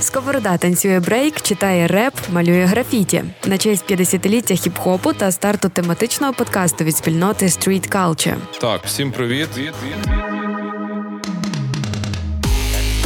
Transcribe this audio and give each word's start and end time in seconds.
Сковорода 0.00 0.56
танцює 0.56 1.00
брейк, 1.00 1.40
читає 1.40 1.86
реп, 1.86 2.14
малює 2.32 2.64
графіті 2.64 3.24
на 3.46 3.58
честь 3.58 3.90
50-ліття 3.90 4.54
хіп-хопу 4.54 5.14
та 5.14 5.32
старту 5.32 5.68
тематичного 5.68 6.32
подкасту 6.32 6.84
від 6.84 6.96
спільноти 6.96 7.46
Street 7.46 7.92
Culture. 7.92 8.36
Так, 8.60 8.80
всім 8.84 9.12
привіт. 9.12 9.48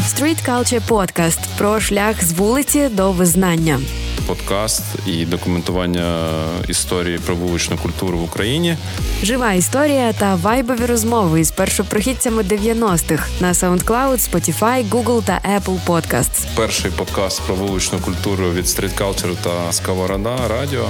Street 0.02 0.48
Culture 0.48 0.88
Podcast 0.88 1.38
про 1.58 1.80
шлях 1.80 2.24
з 2.24 2.32
вулиці 2.32 2.88
до 2.88 3.12
визнання. 3.12 3.80
Подкаст 4.28 4.82
і 5.06 5.26
документування 5.26 6.30
історії 6.68 7.18
про 7.18 7.34
вуличну 7.34 7.76
культуру 7.76 8.18
в 8.18 8.22
Україні. 8.22 8.76
Жива 9.22 9.52
історія 9.52 10.12
та 10.12 10.34
вайбові 10.34 10.86
розмови 10.86 11.40
із 11.40 11.50
першопрохідцями 11.50 12.42
90-х 12.42 13.30
на 13.40 13.52
SoundCloud, 13.52 14.30
Spotify, 14.30 14.88
Google 14.88 15.22
та 15.22 15.40
Apple 15.56 15.78
Podcasts. 15.86 16.46
Перший 16.56 16.90
подкаст 16.90 17.42
про 17.46 17.54
вуличну 17.54 17.98
культуру 17.98 18.50
від 18.50 18.64
Street 18.64 18.98
Culture 18.98 19.36
та 19.42 19.72
Сковорода 19.72 20.48
Радіо. 20.48 20.88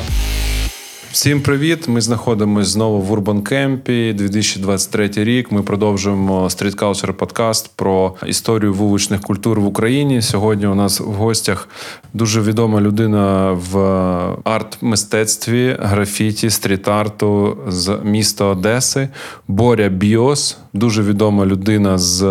Всім 1.18 1.40
привіт! 1.40 1.88
Ми 1.88 2.00
знаходимося 2.00 2.70
знову 2.70 3.00
в 3.00 3.12
Урбан 3.12 3.42
Кемпі 3.42 4.12
2023 4.12 5.10
рік. 5.16 5.52
Ми 5.52 5.62
продовжуємо 5.62 6.44
Culture 6.44 7.12
подкаст 7.12 7.70
про 7.76 8.14
історію 8.26 8.74
вуличних 8.74 9.20
культур 9.20 9.60
в 9.60 9.66
Україні. 9.66 10.22
Сьогодні 10.22 10.66
у 10.66 10.74
нас 10.74 11.00
в 11.00 11.04
гостях 11.12 11.68
дуже 12.14 12.40
відома 12.40 12.80
людина 12.80 13.52
в 13.52 13.76
арт-мистецтві, 14.44 15.76
графіті, 15.80 16.50
стріт-арту 16.50 17.58
з 17.68 17.98
міста 18.04 18.44
Одеси. 18.44 19.08
Боря 19.48 19.88
Біос, 19.88 20.58
дуже 20.72 21.02
відома 21.02 21.46
людина 21.46 21.98
з 21.98 22.22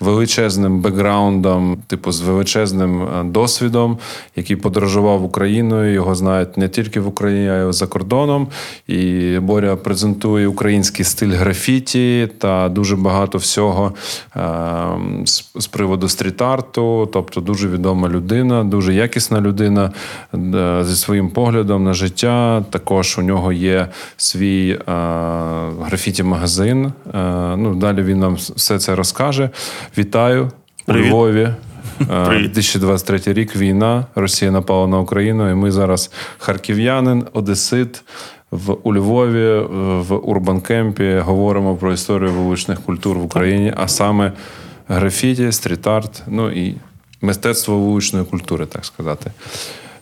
величезним 0.00 0.80
бекграундом, 0.80 1.78
типу 1.86 2.12
з 2.12 2.20
величезним 2.20 3.02
е, 3.02 3.24
досвідом, 3.24 3.98
який 4.36 4.56
подорожував 4.56 5.24
Україною. 5.24 5.92
Його 5.92 6.14
знають 6.14 6.56
не 6.56 6.68
тільки 6.68 7.00
в 7.00 7.08
Україні, 7.08 7.48
а 7.48 7.68
й 7.68 7.72
за 7.72 7.86
кордоном. 7.86 8.48
І 8.86 9.38
Боря 9.38 9.76
презентує 9.76 10.48
український 10.48 11.04
стиль 11.04 11.32
графіті 11.32 12.28
та 12.38 12.68
дуже 12.68 12.96
багато 12.96 13.38
всього 13.38 13.92
е- 14.36 14.42
з, 15.56 15.66
приводу 15.66 16.08
стріт-арту. 16.08 17.08
Тобто 17.12 17.40
дуже 17.40 17.68
відома 17.68 18.08
людина, 18.08 18.64
дуже 18.64 18.94
якісна 18.94 19.40
людина 19.40 19.92
е- 20.34 20.84
зі 20.84 20.96
своїм 20.96 21.30
поглядом 21.30 21.84
на 21.84 21.92
життя. 21.92 22.64
Також 22.70 23.18
у 23.18 23.22
нього 23.22 23.52
є 23.52 23.88
свій 24.16 24.78
графіті-магазин. 25.82 26.92
Ну, 27.56 27.74
Далі 27.74 28.02
він 28.02 28.18
нам 28.18 28.34
все 28.34 28.78
це 28.78 28.94
розкаже. 28.94 29.50
Вітаю 29.96 30.50
Привіт. 30.86 31.04
у 31.04 31.08
Львові. 31.08 31.48
Привіт. 31.96 32.52
2023 32.52 33.32
рік 33.32 33.56
війна. 33.56 34.06
Росія 34.14 34.50
напала 34.50 34.86
на 34.86 34.98
Україну, 34.98 35.50
і 35.50 35.54
ми 35.54 35.70
зараз 35.70 36.10
харків'янин, 36.38 37.26
одесит 37.32 38.04
в 38.50 38.76
у 38.82 38.94
Львові, 38.94 39.58
в 39.80 40.12
Урбан-кемпі 40.12 41.20
говоримо 41.20 41.76
про 41.76 41.92
історію 41.92 42.32
вуличних 42.32 42.80
культур 42.80 43.18
в 43.18 43.24
Україні, 43.24 43.74
а 43.76 43.88
саме 43.88 44.32
графіті, 44.88 45.52
стріт-арт, 45.52 46.22
ну 46.26 46.50
і 46.50 46.76
мистецтво 47.22 47.78
вуличної 47.78 48.24
культури, 48.24 48.66
так 48.66 48.84
сказати. 48.84 49.30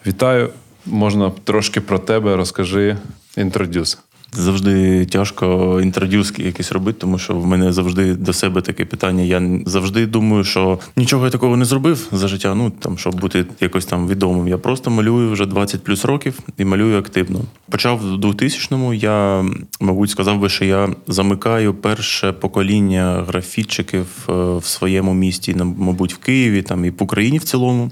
Вітаю. 0.07 0.51
Можна 0.87 1.33
трошки 1.45 1.81
про 1.81 1.99
тебе 1.99 2.37
розкажи 2.37 2.97
інтродюс. 3.37 3.99
Завжди 4.33 5.07
тяжко 5.07 5.81
інтродюски 5.83 6.43
якісь 6.43 6.73
робити, 6.73 6.99
тому 7.01 7.19
що 7.19 7.35
в 7.35 7.47
мене 7.47 7.73
завжди 7.73 8.15
до 8.15 8.33
себе 8.33 8.61
таке 8.61 8.85
питання. 8.85 9.23
Я 9.23 9.43
завжди 9.67 10.07
думаю, 10.07 10.45
що 10.45 10.79
нічого 10.97 11.25
я 11.25 11.31
такого 11.31 11.57
не 11.57 11.65
зробив 11.65 12.09
за 12.13 12.29
життя. 12.29 12.55
Ну 12.55 12.71
там, 12.71 12.99
щоб 12.99 13.21
бути 13.21 13.45
якось 13.61 13.87
там 13.87 14.09
відомим. 14.09 14.49
Я 14.49 14.59
просто 14.59 14.91
малюю 14.91 15.33
вже 15.33 15.47
20 15.47 15.85
плюс 15.85 16.05
років 16.05 16.39
і 16.59 16.65
малюю 16.65 16.99
активно. 16.99 17.41
Почав 17.71 17.99
в 17.99 18.15
2000-му, 18.15 18.95
Я, 18.95 19.45
мабуть, 19.81 20.11
сказав 20.11 20.41
би, 20.41 20.49
що 20.49 20.65
я 20.65 20.89
замикаю 21.09 21.75
перше 21.75 22.33
покоління 22.33 23.25
графітчиків 23.29 24.07
е, 24.29 24.33
в 24.57 24.65
своєму 24.65 25.15
місті, 25.15 25.57
мабуть, 25.79 26.15
в 26.15 26.17
Києві 26.17 26.63
там 26.63 26.85
і 26.85 26.91
в 26.91 27.03
Україні 27.03 27.39
в 27.39 27.45
цілому. 27.45 27.91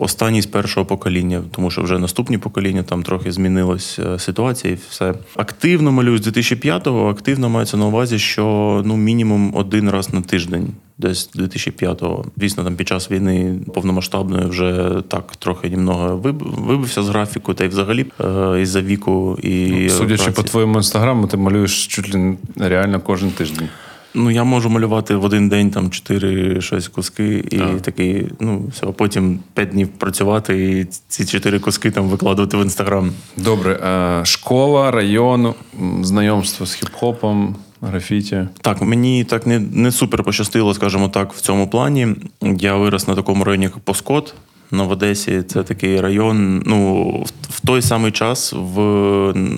Останній 0.00 0.42
з 0.42 0.46
першого 0.46 0.86
покоління, 0.86 1.42
тому 1.50 1.70
що 1.70 1.82
вже 1.82 1.98
наступні 1.98 2.38
покоління 2.38 2.82
там 2.82 3.02
трохи 3.02 3.32
змінилась 3.32 3.98
е, 3.98 4.18
ситуація 4.18 4.74
і 4.74 4.78
все. 4.90 5.14
Активно 5.36 5.69
малюю 5.78 6.18
з 6.18 6.26
2005-го. 6.28 7.08
Активно 7.08 7.48
мається 7.48 7.76
на 7.76 7.86
увазі, 7.86 8.18
що 8.18 8.82
ну 8.84 8.96
мінімум 8.96 9.52
один 9.56 9.90
раз 9.90 10.14
на 10.14 10.20
тиждень. 10.20 10.66
Десь 10.98 11.30
2005-го. 11.36 12.24
Звісно, 12.36 12.64
там 12.64 12.76
під 12.76 12.88
час 12.88 13.10
війни 13.10 13.54
повномасштабної 13.74 14.46
вже 14.48 14.94
так 15.08 15.36
трохи 15.36 15.68
німного 15.68 16.16
виб- 16.16 16.64
вибився 16.66 17.02
з 17.02 17.08
графіку, 17.08 17.54
та 17.54 17.64
й 17.64 17.68
взагалі 17.68 18.06
е, 18.20 18.60
із-за 18.62 18.80
віку 18.82 19.38
і 19.42 19.88
Судячи 19.88 20.22
праці. 20.24 20.36
по 20.36 20.42
твоєму 20.42 20.76
інстаграму, 20.76 21.26
ти 21.26 21.36
малюєш 21.36 21.86
чуть 21.86 22.14
ли 22.14 22.36
реально 22.56 23.00
кожен 23.00 23.30
тиждень. 23.30 23.68
Ну, 24.14 24.30
я 24.30 24.44
можу 24.44 24.70
малювати 24.70 25.14
в 25.14 25.24
один 25.24 25.48
день 25.48 25.70
там 25.70 25.84
4-6 25.90 26.88
куски, 26.90 27.44
і 27.50 27.58
А. 27.60 27.80
такий, 27.80 28.28
ну, 28.40 28.64
все, 28.72 28.86
а 28.86 28.92
потім 28.92 29.40
5 29.54 29.68
днів 29.68 29.88
працювати 29.88 30.78
і 30.80 30.84
ці 31.08 31.24
4 31.24 31.58
куски 31.58 31.90
там 31.90 32.08
викладувати 32.08 32.56
в 32.56 32.62
інстаграм. 32.62 33.12
Добре, 33.36 33.80
школа, 34.24 34.90
район, 34.90 35.54
знайомство 36.02 36.66
з 36.66 36.82
хіп-хопом, 36.82 37.54
графіті. 37.82 38.48
Так, 38.60 38.82
мені 38.82 39.24
так 39.24 39.46
не, 39.46 39.58
не 39.58 39.92
супер 39.92 40.22
пощастило, 40.24 40.74
скажімо 40.74 41.08
так, 41.08 41.32
в 41.32 41.40
цьому 41.40 41.68
плані. 41.68 42.08
Я 42.42 42.76
вирос 42.76 43.08
на 43.08 43.14
такому 43.14 43.44
районі, 43.44 43.64
як 43.64 43.78
Поскот. 43.78 44.34
На 44.72 44.82
в 44.82 44.90
Одесі 44.90 45.42
це 45.42 45.62
такий 45.62 46.00
район. 46.00 46.62
Ну, 46.66 47.04
в, 47.48 47.60
той 47.66 47.82
самий 47.82 48.12
час 48.12 48.52
в, 48.56 48.80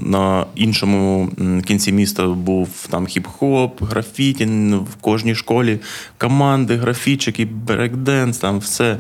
на 0.03 0.47
іншому 0.55 1.31
кінці 1.67 1.93
міста 1.93 2.27
був 2.27 2.87
там 2.91 3.06
хіп-хоп, 3.06 3.71
графіті 3.81 4.47
в 4.75 4.95
кожній 5.00 5.34
школі, 5.34 5.78
команди, 6.19 6.77
графічики, 6.77 7.45
брейкденс, 7.45 8.39
там 8.39 8.59
все. 8.59 8.99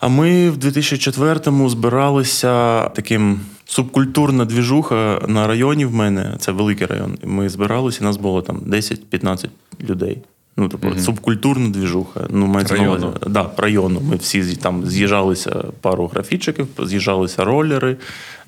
А 0.00 0.08
ми 0.08 0.50
в 0.50 0.56
2004-му 0.56 1.68
збиралися 1.68 2.88
таким 2.88 3.40
субкультурна 3.64 4.44
двіжуха 4.44 5.20
на 5.28 5.46
районі 5.46 5.84
в 5.84 5.94
мене. 5.94 6.36
Це 6.38 6.52
великий 6.52 6.86
район. 6.86 7.18
Ми 7.24 7.48
збиралися, 7.48 8.04
нас 8.04 8.16
було 8.16 8.42
там 8.42 8.56
10-15 8.56 9.48
людей. 9.80 10.18
Ну, 10.56 10.68
тобто, 10.68 10.98
субкультурна 10.98 11.68
двіжуха. 11.68 12.26
Ну, 12.30 12.46
мається 12.46 12.74
на 12.74 12.80
Району. 12.80 13.06
увазі. 13.06 13.18
Да, 13.26 13.50
району. 13.56 14.00
Ми 14.00 14.16
всі 14.16 14.56
там 14.56 14.86
з'їжджалися 14.86 15.64
пару 15.80 16.06
графічиків, 16.06 16.66
з'їжджалися 16.78 17.44
ролери, 17.44 17.96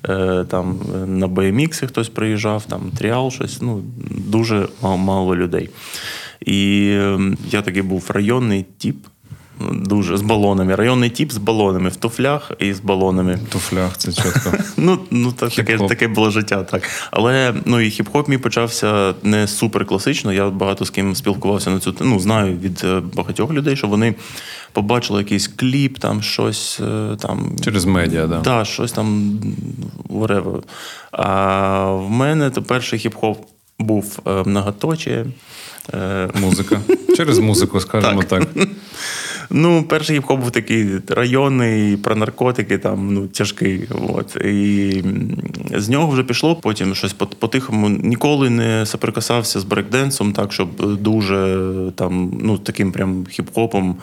е, 0.09 0.45
там 0.49 0.79
на 1.07 1.27
BMX 1.27 1.87
хтось 1.87 2.09
приїжджав, 2.09 2.65
там 2.65 2.81
тріал, 2.97 3.31
щось. 3.31 3.61
Ну, 3.61 3.83
дуже 4.27 4.67
мало, 4.81 5.35
людей. 5.35 5.69
І 6.45 6.87
е, 6.91 7.19
я 7.49 7.61
такий 7.61 7.81
був 7.81 8.05
районний 8.13 8.65
тип. 8.77 8.97
Дуже 9.71 10.17
з 10.17 10.21
балонами. 10.21 10.75
Районний 10.75 11.09
тип 11.09 11.31
з 11.31 11.37
балонами 11.37 11.89
в 11.89 11.95
туфлях 11.95 12.51
і 12.59 12.73
з 12.73 12.79
балонами. 12.79 13.35
В 13.35 13.51
туфлях 13.51 13.97
це 13.97 14.13
чітко. 14.13 14.53
Ну, 14.77 14.99
ну 15.11 15.31
так, 15.31 15.49
таке, 15.49 15.77
таке 15.77 16.07
було 16.07 16.31
життя, 16.31 16.63
так. 16.63 16.83
Але 17.11 17.53
ну, 17.65 17.79
і 17.79 17.89
хіп-хоп 17.89 18.29
мій 18.29 18.37
почався 18.37 19.13
не 19.23 19.47
супер 19.47 19.85
класично. 19.85 20.33
Я 20.33 20.49
багато 20.49 20.85
з 20.85 20.89
ким 20.89 21.15
спілкувався 21.15 21.69
на 21.69 21.79
цю 21.79 21.95
ну, 22.01 22.19
знаю 22.19 22.57
від 22.57 22.81
е, 22.83 23.01
багатьох 23.13 23.51
людей, 23.51 23.75
що 23.75 23.87
вони 23.87 24.15
побачили 24.71 25.19
якийсь 25.19 25.47
кліп, 25.47 25.99
там 25.99 26.21
щось 26.21 26.79
е, 26.79 27.15
там. 27.21 27.55
Через 27.63 27.85
медіа, 27.85 28.27
да. 28.27 28.39
Да, 28.39 28.65
щось 28.65 28.91
там 28.91 29.39
whatever. 30.09 30.61
А 31.11 31.91
в 31.91 32.09
мене 32.09 32.49
то 32.49 32.63
перший 32.63 32.99
хіп-хоп 32.99 33.35
був 33.79 34.19
е, 34.27 34.43
многоточие. 34.45 35.25
Е, 35.93 36.29
Музика. 36.41 36.79
Через 37.17 37.39
музику, 37.39 37.79
скажімо 37.79 38.23
так. 38.23 38.47
Ну, 39.49 39.83
перший 39.83 40.19
хіп-хоп 40.19 40.37
був 40.37 40.51
такий 40.51 40.87
районний, 41.07 41.97
про 41.97 42.15
наркотики, 42.15 42.77
там, 42.77 43.13
ну, 43.13 43.27
тяжкий. 43.27 43.87
От. 44.13 44.35
І 44.35 45.03
з 45.75 45.89
нього 45.89 46.07
вже 46.11 46.23
пішло, 46.23 46.55
потім 46.55 46.95
щось 46.95 47.13
по- 47.13 47.27
по-тихому 47.27 47.89
ніколи 47.89 48.49
не 48.49 48.85
соприкасався 48.85 49.59
з 49.59 49.63
брейкденсом, 49.63 50.33
так, 50.33 50.53
щоб 50.53 50.97
дуже 51.01 51.67
там, 51.95 52.31
ну, 52.41 52.57
таким 52.57 52.91
прям 52.91 53.23
хіп-хопом. 53.23 53.93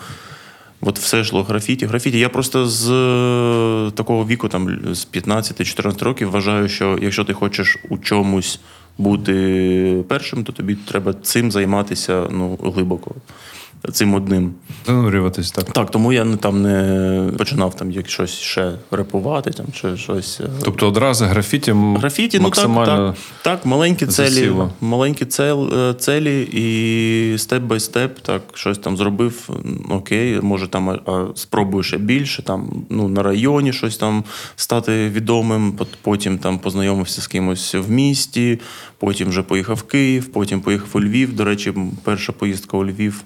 От 0.80 0.98
все 0.98 1.20
йшло 1.20 1.42
графіті. 1.42 1.86
Графіті. 1.86 2.18
Я 2.18 2.28
просто 2.28 2.66
з 2.66 2.90
е, 2.90 3.90
такого 3.90 4.26
віку, 4.26 4.48
там, 4.48 4.78
з 4.94 5.08
15-14 5.14 6.04
років, 6.04 6.30
вважаю, 6.30 6.68
що 6.68 6.98
якщо 7.02 7.24
ти 7.24 7.32
хочеш 7.32 7.78
у 7.88 7.98
чомусь 7.98 8.60
бути 8.98 10.04
першим, 10.08 10.44
то 10.44 10.52
тобі 10.52 10.74
треба 10.74 11.12
цим 11.12 11.52
займатися 11.52 12.28
ну, 12.30 12.58
глибоко. 12.62 13.14
Цим 13.92 14.14
одним. 14.14 14.54
Занурюватись 14.86 15.50
так. 15.50 15.64
Так, 15.64 15.90
тому 15.90 16.12
я 16.12 16.24
не 16.24 16.36
там 16.36 16.62
не 16.62 17.30
починав 17.38 17.76
там 17.76 17.90
як 17.90 18.08
щось 18.10 18.30
ще 18.30 18.72
репувати, 18.90 19.50
там 19.50 19.66
чи 19.72 19.96
щось. 19.96 20.40
е, 20.40 20.48
Тобто 20.64 20.88
одразу 20.88 21.24
графіті, 21.24 21.72
Графіті, 21.98 22.40
максимально 22.40 22.96
ну 22.98 23.06
так, 23.06 23.16
так, 23.42 23.56
так, 23.58 23.66
маленькі 23.66 24.06
засіло. 24.06 24.70
маленькі 24.80 25.24
цел, 25.24 25.70
е, 25.78 25.94
целі 25.94 26.42
і 26.52 27.38
степ 27.38 27.62
бай 27.62 27.80
степ, 27.80 28.18
так, 28.18 28.42
щось 28.54 28.78
там 28.78 28.96
зробив, 28.96 29.48
окей, 29.90 30.40
може 30.40 30.68
там 30.68 30.88
а, 30.88 31.26
спробую 31.34 31.82
ще 31.82 31.98
більше, 31.98 32.42
там, 32.42 32.84
ну, 32.90 33.08
на 33.08 33.22
районі 33.22 33.72
щось 33.72 33.96
там 33.96 34.24
стати 34.56 35.08
відомим, 35.08 35.78
потім 36.02 36.38
там 36.38 36.58
познайомився 36.58 37.20
з 37.20 37.26
кимось 37.26 37.74
в 37.74 37.90
місті, 37.90 38.60
потім 38.98 39.28
вже 39.28 39.42
поїхав 39.42 39.76
в 39.76 39.82
Київ, 39.82 40.26
потім 40.32 40.60
поїхав 40.60 40.88
у 40.92 41.00
Львів. 41.00 41.36
До 41.36 41.44
речі, 41.44 41.72
перша 42.02 42.32
поїздка 42.32 42.76
у 42.76 42.84
Львів. 42.84 43.22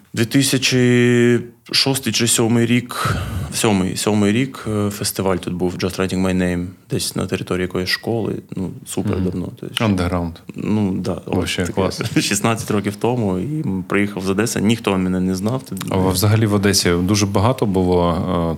2006 0.51 2.05
чи 2.05 2.11
2007 2.11 2.59
рік, 2.59 3.17
сьомий, 3.53 3.97
сьомий 3.97 4.33
рік 4.33 4.65
е, 4.69 4.91
фестиваль 4.91 5.37
тут 5.37 5.55
був 5.55 5.75
Just 5.75 6.01
Writing 6.01 6.23
My 6.27 6.37
Name, 6.37 6.67
десь 6.91 7.17
на 7.17 7.27
території 7.27 7.63
якоїсь 7.63 7.89
школи. 7.89 8.35
Ну, 8.57 8.71
супер 8.87 9.21
давно. 9.21 9.49
Тобто, 9.61 9.85
андеграунд. 9.85 10.35
Ну, 10.55 10.93
да, 10.93 11.21
Вообще 11.27 11.67
клас. 11.67 12.03
16 12.21 12.71
років 12.71 12.97
тому 12.97 13.39
і 13.39 13.65
приїхав 13.89 14.23
з 14.23 14.31
Одеси. 14.31 14.61
Ніхто 14.61 14.99
мене 14.99 15.21
не 15.21 15.35
знав. 15.35 15.63
А 15.91 15.97
взагалі 15.97 16.47
в 16.47 16.55
Одесі 16.55 16.91
дуже 16.91 17.27
багато 17.27 17.67
було 17.67 18.11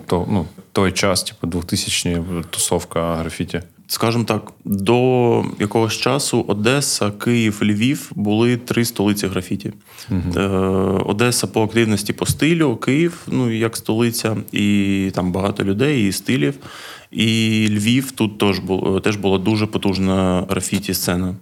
е, 0.02 0.06
то, 0.06 0.26
ну, 0.30 0.46
той 0.72 0.92
час, 0.92 1.22
типу 1.22 1.58
2000-ні 1.58 2.44
тусовка 2.50 3.16
графіті. 3.16 3.62
Скажімо 3.92 4.24
так, 4.24 4.52
до 4.64 5.44
якогось 5.60 5.92
часу 5.92 6.44
Одеса, 6.48 7.10
Київ, 7.10 7.58
Львів 7.62 8.12
були 8.14 8.56
три 8.56 8.84
столиці 8.84 9.26
графіті. 9.26 9.72
Е, 10.36 10.40
Одеса 11.06 11.46
по 11.46 11.62
активності 11.62 12.12
по 12.12 12.26
стилю, 12.26 12.76
Київ, 12.76 13.22
ну 13.26 13.50
як 13.50 13.76
столиця, 13.76 14.36
і 14.52 15.10
там 15.14 15.32
багато 15.32 15.64
людей, 15.64 16.08
і 16.08 16.12
стилів. 16.12 16.54
І 17.10 17.66
Львів 17.70 18.10
тут 18.10 18.38
теж 18.38 18.58
було 18.58 19.00
теж 19.00 19.16
була 19.16 19.38
дуже 19.38 19.66
потужна 19.66 20.46
графіті 20.50 20.94
сцена. 20.94 21.34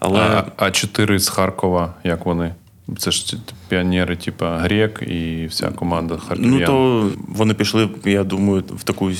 Але 0.00 0.20
А, 0.20 0.44
а 0.56 0.70
чотири 0.70 1.18
з 1.18 1.28
Харкова, 1.28 1.94
як 2.04 2.26
вони? 2.26 2.54
Це 2.98 3.10
ж 3.10 3.36
піонери, 3.68 4.16
типу 4.16 4.44
Грек 4.44 5.02
і 5.02 5.46
вся 5.46 5.70
команда 5.70 6.16
харків'ян. 6.16 6.60
Ну 6.60 6.66
то 6.66 7.10
вони 7.28 7.54
пішли, 7.54 7.88
я 8.04 8.24
думаю, 8.24 8.64
в 8.70 8.82
таку 8.82 9.10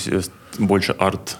більше 0.58 0.94
арт. 0.98 1.38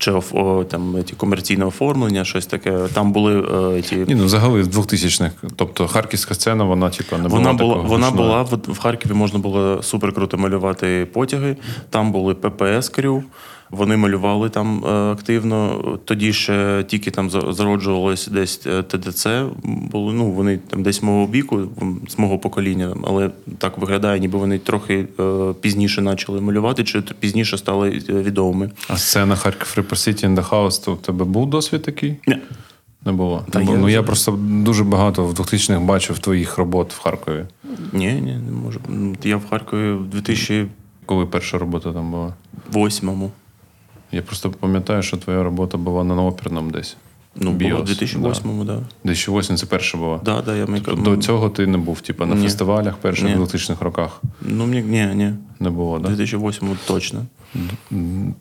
Чи 0.00 0.12
о, 0.32 0.64
там 0.64 1.02
ті 1.04 1.14
комерційне 1.14 1.64
оформлення, 1.64 2.24
щось 2.24 2.46
таке. 2.46 2.78
Там 2.94 3.12
були 3.12 3.40
е, 3.78 3.82
ті. 3.82 3.96
Ні, 3.96 4.14
ну 4.14 4.24
взагалі 4.24 4.62
з 4.62 4.68
2000-х. 4.68 5.30
Тобто 5.56 5.88
харківська 5.88 6.34
сцена, 6.34 6.64
вона, 6.64 6.90
типу, 6.90 7.16
не 7.16 7.28
була 7.28 7.38
Вона 7.38 7.52
була, 7.52 7.74
такого 7.74 7.88
вона 7.88 8.10
була 8.10 8.42
в, 8.42 8.58
в 8.68 8.78
Харкові 8.78 9.14
можна 9.14 9.38
було 9.38 9.82
супер 9.82 10.12
круто 10.12 10.38
малювати 10.38 11.08
потяги. 11.12 11.56
Там 11.90 12.12
були 12.12 12.34
ППС 12.34 12.88
крю. 12.88 13.22
Вони 13.70 13.96
малювали 13.96 14.48
там 14.50 14.84
е, 14.84 14.88
активно. 14.88 15.82
Тоді 16.04 16.32
ще 16.32 16.84
тільки 16.88 17.10
там 17.10 17.30
за- 17.30 17.52
зароджувалось 17.52 18.26
десь 18.28 18.66
е, 18.66 18.82
ТДЦ. 18.82 19.26
Були, 19.64 20.12
ну, 20.14 20.30
вони 20.30 20.58
там 20.58 20.82
десь 20.82 21.02
мого 21.02 21.26
віку, 21.32 21.68
з 22.08 22.18
мого 22.18 22.38
покоління, 22.38 22.96
але 23.04 23.30
так 23.58 23.78
виглядає, 23.78 24.20
ніби 24.20 24.38
вони 24.38 24.58
трохи 24.58 25.06
е, 25.20 25.54
пізніше 25.60 26.02
почали 26.02 26.40
малювати, 26.40 26.84
чи 26.84 27.00
пізніше 27.00 27.58
стали 27.58 27.90
відомими. 28.08 28.70
А 28.88 28.96
сцена 28.96 29.36
Харків 29.36 29.74
the 30.34 30.48
House, 30.48 30.84
то 30.84 30.92
у 30.92 30.96
тебе 30.96 31.24
був 31.24 31.50
досвід 31.50 31.82
такий? 31.82 32.16
Ні. 32.26 32.36
Не 33.04 33.12
було. 33.12 33.44
Та 33.50 33.58
ну, 33.60 33.72
я 33.72 33.78
ну 33.78 33.88
я 33.88 34.02
просто 34.02 34.38
дуже 34.42 34.84
багато 34.84 35.24
в 35.24 35.32
2000-х 35.32 35.80
бачив 35.80 36.18
твоїх 36.18 36.58
робот 36.58 36.92
в 36.92 37.00
Харкові. 37.02 37.44
Ні, 37.92 38.12
ні, 38.12 38.38
не 38.46 38.52
можу. 38.64 38.80
Ну, 38.88 39.14
Я 39.24 39.36
в 39.36 39.48
Харкові 39.50 39.92
в 39.92 40.14
2008-му. 40.14 40.68
Коли 41.06 41.26
перша 41.26 41.58
робота 41.58 41.92
там 41.92 42.10
була? 42.10 42.34
Я 44.12 44.22
просто 44.22 44.50
пам'ятаю, 44.50 45.02
що 45.02 45.16
твоя 45.16 45.42
робота 45.42 45.78
була 45.78 46.04
на 46.04 46.22
оперному 46.22 46.70
десь. 46.70 46.96
Ну, 47.36 47.52
було 47.52 47.54
в 47.54 47.56
Біос, 47.84 47.90
2008-му, 47.90 48.64
так. 48.64 48.76
Да. 48.78 48.84
2008 49.04 49.56
це 49.56 49.66
перша 49.66 49.98
була. 49.98 50.20
Да, 50.24 50.42
да, 50.42 50.56
я 50.56 50.66
Тобто 50.66 50.94
до 50.96 51.16
цього 51.16 51.50
ти 51.50 51.66
не 51.66 51.78
був, 51.78 52.00
типу, 52.00 52.26
на 52.26 52.34
Ні. 52.34 52.42
фестивалях 52.42 52.96
перших 52.96 53.28
Ні. 53.28 53.34
2000-х 53.34 53.84
роках 53.84 54.22
Ну, 54.42 54.66
мені, 54.66 54.82
ні, 54.82 55.14
ні. 55.14 55.32
не 55.60 55.70
було, 55.70 56.00
так? 56.00 56.10
2008-му 56.12 56.76
точно. 56.86 57.26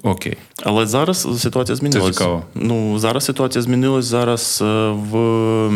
Окей. 0.04 0.38
Але 0.64 0.86
зараз 0.86 1.42
ситуація 1.42 1.76
змінилася. 1.76 2.12
цікаво. 2.14 2.44
Ну, 2.56 3.00
зараз 3.00 3.26
ситуація 3.26 3.62
змінилась. 3.62 4.06
Зараз 4.06 4.60
е, 4.62 4.90
в 4.90 5.72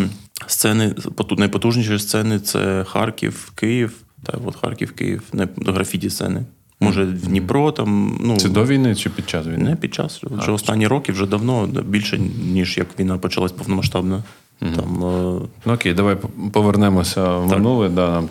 сцени, 0.48 0.96
найпотужніші 1.38 2.00
сцени 2.00 2.39
це 2.39 2.84
Харків, 2.84 3.51
Київ. 3.56 3.94
Та 4.24 4.38
от 4.46 4.56
Харків, 4.56 4.92
Київ, 4.92 5.22
не 5.34 5.48
графіті 5.57 6.10
сцени. 6.10 6.44
Може, 6.80 7.04
в 7.04 7.28
Дніпро 7.28 7.72
там. 7.72 8.18
Ну, 8.22 8.38
Це 8.38 8.50
до 8.50 8.66
війни 8.66 8.96
чи 8.96 9.10
під 9.10 9.30
час 9.30 9.48
війни? 9.48 9.58
Не 9.70 9.75
під 9.75 9.94
час. 9.94 10.22
Вже 10.24 10.52
останні 10.52 10.88
роки 10.88 11.12
вже 11.12 11.25
давно, 11.25 11.68
більше, 11.68 12.20
ніж 12.54 12.78
як 12.78 13.00
війна 13.00 13.18
почалась 13.18 13.52
повномасштабно. 13.52 14.24
Там, 14.60 15.04
е, 15.04 15.48
Ну 15.66 15.74
окей, 15.74 15.94
давай 15.94 16.18
повернемося 16.52 17.38
в 17.38 17.48
минуле. 17.48 17.90
Да, 17.90 18.10
нам 18.12 18.30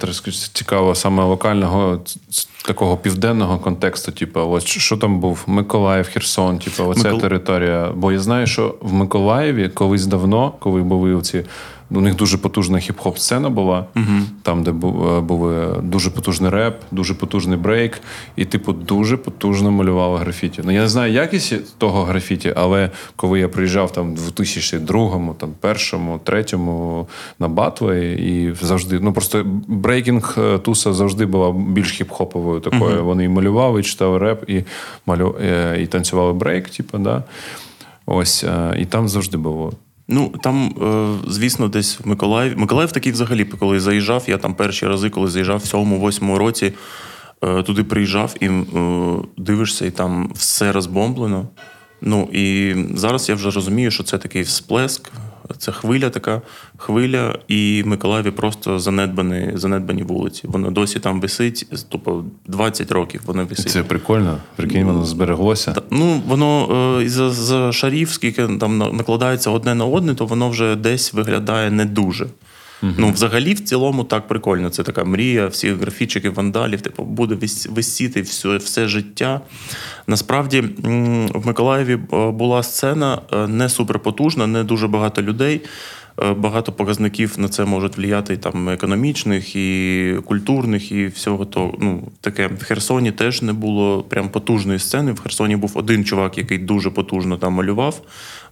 цікаво 0.53 0.94
саме 0.94 1.23
локального 1.25 2.00
такого 2.65 2.97
південного 2.97 3.59
контексту. 3.59 4.12
Типу, 4.12 4.41
ось 4.41 4.65
що 4.65 4.97
там 4.97 5.21
був 5.21 5.44
Миколаїв, 5.47 6.06
Херсон, 6.06 6.59
типу, 6.59 6.85
оця 6.85 7.12
Микол- 7.12 7.21
територія. 7.21 7.93
Бо 7.97 8.12
я 8.12 8.19
знаю, 8.19 8.47
що 8.47 8.75
в 8.81 8.93
Миколаєві 8.93 9.69
колись 9.69 10.06
давно, 10.06 10.53
коли 10.59 10.83
були 10.83 11.23
ці. 11.23 11.44
У 11.94 12.00
них 12.00 12.17
дуже 12.17 12.39
потужна 12.39 12.79
хіп-хоп 12.79 13.17
сцена 13.17 13.50
була, 13.50 13.87
там, 14.43 14.62
де 14.62 14.71
е, 14.71 15.21
були 15.21 15.81
дуже 15.83 16.11
потужний 16.11 16.50
реп, 16.50 16.81
дуже 16.91 17.15
потужний 17.15 17.59
брейк, 17.59 18.00
і, 18.37 18.44
типу, 18.44 18.73
дуже 18.73 19.17
потужно 19.17 19.71
малювали 19.71 20.19
графіті. 20.19 20.62
Ну 20.65 20.73
я 20.73 20.81
не 20.81 20.89
знаю 20.89 21.12
якість 21.12 21.79
того 21.79 22.05
графіті, 22.05 22.53
але 22.56 22.91
коли 23.17 23.41
я 23.41 23.49
приїжджав 23.49 23.93
там 23.93 24.15
в 24.15 24.33
2002, 24.33 25.35
там 25.39 25.50
першому, 25.61 26.21
третьому 26.25 27.06
на 27.39 27.49
батли, 27.49 28.12
і 28.12 28.65
завжди, 28.65 29.00
ну 29.00 29.12
просто 29.12 29.44
брейкінг 29.67 30.35
е, 30.39 30.59
туса 30.59 30.93
завжди 30.93 31.27
була 31.27 31.53
більш 31.53 32.00
хіп-хоповою 32.00 32.61
такою. 32.61 33.05
Вони 33.05 33.25
і 33.25 33.29
малювали, 33.29 33.81
і 33.81 33.85
читали 33.85 34.19
реп, 34.19 34.50
і 34.50 34.65
малю, 35.06 35.37
е, 35.43 35.83
і 35.83 35.87
танцювали 35.87 36.33
брейк, 36.33 36.71
типу, 36.71 36.99
да. 36.99 37.23
Ось, 38.06 38.44
е, 38.44 38.77
і 38.79 38.85
там 38.85 39.09
завжди 39.09 39.37
було. 39.37 39.73
Ну 40.12 40.32
там, 40.43 40.75
е, 41.26 41.31
звісно, 41.31 41.69
десь 41.69 42.00
в 42.00 42.09
Миколаїв. 42.09 42.59
Миколаїв 42.59 42.93
такий 42.93 43.12
взагалі, 43.12 43.44
коли 43.44 43.81
заїжджав, 43.81 44.25
я 44.26 44.38
там 44.38 44.55
перші 44.55 44.87
рази, 44.87 45.11
коли 45.11 45.29
заїжджав 45.29 45.59
в 45.59 45.64
7-8 45.64 46.37
році, 46.37 46.73
е, 47.44 47.62
туди 47.62 47.85
приїжджав 47.85 48.35
і 48.41 48.47
е, 48.47 48.62
дивишся, 49.37 49.87
і 49.87 49.91
там 49.91 50.31
все 50.35 50.73
розбомблено. 50.73 51.49
Ну 52.00 52.29
і 52.32 52.75
зараз 52.94 53.29
я 53.29 53.35
вже 53.35 53.50
розумію, 53.50 53.91
що 53.91 54.03
це 54.03 54.19
такий 54.19 54.43
всплеск, 54.43 55.12
це 55.58 55.72
хвиля 55.72 56.10
така 56.10 56.43
хвиля, 56.76 57.38
і 57.49 57.82
в 57.84 57.87
Миколаєві 57.88 58.31
просто 58.31 58.78
занедбані, 58.78 59.50
занедбані 59.54 60.02
вулиці. 60.02 60.43
Воно 60.46 60.70
досі 60.70 61.00
там 61.00 61.20
висить, 61.20 61.66
тобто 61.88 62.25
20 62.46 62.93
років 62.93 63.20
воно 63.26 63.44
висить. 63.44 63.70
Це 63.70 63.82
прикольно. 63.82 64.38
Прикинь, 64.56 64.84
воно 64.84 65.05
збереглося. 65.05 65.72
Та- 65.72 65.82
Ну, 65.91 66.22
воно 66.27 66.69
е, 67.00 67.05
із-за 67.05 67.31
за 67.31 67.72
шарів, 67.72 68.10
скільки 68.10 68.46
там 68.48 68.79
накладається 68.79 69.50
одне 69.50 69.74
на 69.74 69.84
одне, 69.84 70.15
то 70.15 70.27
воно 70.27 70.48
вже 70.48 70.77
десь 70.77 71.12
виглядає 71.15 71.70
не 71.70 71.84
дуже. 71.84 72.27
Ну, 72.82 73.10
взагалі, 73.10 73.55
в 73.55 73.60
цілому, 73.60 74.05
так 74.05 74.29
прикольно. 74.29 74.70
Це 74.70 74.82
така 74.82 75.05
мрія 75.05 75.46
всіх 75.46 75.77
графічиків, 75.77 76.34
вандалів, 76.34 76.81
типу, 76.81 77.05
буде 77.05 77.39
висіти 77.70 78.22
все, 78.22 78.56
все 78.56 78.89
життя. 78.89 79.41
Насправді, 80.06 80.60
в 81.34 81.46
Миколаєві 81.46 81.93
е, 81.93 82.31
була 82.31 82.62
сцена 82.62 83.22
е, 83.32 83.46
не 83.46 83.69
суперпотужна, 83.69 84.46
не 84.46 84.65
дуже 84.65 84.89
багато 84.89 85.22
людей. 85.22 85.60
Е, 86.22 86.32
Багато 86.32 86.72
показників 86.72 87.34
на 87.39 87.48
це 87.48 87.65
можуть 87.65 87.96
влияти 87.96 88.36
там 88.36 88.69
економічних 88.69 89.56
і 89.56 90.15
культурних, 90.24 90.93
і 90.93 91.06
всього 91.06 91.44
того. 91.44 91.74
Ну 91.81 92.08
таке 92.20 92.46
в 92.46 92.65
Херсоні 92.65 93.12
теж 93.12 93.43
не 93.43 93.53
було 93.53 94.03
прям 94.03 94.29
потужної 94.29 94.79
сцени. 94.79 95.12
В 95.12 95.20
Херсоні 95.20 95.56
був 95.56 95.72
один 95.74 96.05
чувак, 96.05 96.39
який 96.39 96.58
дуже 96.58 96.91
потужно 96.91 97.36
там 97.36 97.53
малював, 97.53 98.03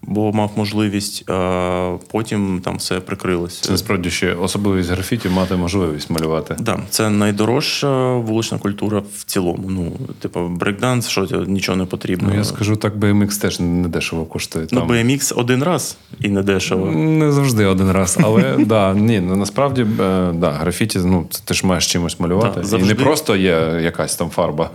бо 0.02 0.33
мав 0.33 0.50
можливість. 0.57 1.30
А 1.30 1.97
потім 2.11 2.61
там 2.64 2.76
все 2.76 3.00
прикрилося. 3.00 3.62
Це 3.62 3.73
насправді 3.73 4.11
ще 4.11 4.35
особливість 4.35 4.90
графіті 4.90 5.28
мати 5.28 5.57
можливість 5.57 6.11
малювати. 6.11 6.57
Да, 6.59 6.80
це 6.90 7.11
найдорожча 7.11 8.12
вулична 8.14 8.59
культура 8.59 9.02
в 9.16 9.25
цілому. 9.25 9.64
Ну, 9.69 9.92
типу, 10.21 10.49
брейкданс, 10.49 11.09
що 11.09 11.26
нічого 11.47 11.78
не 11.78 11.85
потрібно. 11.85 12.28
Ну 12.28 12.37
я 12.37 12.45
скажу 12.45 12.76
так, 12.76 12.97
BMX 12.97 13.40
теж 13.40 13.61
не 13.61 13.88
дешево 13.88 14.25
коштує. 14.25 14.66
Ну, 14.73 14.80
BMX 14.80 15.35
один 15.37 15.62
раз 15.62 15.97
і 16.21 16.28
не 16.28 16.42
дешево. 16.42 16.87
Не 16.90 17.33
завжди 17.33 17.66
один 17.66 17.90
раз, 17.90 18.19
але 18.23 18.57
да, 18.59 18.95
ні, 18.95 19.21
ну 19.21 19.37
насправді 19.37 19.83
е, 19.83 20.33
да, 20.33 20.50
графіті, 20.50 20.99
ну 20.99 21.26
ти 21.45 21.54
ж 21.54 21.66
маєш 21.66 21.87
чимось 21.92 22.21
малювати. 22.21 22.61
Да, 22.71 22.78
І 22.78 22.83
не 22.83 22.95
просто 22.95 23.37
є 23.37 23.80
якась 23.83 24.16
там 24.16 24.30
фарба. 24.30 24.71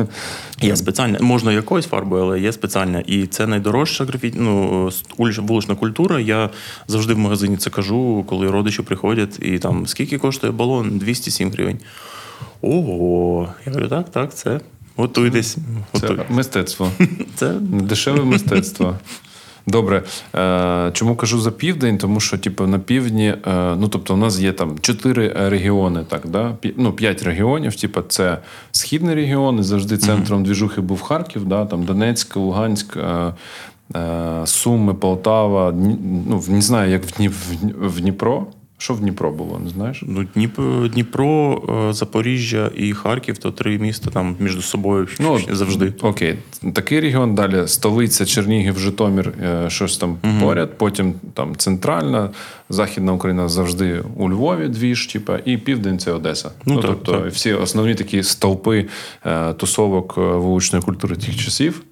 Є 0.62 0.76
спеціальна, 0.76 1.20
можна 1.22 1.54
якоюсь 1.54 1.86
фарбою, 1.86 2.24
але 2.24 2.40
є 2.40 2.52
спеціальна. 2.52 3.04
І 3.08 3.28
це 3.28 3.48
найдорожча 3.48 4.06
графіті, 4.06 4.38
ну, 4.42 4.86
уліч- 4.86 5.15
вулична 5.18 5.76
культура. 5.76 6.20
Я 6.20 6.50
завжди 6.88 7.14
в 7.14 7.18
магазині 7.18 7.58
це 7.58 7.70
кажу, 7.70 8.26
коли 8.28 8.52
родичі 8.52 8.82
приходять, 8.82 9.40
і 9.42 9.60
там 9.60 9.88
скільки 9.88 10.18
коштує 10.18 10.54
балон? 10.54 10.98
207 10.98 11.52
гривень. 11.52 11.80
Ого. 12.62 13.50
Я 13.66 13.72
говорю, 13.72 13.90
так, 13.90 14.10
так, 14.10 14.36
це. 14.36 14.60
Готуйтесь. 14.96 15.58
Це 15.94 16.16
мистецтво. 16.30 16.92
Це 17.36 17.54
Дешеве 17.60 18.24
мистецтво. 18.24 18.96
Добре, 19.68 20.04
е, 20.36 20.90
чому 20.94 21.16
кажу 21.16 21.40
за 21.40 21.52
південь? 21.52 21.98
Тому 21.98 22.20
що, 22.20 22.38
типу, 22.38 22.68
на 22.68 22.80
півдні, 22.80 23.28
е, 23.28 23.76
ну 23.76 23.88
тобто, 23.88 24.14
у 24.14 24.18
нас 24.18 24.40
є 24.40 24.52
там 24.52 24.80
чотири 24.80 25.34
регіони, 25.50 26.04
так, 26.10 26.28
да? 26.28 26.56
Ну, 26.78 26.94
п'ять 26.94 27.24
регіонів. 27.24 27.76
Типу, 27.76 28.02
це 28.02 28.38
східний 28.72 29.16
регіон, 29.16 29.60
і 29.60 29.64
завжди 29.64 29.98
центром 29.98 30.44
двіжухи 30.44 30.82
був 30.82 31.02
Харків, 31.02 31.46
да? 31.46 31.66
там 31.66 31.84
Донецьк, 31.84 32.36
Луганськ, 32.36 32.98
е, 32.98 33.34
Суми, 34.46 34.94
Полтава. 34.94 35.72
Ну, 36.28 36.44
не 36.48 36.62
знаю, 36.62 36.92
як 36.92 37.04
в, 37.06 37.18
Дні, 37.18 37.30
в, 37.30 37.56
Дні- 37.62 37.74
в 37.78 38.02
Дніпро. 38.02 38.48
Що 38.78 38.94
в 38.94 39.00
Дніпро 39.00 39.32
було, 39.32 39.60
не 39.64 39.70
знаєш? 39.70 40.04
ну, 40.08 40.24
Дніпро, 40.24 40.88
Дніпро, 40.88 41.62
е, 41.90 41.94
Запоріжжя 41.94 42.72
і 42.78 42.94
Харків 42.94 43.38
то 43.38 43.52
три 43.52 43.80
міста 43.80 44.10
там 44.10 44.36
між 44.40 44.66
собою 44.66 45.08
Ну, 45.20 45.40
завжди. 45.52 45.94
Окей, 46.02 46.36
такий 46.74 47.00
регіон. 47.00 47.36
Далі 47.36 47.68
столиця 47.68 48.26
Чернігів, 48.26 48.80
Житомир, 48.80 49.34
е, 49.44 49.70
щось 49.70 49.98
там 49.98 50.18
поряд. 50.42 50.78
Потім 50.78 51.14
там 51.34 51.56
центральна, 51.56 52.30
західна 52.70 53.14
Україна 53.14 53.50
завжди 53.50 54.04
у 54.18 54.30
Львові, 54.30 54.68
двіж, 54.68 55.08
типа, 55.08 55.40
і 55.46 55.58
південь 55.58 56.00
це 56.00 56.12
Одеса. 56.12 56.52
Ну, 56.66 56.76
так, 56.76 56.86
тобто 56.92 57.12
так. 57.12 57.32
всі 57.32 57.54
основні 57.54 57.96
такі 57.96 58.24
стовпи 58.24 58.86
е, 59.26 59.54
тусовок 59.54 60.16
е, 60.18 60.22
вуличної 60.22 60.86
культури 60.86 61.16
тих 61.16 61.38
часів. 61.38 61.84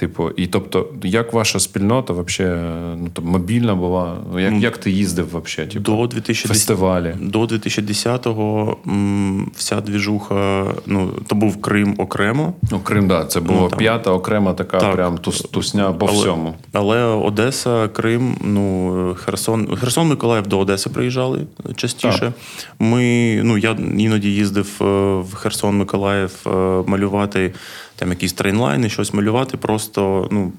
Типу, 0.00 0.30
і 0.30 0.46
тобто, 0.46 0.86
як 1.02 1.32
ваша 1.32 1.60
спільнота 1.60 2.12
вообще, 2.12 2.60
ну, 2.96 3.08
там, 3.12 3.24
мобільна 3.24 3.74
була? 3.74 4.16
Як, 4.38 4.54
як 4.54 4.78
ти 4.78 4.90
їздив 4.90 5.28
вообще? 5.28 5.66
Типу, 5.66 5.80
До 5.80 6.06
2010 6.06 6.48
фестивалі? 6.48 7.14
До 7.20 7.44
2010-го 7.44 8.76
м, 8.86 9.50
вся 9.56 9.80
двіжуха, 9.80 10.64
ну, 10.86 11.10
то 11.26 11.34
був 11.34 11.60
Крим 11.60 11.94
окремо. 11.98 12.52
Ну, 12.70 12.80
Крим, 12.80 13.08
да, 13.08 13.24
це 13.24 13.40
було 13.40 13.68
Ну, 13.72 13.76
п'ята 13.78 14.12
окрема 14.12 14.52
така 14.54 14.78
Так. 14.80 14.94
прям 14.94 15.18
тус, 15.18 15.40
тусня 15.40 15.92
по 15.92 16.06
Але- 16.06 16.14
всьому. 16.18 16.54
Але 16.72 17.04
Одеса, 17.04 17.88
Крим, 17.88 18.36
ну 18.44 19.16
Херсон, 19.24 19.76
Херсон, 19.76 20.08
Миколаїв 20.08 20.46
до 20.46 20.58
Одеси 20.58 20.90
приїжджали 20.90 21.46
частіше. 21.76 22.18
Так. 22.20 22.32
Ми, 22.78 23.40
ну 23.44 23.58
я 23.58 23.76
іноді 23.98 24.28
їздив 24.32 24.70
е, 24.80 24.84
в 25.20 25.34
Херсон, 25.34 25.76
Миколаїв 25.78 26.32
е, 26.46 26.50
малювати 26.86 27.52
там 28.00 28.10
якісь 28.10 28.32
трейнлайни, 28.32 28.88
щось 28.88 29.14
малювати, 29.14 29.56
просто 29.56 30.28
ну. 30.30 30.52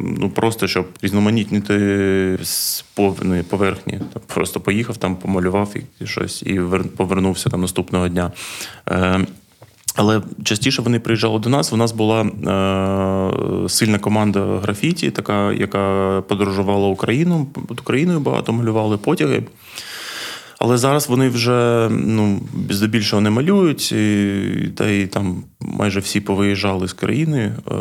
Ну, 0.00 0.30
просто 0.30 0.66
щоб 0.66 0.88
різноманітнити 1.02 2.38
з 2.42 2.84
ну, 2.98 3.44
поверхні. 3.48 4.00
Просто 4.26 4.60
поїхав 4.60 4.96
там, 4.96 5.16
помалював 5.16 5.74
і 6.00 6.06
щось, 6.06 6.42
і 6.42 6.60
повернувся 6.96 7.50
там 7.50 7.60
наступного 7.60 8.08
дня. 8.08 8.32
Е, 8.88 9.26
але 9.96 10.22
частіше 10.44 10.82
вони 10.82 11.00
приїжджали 11.00 11.38
до 11.38 11.48
нас. 11.48 11.72
У 11.72 11.76
нас 11.76 11.92
була 11.92 12.22
е, 12.22 13.68
сильна 13.68 13.98
команда 13.98 14.58
графіті, 14.62 15.10
така, 15.10 15.52
яка 15.52 16.22
подорожувала 16.28 16.88
Україну. 16.88 17.46
Під 17.68 17.80
Україною 17.80 18.20
багато 18.20 18.52
малювали 18.52 18.96
потяги. 18.96 19.42
Але 20.58 20.78
зараз 20.78 21.08
вони 21.08 21.28
вже 21.28 21.88
ну, 21.90 22.40
здебільшого 22.70 23.22
не 23.22 23.30
малюють, 23.30 23.92
і, 23.92 24.72
та 24.76 24.86
й 24.86 25.06
там 25.06 25.42
майже 25.60 26.00
всі 26.00 26.20
повиїжджали 26.20 26.88
з 26.88 26.92
країни, 26.92 27.52
е, 27.70 27.74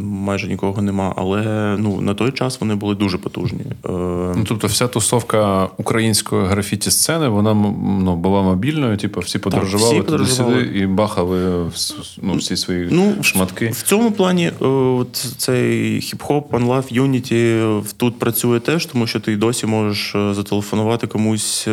майже 0.00 0.48
нікого 0.48 0.82
нема. 0.82 1.14
Але 1.16 1.76
ну, 1.78 2.00
на 2.00 2.14
той 2.14 2.32
час 2.32 2.60
вони 2.60 2.74
були 2.74 2.94
дуже 2.94 3.18
потужні. 3.18 3.60
Е, 3.84 3.90
Ну, 4.36 4.44
тобто, 4.48 4.66
вся 4.66 4.88
тусовка 4.88 5.68
української 5.76 6.46
графіті 6.46 6.90
сцени, 6.90 7.28
вона 7.28 7.54
ну, 8.00 8.16
була 8.16 8.42
мобільною, 8.42 8.96
типу, 8.96 9.20
всі 9.20 9.38
подорожували 9.38 9.92
всі 9.92 10.02
подорожували. 10.02 10.62
і 10.62 10.86
бахали 10.86 11.70
ну, 12.22 12.34
всі 12.34 12.56
свої 12.56 12.88
Ну, 12.90 13.14
шматки. 13.22 13.68
В 13.68 13.82
цьому 13.82 14.12
плані 14.12 14.46
е, 14.46 14.66
от 14.66 15.14
цей 15.36 16.00
хіп-хоп, 16.00 16.42
Unity 17.00 17.34
е, 17.34 17.82
тут 17.96 18.18
працює 18.18 18.60
теж, 18.60 18.86
тому 18.86 19.06
що 19.06 19.20
ти 19.20 19.36
досі 19.36 19.66
можеш 19.66 20.12
зателефонувати 20.34 21.06
комусь, 21.06 21.68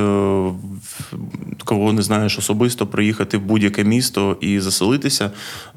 кого 1.66 1.94
не 1.94 2.02
знаєш 2.02 2.38
особисто, 2.38 2.88
приїхати 2.88 3.38
в 3.38 3.42
будь-яке 3.42 3.84
місто 3.84 4.38
і 4.42 4.60
заселитися. 4.60 5.32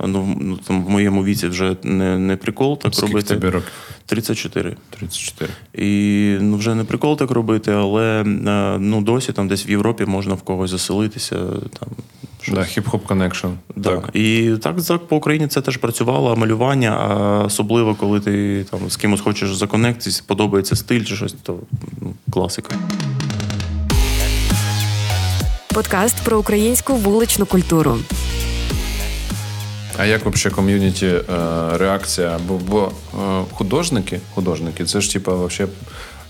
Ну, 0.06 0.36
ну, 0.40 0.56
там 0.56 0.84
в 0.84 0.90
моєму 0.90 1.24
віці 1.24 1.48
вже 1.48 1.76
не, 1.82 2.18
не 2.18 2.36
прикол 2.36 2.78
так 2.78 2.94
Скільки 2.94 3.12
робити. 3.12 3.34
тобі 3.34 3.48
років? 3.48 3.70
34. 4.06 4.76
34. 4.90 5.50
І 5.74 6.36
ну, 6.40 6.56
вже 6.56 6.74
не 6.74 6.84
прикол 6.84 7.16
так 7.16 7.30
робити, 7.30 7.72
але 7.72 8.22
е, 8.22 8.24
ну, 8.78 9.00
досі 9.00 9.32
там 9.32 9.48
десь 9.48 9.68
в 9.68 9.70
Європі 9.70 10.04
можна 10.04 10.34
в 10.34 10.42
когось 10.42 10.70
заселитися. 10.70 11.36
Там, 11.80 11.88
Да, 12.48 12.60
хіп-хоп 12.60 13.00
connection. 13.06 13.46
так. 13.84 14.10
І 14.14 14.50
так, 14.62 14.82
так 14.82 15.06
по 15.08 15.16
Україні 15.16 15.46
це 15.46 15.60
теж 15.60 15.76
працювало, 15.76 16.36
малювання, 16.36 16.90
а 16.90 17.44
особливо, 17.44 17.94
коли 17.94 18.20
ти 18.20 18.64
там 18.70 18.90
з 18.90 18.96
кимось 18.96 19.20
хочеш 19.20 19.54
за 19.56 19.65
connect 19.65 19.95
итись, 19.95 20.20
подобається 20.20 20.76
стиль 20.76 21.04
чи 21.04 21.16
щось, 21.16 21.32
то 21.42 21.58
ну, 22.00 22.14
класика. 22.30 22.74
Подкаст 25.74 26.16
про 26.24 26.38
українську 26.38 26.94
вуличну 26.94 27.46
культуру. 27.46 27.98
А 30.00 30.06
як 30.06 30.26
взагалі 30.26 30.54
ком'юніті 30.56 31.06
е, 31.06 31.22
реакція? 31.78 32.38
Бо, 32.48 32.60
бо 32.68 32.92
е, 33.14 33.44
художники, 33.52 34.20
художники, 34.34 34.84
це 34.84 35.00
ж 35.00 35.12
типа 35.12 35.34
вообще. 35.34 35.66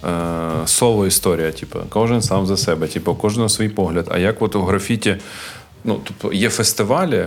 е, 0.04 0.66
Соло 0.66 1.06
історія, 1.06 1.52
типу, 1.52 1.78
кожен 1.88 2.22
сам 2.22 2.46
за 2.46 2.56
себе, 2.56 2.86
типу, 2.86 3.14
кожного 3.14 3.48
свій 3.48 3.68
погляд. 3.68 4.08
А 4.10 4.18
як 4.18 4.42
от 4.42 4.56
у 4.56 4.62
графіті, 4.62 5.16
ну, 5.84 6.00
тобто 6.04 6.36
є 6.36 6.50
фестивалі, 6.50 7.26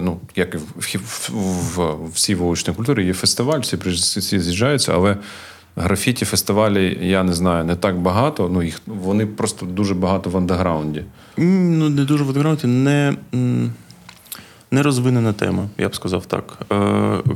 ну, 0.00 0.20
як 0.36 0.54
і 0.54 0.58
в, 0.58 0.64
в, 0.78 1.30
в, 1.30 1.94
в 1.94 2.10
всій 2.12 2.34
вуличній 2.34 2.74
культурі, 2.74 3.06
є 3.06 3.12
фестиваль, 3.12 3.60
всі, 3.60 3.76
всі 3.76 4.40
з'їжджаються, 4.40 4.92
але 4.94 5.16
графіті 5.76 6.24
фестивалі, 6.24 6.98
я 7.02 7.22
не 7.22 7.32
знаю, 7.32 7.64
не 7.64 7.76
так 7.76 7.98
багато. 7.98 8.48
Ну, 8.52 8.62
їх, 8.62 8.80
вони 8.86 9.26
просто 9.26 9.66
дуже 9.66 9.94
багато 9.94 10.30
в 10.30 10.36
андеграунді. 10.36 11.04
Ну, 11.36 11.88
не 11.88 12.04
дуже 12.04 12.24
в 12.24 12.28
андеграунді, 12.28 12.66
не, 12.66 13.16
м, 14.76 14.78
не 14.78 14.82
розвинена 14.82 15.32
тема, 15.32 15.68
я 15.78 15.88
б 15.88 15.94
сказав 15.94 16.26
так. 16.26 16.58
Е, 16.72 16.76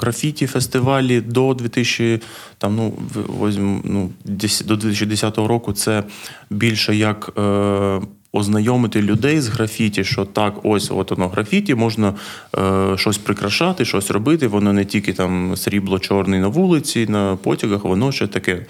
графіті 0.01 0.47
фестивалі 0.47 1.21
до 1.21 1.55
2000, 1.55 2.21
там, 2.59 2.77
ну, 2.77 2.93
в- 3.15 3.81
ну, 3.85 4.11
десь- 4.25 4.65
до 4.67 4.77
2010 4.77 5.47
року 5.47 5.73
це 5.73 6.05
більше 6.51 6.97
як. 6.97 7.31
Е, 7.39 8.01
Ознайомити 8.33 9.03
людей 9.03 9.41
з 9.41 9.49
графіті, 9.49 10.05
що 10.05 10.25
так, 10.25 10.55
ось 10.63 10.91
от 10.91 11.11
воно 11.11 11.29
графіті, 11.29 11.75
можна 11.75 12.15
е, 12.59 12.97
щось 12.97 13.19
прикрашати, 13.19 13.85
щось 13.85 14.11
робити. 14.11 14.47
Воно 14.47 14.73
не 14.73 14.85
тільки 14.85 15.13
там 15.13 15.57
срібло 15.57 15.99
чорний 15.99 16.41
на 16.41 16.49
вулиці, 16.49 17.07
на 17.07 17.37
потягах, 17.37 17.85
воно 17.85 18.13
ще 18.13 18.27
таке. 18.27 18.67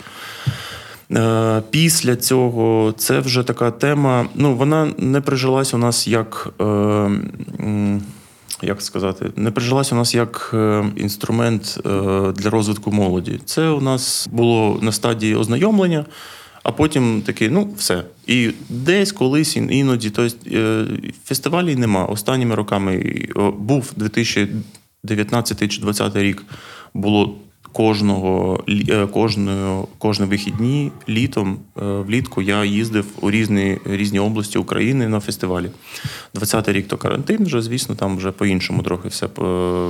Е, 1.12 1.62
Після 1.70 2.16
цього 2.16 2.94
це 2.96 3.18
вже 3.20 3.42
така 3.42 3.70
тема. 3.70 4.26
Ну, 4.34 4.54
вона 4.56 4.92
не 4.98 5.20
прижилась 5.20 5.74
у 5.74 5.78
нас 5.78 6.08
як. 6.08 6.48
Е, 6.60 7.10
як 8.62 8.82
сказати, 8.82 9.30
не 9.36 9.50
прижилася 9.50 9.94
у 9.94 9.98
нас 9.98 10.14
як 10.14 10.50
е, 10.54 10.84
інструмент 10.96 11.78
е, 11.78 11.90
для 12.32 12.50
розвитку 12.50 12.92
молоді. 12.92 13.40
Це 13.44 13.68
у 13.68 13.80
нас 13.80 14.28
було 14.32 14.78
на 14.82 14.92
стадії 14.92 15.34
ознайомлення, 15.34 16.04
а 16.62 16.72
потім 16.72 17.22
такий, 17.22 17.48
ну, 17.48 17.74
все. 17.76 18.04
І 18.26 18.50
десь 18.68 19.12
колись 19.12 19.56
іноді, 19.56 20.10
тобто 20.10 20.36
е, 20.52 20.84
фестивалів 21.24 21.78
нема. 21.78 22.04
Останніми 22.04 22.54
роками 22.54 23.24
був 23.58 23.92
2019 23.96 25.58
чи 25.58 25.80
2020 25.80 26.16
рік 26.16 26.44
було 26.94 27.34
кожного 27.72 28.64
е, 28.88 29.06
кожного 29.06 29.88
кожні 29.98 30.26
вихідні 30.26 30.92
літом 31.08 31.58
е, 31.78 31.80
влітку 31.84 32.42
я 32.42 32.64
їздив 32.64 33.04
у 33.20 33.30
різні 33.30 33.78
різні 33.84 34.18
області 34.18 34.58
України 34.58 35.08
на 35.08 35.20
фестивалі. 35.20 35.70
20-й 36.34 36.72
рік 36.72 36.88
то 36.88 36.96
карантин, 36.96 37.44
вже 37.44 37.62
звісно, 37.62 37.94
там 37.94 38.16
вже 38.16 38.30
по-іншому 38.30 38.82
трохи 38.82 39.08
все 39.08 39.26
е, 39.26 39.30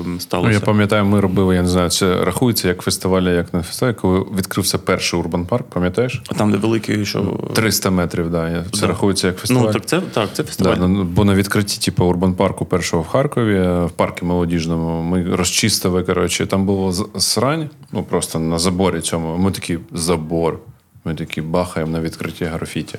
Ну, 0.06 0.20
сталося. 0.20 0.52
я 0.52 0.60
пам'ятаю, 0.60 1.04
ми 1.04 1.20
робили, 1.20 1.54
я 1.54 1.62
не 1.62 1.68
знаю, 1.68 1.90
це 1.90 2.24
рахується 2.24 2.68
як 2.68 2.82
фестиваль, 2.82 3.22
як 3.22 3.54
не 3.54 3.62
фестиваль, 3.62 3.92
коли 3.94 4.20
відкрився 4.38 4.78
перший 4.78 5.20
урбан 5.20 5.46
парк, 5.46 5.66
пам'ятаєш? 5.66 6.22
А 6.28 6.34
там, 6.34 6.52
де 6.52 6.56
великий, 6.58 7.06
що 7.06 7.38
300 7.54 7.90
метрів, 7.90 8.30
да. 8.30 8.48
я- 8.50 8.64
Це 8.72 8.80
Да. 8.80 8.86
рахується 8.86 9.26
як 9.26 9.36
фестиваль. 9.38 9.62
ну 9.66 9.72
так, 9.72 9.86
це 9.86 10.00
так, 10.00 10.28
це 10.32 10.42
фестиваль. 10.42 10.76
Да, 10.76 10.88
ну, 10.88 11.04
бо 11.04 11.24
на 11.24 11.34
відкритті, 11.34 11.80
типу, 11.90 12.04
урбан 12.04 12.34
парку 12.34 12.64
першого 12.64 13.02
в 13.02 13.06
Харкові, 13.06 13.60
в 13.86 13.90
парку 13.96 14.26
молодіжному, 14.26 15.02
ми 15.02 15.24
розчистили, 15.36 16.02
коротше, 16.02 16.46
там 16.46 16.66
було 16.66 16.92
срань, 17.18 17.69
ну 17.92 18.02
просто 18.02 18.38
на 18.38 18.58
заборі 18.58 19.00
цьому. 19.00 19.36
Ми 19.36 19.50
такі 19.50 19.78
забор. 19.92 20.58
Ми 21.04 21.14
такі 21.14 21.40
бахаємо 21.40 21.92
на 21.92 22.00
відкритті 22.00 22.44
графіті. 22.44 22.98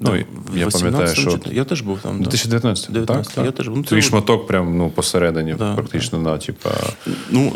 Ну, 0.00 0.10
Так, 0.10 0.26
я 0.54 0.68
пам'ятаю, 0.68 1.14
що 1.14 1.38
чи- 1.38 1.54
Я 1.54 1.64
теж 1.64 1.80
був 1.80 1.98
там. 1.98 2.18
да. 2.18 2.22
2019 2.22 2.92
19, 2.92 3.26
так, 3.26 3.34
так? 3.34 3.44
я 3.44 3.52
теж 3.52 3.68
був. 3.68 3.76
Ну, 3.76 3.82
Твій 3.82 3.98
от- 3.98 4.04
шматок 4.04 4.46
прям 4.46 4.76
ну, 4.78 4.90
посередині, 4.90 5.54
Да, 5.58 5.74
практично, 5.74 6.18
да, 6.22 6.38
типа. 6.38 6.70
Ну, 7.30 7.52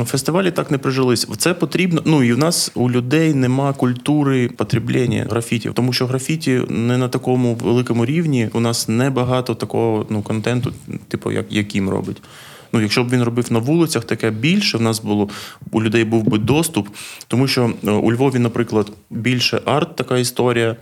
е, 0.00 0.04
фестивалі 0.04 0.50
так 0.50 0.70
не 0.70 0.78
прижились. 0.78 1.28
Це 1.38 1.54
потрібно. 1.54 2.02
Ну 2.04 2.22
і 2.22 2.32
в 2.32 2.38
нас 2.38 2.72
у 2.74 2.90
людей 2.90 3.34
нема 3.34 3.72
культури 3.72 4.48
потреблення 4.48 5.26
графіті, 5.30 5.70
тому 5.74 5.92
що 5.92 6.06
графіті 6.06 6.62
не 6.68 6.98
на 6.98 7.08
такому 7.08 7.54
великому 7.54 8.06
рівні. 8.06 8.48
У 8.52 8.60
нас 8.60 8.88
небагато 8.88 9.54
такого 9.54 10.06
ну, 10.10 10.22
контенту, 10.22 10.72
типу, 11.08 11.32
як 11.32 11.46
яким 11.50 11.90
робить. 11.90 12.22
Ну, 12.72 12.80
якщо 12.80 13.04
б 13.04 13.10
він 13.10 13.22
робив 13.22 13.52
на 13.52 13.58
вулицях, 13.58 14.04
таке 14.04 14.30
більше 14.30 14.78
в 14.78 14.82
нас 14.82 15.00
було 15.00 15.28
у 15.72 15.82
людей 15.82 16.04
був 16.04 16.24
би 16.24 16.38
доступ, 16.38 16.88
тому 17.28 17.48
що 17.48 17.72
е, 17.84 17.90
у 17.90 18.12
Львові, 18.12 18.38
наприклад, 18.38 18.92
більше 19.10 19.60
арт, 19.64 19.96
така 19.96 20.18
історія. 20.18 20.76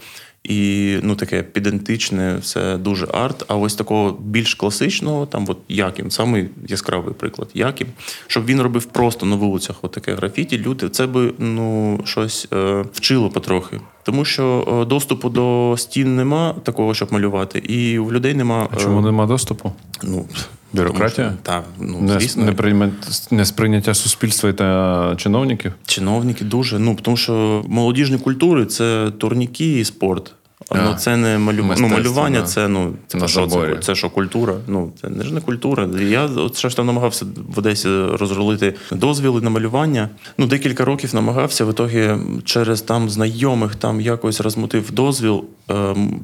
І 0.49 0.97
ну 1.03 1.17
таке 1.17 1.43
підентичне, 1.43 2.37
все 2.41 2.77
дуже 2.77 3.07
арт. 3.13 3.45
А 3.49 3.57
ось 3.57 3.75
такого 3.75 4.19
більш 4.21 4.55
класичного, 4.55 5.27
там 5.27 5.45
от 5.49 5.59
Яким, 5.69 6.11
самий 6.11 6.49
яскравий 6.69 7.15
приклад, 7.15 7.49
Яким, 7.55 7.87
щоб 8.27 8.47
він 8.47 8.63
робив 8.63 8.85
просто 8.85 9.27
на 9.27 9.37
вулицях 9.37 9.77
от 9.83 10.09
графіті, 10.09 10.59
люди 10.59 10.89
це 10.89 11.07
би 11.07 11.33
ну 11.39 12.01
щось 12.05 12.49
е, 12.53 12.85
вчило 12.93 13.31
потрохи. 13.31 13.81
Тому 14.07 14.25
що 14.25 14.69
е, 14.83 14.85
доступу 14.85 15.29
до 15.29 15.75
стін 15.79 16.17
нема 16.17 16.55
такого, 16.63 16.95
щоб 16.95 17.13
малювати, 17.13 17.59
і 17.59 17.99
у 17.99 18.13
людей 18.13 18.35
нема. 18.35 18.69
А 18.73 18.77
чому 18.77 19.01
нема 19.01 19.27
доступу? 19.27 19.73
Ну, 20.03 20.27
Бюрократія? 20.73 21.35
Так, 21.43 21.65
ну 21.81 22.01
Не, 22.01 22.21
звісно. 22.21 22.45
не, 22.45 22.53
прийме, 22.53 22.91
не 23.31 23.45
сприйняття 23.45 23.95
суспільства 23.95 24.53
та 24.53 25.15
чиновників? 25.17 25.73
Чиновники 25.87 26.45
дуже. 26.45 26.79
Ну, 26.79 26.97
тому 27.03 27.17
що 27.17 27.65
молодіжні 27.69 28.19
культури 28.19 28.67
це 28.67 29.11
турніки 29.19 29.79
і 29.81 29.85
спорт. 29.85 30.35
Ну, 30.75 30.95
це 30.99 31.17
не 31.17 31.39
малювання. 31.39 31.81
Ну, 31.81 31.89
малювання 31.89 32.41
да. 32.41 32.47
це, 32.47 32.69
ну, 32.69 32.95
це, 33.07 33.19
На 33.19 33.29
що, 33.29 33.47
це, 33.47 33.77
це 33.81 33.95
що 33.95 34.11
культура. 34.11 34.55
Ну, 34.67 34.93
це 35.03 35.09
не 35.09 35.25
ж 35.25 35.35
не 35.35 35.41
культура. 35.41 35.89
Я 36.01 36.25
от 36.25 36.57
щось 36.57 36.75
там 36.75 36.87
намагався 36.87 37.27
в 37.49 37.59
Одесі 37.59 37.89
розрулити 37.89 38.75
дозвіли 38.93 39.41
на 39.41 39.51
малювання. 39.51 40.09
Ну, 40.39 40.47
декілька 40.47 40.85
років 40.85 41.15
намагався. 41.15 41.65
В 41.65 41.71
ітогі 41.71 42.11
через 42.45 42.83
там 42.83 43.11
знайомих 43.11 43.77
там 43.77 44.01
якось 44.01 44.41
розмутив 44.41 44.91
дозвіл. 44.91 45.45
Ем, 45.69 46.21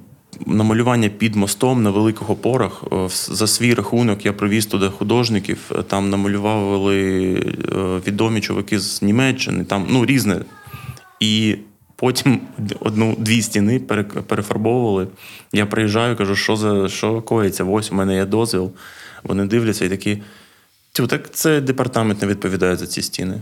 на 0.47 0.65
малювання 0.65 1.09
під 1.09 1.37
мостом 1.37 1.83
на 1.83 1.91
великих 1.91 2.31
опорах 2.31 2.83
Е, 2.93 3.09
за 3.09 3.47
свій 3.47 3.75
рахунок 3.75 4.27
я 4.27 4.33
привіз 4.33 4.67
туди 4.67 4.89
художників. 4.89 5.59
Е, 5.73 5.83
Там 5.83 6.11
намалювали 6.11 7.35
е, 7.35 8.01
відомі 8.07 8.41
чуваки 8.41 8.79
з 8.79 9.03
Німеччини, 9.03 9.65
там 9.65 9.87
ну 9.91 10.07
різне. 10.07 10.41
І 11.21 11.57
потім 12.03 12.41
одну-дві 12.81 13.43
стіни 13.43 13.79
пере- 13.79 14.05
перефарбовували. 14.05 15.07
Я 15.53 15.67
приїжджаю, 15.67 16.17
кажу, 16.17 16.37
що 16.37 16.57
за 16.57 16.89
що 16.89 17.23
коїться? 17.23 17.65
Ось 17.65 17.93
у 17.93 17.95
мене 17.95 18.15
є 18.15 18.25
дозвіл. 18.25 18.71
Вони 19.25 19.45
дивляться 19.45 19.85
і 19.85 19.89
такі. 19.89 20.23
Тю, 20.93 21.07
так 21.07 21.31
це 21.35 21.61
департамент 21.61 22.23
не 22.23 22.29
відповідає 22.29 22.77
за 22.77 22.87
ці 22.87 23.03
стіни. 23.03 23.35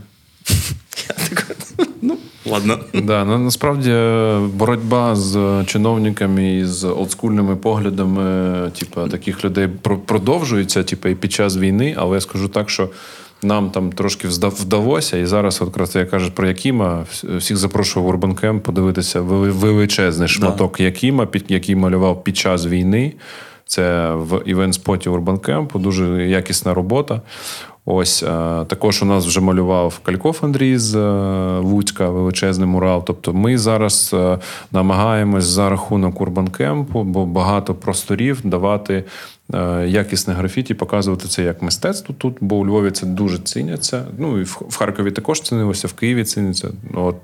Я 1.09 1.15
такий, 1.29 1.55
ну, 2.01 2.17
ладно. 2.45 2.79
Да, 2.93 3.25
ну, 3.25 3.37
насправді 3.37 3.91
е, 3.91 4.39
боротьба 4.53 5.15
з 5.15 5.63
чиновниками 5.67 6.57
і 6.57 6.65
з 6.65 6.83
олдскульними 6.83 7.55
поглядами, 7.55 8.71
типу, 8.79 9.07
таких 9.07 9.45
людей 9.45 9.67
продовжується, 10.05 10.83
типу, 10.83 11.09
і 11.09 11.15
під 11.15 11.31
час 11.31 11.57
війни, 11.57 11.95
але 11.97 12.15
я 12.15 12.21
скажу 12.21 12.47
так, 12.47 12.69
що. 12.69 12.89
Нам 13.43 13.69
там 13.69 13.91
трошки 13.91 14.27
вдалося, 14.27 15.17
і 15.17 15.25
зараз, 15.25 15.61
от 15.61 15.67
якраз 15.67 15.95
я 15.95 16.05
кажу 16.05 16.31
про 16.31 16.47
Якіма, 16.47 17.05
всіх 17.37 17.57
запрошую 17.57 18.05
в 18.05 18.09
Урбан 18.09 18.35
Кемп 18.35 18.63
подивитися 18.63 19.21
величезний 19.21 20.27
шматок 20.27 20.79
Якіма, 20.79 21.27
який 21.47 21.75
малював 21.75 22.23
під 22.23 22.37
час 22.37 22.65
війни. 22.65 23.13
Це 23.65 24.13
в 24.13 24.41
event-spot 24.45 25.03
і 25.03 25.09
Урбан 25.09 25.37
Кемпу, 25.37 25.79
дуже 25.79 26.27
якісна 26.27 26.73
робота. 26.73 27.21
Ось 27.85 28.23
е, 28.23 28.27
також 28.67 29.01
у 29.01 29.05
нас 29.05 29.25
вже 29.25 29.41
малював 29.41 29.99
Кальков 30.03 30.39
Андрій 30.41 30.77
з 30.77 30.95
е, 30.95 31.59
Луцька, 31.59 32.09
величезний 32.09 32.67
мурал. 32.67 33.03
Тобто 33.05 33.33
ми 33.33 33.57
зараз 33.57 34.11
е, 34.13 34.39
намагаємось 34.71 35.43
за 35.43 35.69
рахунок 35.69 36.21
Урбан 36.21 36.47
Кемпу, 36.47 37.03
бо 37.03 37.25
багато 37.25 37.75
просторів 37.75 38.41
давати 38.43 39.03
якісне 39.87 40.33
графіті, 40.33 40.73
показувати 40.73 41.27
це 41.27 41.43
як 41.43 41.61
мистецтво 41.61 42.15
тут, 42.17 42.37
бо 42.41 42.55
у 42.55 42.65
Львові 42.65 42.91
це 42.91 43.05
дуже 43.05 43.39
ціняться. 43.39 44.05
Ну 44.17 44.39
і 44.39 44.43
в 44.43 44.77
Харкові 44.77 45.11
також 45.11 45.41
цінилося, 45.41 45.87
в 45.87 45.93
Києві 45.93 46.23
ціниться. 46.23 46.69
От 46.93 47.15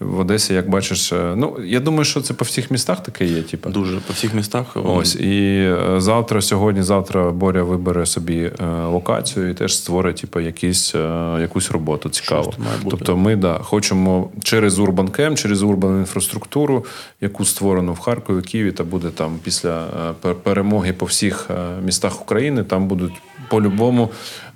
в 0.00 0.18
Одесі, 0.18 0.54
як 0.54 0.70
бачиш, 0.70 1.12
е, 1.12 1.34
ну 1.36 1.56
я 1.64 1.80
думаю, 1.80 2.04
що 2.04 2.20
це 2.20 2.34
по 2.34 2.44
всіх 2.44 2.70
містах 2.70 3.02
таке 3.02 3.26
є. 3.26 3.42
Типу. 3.42 3.70
Дуже 3.70 3.96
по 3.96 4.12
всіх 4.12 4.34
містах. 4.34 4.76
Ось 4.84 5.16
і 5.16 5.56
е, 5.56 6.00
завтра, 6.00 6.42
сьогодні, 6.42 6.82
завтра 6.82 7.30
Боря 7.30 7.62
вибере 7.62 8.06
собі 8.06 8.38
е, 8.38 8.66
локацію 8.84 9.50
і 9.50 9.54
теж 9.54 9.76
створить 9.76 10.16
типу, 10.16 10.40
якісь, 10.40 10.94
е, 10.94 11.36
якусь 11.40 11.70
роботу 11.70 12.08
цікаву. 12.08 12.54
Тобто, 12.90 13.16
ми 13.16 13.36
да, 13.36 13.58
хочемо 13.58 14.30
через 14.42 14.78
Urban 14.78 15.20
Camp, 15.20 15.34
через 15.34 15.62
урбану 15.62 15.98
інфраструктуру, 15.98 16.84
яку 17.20 17.44
створено 17.44 17.92
в 17.92 17.98
Харкові, 17.98 18.42
Києві, 18.42 18.72
та 18.72 18.84
буде 18.84 19.08
там 19.10 19.38
після 19.42 19.86
е, 20.24 20.34
перемоги 20.34 20.92
по 20.92 21.06
всіх 21.06 21.50
е, 21.50 21.63
містах 21.84 22.22
України. 22.22 22.64
Там 22.64 22.88
будуть 22.88 23.12
по-любому 23.48 24.02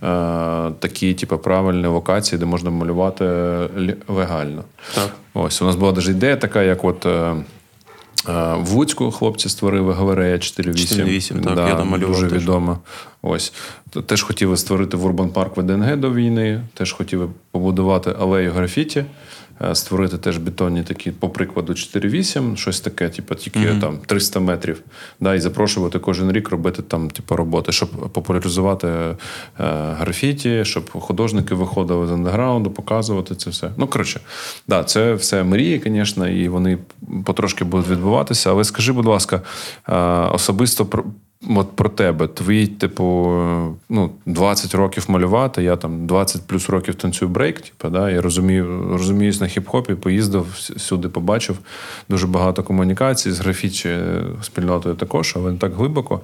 е, 0.02 0.06
такі, 0.78 1.14
типу, 1.14 1.38
правильні 1.38 1.86
локації, 1.86 2.38
де 2.38 2.44
можна 2.46 2.70
малювати 2.70 3.24
легально. 4.08 4.64
Так. 4.94 5.10
Ось 5.34 5.62
у 5.62 5.64
нас 5.64 5.76
була 5.76 5.92
навіть 5.92 6.08
ідея 6.08 6.36
така, 6.36 6.62
як 6.62 6.84
от. 6.84 7.06
е, 7.06 7.10
е, 7.10 8.54
В 8.60 8.70
Луцьку 8.72 9.10
хлопці 9.10 9.48
створили 9.48 9.92
галерея 9.94 10.36
4.8. 10.36 11.04
4.8, 11.04 11.54
так, 11.54 11.68
я 11.68 11.74
там 11.74 11.88
малював 11.88 12.14
Дуже 12.14 12.28
теж. 12.28 12.42
відома. 12.42 12.78
Ось. 13.22 13.52
Теж 14.06 14.22
хотіли 14.22 14.56
створити 14.56 14.96
в 14.96 15.04
Урбан 15.04 15.28
Парк 15.28 15.56
ВДНГ 15.56 15.96
до 15.96 16.12
війни, 16.12 16.60
теж 16.74 16.92
хотіли 16.92 17.28
побудувати 17.50 18.14
алею 18.20 18.52
графіті, 18.52 19.04
створити 19.72 20.18
теж 20.18 20.36
бетонні 20.36 20.82
такі, 20.82 21.10
по 21.10 21.28
прикладу, 21.28 21.72
4.8, 21.72 22.56
щось 22.56 22.80
таке, 22.80 23.08
типу, 23.08 23.34
тільки 23.34 23.74
там 23.80 23.98
300 24.06 24.40
метрів. 24.40 24.82
Да, 25.20 25.34
і 25.34 25.40
запрошувати 25.40 25.98
кожен 25.98 26.32
рік 26.32 26.50
робити 26.50 26.82
там, 26.82 27.10
типу, 27.10 27.36
роботи, 27.36 27.72
щоб 27.72 27.88
популяризувати 27.90 28.88
е, 28.88 29.16
графіті, 29.98 30.64
щоб 30.64 30.90
художники 30.90 31.54
виходили 31.54 32.06
з 32.06 32.10
андеграунду, 32.10 32.70
показувати 32.70 33.34
це 33.34 33.50
все. 33.50 33.70
Ну, 33.76 33.86
коротше, 33.86 34.20
да, 34.68 34.84
це 34.84 35.14
все 35.14 35.44
мрії, 35.44 35.82
звісно, 35.84 36.28
і 36.28 36.48
вони 36.48 36.78
потрошки 37.24 37.64
будуть 37.64 37.88
відбуватися. 37.88 38.50
Але 38.50 38.64
скажи, 38.64 38.92
будь 38.92 39.06
ласка, 39.06 39.42
е, 39.88 39.94
особисто 40.32 40.86
про. 40.86 41.04
От 41.46 41.76
про 41.76 41.88
тебе, 41.88 42.28
твій, 42.28 42.66
типу, 42.66 43.04
ну, 43.88 44.10
20 44.26 44.74
років 44.74 45.04
малювати, 45.08 45.62
я 45.62 45.76
там 45.76 46.06
20 46.06 46.46
плюс 46.46 46.68
років 46.68 46.94
танцюю 46.94 47.30
брейк, 47.30 47.60
типу, 47.60 47.88
да, 47.88 48.10
я 48.10 48.22
розумію, 48.22 48.88
розуміюсь 48.92 49.40
на 49.40 49.46
хіп-хопі, 49.46 49.94
поїздив 49.94 50.46
сюди, 50.76 51.08
побачив 51.08 51.58
дуже 52.08 52.26
багато 52.26 52.62
комунікацій 52.62 53.32
з 53.32 53.40
графічі 53.40 53.98
спільнотою 54.42 54.94
також, 54.94 55.34
але 55.36 55.52
не 55.52 55.58
так 55.58 55.74
глибоко. 55.74 56.20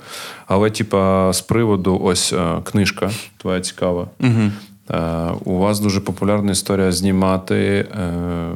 Але, 0.46 0.70
типу, 0.70 0.96
з 1.33 1.40
приводу 1.40 2.00
ось 2.03 2.33
е, 2.33 2.61
книжка 2.64 3.11
твоя 3.37 3.61
цікава. 3.61 4.09
Угу. 4.20 4.50
Е, 4.90 5.31
У 5.44 5.59
вас 5.59 5.81
дуже 5.81 6.01
популярна 6.01 6.53
історія 6.53 6.92
знімати. 6.92 7.87
е, 7.99 8.11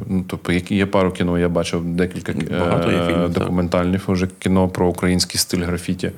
Ну, 0.07 0.25
тобто, 0.27 0.51
є 0.53 0.85
пару 0.85 1.11
кіно, 1.11 1.39
я 1.39 1.49
бачив 1.49 1.85
декілька 1.85 2.31
е, 2.31 2.59
Багато 2.59 2.91
є 2.91 2.99
так. 2.99 3.29
документальних 3.29 4.09
вже 4.09 4.27
кіно 4.39 4.67
про 4.67 4.87
український 4.87 5.39
стиль 5.39 5.63
графіті. 5.63 6.11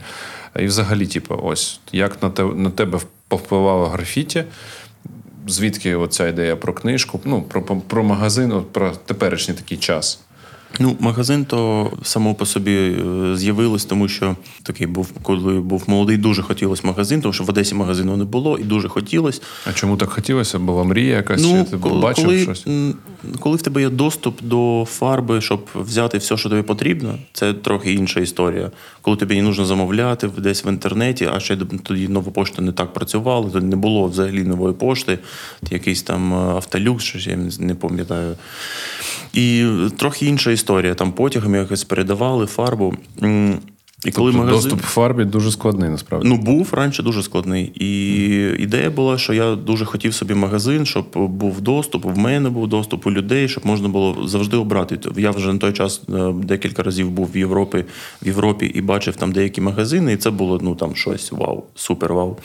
І 0.59 0.65
взагалі, 0.65 1.07
типу, 1.07 1.39
ось 1.43 1.79
як 1.91 2.23
на 2.23 2.29
те 2.29 2.43
на 2.43 2.69
тебе 2.69 2.99
повпливало 3.27 3.85
графіті? 3.85 4.43
Звідки 5.47 5.95
оця 5.95 6.27
ідея 6.27 6.55
про 6.55 6.73
книжку? 6.73 7.19
Ну, 7.25 7.41
про, 7.41 7.61
про 7.61 8.03
магазин, 8.03 8.63
про 8.71 8.91
теперішній 8.91 9.53
такий 9.53 9.77
час. 9.77 10.19
Ну, 10.79 10.95
магазин 10.99 11.45
то 11.45 11.91
само 12.03 12.35
по 12.35 12.45
собі 12.45 12.71
е, 12.71 13.35
з'явилось, 13.35 13.85
тому 13.85 14.07
що 14.07 14.35
такий 14.63 14.87
був, 14.87 15.11
коли 15.21 15.53
був 15.53 15.83
молодий, 15.87 16.17
дуже 16.17 16.41
хотілося 16.41 16.81
магазин, 16.85 17.21
тому 17.21 17.33
що 17.33 17.43
в 17.43 17.49
Одесі 17.49 17.75
магазину 17.75 18.17
не 18.17 18.23
було 18.23 18.57
і 18.57 18.63
дуже 18.63 18.89
хотілося. 18.89 19.41
А 19.65 19.73
чому 19.73 19.97
так 19.97 20.09
хотілося? 20.09 20.59
Була 20.59 20.83
мрія 20.83 21.15
якась? 21.15 21.41
чи 21.41 21.63
ти 21.71 21.77
коли, 21.77 22.01
бачив 22.01 22.25
коли, 22.25 22.43
щось? 22.43 22.65
коли 23.39 23.55
в 23.55 23.61
тебе 23.61 23.81
є 23.81 23.89
доступ 23.89 24.41
до 24.41 24.87
фарби, 24.89 25.41
щоб 25.41 25.65
взяти 25.75 26.17
все, 26.17 26.37
що 26.37 26.49
тобі 26.49 26.61
потрібно, 26.61 27.17
це 27.33 27.53
трохи 27.53 27.93
інша 27.93 28.19
історія. 28.19 28.71
Коли 29.01 29.17
тобі 29.17 29.35
не 29.35 29.41
нужно 29.41 29.65
замовляти 29.65 30.29
десь 30.37 30.65
в 30.65 30.67
інтернеті, 30.67 31.29
а 31.33 31.39
ще 31.39 31.57
тоді 31.83 32.07
нова 32.07 32.31
пошта 32.31 32.61
не 32.61 32.71
так 32.71 32.93
працювала, 32.93 33.49
тоді 33.49 33.65
не 33.65 33.75
було 33.75 34.07
взагалі 34.07 34.43
нової 34.43 34.73
пошти, 34.73 35.19
якийсь 35.71 36.03
там 36.03 36.33
е, 36.33 36.35
автолюкс, 36.35 37.03
що 37.03 37.29
я 37.29 37.37
не 37.59 37.75
пам'ятаю. 37.75 38.35
І 39.33 39.65
трохи 39.97 40.25
інша 40.25 40.51
історія. 40.51 40.60
Там 40.95 41.11
потягом 41.11 41.55
якось 41.55 41.83
передавали 41.83 42.45
фарбу. 42.45 42.93
І 44.05 44.11
коли 44.11 44.31
тобто 44.31 44.45
магазин... 44.45 44.69
доступ 44.69 44.85
в 44.87 44.89
фарбі 44.89 45.25
дуже 45.25 45.51
складний, 45.51 45.89
насправді. 45.89 46.27
Ну, 46.27 46.37
був 46.37 46.69
раніше 46.73 47.03
дуже 47.03 47.23
складний. 47.23 47.71
І 47.75 48.63
ідея 48.63 48.89
була, 48.89 49.17
що 49.17 49.33
я 49.33 49.55
дуже 49.55 49.85
хотів 49.85 50.13
собі 50.13 50.33
магазин, 50.33 50.85
щоб 50.85 51.05
був 51.15 51.61
доступ, 51.61 52.05
в 52.05 52.17
мене 52.17 52.49
був 52.49 52.67
доступ 52.67 53.07
у 53.07 53.11
людей, 53.11 53.47
щоб 53.47 53.65
можна 53.65 53.89
було 53.89 54.27
завжди 54.27 54.57
обрати. 54.57 54.99
Я 55.17 55.31
вже 55.31 55.53
на 55.53 55.59
той 55.59 55.73
час 55.73 56.01
е, 56.09 56.33
декілька 56.43 56.83
разів 56.83 57.09
був 57.09 57.29
в 57.33 57.37
Європі 57.37 57.85
в 58.21 58.27
Європі 58.27 58.65
і 58.65 58.81
бачив 58.81 59.15
там 59.15 59.31
деякі 59.31 59.61
магазини, 59.61 60.13
і 60.13 60.17
це 60.17 60.31
було 60.31 60.59
ну 60.61 60.75
там 60.75 60.95
щось 60.95 61.31
вау, 61.31 61.63
супер 61.75 62.13
вау. 62.13 62.37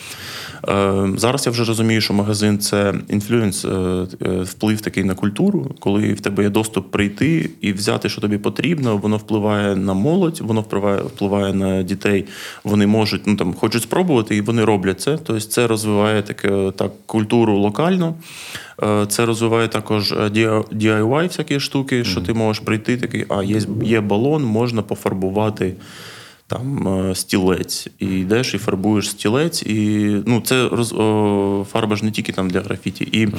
Е, 0.68 1.08
Зараз 1.16 1.46
я 1.46 1.52
вже 1.52 1.64
розумію, 1.64 2.00
що 2.00 2.14
магазин 2.14 2.58
це 2.58 2.94
інфлюенс, 3.08 3.64
е, 3.64 3.68
е, 4.22 4.42
вплив 4.42 4.80
такий 4.80 5.04
на 5.04 5.14
культуру, 5.14 5.74
коли 5.80 6.12
в 6.12 6.20
тебе 6.20 6.42
є 6.42 6.48
доступ 6.50 6.90
прийти 6.90 7.50
і 7.60 7.72
взяти, 7.72 8.08
що 8.08 8.20
тобі 8.20 8.38
потрібно, 8.38 8.96
воно 8.96 9.16
впливає 9.16 9.76
на 9.76 9.94
молодь, 9.94 10.40
воно 10.40 10.60
впливає 10.60 10.98
впливає 10.98 11.45
впливає 11.50 11.76
на 11.76 11.82
дітей. 11.82 12.24
Вони 12.64 12.86
можуть 12.86 13.26
ну 13.26 13.36
там 13.36 13.54
хочуть 13.54 13.82
спробувати, 13.82 14.36
і 14.36 14.40
вони 14.40 14.64
роблять 14.64 15.00
це. 15.00 15.18
Тобто 15.24 15.40
це 15.40 15.66
розвиває 15.66 16.22
таке 16.22 16.72
так 16.76 16.92
культуру 17.06 17.58
локально. 17.58 18.14
Е, 18.82 19.06
це 19.08 19.26
розвиває 19.26 19.68
також 19.68 20.12
е, 20.12 20.16
DIY 20.72 21.28
всякі 21.28 21.60
штуки, 21.60 22.04
що 22.04 22.20
ти 22.20 22.32
можеш 22.32 22.62
прийти, 22.64 22.96
такий, 22.96 23.24
а 23.28 23.42
є 23.42 23.60
є 23.82 24.00
балон, 24.00 24.44
можна 24.44 24.82
пофарбувати 24.82 25.74
там 26.48 26.88
е, 26.88 27.14
стілець, 27.14 27.88
і 27.98 28.06
йдеш 28.06 28.54
і 28.54 28.58
фарбуєш 28.58 29.10
стілець, 29.10 29.62
і 29.62 30.06
ну 30.26 30.40
це 30.40 30.68
роз 30.68 30.92
о, 30.92 31.66
фарба 31.72 31.96
ж 31.96 32.04
не 32.04 32.10
тільки 32.10 32.32
там 32.32 32.50
для 32.50 32.60
графіті. 32.60 33.04
І, 33.04 33.26
угу. 33.26 33.36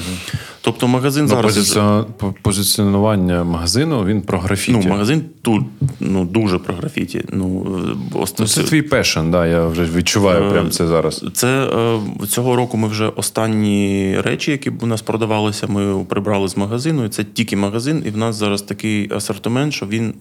Тобто 0.62 0.88
магазин 0.88 1.24
ну, 1.24 1.30
зараз 1.30 1.46
позиціон... 1.46 2.06
позиціонування 2.42 3.44
магазину 3.44 4.06
він 4.06 4.22
про 4.22 4.40
графіті. 4.40 4.80
Ну, 4.84 4.90
магазин 4.90 5.24
тут 5.42 5.64
ну 6.00 6.26
дуже 6.26 6.60
про 6.60 6.76
графіті. 6.76 7.24
Ну, 7.34 7.68
ост... 8.14 8.40
ну 8.40 8.48
Це 8.48 8.64
твій 8.64 8.82
пешен, 8.82 9.32
да, 9.32 9.48
я 9.48 9.66
вже 9.66 9.84
відчуваю 9.84 10.44
е, 10.44 10.52
прямо 10.52 10.70
це 10.70 10.88
зараз. 10.88 11.26
Це 11.34 11.48
е, 11.48 12.00
цього 12.28 12.56
року 12.56 12.78
ми 12.78 12.88
вже 12.88 13.08
останні 13.08 14.16
речі, 14.22 14.52
які 14.52 14.70
б 14.70 14.84
у 14.84 14.86
нас 14.86 15.02
продавалися, 15.02 15.68
ми 15.68 16.04
прибрали 16.04 16.48
з 16.48 16.58
магазину. 16.58 17.06
і 17.06 17.10
Це 17.10 17.24
тільки 17.24 17.56
магазин, 17.56 18.04
і 18.06 18.10
в 18.10 18.18
нас 18.18 18.36
зараз 18.36 18.62
такий 18.62 19.14
асортимент, 19.14 19.74
що 19.74 19.86
він 19.86 20.14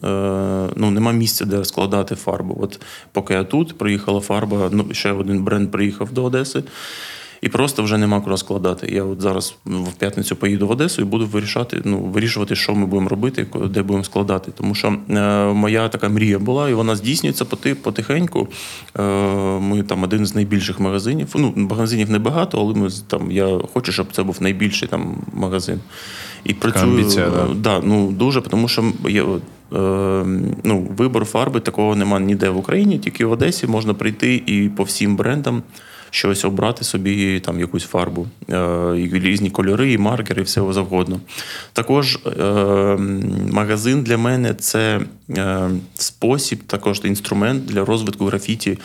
ну 0.76 0.90
нема 0.90 1.12
місця, 1.12 1.44
де 1.44 1.64
складати 1.64 2.14
фарбу. 2.14 2.58
От 2.60 2.75
поки 3.12 3.34
я 3.34 3.44
тут, 3.44 3.78
приїхала 3.78 4.20
фарба, 4.20 4.68
ну 4.72 4.86
ще 4.92 5.12
один 5.12 5.44
бренд 5.44 5.70
приїхав 5.70 6.12
до 6.12 6.24
Одеси. 6.24 6.62
І 7.40 7.48
просто 7.48 7.82
вже 7.82 7.98
нема 7.98 8.20
куди 8.20 8.36
складати. 8.36 8.86
Я 8.92 9.04
от 9.04 9.20
зараз 9.20 9.56
в 9.64 9.92
п'ятницю 9.92 10.36
поїду 10.36 10.66
в 10.66 10.70
Одесу 10.70 11.02
і 11.02 11.04
буду 11.04 11.26
вирішати, 11.26 11.80
ну, 11.84 11.98
вирішувати, 11.98 12.54
що 12.56 12.74
ми 12.74 12.86
будемо 12.86 13.08
робити, 13.08 13.46
де 13.70 13.82
будемо 13.82 14.04
складати. 14.04 14.52
Тому 14.54 14.74
що 14.74 14.96
е, 15.10 15.44
моя 15.52 15.88
така 15.88 16.08
мрія 16.08 16.38
була, 16.38 16.68
і 16.68 16.74
вона 16.74 16.96
здійснюється 16.96 17.44
потихеньку. 17.82 18.48
Е, 18.98 19.02
Ми 19.60 19.82
там 19.82 20.02
один 20.02 20.26
з 20.26 20.34
найбільших 20.34 20.80
магазинів. 20.80 21.28
Ну, 21.34 21.52
магазинів 21.56 22.10
небагато, 22.10 22.60
але 22.60 22.74
ми 22.74 22.88
там 23.06 23.30
я 23.30 23.60
хочу, 23.72 23.92
щоб 23.92 24.06
це 24.12 24.22
був 24.22 24.36
найбільший 24.40 24.88
там 24.88 25.16
магазин. 25.32 25.80
І 26.44 26.54
працюю 26.54 26.92
Амбіція, 26.92 27.30
да. 27.30 27.54
Да, 27.54 27.80
ну, 27.86 28.12
дуже, 28.12 28.40
тому 28.40 28.68
що 28.68 28.92
є. 29.08 29.24
Е, 29.76 30.24
ну, 30.64 30.88
Вибор 30.96 31.24
фарби 31.24 31.60
такого 31.60 31.96
нема 31.96 32.20
ніде 32.20 32.48
в 32.48 32.56
Україні, 32.56 32.98
тільки 32.98 33.24
в 33.24 33.32
Одесі 33.32 33.66
можна 33.66 33.94
прийти 33.94 34.42
і 34.46 34.70
по 34.76 34.82
всім 34.82 35.16
брендам 35.16 35.62
щось 36.10 36.44
обрати 36.44 36.84
собі 36.84 37.40
там 37.40 37.60
якусь 37.60 37.84
фарбу, 37.84 38.26
е, 38.50 38.54
і 38.98 39.18
різні 39.18 39.50
кольори, 39.50 39.92
і 39.92 39.98
маркери, 39.98 40.42
і 40.42 40.44
все 40.44 40.72
завгодно. 40.72 41.20
Також 41.72 42.16
е, 42.16 42.42
магазин 43.52 44.02
для 44.02 44.18
мене 44.18 44.54
це 44.54 45.00
спосіб, 45.94 46.62
також 46.66 47.00
інструмент 47.04 47.64
для 47.66 47.84
розвитку 47.84 48.26
графіті. 48.26 48.78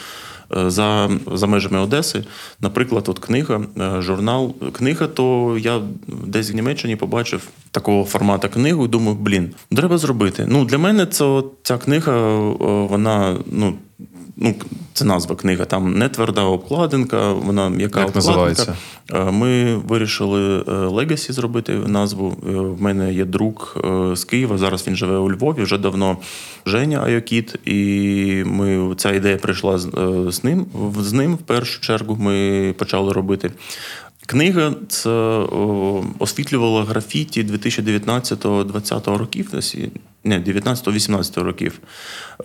За 0.56 1.10
за 1.34 1.48
межами 1.48 1.80
Одеси, 1.80 2.24
наприклад, 2.60 3.10
от 3.10 3.20
книга, 3.20 3.62
журнал, 4.00 4.56
книга, 4.72 5.08
то 5.08 5.58
я 5.60 5.82
десь 6.08 6.52
в 6.52 6.56
Німеччині 6.56 6.96
побачив 6.96 7.48
такого 7.72 8.06
формату 8.06 8.50
книгу 8.50 8.86
і 8.86 8.88
думаю, 8.88 9.18
блін, 9.22 9.52
треба 9.76 9.98
зробити. 9.98 10.46
Ну, 10.50 10.66
Для 10.66 10.78
мене 10.78 11.06
це, 11.06 11.44
ця 11.64 11.78
книга, 11.78 12.40
вона 12.70 13.38
ну, 13.52 13.74
ну, 14.42 14.56
це 14.94 15.06
назва 15.06 15.36
книга, 15.36 15.66
там 15.66 15.98
не 15.98 16.10
тверда 16.10 16.44
обкладинка, 16.44 17.34
вона 17.34 17.70
м'яка 17.70 18.00
Як 18.00 18.08
обкладинка. 18.08 18.32
називається? 18.32 18.76
Е, 19.14 19.32
ми 19.32 19.76
вирішили 19.76 20.62
Legacy 20.88 21.34
зробити 21.34 21.74
назву. 21.74 22.38
Е, 22.48 22.52
в 22.52 22.82
мене 22.82 23.14
є 23.14 23.26
друг 23.26 23.78
е, 23.86 24.16
з 24.16 24.24
Києва. 24.24 24.58
Зараз 24.58 24.88
він 24.88 24.96
живе 24.96 25.18
у 25.18 25.32
Львові, 25.32 25.64
вже 25.64 25.78
давно 25.78 26.18
Женя 26.66 27.04
Айокіт. 27.06 27.56
І 27.66 28.44
ми 28.46 28.96
ця 28.96 29.12
ідея 29.12 29.38
прийшла 29.38 29.78
з 30.28 30.44
ним. 30.44 30.66
З 31.00 31.14
ним 31.14 31.36
в 31.36 31.42
першу 31.42 31.82
чергу 31.82 32.18
ми 32.20 32.76
почали 32.78 33.14
робити. 33.14 33.52
Книга 34.32 34.74
це 34.88 35.10
освітлювала 36.20 36.84
графіті 36.84 37.44
2019-2020 37.44 39.18
років, 39.18 39.50
не 40.24 40.40
19-18 40.40 41.44
років. 41.44 41.80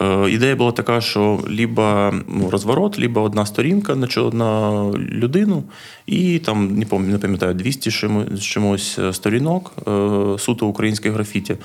Е, 0.01 0.31
ідея 0.31 0.57
була 0.57 0.73
така, 0.73 1.01
що 1.01 1.41
либо 1.49 2.15
ну, 2.29 2.51
розворот, 2.51 2.99
либо 2.99 3.23
одна 3.23 3.47
сторінка 3.47 3.95
на 3.95 4.83
людину, 4.95 5.65
і 6.07 6.39
там 6.39 6.79
не 6.79 6.87
пам'ятаю 6.87 7.55
200 7.55 7.91
з 8.31 8.43
чимось 8.43 8.99
е, 8.99 9.13
сторінок 9.13 9.73
е, 9.79 10.39
суто 10.39 10.67
українське 10.67 11.11
графіті. 11.11 11.57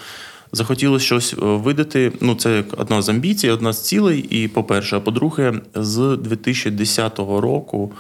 Захотілося 0.51 1.05
щось 1.05 1.36
видати. 1.38 2.12
Ну, 2.21 2.36
це 2.36 2.63
одна 2.77 3.01
з 3.01 3.10
амбіцій, 3.10 3.49
одна 3.49 3.73
з 3.73 3.84
цілей. 3.84 4.19
І, 4.19 4.47
по-перше, 4.47 4.97
а 4.97 4.99
по-друге, 4.99 5.53
з 5.75 6.17
2010 6.17 7.19
року 7.19 7.91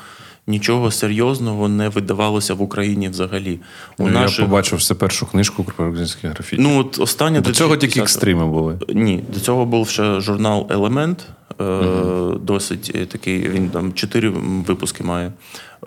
нічого 0.47 0.91
серйозного 0.91 1.69
не 1.69 1.89
видавалося 1.89 2.53
в 2.53 2.61
Україні 2.61 3.09
взагалі. 3.09 3.59
У 3.97 4.03
ну, 4.03 4.09
наших... 4.09 4.39
Я 4.39 4.45
побачив 4.45 4.79
все 4.79 4.95
першу 4.95 5.25
книжку 5.25 5.63
про 5.63 5.87
українські 5.87 6.27
графіті. 6.27 6.61
Ну, 6.61 6.79
от 6.79 6.99
остання 6.99 7.41
До 7.41 7.51
цього 7.51 7.77
тільки 7.77 7.99
екстрими 7.99 8.47
були. 8.47 8.79
Ні, 8.89 9.23
до 9.33 9.39
цього 9.39 9.65
був 9.65 9.89
ще 9.89 10.19
журнал 10.19 10.67
Елемент. 10.69 11.27
Угу. 11.61 12.35
Досить 12.35 12.91
е, 12.95 13.05
такий, 13.05 13.49
він 13.49 13.69
там 13.69 13.93
чотири 13.93 14.29
випуски 14.67 15.03
має. 15.03 15.31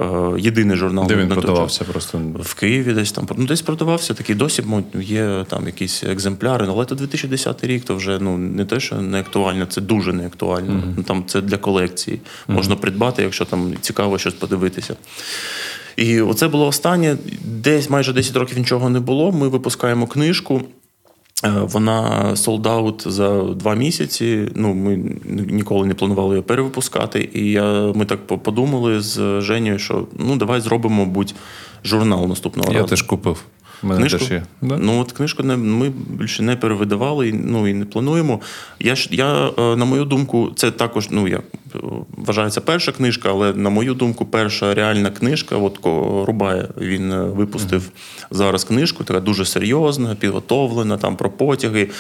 Е, 0.01 0.35
єдиний 0.39 0.77
журнал. 0.77 1.07
Де 1.07 1.17
він 1.17 1.29
продавався 1.29 1.85
просто? 1.85 2.21
В 2.41 2.55
Києві 2.55 2.93
десь 2.93 3.13
там. 3.13 3.29
Ну, 3.37 3.47
десь 3.47 3.63
продавався 3.63 4.15
такий 4.15 4.37
досі, 4.37 4.65
є 5.01 5.45
там 5.49 5.67
якісь 5.67 6.05
екземпляри, 6.05 6.67
але 6.69 6.85
це 6.85 6.95
2010 6.95 7.65
рік, 7.65 7.85
то 7.85 7.97
вже 7.97 8.19
ну, 8.21 8.39
не 8.39 8.65
те, 8.65 8.81
що 8.81 8.97
не 8.97 9.21
актуально, 9.21 9.67
це 9.67 9.81
дуже 9.81 10.13
не 10.13 10.27
актуально. 10.27 10.73
Mm-hmm. 10.73 11.05
Там 11.05 11.25
Це 11.27 11.41
для 11.41 11.57
колекції. 11.57 12.17
Mm-hmm. 12.17 12.55
Можна 12.55 12.77
придбати, 12.77 13.23
якщо 13.23 13.45
там 13.45 13.75
цікаво 13.81 14.19
щось 14.19 14.35
подивитися. 14.35 14.97
І 15.97 16.21
оце 16.21 16.49
було 16.49 16.67
останнє. 16.67 17.17
Десь 17.45 17.91
майже 17.91 18.13
10 18.13 18.37
років 18.37 18.59
нічого 18.59 18.91
не 18.91 19.01
було. 19.01 19.33
Ми 19.33 19.49
випускаємо 19.49 20.07
книжку. 20.07 20.63
Е, 21.45 21.51
вона 21.51 22.37
солдаут 22.37 23.05
за 23.07 23.43
два 23.43 23.75
місяці. 23.75 24.49
Ну, 24.55 24.75
Ми 24.75 24.97
ніколи 25.49 25.87
не 25.87 25.95
планували 25.95 26.35
її 26.35 26.43
перевипускати. 26.43 27.31
І 27.35 27.51
я, 27.51 27.93
ми 27.95 28.05
так 28.05 28.27
подумали 28.27 29.01
з 29.01 29.41
Женєю, 29.41 29.79
що 29.79 30.07
ну 30.19 30.37
давай 30.37 30.61
зробимо 30.61 31.07
будь 31.07 31.35
журнал 31.85 32.27
наступного 32.27 32.73
я 32.73 32.79
разу. 32.79 32.87
Я 32.87 32.91
теж 32.91 33.03
купив. 33.03 33.45
Мене 33.85 34.01
книжку? 34.01 34.19
теж 34.19 34.31
є. 34.31 34.43
Да? 34.63 34.79
Ну 34.81 35.01
от 35.01 35.13
книжку 35.13 35.43
не 35.43 35.57
ми 35.57 35.93
більше 36.09 36.43
не 36.43 36.57
перевидавали, 36.57 37.33
ну 37.33 37.69
і 37.69 37.75
не 37.75 37.85
плануємо. 37.85 38.41
Я 38.81 38.95
я 39.11 39.51
е, 39.59 39.77
на 39.77 39.85
мою 39.85 40.05
думку, 40.05 40.53
це 40.57 40.71
також 40.71 41.11
ну 41.11 41.29
я 41.29 41.41
вважається 42.17 42.61
перша 42.61 42.93
книжка, 42.93 43.29
але 43.31 43.53
на 43.53 43.71
мою 43.71 43.95
думку, 43.95 44.27
перша 44.27 44.75
реальна 44.75 45.11
книжка. 45.11 45.57
От 45.57 45.79
Рубає 46.27 46.69
він 46.79 47.13
е, 47.13 47.25
випустив 47.25 47.83
mm-hmm. 47.83 48.27
зараз 48.31 48.65
книжку, 48.65 49.05
така 49.05 49.21
дуже 49.21 49.45
серйозна, 49.45 50.15
підготовлена 50.15 50.97
там 50.97 51.17
про 51.17 51.31
потяги. 51.31 51.91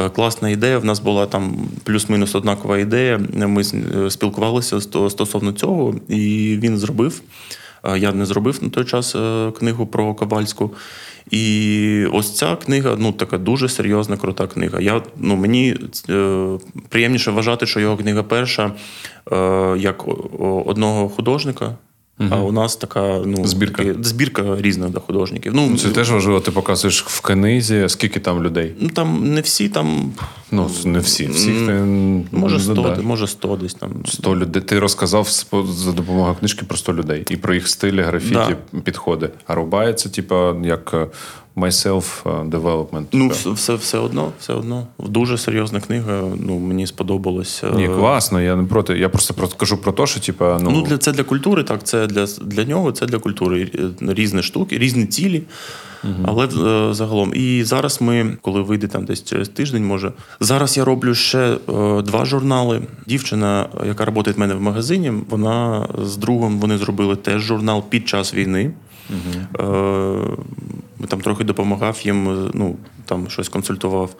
Е, 0.00 0.08
класна 0.08 0.48
ідея. 0.48 0.78
В 0.78 0.84
нас 0.84 1.00
була 1.00 1.26
там 1.26 1.56
плюс-мінус 1.84 2.34
однакова 2.34 2.78
ідея. 2.78 3.20
Ми 3.34 3.64
спілкувалися 4.10 4.80
стосовно 4.80 5.52
цього, 5.52 5.94
і 6.08 6.58
він 6.62 6.78
зробив. 6.78 7.22
Я 7.96 8.12
не 8.12 8.26
зробив 8.26 8.58
на 8.62 8.68
той 8.68 8.84
час 8.84 9.16
книгу 9.58 9.86
про 9.86 10.14
Ковальську. 10.14 10.70
І 11.30 12.06
ось 12.12 12.36
ця 12.36 12.56
книга 12.56 12.96
ну 12.98 13.12
така 13.12 13.38
дуже 13.38 13.68
серйозна, 13.68 14.16
крута 14.16 14.46
книга. 14.46 14.80
Я, 14.80 15.02
ну, 15.16 15.36
Мені 15.36 15.76
е, 16.10 16.48
приємніше 16.88 17.30
вважати, 17.30 17.66
що 17.66 17.80
його 17.80 17.96
книга 17.96 18.22
перша 18.22 18.72
е, 19.32 19.74
як 19.78 20.04
одного 20.66 21.08
художника. 21.08 21.76
Угу. 22.20 22.28
А 22.30 22.36
у 22.36 22.52
нас 22.52 22.76
така 22.76 23.22
ну 23.26 23.46
збірка 23.46 23.84
такі, 23.84 24.02
збірка 24.02 24.56
різних 24.58 24.90
да, 24.90 25.00
художників. 25.00 25.52
Ну 25.54 25.76
це 25.78 25.88
теж 25.88 26.10
важливо. 26.10 26.40
Ти 26.40 26.50
показуєш 26.50 27.04
в 27.04 27.20
книзі, 27.20 27.84
скільки 27.88 28.20
там 28.20 28.42
людей? 28.42 28.74
Ну 28.80 28.88
там 28.88 29.34
не 29.34 29.40
всі 29.40 29.68
там. 29.68 30.12
Ну 30.50 30.70
не 30.84 30.98
всі. 30.98 31.26
Всіх 31.26 31.66
ти 31.66 31.72
може 32.32 32.60
100, 32.60 32.74
да. 32.74 32.98
може 33.02 33.26
100 33.26 33.56
десь 33.56 33.74
там. 33.74 33.90
100 34.06 34.36
людей. 34.36 34.62
Ти 34.62 34.78
розказав 34.78 35.28
за 35.70 35.92
допомогою 35.92 36.34
книжки 36.34 36.64
про 36.66 36.76
100 36.76 36.94
людей 36.94 37.24
і 37.30 37.36
про 37.36 37.54
їх 37.54 37.68
стилі, 37.68 38.02
графіті, 38.02 38.56
да. 38.72 38.80
підходи. 38.80 39.30
А 39.46 39.54
рубається, 39.54 40.08
типа, 40.08 40.56
як 40.64 40.94
myself 41.60 42.22
development. 42.50 43.04
Ну, 43.12 43.28
все, 43.28 43.50
все 43.50 43.74
все 43.74 43.98
одно, 43.98 44.32
все 44.40 44.52
одно. 44.52 44.86
Дуже 44.98 45.38
серйозна 45.38 45.80
книга. 45.80 46.22
Ну, 46.36 46.58
мені 46.58 46.86
сподобалось. 46.86 47.64
Ні, 47.76 47.88
класно, 47.88 48.40
я 48.40 48.56
не 48.56 48.64
проти. 48.64 48.98
Я 48.98 49.08
просто 49.08 49.34
про 49.34 49.48
кажу 49.48 49.76
про 49.76 49.92
те, 49.92 50.06
що 50.06 50.20
типа, 50.20 50.58
ну... 50.62 50.70
ну 50.70 50.82
для 50.82 50.98
це 50.98 51.12
для 51.12 51.22
культури, 51.22 51.64
так, 51.64 51.84
це 51.84 52.06
для 52.06 52.26
для 52.26 52.64
нього, 52.64 52.92
це 52.92 53.06
для 53.06 53.18
культури. 53.18 53.70
Різні 54.00 54.42
штуки, 54.42 54.78
різні 54.78 55.06
цілі. 55.06 55.42
Угу. 56.04 56.14
Але 56.24 56.44
е, 56.44 56.94
загалом. 56.94 57.32
І 57.34 57.64
зараз 57.64 58.00
ми, 58.00 58.36
коли 58.42 58.62
вийде 58.62 58.88
там 58.88 59.04
десь 59.04 59.24
через 59.24 59.48
тиждень, 59.48 59.86
може. 59.86 60.12
Зараз 60.40 60.76
я 60.76 60.84
роблю 60.84 61.14
ще 61.14 61.38
е, 61.38 61.56
два 62.02 62.24
журнали. 62.24 62.82
Дівчина, 63.06 63.66
яка 63.86 64.04
працює 64.04 64.32
в 64.32 64.38
мене 64.38 64.54
в 64.54 64.60
магазині, 64.60 65.12
вона 65.30 65.88
з 66.04 66.16
другом 66.16 66.58
вони 66.58 66.78
зробили 66.78 67.16
теж 67.16 67.42
журнал 67.42 67.84
під 67.88 68.08
час 68.08 68.34
війни. 68.34 68.72
Угу. 69.10 69.66
Е, 71.02 71.06
там 71.08 71.20
трохи 71.20 71.44
допомагав 71.44 72.00
їм, 72.04 72.50
ну 72.54 72.76
там 73.04 73.30
щось 73.30 73.48
консультував. 73.48 74.14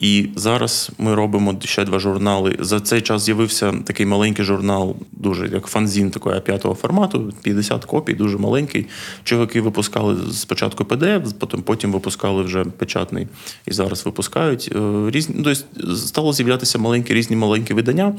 І 0.00 0.28
зараз 0.36 0.90
ми 0.98 1.14
робимо 1.14 1.56
ще 1.64 1.84
два 1.84 1.98
журнали. 1.98 2.56
За 2.60 2.80
цей 2.80 3.00
час 3.00 3.22
з'явився 3.22 3.74
такий 3.84 4.06
маленький 4.06 4.44
журнал, 4.44 4.96
дуже 5.12 5.48
як 5.48 5.66
фанзін 5.66 6.10
такого 6.10 6.34
А5 6.36 6.74
формату, 6.74 7.32
50 7.42 7.84
копій, 7.84 8.14
дуже 8.14 8.38
маленький. 8.38 8.86
Чоловіки 9.24 9.60
випускали 9.60 10.16
спочатку 10.32 10.84
PDF, 10.84 11.32
потім 11.38 11.62
потім 11.62 11.92
випускали 11.92 12.42
вже 12.42 12.64
печатний 12.64 13.28
і 13.66 13.72
зараз 13.72 14.06
випускають. 14.06 14.72
Е, 14.76 15.10
різні 15.10 15.34
ну, 15.38 15.44
тобто 15.44 15.96
стало 15.96 16.32
з'являтися 16.32 16.78
маленькі 16.78 17.14
різні 17.14 17.36
маленькі 17.36 17.74
видання. 17.74 18.14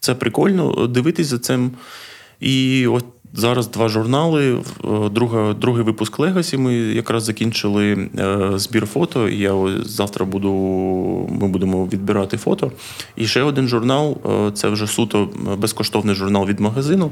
Це 0.00 0.14
прикольно 0.14 0.86
дивитись 0.86 1.26
за 1.26 1.38
цим. 1.38 1.70
І 2.40 2.86
от 2.86 3.04
Зараз 3.34 3.68
два 3.68 3.88
журнали. 3.88 4.62
Е, 4.84 5.08
друга, 5.08 5.54
Другий 5.54 5.84
випуск 5.84 6.18
Legacy. 6.18 6.56
Ми 6.56 6.74
якраз 6.74 7.24
закінчили 7.24 8.08
е, 8.18 8.50
збір 8.54 8.86
фото. 8.86 9.28
Я 9.28 9.54
завтра 9.84 10.26
буду. 10.26 10.52
Ми 11.40 11.48
будемо 11.48 11.86
відбирати 11.86 12.36
фото. 12.36 12.72
І 13.16 13.26
ще 13.26 13.42
один 13.42 13.68
журнал 13.68 14.18
е, 14.26 14.50
це 14.54 14.68
вже 14.68 14.86
суто 14.86 15.28
безкоштовний 15.58 16.14
журнал 16.14 16.46
від 16.46 16.60
магазину. 16.60 17.10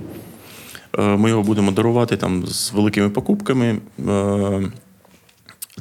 Ми 0.99 1.29
його 1.29 1.43
будемо 1.43 1.71
дарувати 1.71 2.17
там 2.17 2.47
з 2.47 2.73
великими 2.73 3.09
покупками. 3.09 3.79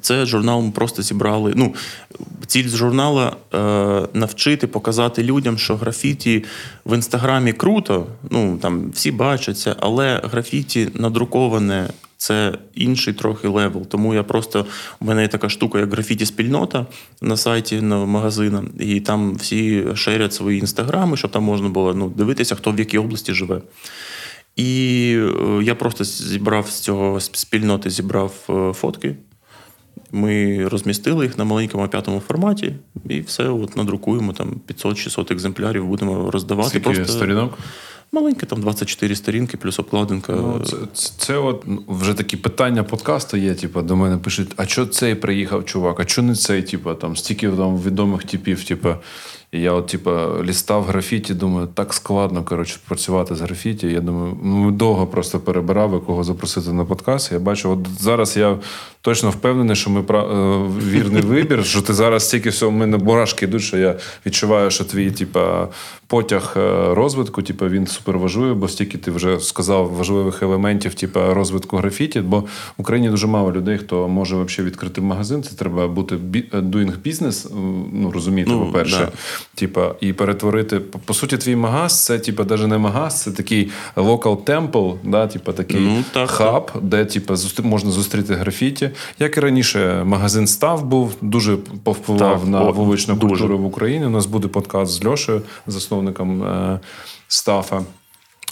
Це 0.01 0.25
журнал 0.25 0.61
ми 0.61 0.71
просто 0.71 1.01
зібрали. 1.01 1.53
Ну, 1.55 1.75
Ціль 2.47 2.67
з 2.67 2.75
журнала 2.75 3.35
е, 3.53 3.57
навчити, 4.13 4.67
показати 4.67 5.23
людям, 5.23 5.57
що 5.57 5.75
графіті 5.75 6.45
в 6.85 6.95
інстаграмі 6.95 7.53
круто, 7.53 8.07
ну 8.29 8.57
там 8.61 8.91
всі 8.91 9.11
бачаться, 9.11 9.75
але 9.79 10.21
графіті 10.23 10.89
надруковане 10.93 11.89
це 12.17 12.57
інший 12.75 13.13
трохи 13.13 13.47
level. 13.47 13.85
Тому 13.85 14.13
я 14.13 14.23
просто 14.23 14.65
у 14.99 15.05
мене 15.05 15.21
є 15.21 15.27
така 15.27 15.49
штука, 15.49 15.79
як 15.79 15.93
графіті-спільнота 15.93 16.85
на 17.21 17.37
сайті 17.37 17.81
на 17.81 18.05
магазина, 18.05 18.63
і 18.79 18.99
там 18.99 19.35
всі 19.35 19.85
share 19.95 20.16
ять 20.16 20.33
свої 20.33 20.59
інстаграми, 20.59 21.17
щоб 21.17 21.31
там 21.31 21.43
можна 21.43 21.69
було 21.69 21.93
ну, 21.93 22.09
дивитися, 22.09 22.55
хто 22.55 22.71
в 22.71 22.79
якій 22.79 22.97
області 22.97 23.33
живе. 23.33 23.61
І 24.55 25.13
е, 25.17 25.63
я 25.63 25.75
просто 25.75 26.03
зібрав 26.03 26.69
з 26.69 26.79
цього 26.79 27.19
спільноти, 27.19 27.89
зібрав 27.89 28.33
е, 28.49 28.73
фотки. 28.73 29.15
Ми 30.11 30.67
розмістили 30.67 31.25
їх 31.25 31.37
на 31.37 31.43
маленькому 31.43 31.87
п'ятому 31.87 32.19
форматі, 32.19 32.75
і 33.09 33.21
все 33.21 33.49
от 33.49 33.77
надрукуємо 33.77 34.33
там 34.33 34.61
500-600 34.67 35.33
екземплярів, 35.33 35.87
будемо 35.87 36.31
роздавати. 36.31 36.69
Скільки 36.69 36.89
просто 36.89 37.13
сторінок? 37.13 37.57
Маленьке, 38.11 38.45
там 38.45 38.61
24 38.61 39.15
сторінки, 39.15 39.57
плюс 39.57 39.79
обкладинка. 39.79 40.33
Ну, 40.33 40.61
Це 40.65 40.77
це, 40.93 41.13
це 41.17 41.37
от 41.37 41.63
вже 41.87 42.13
такі 42.13 42.37
питання 42.37 42.83
подкасту 42.83 43.37
є. 43.37 43.53
Типу, 43.55 43.81
до 43.81 43.95
мене 43.95 44.17
пишуть: 44.17 44.51
а 44.55 44.65
що 44.65 44.85
цей 44.85 45.15
приїхав, 45.15 45.65
чувак? 45.65 45.99
А 45.99 46.05
чого 46.05 46.27
не 46.27 46.35
цей? 46.35 46.61
Типу, 46.61 46.93
там 46.93 47.15
стільки 47.15 47.49
там 47.49 47.77
відомих 47.77 48.23
типів, 48.23 48.63
типу. 48.63 48.89
І 49.51 49.61
я 49.61 49.71
от, 49.71 49.87
типа, 49.87 50.43
лістав 50.43 50.83
графіті, 50.83 51.33
думаю, 51.33 51.67
так 51.73 51.93
складно 51.93 52.43
коротше, 52.43 52.79
працювати 52.87 53.35
з 53.35 53.41
графіті. 53.41 53.87
Я 53.87 54.01
думаю, 54.01 54.37
ну 54.43 54.71
довго 54.71 55.07
просто 55.07 55.39
перебирав, 55.39 56.05
кого 56.05 56.23
запросити 56.23 56.73
на 56.73 56.85
подкаст. 56.85 57.31
Я 57.31 57.39
бачу, 57.39 57.71
от 57.71 57.87
зараз 57.99 58.37
я 58.37 58.57
точно 59.01 59.29
впевнений, 59.29 59.75
що 59.75 59.89
ми 59.89 60.03
прав... 60.03 60.31
Е, 60.31 60.69
вірний 60.89 61.21
вибір, 61.21 61.65
що 61.65 61.81
ти 61.81 61.93
зараз 61.93 62.27
стільки 62.27 62.49
всього 62.49 62.71
в 62.71 62.75
мене 62.75 62.97
бурашки 62.97 63.45
йдуть, 63.45 63.61
що 63.61 63.77
я 63.77 63.95
відчуваю, 64.25 64.71
що 64.71 64.83
твій 64.83 65.11
типа, 65.11 65.67
потяг 66.07 66.53
е, 66.57 66.93
розвитку, 66.93 67.41
типа, 67.41 67.67
він 67.67 67.87
суперважливий, 67.87 68.55
бо 68.55 68.67
стільки 68.67 68.97
ти 68.97 69.11
вже 69.11 69.39
сказав 69.39 69.93
важливих 69.93 70.43
елементів, 70.43 70.93
типа 70.93 71.33
розвитку 71.33 71.77
графіті. 71.77 72.21
Бо 72.21 72.39
в 72.39 72.45
Україні 72.77 73.09
дуже 73.09 73.27
мало 73.27 73.51
людей, 73.51 73.77
хто 73.77 74.07
може 74.07 74.35
взагалі 74.35 74.71
відкрити 74.71 75.01
магазин. 75.01 75.43
Це 75.43 75.55
треба 75.55 75.87
бути 75.87 76.15
doing 76.15 76.93
business, 77.05 77.47
ну 77.93 78.11
розуміти, 78.11 78.51
ну, 78.51 78.65
по-перше. 78.65 78.97
Да. 78.97 79.11
Типа, 79.55 79.95
і 79.99 80.13
перетворити. 80.13 80.79
По 80.79 81.13
суті, 81.13 81.37
твій 81.37 81.55
магаз 81.55 82.05
це 82.05 82.19
типа, 82.19 82.43
навіть 82.43 82.67
не 82.67 82.77
магаз, 82.77 83.21
це 83.21 83.31
такий 83.31 83.71
local 83.95 84.43
temple, 84.43 84.95
да, 85.03 85.27
типа 85.27 85.53
такий 85.53 85.79
ну, 85.79 86.03
так, 86.13 86.29
хаб, 86.29 86.71
так. 86.71 86.83
де 86.83 87.05
типа, 87.05 87.35
можна 87.63 87.91
зустріти 87.91 88.33
графіті. 88.33 88.89
Як 89.19 89.37
і 89.37 89.39
раніше, 89.39 90.03
магазин 90.05 90.47
став 90.47 90.85
був, 90.85 91.15
дуже 91.21 91.57
повпливав 91.83 92.39
так, 92.39 92.49
на 92.49 92.61
о, 92.61 92.71
вуличну 92.71 93.15
дуже. 93.15 93.29
культуру 93.29 93.57
в 93.57 93.65
Україні. 93.65 94.05
У 94.05 94.09
нас 94.09 94.25
буде 94.25 94.47
подкаст 94.47 94.91
з 94.91 95.05
Льошею, 95.05 95.41
засновником 95.67 96.43
е, 96.43 96.79
Стафа. 97.27 97.81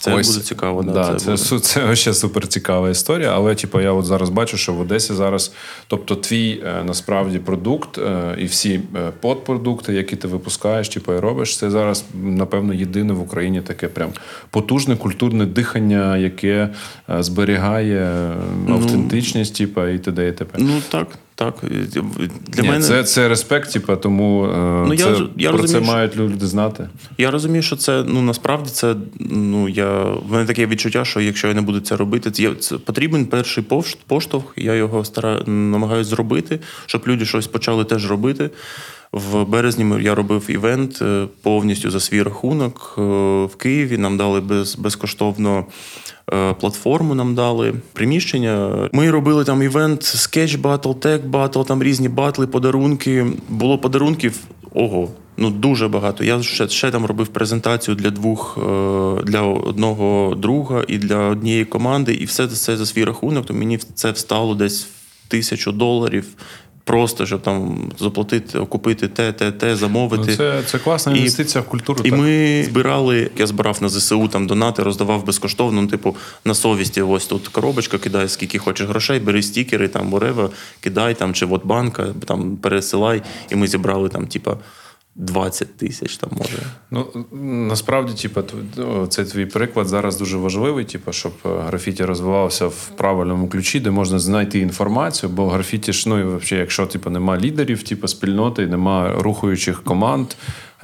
Це 0.00 0.14
Ось, 0.14 0.28
буде 0.28 0.40
цікаво. 0.40 0.82
Да, 0.82 0.92
да 0.92 1.14
Це 1.14 1.36
це, 1.36 1.58
це 1.58 1.96
ще 1.96 2.14
супер 2.14 2.46
цікава 2.46 2.90
історія. 2.90 3.30
Але 3.34 3.54
типу, 3.54 3.80
я 3.80 3.92
от 3.92 4.04
зараз 4.04 4.30
бачу, 4.30 4.56
що 4.56 4.72
в 4.72 4.80
Одесі 4.80 5.14
зараз, 5.14 5.52
тобто, 5.86 6.14
твій 6.14 6.62
е, 6.66 6.84
насправді 6.84 7.38
продукт 7.38 7.98
е, 7.98 8.36
і 8.38 8.44
всі 8.44 8.80
е, 8.96 9.12
подпродукти, 9.20 9.92
які 9.92 10.16
ти 10.16 10.28
випускаєш, 10.28 10.88
типу, 10.88 11.14
і 11.14 11.18
робиш, 11.18 11.56
це 11.56 11.70
зараз, 11.70 12.04
напевно, 12.22 12.74
єдине 12.74 13.12
в 13.12 13.20
Україні 13.20 13.60
таке 13.60 13.88
прям 13.88 14.10
потужне 14.50 14.96
культурне 14.96 15.46
дихання, 15.46 16.16
яке 16.16 16.68
зберігає 17.18 18.34
ну, 18.66 18.74
автентичність, 18.74 19.56
типу, 19.56 19.86
і 19.86 19.98
т.д. 19.98 20.28
і 20.28 20.32
т.п. 20.32 20.58
Ну 20.58 20.82
так. 20.90 21.08
Так, 21.38 21.54
для 22.46 22.62
Ні, 22.62 22.68
мене 22.68 22.84
це 22.84 23.04
це 23.04 23.28
респект, 23.28 23.72
типу, 23.72 23.96
тому 23.96 24.46
ну, 24.88 24.96
це, 24.96 25.10
я, 25.10 25.28
я 25.36 25.48
про 25.48 25.58
розумію, 25.58 25.86
це 25.86 25.92
мають 25.92 26.16
люди 26.16 26.46
знати. 26.46 26.88
Я 27.18 27.30
розумію, 27.30 27.62
що 27.62 27.76
це 27.76 28.04
ну 28.06 28.22
насправді 28.22 28.70
це 28.70 28.94
ну 29.18 29.68
я 29.68 30.02
в 30.02 30.32
мене 30.32 30.46
таке 30.46 30.66
відчуття, 30.66 31.04
що 31.04 31.20
якщо 31.20 31.48
я 31.48 31.54
не 31.54 31.60
буду 31.60 31.80
це 31.80 31.96
робити, 31.96 32.30
це, 32.30 32.54
це 32.54 32.78
потрібен 32.78 33.26
перший 33.26 33.64
поштовх. 34.06 34.52
Я 34.56 34.74
його 34.74 35.04
стара 35.04 35.42
намагаюся 35.46 36.10
зробити, 36.10 36.60
щоб 36.86 37.02
люди 37.06 37.24
щось 37.24 37.46
почали 37.46 37.84
теж 37.84 38.10
робити. 38.10 38.50
В 39.12 39.44
березні 39.44 40.02
я 40.02 40.14
робив 40.14 40.44
івент 40.48 41.02
е, 41.02 41.26
повністю 41.42 41.90
за 41.90 42.00
свій 42.00 42.22
рахунок 42.22 42.94
е, 42.98 43.00
в 43.44 43.56
Києві. 43.56 43.98
Нам 43.98 44.16
дали 44.16 44.40
без, 44.40 44.76
безкоштовно 44.76 45.64
Е, 46.32 46.54
платформу 46.54 47.14
нам 47.14 47.34
дали 47.34 47.74
приміщення. 47.92 48.88
Ми 48.92 49.10
робили 49.10 49.44
там 49.44 49.62
event, 49.62 50.02
sketch 50.02 50.54
battle, 50.54 50.92
tag 50.92 51.26
battle, 51.26 51.62
там 51.62 51.82
різні 51.82 52.08
батли, 52.08 52.46
подарунки. 52.46 53.26
Було 53.48 53.78
подарунків. 53.78 54.38
Ого, 54.74 55.08
ну 55.36 55.50
дуже 55.50 55.88
багато. 55.88 56.24
Я 56.24 56.42
ще 56.42 56.68
ще 56.68 56.90
там 56.90 57.06
робив 57.06 57.28
презентацію 57.28 57.94
для 57.94 58.10
двох 58.10 58.58
для 59.24 59.42
одного 59.42 60.34
друга 60.34 60.84
і 60.88 60.98
для 60.98 61.18
однієї 61.18 61.64
команди, 61.64 62.14
і 62.14 62.24
все 62.24 62.48
це 62.48 62.76
за 62.76 62.86
свій 62.86 63.04
рахунок. 63.04 63.46
То 63.46 63.54
мені 63.54 63.78
це 63.78 64.10
встало 64.10 64.54
десь 64.54 64.84
в 64.84 65.28
тисячу 65.28 65.72
доларів. 65.72 66.26
Просто 66.88 67.26
щоб 67.26 67.42
там 67.42 67.90
заплатити, 67.98 68.58
окупити 68.58 69.08
те, 69.08 69.32
те, 69.32 69.52
те, 69.52 69.76
замовити. 69.76 70.24
Ну, 70.28 70.36
Це 70.36 70.62
це 70.66 70.78
класна 70.78 71.16
інвестиція 71.16 71.62
і, 71.62 71.66
в 71.66 71.68
культуру. 71.68 72.00
І 72.04 72.10
так. 72.10 72.18
ми 72.18 72.64
збирали, 72.64 73.30
я 73.36 73.46
збирав 73.46 73.78
на 73.80 73.88
ЗСУ 73.88 74.28
там 74.28 74.46
донати, 74.46 74.82
роздавав 74.82 75.26
безкоштовно. 75.26 75.82
Ну, 75.82 75.88
типу, 75.88 76.16
на 76.44 76.54
совісті, 76.54 77.02
ось 77.02 77.26
тут 77.26 77.48
коробочка, 77.48 77.98
кидай, 77.98 78.28
скільки 78.28 78.58
хочеш 78.58 78.86
грошей, 78.86 79.20
бери 79.20 79.42
стікери, 79.42 79.88
там 79.88 80.14
whatever, 80.14 80.48
кидай 80.80 81.14
там, 81.14 81.34
чи 81.34 81.46
от 81.46 81.66
банка, 81.66 82.06
там 82.26 82.56
пересилай. 82.56 83.22
І 83.50 83.56
ми 83.56 83.66
зібрали 83.66 84.08
там, 84.08 84.26
типа. 84.26 84.56
20 85.18 85.76
тисяч 85.76 86.16
там 86.16 86.30
може. 86.38 86.58
Ну 86.90 87.26
насправді, 87.68 88.22
типу, 88.22 88.42
цей 89.08 89.24
твій 89.24 89.46
приклад 89.46 89.88
зараз 89.88 90.16
дуже 90.16 90.36
важливий, 90.36 90.84
типу, 90.84 91.12
щоб 91.12 91.32
е, 91.46 91.48
графіті 91.66 92.04
розвивався 92.04 92.66
в 92.66 92.88
правильному 92.96 93.48
ключі, 93.48 93.80
де 93.80 93.90
можна 93.90 94.18
знайти 94.18 94.58
інформацію, 94.58 95.30
бо 95.30 95.48
графіті 95.48 95.92
ж, 95.92 96.08
ну 96.08 96.18
і 96.18 96.22
взагалі, 96.22 96.60
якщо 96.60 96.86
типу, 96.86 97.10
нема 97.10 97.38
лідерів, 97.38 97.82
типу, 97.82 98.08
спільноти, 98.08 98.66
нема 98.66 99.14
рухаючих 99.18 99.84
команд. 99.84 100.26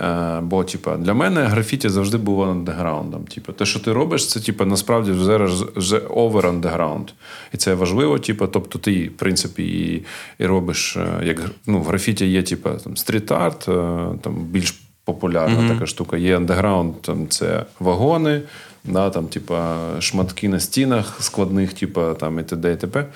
Е, 0.00 0.40
бо, 0.40 0.64
типа, 0.64 0.96
для 0.96 1.14
мене 1.14 1.42
графіті 1.42 1.88
завжди 1.88 2.16
було 2.16 2.50
андеграундом. 2.50 3.24
Типу, 3.24 3.52
те, 3.52 3.66
що 3.66 3.80
ти 3.80 3.92
робиш, 3.92 4.28
це 4.28 4.40
типу, 4.40 4.64
насправді 4.64 5.10
вже 5.10 5.36
вже 5.76 5.98
over 5.98 6.46
андеграунд. 6.46 7.10
І 7.52 7.56
це 7.56 7.74
важливо. 7.74 8.18
Типу, 8.18 8.46
тобто, 8.46 8.78
ти, 8.78 9.08
в 9.08 9.16
принципі, 9.16 9.64
і 9.64 10.04
і 10.38 10.46
робиш, 10.46 10.96
е, 10.96 11.06
як 11.24 11.40
ну, 11.66 11.80
в 11.80 11.84
графіті 11.84 12.26
є 12.26 12.42
типу, 12.42 12.70
там, 12.84 12.96
стріт-арт, 12.96 13.68
е, 13.68 14.18
там 14.22 14.34
більш 14.34 14.80
популярна 15.04 15.58
mm-hmm. 15.58 15.68
така 15.68 15.86
штука. 15.86 16.16
Є 16.16 16.36
андеграунд, 16.36 17.02
там 17.02 17.28
це 17.28 17.64
вагони. 17.80 18.42
да, 18.84 19.10
там, 19.10 19.26
типа, 19.26 19.76
шматки 20.00 20.48
на 20.48 20.60
стінах 20.60 21.16
складних, 21.20 21.72
типа, 21.72 22.14
там, 22.14 22.38
і 22.38 22.42
т.д. 22.42 22.72
і 22.72 22.76
т.п. 22.76 23.06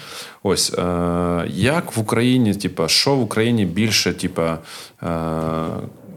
Ось, 0.43 0.75
е, 0.79 1.45
як 1.49 1.97
в 1.97 2.01
Україні, 2.01 2.55
типа, 2.55 2.89
що 2.89 3.17
в 3.17 3.23
Україні 3.23 3.65
більше, 3.65 4.13
типа, 4.13 4.59
е, 5.03 5.07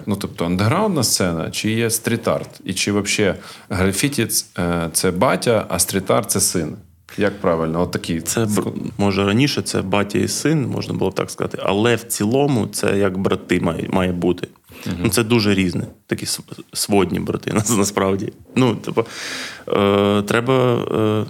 ну, 0.06 0.16
тобто, 0.16 0.46
андеграундна 0.46 1.04
сцена, 1.04 1.52
чи 1.52 1.72
є 1.72 1.90
стріт-арт? 1.90 2.62
І 2.66 2.74
чи 2.74 2.92
взагалі 2.92 3.36
графіті 3.70 4.28
е, 4.60 4.90
це 4.94 5.12
батя, 5.12 5.66
а 5.70 5.80
стріт-арт 5.80 6.26
це 6.26 6.40
син? 6.40 6.76
Як 7.18 7.42
правильно, 7.42 7.82
от 7.82 7.92
такі 7.92 8.22
це 8.22 8.48
може 8.98 9.26
раніше 9.26 9.62
це 9.62 9.82
батя 9.82 10.20
і 10.20 10.28
син, 10.28 10.68
можна 10.68 10.94
було 10.94 11.12
б 11.12 11.16
так 11.16 11.32
сказати, 11.32 11.58
але 11.62 11.96
в 11.96 12.04
цілому 12.04 12.68
це 12.68 12.98
як 12.98 13.18
брати 13.18 13.60
має 13.60 13.90
має 13.90 14.12
бути. 14.12 14.48
Угу. 14.86 14.96
Ну, 15.00 15.10
Це 15.10 15.24
дуже 15.24 15.54
різне, 15.54 15.88
такі 16.08 16.28
сводні 16.74 17.20
брати 17.20 17.54
насправді. 17.78 18.34
Ну, 18.56 18.76
типу, 18.76 19.06
е, 19.68 20.22
треба 20.22 20.74
е, 20.74 21.26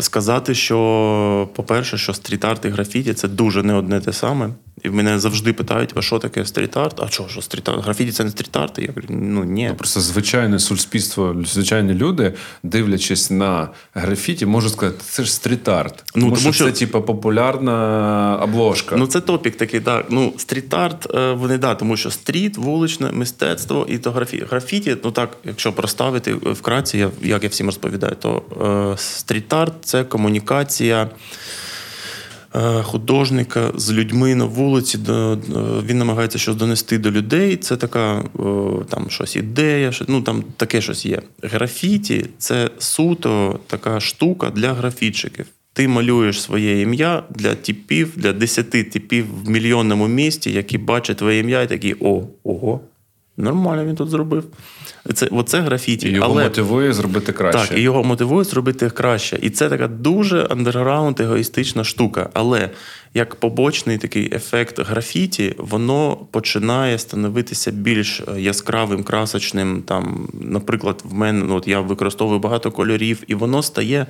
сказати, 0.00 0.54
що, 0.54 1.48
по-перше, 1.54 1.98
що 1.98 2.12
стріт-арт 2.12 2.66
і 2.66 2.68
графіті 2.68 3.14
це 3.14 3.28
дуже 3.28 3.62
не 3.62 3.74
одне 3.74 4.00
те 4.00 4.12
саме. 4.12 4.50
І 4.84 4.90
мене 4.90 5.18
завжди 5.18 5.52
питають, 5.52 5.92
а 5.94 6.02
що 6.02 6.18
таке 6.18 6.40
стріт-арт? 6.40 7.04
А 7.04 7.08
що, 7.08 7.26
що 7.28 7.40
стріт-арт? 7.40 7.82
Графіті 7.82 8.12
це 8.12 8.24
не 8.24 8.30
стріт-арт? 8.30 8.80
Я 8.80 8.86
говорю, 8.86 9.06
ну 9.08 9.44
ні. 9.44 9.66
Ну, 9.68 9.74
просто 9.74 10.00
звичайне 10.00 10.58
суспільство, 10.58 11.36
звичайні 11.46 11.94
люди, 11.94 12.34
дивлячись 12.62 13.30
на 13.30 13.68
графіті, 13.94 14.46
можуть 14.46 14.72
сказати, 14.72 14.98
це 15.04 15.24
ж 15.24 15.32
стріт-арт. 15.32 16.04
Ну, 16.14 16.24
тому, 16.24 16.36
тому 16.36 16.52
що 16.52 16.64
це 16.64 16.72
типу, 16.72 17.02
популярна 17.02 18.40
обложка. 18.42 18.96
Ну, 18.96 19.06
це 19.06 19.20
топік 19.20 19.56
такий, 19.56 19.80
так. 19.80 20.06
Ну, 20.10 20.32
стріт-арт, 20.36 21.18
е, 21.18 21.32
вони 21.32 21.58
да, 21.58 21.74
тому 21.74 21.96
що 21.96 22.10
стріт, 22.10 22.56
вуличне 22.56 23.12
мистецтво 23.12 23.86
і 23.88 23.98
то 23.98 24.10
графіті. 24.10 24.44
Графіті, 24.50 24.96
ну 25.04 25.10
так, 25.10 25.36
якщо 25.44 25.72
проставити 25.72 26.34
вкратці, 26.34 27.06
як 27.22 27.42
я 27.42 27.48
всім 27.48 27.66
розповідаю, 27.66 28.16
то 28.18 28.42
е, 28.94 28.96
стріт-арт 29.02 29.72
це 29.82 30.04
комунікація. 30.04 31.10
Е, 32.56 32.82
художника 32.82 33.72
з 33.74 33.92
людьми 33.92 34.34
на 34.34 34.44
вулиці. 34.44 34.98
Він 35.86 35.98
намагається 35.98 36.38
щось 36.38 36.56
донести 36.56 36.98
до 36.98 37.10
людей. 37.10 37.56
Це 37.56 37.76
така 37.76 38.24
там 38.88 39.10
щось 39.10 39.36
ідея, 39.36 39.92
ну 40.08 40.22
там 40.22 40.44
таке 40.56 40.80
щось 40.80 41.06
є. 41.06 41.22
Графіті 41.42 42.26
це 42.38 42.70
суто 42.78 43.60
така 43.66 44.00
штука 44.00 44.50
для 44.50 44.72
графітчиків. 44.72 45.46
Ти 45.72 45.88
малюєш 45.88 46.42
своє 46.42 46.80
ім'я 46.80 47.22
для 47.30 47.54
типів, 47.54 48.12
для 48.16 48.32
десяти 48.32 48.84
типів 48.84 49.26
в 49.44 49.50
мільйонному 49.50 50.08
місті, 50.08 50.52
які 50.52 50.78
бачать 50.78 51.16
твоє 51.16 51.38
ім'я 51.38 51.62
і 51.62 51.68
такі 51.68 51.96
о, 52.00 52.22
ого, 52.44 52.80
нормально 53.36 53.84
він 53.84 53.96
тут 53.96 54.10
зробив. 54.10 54.44
Це 55.12 55.28
оце 55.30 55.60
графіті. 55.60 56.08
І 56.08 56.12
Його 56.12 56.26
але, 56.30 56.44
мотивує 56.44 56.92
зробити 56.92 57.32
краще. 57.32 57.68
Так, 57.68 57.78
і 57.78 57.80
його 57.80 58.04
мотивує 58.04 58.44
зробити 58.44 58.90
краще. 58.90 59.38
І 59.42 59.50
це 59.50 59.68
така 59.68 59.88
дуже 59.88 60.42
андерграунд, 60.42 61.20
егоїстична 61.20 61.84
штука. 61.84 62.30
Але 62.32 62.70
як 63.14 63.34
побочний 63.34 63.98
такий 63.98 64.34
ефект 64.34 64.80
графіті, 64.80 65.54
воно 65.58 66.16
починає 66.30 66.98
становитися 66.98 67.70
більш 67.70 68.22
яскравим, 68.36 69.02
красочним. 69.02 69.82
Там, 69.82 70.28
Наприклад, 70.40 71.02
в 71.04 71.14
мене 71.14 71.44
ну, 71.44 71.54
от 71.54 71.68
я 71.68 71.80
використовую 71.80 72.38
багато 72.38 72.70
кольорів, 72.70 73.22
і 73.26 73.34
воно 73.34 73.62
стає 73.62 74.06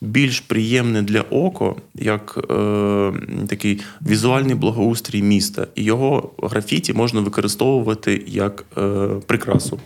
більш 0.00 0.40
приємне 0.40 1.02
для 1.02 1.20
око, 1.20 1.76
як 1.94 2.38
е, 2.50 3.12
такий 3.48 3.80
візуальний 4.08 4.54
благоустрій 4.54 5.22
міста. 5.22 5.66
І 5.74 5.84
його 5.84 6.30
графіті 6.42 6.92
можна 6.92 7.20
використовувати 7.20 8.22
як 8.26 8.64
е, 8.78 9.08
прикрасу. 9.26 9.80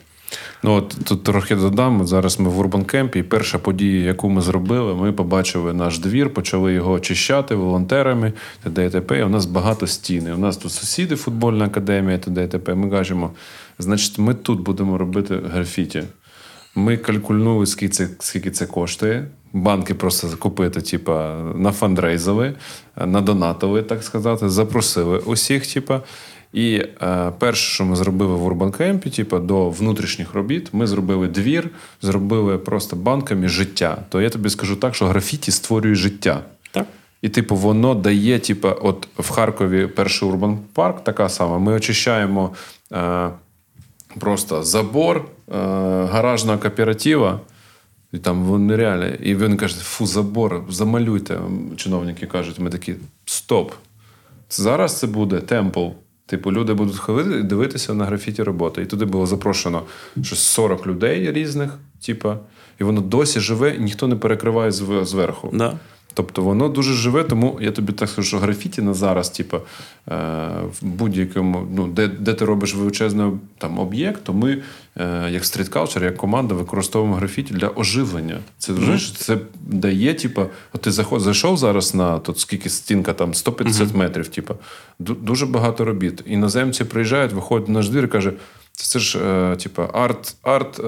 Ну 0.62 0.74
от 0.74 0.96
тут 1.04 1.24
трохи 1.24 1.56
додам. 1.56 2.06
Зараз 2.06 2.40
ми 2.40 2.48
в 2.50 2.58
Урбанкемпі, 2.58 3.18
і 3.18 3.22
перша 3.22 3.58
подія, 3.58 4.06
яку 4.06 4.28
ми 4.28 4.40
зробили, 4.40 4.94
ми 4.94 5.12
побачили 5.12 5.72
наш 5.72 5.98
двір, 5.98 6.34
почали 6.34 6.72
його 6.72 6.92
очищати 6.92 7.54
волонтерами, 7.54 8.32
т.д. 8.62 8.86
і 8.86 8.90
т.п. 8.90 9.24
У 9.24 9.28
нас 9.28 9.46
багато 9.46 9.86
стіни. 9.86 10.34
У 10.34 10.38
нас 10.38 10.56
тут 10.56 10.72
сусіди, 10.72 11.16
футбольна 11.16 11.64
академія, 11.64 12.18
т.д. 12.18 12.44
і 12.44 12.48
т.п. 12.48 12.74
Ми 12.74 12.90
кажемо, 12.90 13.30
значить, 13.78 14.18
ми 14.18 14.34
тут 14.34 14.60
будемо 14.60 14.98
робити 14.98 15.40
графіті. 15.52 16.02
Ми 16.74 16.96
калькульнули, 16.96 17.66
скільки 17.66 17.92
це 17.92 18.08
скільки 18.18 18.50
це 18.50 18.66
коштує. 18.66 19.28
Банки 19.52 19.94
просто 19.94 20.28
купити, 20.38 20.80
типа, 20.80 21.36
нафандрейзили, 21.56 22.54
надонатили, 23.06 23.82
так 23.82 24.02
сказати, 24.02 24.48
запросили 24.48 25.18
усіх, 25.18 25.74
типа. 25.74 26.00
І 26.52 26.74
е, 27.02 27.32
перше, 27.38 27.74
що 27.74 27.84
ми 27.84 27.96
зробили 27.96 28.34
в 28.34 28.44
Урбанкемпі, 28.44 29.10
типу, 29.10 29.38
до 29.38 29.70
внутрішніх 29.70 30.34
робіт, 30.34 30.68
ми 30.72 30.86
зробили 30.86 31.28
двір, 31.28 31.70
зробили 32.02 32.58
просто 32.58 32.96
банками 32.96 33.48
життя. 33.48 33.98
То 34.08 34.20
я 34.20 34.30
тобі 34.30 34.50
скажу 34.50 34.76
так, 34.76 34.94
що 34.94 35.06
графіті 35.06 35.50
створює 35.50 35.94
життя. 35.94 36.42
Так. 36.70 36.86
І, 37.22 37.28
типу, 37.28 37.56
воно 37.56 37.94
дає, 37.94 38.38
типу, 38.38 38.68
от 38.82 39.08
в 39.18 39.30
Харкові 39.30 39.86
перший 39.86 40.28
урбан 40.28 40.58
парк 40.72 41.04
така 41.04 41.28
сама. 41.28 41.58
Ми 41.58 41.72
очищаємо 41.72 42.54
е, 42.92 43.30
просто 44.18 44.62
забор 44.62 45.16
е, 45.16 45.24
гаражного 46.04 46.58
кооператива. 46.58 47.40
І 48.12 48.18
там 48.18 48.42
вони 48.42 48.76
реально. 48.76 49.06
І 49.06 49.34
він 49.34 49.56
каже, 49.56 49.76
фу, 49.76 50.06
забор, 50.06 50.62
замалюйте. 50.68 51.38
Чиновники 51.76 52.26
кажуть, 52.26 52.58
ми 52.58 52.70
такі 52.70 52.94
стоп. 53.24 53.72
Зараз 54.50 54.98
це 54.98 55.06
буде 55.06 55.40
темпл. 55.40 55.86
Типу, 56.30 56.52
люди 56.52 56.74
будуть 56.74 56.96
ходити 56.96 57.42
дивитися 57.42 57.94
на 57.94 58.04
графіті 58.04 58.42
роботи. 58.42 58.82
І 58.82 58.86
туди 58.86 59.04
було 59.04 59.26
запрошено 59.26 59.82
щось 60.22 60.38
40 60.38 60.86
людей 60.86 61.32
різних, 61.32 61.70
типу, 62.06 62.34
і 62.80 62.84
воно 62.84 63.00
досі 63.00 63.40
живе, 63.40 63.76
ніхто 63.78 64.08
не 64.08 64.16
перекриває 64.16 64.72
зверху. 64.72 65.50
Да. 65.52 65.78
Тобто 66.14 66.42
воно 66.42 66.68
дуже 66.68 66.94
живе, 66.94 67.24
тому 67.24 67.58
я 67.60 67.70
тобі 67.70 67.92
так 67.92 68.08
скажу, 68.08 68.28
що 68.28 68.38
графіті 68.38 68.82
на 68.82 68.94
зараз, 68.94 69.30
типу, 69.30 69.56
е, 69.56 69.60
в 70.80 70.84
будь-якому, 70.86 71.66
ну, 71.76 71.86
де 71.86 72.08
де 72.08 72.34
ти 72.34 72.44
робиш 72.44 72.74
величезний 72.74 73.26
там 73.58 73.78
об'єкт, 73.78 74.24
то 74.24 74.32
ми, 74.32 74.62
е, 74.96 75.30
як 75.30 75.44
стріткалчер, 75.44 76.04
як 76.04 76.16
команда, 76.16 76.54
використовуємо 76.54 77.16
графіті 77.16 77.54
для 77.54 77.70
оживлення. 77.76 78.38
Це 78.58 78.72
mm-hmm. 78.72 79.16
це 79.16 79.38
дає, 79.66 80.14
типу, 80.14 80.42
от 80.72 80.80
ти 80.80 80.90
заход, 80.90 81.20
зайшов 81.20 81.56
зараз 81.56 81.94
на 81.94 82.18
тут 82.18 82.38
скільки 82.38 82.68
стінка, 82.68 83.12
там 83.12 83.34
150 83.34 83.88
mm-hmm. 83.88 83.96
метрів, 83.96 84.28
типу, 84.28 84.54
дуже 84.98 85.46
багато 85.46 85.84
робіт. 85.84 86.22
Іноземці 86.26 86.84
приїжджають, 86.84 87.32
виходять 87.32 87.68
на 87.68 87.74
наш 87.74 87.88
двір 87.88 88.04
і 88.04 88.08
кажуть, 88.08 88.34
це, 88.82 88.98
ж, 88.98 89.18
е, 89.18 89.56
типу, 89.56 89.82
арт, 89.82 90.36
арт 90.42 90.80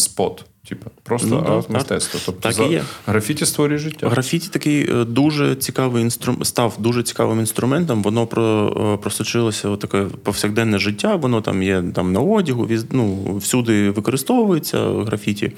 спот. 0.00 0.44
Типу, 0.68 0.90
просто 1.02 1.28
ну, 1.28 1.56
арт 1.56 1.70
мистецтво. 1.70 2.20
Тобто 2.26 2.40
так 2.40 2.52
за 2.52 2.64
і 2.64 2.70
є. 2.70 2.84
графіті 3.06 3.46
створює 3.46 3.78
життя. 3.78 4.08
Графіті 4.08 4.48
такий 4.48 4.90
е, 4.90 5.04
дуже 5.04 5.54
цікавий 5.54 6.02
інструмент, 6.02 6.46
став 6.46 6.74
дуже 6.78 7.02
цікавим 7.02 7.40
інструментом. 7.40 8.02
Воно 8.02 8.26
про 8.26 8.94
е, 8.94 9.02
просочилося 9.02 9.76
таке 9.76 10.06
повсякденне 10.22 10.78
життя. 10.78 11.16
Воно 11.16 11.40
там 11.40 11.62
є 11.62 11.84
там 11.94 12.12
на 12.12 12.20
одягу, 12.20 12.68
ну, 12.90 13.36
всюди 13.36 13.90
використовується 13.90 14.78
графіті. 14.78 15.52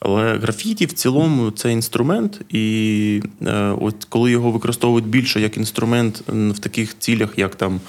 Але 0.00 0.38
графіті 0.38 0.86
в 0.86 0.92
цілому 0.92 1.50
це 1.50 1.72
інструмент, 1.72 2.40
і 2.48 3.22
е, 3.46 3.74
от 3.80 3.94
коли 4.08 4.30
його 4.30 4.50
використовують 4.50 5.06
більше 5.06 5.40
як 5.40 5.56
інструмент 5.56 6.22
в 6.28 6.58
таких 6.58 6.98
цілях, 6.98 7.30
як 7.36 7.54
там 7.54 7.80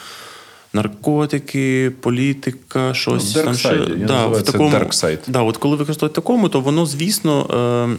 наркотики, 0.73 1.91
політика, 2.01 2.93
щось 2.93 3.35
ну, 3.35 3.43
там 3.43 3.55
ще. 3.55 3.85
Да, 4.07 4.27
в 4.27 4.43
такому, 4.43 4.71
да, 5.27 5.41
от 5.41 5.57
коли 5.57 5.75
використовують 5.75 6.15
такому, 6.15 6.49
то 6.49 6.61
воно, 6.61 6.85
звісно. 6.85 7.97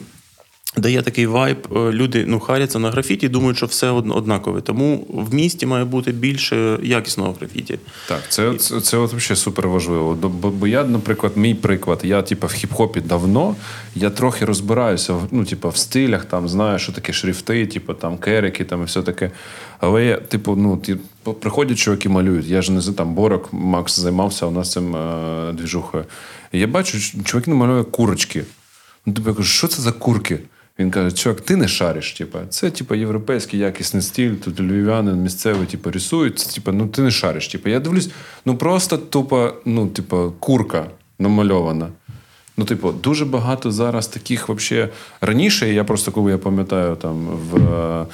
Дає 0.76 1.02
такий 1.02 1.26
вайб, 1.26 1.66
е, 1.76 1.78
люди 1.92 2.24
ну 2.28 2.40
харяться 2.40 2.78
на 2.78 2.90
графіті 2.90 3.28
думають, 3.28 3.56
що 3.56 3.66
все 3.66 3.90
однакове. 3.90 4.60
Тому 4.60 5.06
в 5.08 5.34
місті 5.34 5.66
має 5.66 5.84
бути 5.84 6.12
більше 6.12 6.78
якісного 6.82 7.32
графіті. 7.40 7.78
Так, 8.08 8.20
це 8.28 8.54
це, 8.54 8.80
це 8.80 8.96
от 8.96 9.12
взагалі 9.12 9.36
супер 9.36 9.68
важливо. 9.68 10.14
Бо, 10.14 10.50
бо 10.50 10.66
я, 10.66 10.84
наприклад, 10.84 11.32
мій 11.36 11.54
приклад, 11.54 12.00
я 12.02 12.22
типу, 12.22 12.46
в 12.46 12.50
хіп-хопі 12.50 13.02
давно, 13.02 13.56
я 13.94 14.10
трохи 14.10 14.44
розбираюся 14.44 15.14
ну, 15.30 15.44
типу, 15.44 15.68
в 15.68 15.76
стилях, 15.76 16.24
там 16.24 16.48
знаю, 16.48 16.78
що 16.78 16.92
таке 16.92 17.12
шрифти, 17.12 17.66
типу, 17.66 17.94
там 17.94 18.18
керики 18.18 18.64
там 18.64 18.82
і 18.82 18.84
все 18.84 19.02
таке. 19.02 19.30
Але 19.80 20.04
я, 20.04 20.16
типу, 20.16 20.56
ну, 20.56 20.76
ті, 20.76 20.96
приходять 21.40 21.78
чуваки 21.78 22.08
малюють. 22.08 22.46
Я 22.46 22.62
ж 22.62 22.72
не 22.72 22.80
за 22.80 22.92
там 22.92 23.14
Борок, 23.14 23.52
Макс 23.52 23.98
займався 23.98 24.46
у 24.46 24.50
нас 24.50 24.72
цим 24.72 24.96
е, 24.96 25.52
двіжухою. 25.52 26.04
Я 26.52 26.66
бачу, 26.66 26.98
чуваки 27.24 27.50
намалюють 27.50 27.90
курочки. 27.90 28.44
Ну, 29.06 29.12
тобі 29.12 29.28
я 29.28 29.34
кажу, 29.34 29.48
що 29.48 29.68
це 29.68 29.82
за 29.82 29.92
курки? 29.92 30.38
Він 30.78 30.90
каже, 30.90 31.16
чувак, 31.16 31.40
ти 31.40 31.56
не 31.56 31.68
шариш. 31.68 32.12
Типа. 32.12 32.38
Це 32.48 32.70
типа, 32.70 32.96
європейський 32.96 33.60
якісний 33.60 34.02
стиль, 34.02 34.34
тут 34.34 34.60
львів'янин 34.60 35.16
місцевий 35.16 35.66
типу, 35.66 35.90
рисують. 35.90 36.38
Це, 36.38 36.54
типа, 36.54 36.72
ну 36.72 36.86
ти 36.86 37.02
не 37.02 37.10
шариш. 37.10 37.48
Типа. 37.48 37.70
Я 37.70 37.80
дивлюсь, 37.80 38.10
ну 38.44 38.56
просто 38.56 38.98
тупо, 38.98 39.54
ну, 39.64 39.86
типа, 39.86 40.30
курка 40.38 40.86
намальована. 41.18 41.88
Ну, 42.56 42.64
типу, 42.64 42.92
дуже 42.92 43.24
багато 43.24 43.70
зараз 43.70 44.06
таких 44.06 44.48
вообще 44.48 44.88
раніше. 45.20 45.72
Я 45.74 45.84
просто 45.84 46.12
коли 46.12 46.30
я 46.30 46.38
пам'ятаю, 46.38 46.96
там 46.96 47.26
в 47.26 48.06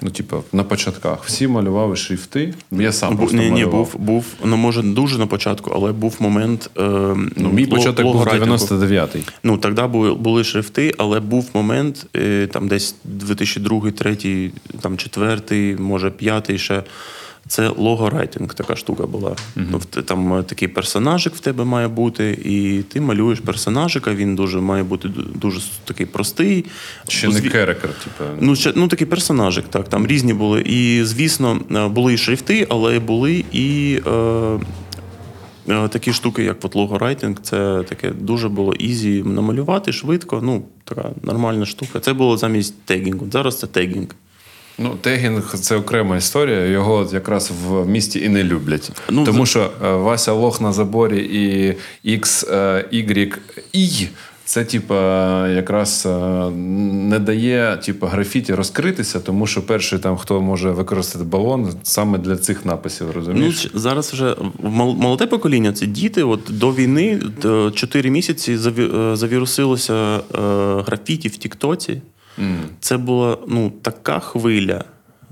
Ну, 0.00 0.10
типа, 0.10 0.36
на 0.52 0.64
початках 0.64 1.24
всі 1.24 1.48
малювали 1.48 1.96
шрифти. 1.96 2.54
Я 2.70 2.92
сам 2.92 3.12
Бу, 3.12 3.18
просто 3.18 3.36
ні, 3.36 3.44
ні, 3.44 3.50
малював. 3.50 3.70
був, 3.72 3.96
був, 3.98 4.24
ну 4.44 4.56
може 4.56 4.82
дуже 4.82 5.18
на 5.18 5.26
початку, 5.26 5.72
але 5.74 5.92
був 5.92 6.16
момент. 6.20 6.70
Е, 6.78 6.80
Ну, 7.36 7.48
мій 7.52 7.64
ло- 7.66 7.70
початок 7.70 8.02
був 8.04 8.14
логорайтингу. 8.14 8.54
99-й. 8.56 9.22
Ну, 9.42 9.56
тоді 9.58 9.82
були, 9.82 10.14
були 10.14 10.44
шрифти, 10.44 10.94
але 10.98 11.20
був 11.20 11.50
момент, 11.54 12.06
е, 12.16 12.48
там 12.52 12.68
десь 12.68 12.94
2002, 13.04 13.80
2003, 13.80 14.50
там 14.80 14.96
4, 14.96 15.76
може 15.78 16.10
5 16.10 16.58
ще. 16.60 16.82
Це 17.48 17.68
логорайтинг, 17.68 18.54
така 18.54 18.76
штука 18.76 19.06
була. 19.06 19.36
Тобто 19.70 20.02
там 20.02 20.34
е, 20.34 20.42
такий 20.42 20.68
персонажик 20.68 21.34
в 21.34 21.40
тебе 21.40 21.64
має 21.64 21.88
бути, 21.88 22.38
і 22.44 22.82
ти 22.82 23.00
малюєш 23.00 23.40
персонажика, 23.40 24.14
він 24.14 24.36
дуже 24.36 24.60
має 24.60 24.82
бути 24.82 25.08
дуже 25.34 25.60
такий 25.84 26.06
простий. 26.06 26.64
Ще 27.08 27.28
не 27.28 27.40
character, 27.40 27.90
типу. 27.90 28.30
Ну, 28.40 28.56
ще, 28.56 28.72
ну 28.76 28.88
такий 28.88 29.06
персонажик, 29.06 29.64
так, 29.70 29.88
там 29.88 30.06
різні 30.06 30.34
були. 30.34 30.60
І, 30.60 31.04
звісно, 31.04 31.60
е, 31.70 31.88
були 31.88 32.14
і 32.14 32.18
шрифти, 32.18 32.66
але 32.70 32.98
були 32.98 33.44
і 33.52 33.98
е, 34.06 34.10
е, 35.68 35.88
такі 35.88 36.12
штуки, 36.12 36.44
як 36.44 36.64
от 36.64 36.74
logo 36.74 36.95
writing. 36.95 37.36
Це 37.42 37.82
таке 37.88 38.10
дуже 38.10 38.48
було 38.48 38.74
easy 38.74 39.22
намалювати 39.22 39.92
швидко. 39.92 40.40
Ну, 40.42 40.64
така 40.84 41.10
нормальна 41.22 41.66
штука. 41.66 42.00
Це 42.00 42.12
було 42.12 42.36
замість 42.36 42.82
тегінгу. 42.82 43.26
Зараз 43.30 43.58
це 43.58 43.66
тегінг. 43.66 44.08
Ну, 44.78 44.96
тегінг 45.00 45.54
це 45.54 45.76
окрема 45.76 46.16
історія. 46.16 46.66
Його 46.66 47.08
якраз 47.12 47.50
в 47.66 47.86
місті 47.88 48.20
і 48.20 48.28
не 48.28 48.44
люблять. 48.44 48.92
Ну, 49.10 49.24
Тому 49.24 49.46
що 49.46 49.70
е, 49.84 49.92
Вася 49.92 50.32
Лох 50.32 50.60
на 50.60 50.72
заборі 50.72 51.18
і 52.04 52.16
X, 52.18 52.52
е, 52.54 52.84
Y, 52.92 53.36
І. 53.72 54.06
Це, 54.44 54.64
типа, 54.64 55.48
якраз 55.48 56.06
е, 56.06 56.10
не 57.10 57.18
дає 57.18 57.76
типа, 57.76 58.06
графіті 58.08 58.54
розкритися, 58.54 59.20
тому 59.20 59.46
що 59.46 59.66
перший 59.66 59.98
там, 59.98 60.16
хто 60.16 60.40
може 60.40 60.70
використати 60.70 61.24
балон, 61.24 61.72
саме 61.82 62.18
для 62.18 62.36
цих 62.36 62.66
написів, 62.66 63.06
Ну, 63.06 63.12
розумієш? 63.12 63.62
ч- 63.62 63.70
зараз 63.74 64.12
вже 64.12 64.36
мол- 64.62 64.94
молоде 64.96 65.26
покоління, 65.26 65.72
це 65.72 65.86
діти. 65.86 66.22
От 66.22 66.40
до 66.50 66.72
війни 66.72 67.20
4 67.74 68.10
місяці 68.10 68.56
заві- 68.56 69.12
е, 69.12 69.16
завірусилося 69.16 69.94
е, 70.16 70.20
графіті 70.86 71.28
в 71.28 71.36
Тіктоці. 71.36 72.00
Це 72.80 72.96
була 72.96 73.38
ну, 73.48 73.72
така 73.82 74.18
хвиля. 74.18 74.84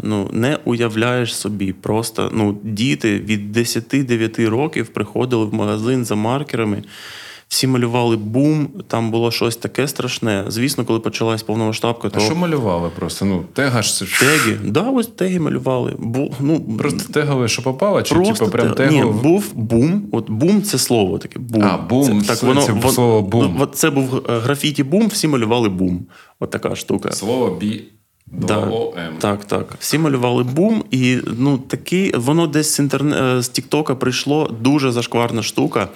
Ну, 0.02 0.28
не 0.32 0.58
уявляєш 0.64 1.36
собі. 1.36 1.72
Просто 1.72 2.30
ну, 2.34 2.58
діти 2.62 3.18
від 3.18 3.56
10-9 3.56 4.48
років 4.48 4.88
приходили 4.88 5.44
в 5.44 5.54
магазин 5.54 6.04
за 6.04 6.14
маркерами. 6.14 6.82
Всі 7.50 7.66
малювали 7.66 8.16
бум, 8.16 8.68
там 8.86 9.10
було 9.10 9.30
щось 9.30 9.56
таке 9.56 9.88
страшне. 9.88 10.44
Звісно, 10.48 10.84
коли 10.84 11.00
почалась 11.00 11.42
повномасштабка, 11.42 12.08
А 12.08 12.10
то 12.10 12.20
що 12.20 12.34
малювали 12.34 12.90
просто? 12.98 13.24
Ну, 13.24 13.44
тега 13.52 13.82
ж 13.82 13.94
це 13.94 14.04
теги. 14.20 14.58
Да, 14.64 14.80
ось 14.80 15.06
теги 15.06 15.40
малювали. 15.40 15.94
Бу, 15.98 16.34
ну, 16.40 16.60
просто 16.78 17.12
тегове, 17.12 17.48
що 17.48 17.62
попало, 17.62 18.02
чи 18.02 18.14
Просто 18.14 18.34
типа 18.44 18.50
прям 18.50 18.74
те- 18.74 18.90
Ні, 18.90 19.04
був 19.04 19.52
бум. 19.54 20.02
От 20.12 20.30
бум 20.30 20.62
це 20.62 20.78
слово 20.78 21.18
таке. 21.18 21.38
Бум. 21.38 21.62
А, 21.64 21.76
бум, 21.76 22.22
Це, 22.22 22.26
це- 22.36 22.36
це 22.36 22.46
вон- 22.72 22.92
слово 22.92 23.22
бум. 23.22 23.54
ну, 23.58 23.62
от 23.64 23.74
Це 23.74 23.90
був 23.90 24.16
е, 24.16 24.38
графіті 24.38 24.82
бум, 24.82 25.06
всі 25.08 25.28
малювали 25.28 25.68
бум. 25.68 26.00
От 26.40 26.50
така 26.50 26.76
штука. 26.76 27.12
Слово 27.12 27.56
бі. 27.60 27.82
Да. 28.26 28.72
Так, 29.18 29.44
так. 29.44 29.74
Всі 29.78 29.98
малювали 29.98 30.42
бум, 30.44 30.84
і 30.90 31.18
ну 31.38 31.58
такі, 31.58 32.12
воно 32.16 32.46
десь 32.46 32.74
з 32.74 32.78
інтерне... 32.78 33.42
з 33.42 33.48
Тіктока 33.48 33.94
прийшло 33.94 34.54
дуже 34.60 34.92
зашкварна 34.92 35.42
штука. 35.42 35.88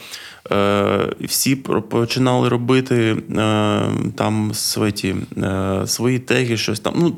Е, 0.53 1.13
всі 1.21 1.57
починали 1.91 2.49
робити 2.49 3.17
е, 3.37 3.83
там 4.17 4.55
свої, 4.55 5.17
е, 5.37 5.83
свої 5.87 6.19
теги, 6.19 6.57
щось 6.57 6.81
там. 6.81 6.95
Ну, 6.97 7.17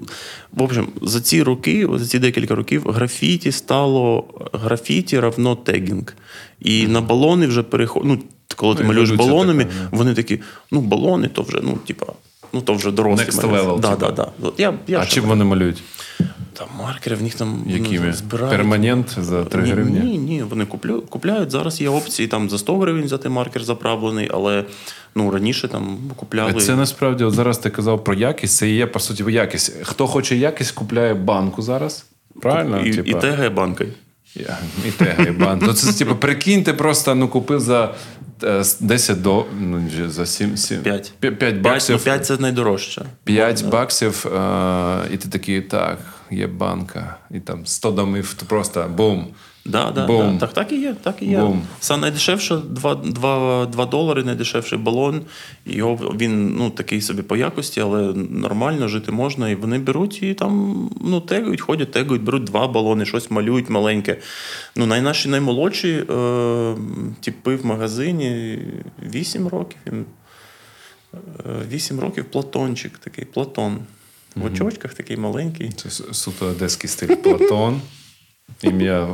в 0.53 0.63
общем, 0.63 0.89
за 1.03 1.21
ці 1.21 1.43
роки, 1.43 1.89
за 1.95 2.07
ці 2.07 2.19
декілька 2.19 2.55
років, 2.55 2.91
графіті 2.91 3.53
стало 3.53 4.25
графіті 4.53 5.21
равно 5.21 5.57
тегінг. 5.57 6.15
І 6.61 6.87
на 6.87 7.01
балони 7.01 7.47
вже 7.47 7.63
переходить. 7.63 8.09
Ну, 8.09 8.19
коли 8.57 8.75
ти 8.75 8.83
Ну, 8.83 8.89
малюєш 8.89 9.11
балонами, 9.11 9.65
така, 9.65 9.77
вони 9.91 10.15
такі, 10.15 10.41
ну, 10.71 10.81
балони 10.81 11.29
то 11.29 11.43
вже, 11.43 11.61
ну, 11.63 11.79
типа. 11.87 12.07
Ну, 12.53 12.61
то 12.61 12.75
вже 12.75 12.91
дорослі. 12.91 13.25
Next 13.25 13.51
level, 13.51 13.81
Да, 13.81 13.97
да, 13.97 14.11
да. 14.11 14.29
От 14.43 14.61
Я, 14.61 14.75
я 14.87 15.01
А 15.01 15.07
чим 15.07 15.25
вони 15.25 15.45
малюють? 15.45 15.83
Там 16.53 16.69
маркери 16.79 17.17
в 17.17 17.23
них 17.23 17.35
там 17.35 17.65
Якими? 17.67 18.07
ну, 18.07 18.13
збирають. 18.13 18.57
Перманент 18.57 19.17
за 19.21 19.45
3 19.45 19.63
ні, 19.63 19.71
гривні? 19.71 20.01
Ні, 20.01 20.19
ні, 20.19 20.43
вони 20.43 20.65
куплю, 20.65 21.03
купляють. 21.09 21.51
Зараз 21.51 21.81
є 21.81 21.89
опції 21.89 22.29
там 22.29 22.51
за 22.51 22.59
100 22.59 22.79
гривень 22.79 23.05
взяти 23.05 23.29
маркер 23.29 23.65
заправлений, 23.65 24.31
але 24.35 24.65
ну 25.15 25.31
раніше 25.31 25.69
там 25.69 25.99
купляли. 26.17 26.61
Це 26.61 26.77
насправді 26.77 27.25
от 27.25 27.35
зараз 27.35 27.59
ти 27.59 27.71
казав 27.71 28.05
про 28.05 28.15
якість. 28.15 28.57
Це 28.57 28.71
є 28.71 28.87
по 28.87 29.01
суті 29.01 29.25
якість. 29.29 29.73
Хто 29.83 30.07
хоче 30.07 30.37
якість, 30.37 30.71
купляє 30.71 31.15
банку 31.15 31.63
зараз. 31.63 32.07
Правильно? 32.41 32.81
і, 32.81 32.95
Типа, 32.95 33.19
і 33.19 33.21
тегає 33.21 33.51
банкою. 33.51 33.93
Я- 34.37 34.59
І 34.89 34.91
тега. 34.91 35.57
То 35.57 35.73
це 35.73 35.93
типу, 35.93 36.17
прикинь, 36.17 36.65
ти 36.65 36.73
просто 36.73 37.15
ну, 37.15 37.29
купив 37.29 37.61
за 37.61 37.95
е, 38.45 38.63
10 38.81 39.23
до 39.23 39.45
ну, 39.61 39.91
за 40.09 40.27
7, 40.27 40.57
7 40.57 40.83
5. 40.83 41.13
5 41.21 41.39
5, 41.39 41.57
баксів. 41.57 41.97
ну, 41.99 42.05
5 42.05 42.27
це 42.27 42.37
найдорожче. 42.37 43.03
5 43.25 43.65
баксів, 43.65 44.27
е, 44.27 44.99
і 45.13 45.17
ти 45.17 45.29
такий, 45.29 45.61
так, 45.61 45.99
є 46.31 46.47
банка, 46.47 47.17
і 47.31 47.41
там 47.41 47.67
100 47.67 47.91
домів, 47.91 48.35
то 48.41 48.47
просто 48.47 48.91
бум. 48.97 49.27
Да, 49.69 49.91
да, 49.91 50.07
Бум. 50.07 50.33
да. 50.33 50.47
Так, 50.47 50.53
так 50.53 50.73
і 50.73 50.81
є. 50.81 50.95
Так 51.03 51.17
і 51.21 51.27
є. 51.27 51.41
Бум. 51.41 51.63
Саме 51.81 52.01
найдешевше 52.01 52.57
2, 52.57 52.95
2, 52.95 53.67
2 53.67 53.87
долари, 53.87 54.25
найдешевший 54.25 54.79
балон. 54.79 55.21
Його 55.67 55.95
він 55.97 56.57
ну 56.57 56.71
такий 56.71 57.01
собі 57.01 57.23
по 57.23 57.37
якості, 57.37 57.81
але 57.81 58.13
нормально 58.31 58.89
жити 58.89 59.13
можна. 59.13 59.49
І 59.49 59.55
вони 59.55 59.79
беруть 59.79 60.23
і 60.23 60.35
там 60.35 60.77
ну, 61.01 61.21
тегують, 61.21 61.61
ходять, 61.61 61.91
тегують, 61.91 62.23
беруть 62.23 62.45
два 62.45 62.69
балони, 62.69 63.07
щось 63.07 63.31
малюють 63.31 63.71
маленьке. 63.71 64.17
Ну, 64.77 64.87
най- 64.87 65.03
наші 65.03 65.29
наймолодші 65.29 66.05
е, 66.11 66.75
типи 67.21 67.57
в 67.57 67.67
магазині 67.67 68.59
8 69.03 69.49
років. 69.49 69.79
Їм, 69.87 70.05
е, 71.15 71.19
8 71.71 72.01
років 72.01 72.25
Платончик 72.25 72.99
такий, 72.99 73.25
Платон. 73.25 73.79
В 74.37 74.45
очочках 74.45 74.95
такий 74.95 75.17
маленький. 75.17 75.71
Це 75.77 75.91
суто 76.15 76.47
одеський 76.47 76.91
стиль. 76.91 77.15
Платон. 77.17 77.81
Ім'я 78.63 79.09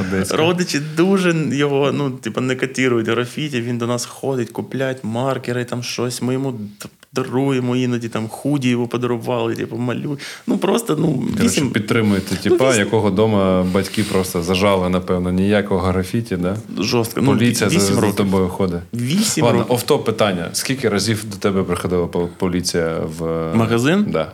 одеське. 0.00 0.36
Родичі 0.36 0.80
дуже 0.96 1.48
його 1.52 1.92
ну, 1.92 2.10
типу, 2.10 2.40
не 2.40 2.56
котірують 2.56 3.08
графіті. 3.08 3.60
Він 3.60 3.78
до 3.78 3.86
нас 3.86 4.04
ходить, 4.04 4.50
купляють 4.50 4.98
маркери, 5.02 5.64
там 5.64 5.82
щось. 5.82 6.22
Ми 6.22 6.32
йому 6.32 6.54
даруємо 7.12 7.76
іноді 7.76 8.08
там 8.08 8.28
худі 8.28 8.68
його 8.68 8.88
подарували, 8.88 9.54
типу, 9.54 9.76
малюють. 9.76 10.20
Ну 10.46 10.58
просто 10.58 10.96
ну, 10.96 11.24
вісім. 11.42 11.70
підтримуєте 11.70 12.36
типа, 12.36 12.70
вісім. 12.70 12.84
якого 12.84 13.10
дома 13.10 13.62
батьки 13.62 14.04
просто 14.04 14.42
зажали, 14.42 14.88
напевно, 14.88 15.32
ніякого 15.32 15.80
графіті, 15.80 16.36
да? 16.36 16.56
Жорстко. 16.78 17.20
Ну, 17.22 17.32
Поліція 17.32 17.70
за, 17.70 17.76
вісім 17.76 17.94
за 17.94 18.00
років. 18.00 18.16
тобою 18.16 18.48
ходить. 18.48 18.80
Вісім 18.94 19.44
Ладно, 19.44 19.60
років. 19.60 19.74
офтоп 19.74 20.04
питання. 20.04 20.48
Скільки 20.52 20.88
разів 20.88 21.24
до 21.30 21.36
тебе 21.36 21.62
приходила 21.62 22.06
поліція 22.38 23.00
в 23.18 23.50
Магазин? 23.54 24.06
Да. 24.10 24.32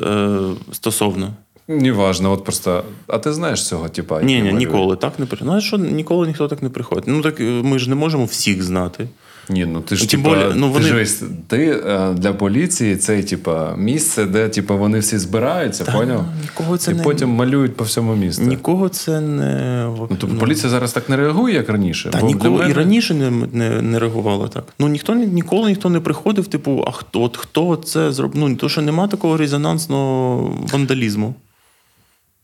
Е, 0.00 0.38
стосовно. 0.72 1.32
Неважно, 1.68 2.32
от 2.32 2.44
просто. 2.44 2.84
А 3.06 3.18
ти 3.18 3.32
знаєш 3.32 3.66
цього, 3.66 3.88
типа? 3.88 4.22
Ні, 4.22 4.42
ні, 4.42 4.52
ніколи 4.52 4.96
так 4.96 5.18
не 5.18 5.26
приходить. 5.26 5.54
Ну, 5.54 5.60
що 5.60 5.76
ніколи 5.78 6.26
ніхто 6.26 6.48
так 6.48 6.62
не 6.62 6.68
приходить. 6.68 7.04
Ну 7.06 7.22
так 7.22 7.40
е, 7.40 7.42
ми 7.44 7.78
ж 7.78 7.88
не 7.88 7.94
можемо 7.94 8.24
всіх 8.24 8.62
знати. 8.62 9.08
Ні, 9.50 9.64
ну 9.66 9.80
ти 9.80 9.96
ж 9.96 10.02
Ну, 10.04 10.08
тим 10.08 10.22
типа, 10.22 10.34
более, 10.34 10.52
ну, 10.54 10.72
ти, 10.72 10.82
ж 10.82 10.94
весь- 10.94 11.22
ти 11.46 11.82
е, 11.86 12.12
для 12.14 12.32
поліції 12.32 12.96
це 12.96 13.22
типа 13.22 13.74
місце, 13.76 14.24
де 14.24 14.48
типа 14.48 14.74
вони 14.74 14.98
всі 14.98 15.18
збираються, 15.18 15.84
поняв? 15.84 16.24
Нікого 16.42 16.76
це 16.78 16.92
І 16.92 16.94
не 16.94 17.02
потім 17.02 17.28
малюють 17.30 17.76
по 17.76 17.84
всьому 17.84 18.14
місту. 18.16 18.42
нікого 18.42 18.88
це 18.88 19.20
не 19.20 19.84
Ну, 20.10 20.16
тобто 20.20 20.36
поліція 20.36 20.68
зараз 20.70 20.92
так 20.92 21.08
не 21.08 21.16
реагує, 21.16 21.54
як 21.54 21.68
раніше. 21.68 22.10
Та 22.10 22.20
Бо 22.20 22.26
ніколи 22.26 22.50
мене- 22.58 22.70
і 22.70 22.72
раніше 22.72 23.14
не, 23.14 23.30
не, 23.52 23.82
не 23.82 23.98
реагувало 23.98 24.48
так. 24.48 24.64
Ну 24.78 24.88
ніхто 24.88 25.14
ні- 25.14 25.26
ніколи 25.26 25.68
ніхто 25.68 25.90
не 25.90 26.00
приходив, 26.00 26.46
типу, 26.46 26.84
а 26.86 26.90
хто 26.90 27.22
от 27.22 27.36
хто 27.36 27.76
це 27.76 28.12
зробив? 28.12 28.38
Ну, 28.48 28.56
то 28.56 28.68
що 28.68 28.82
нема 28.82 29.08
такого 29.08 29.36
резонансного 29.36 30.52
вандалізму. 30.72 31.34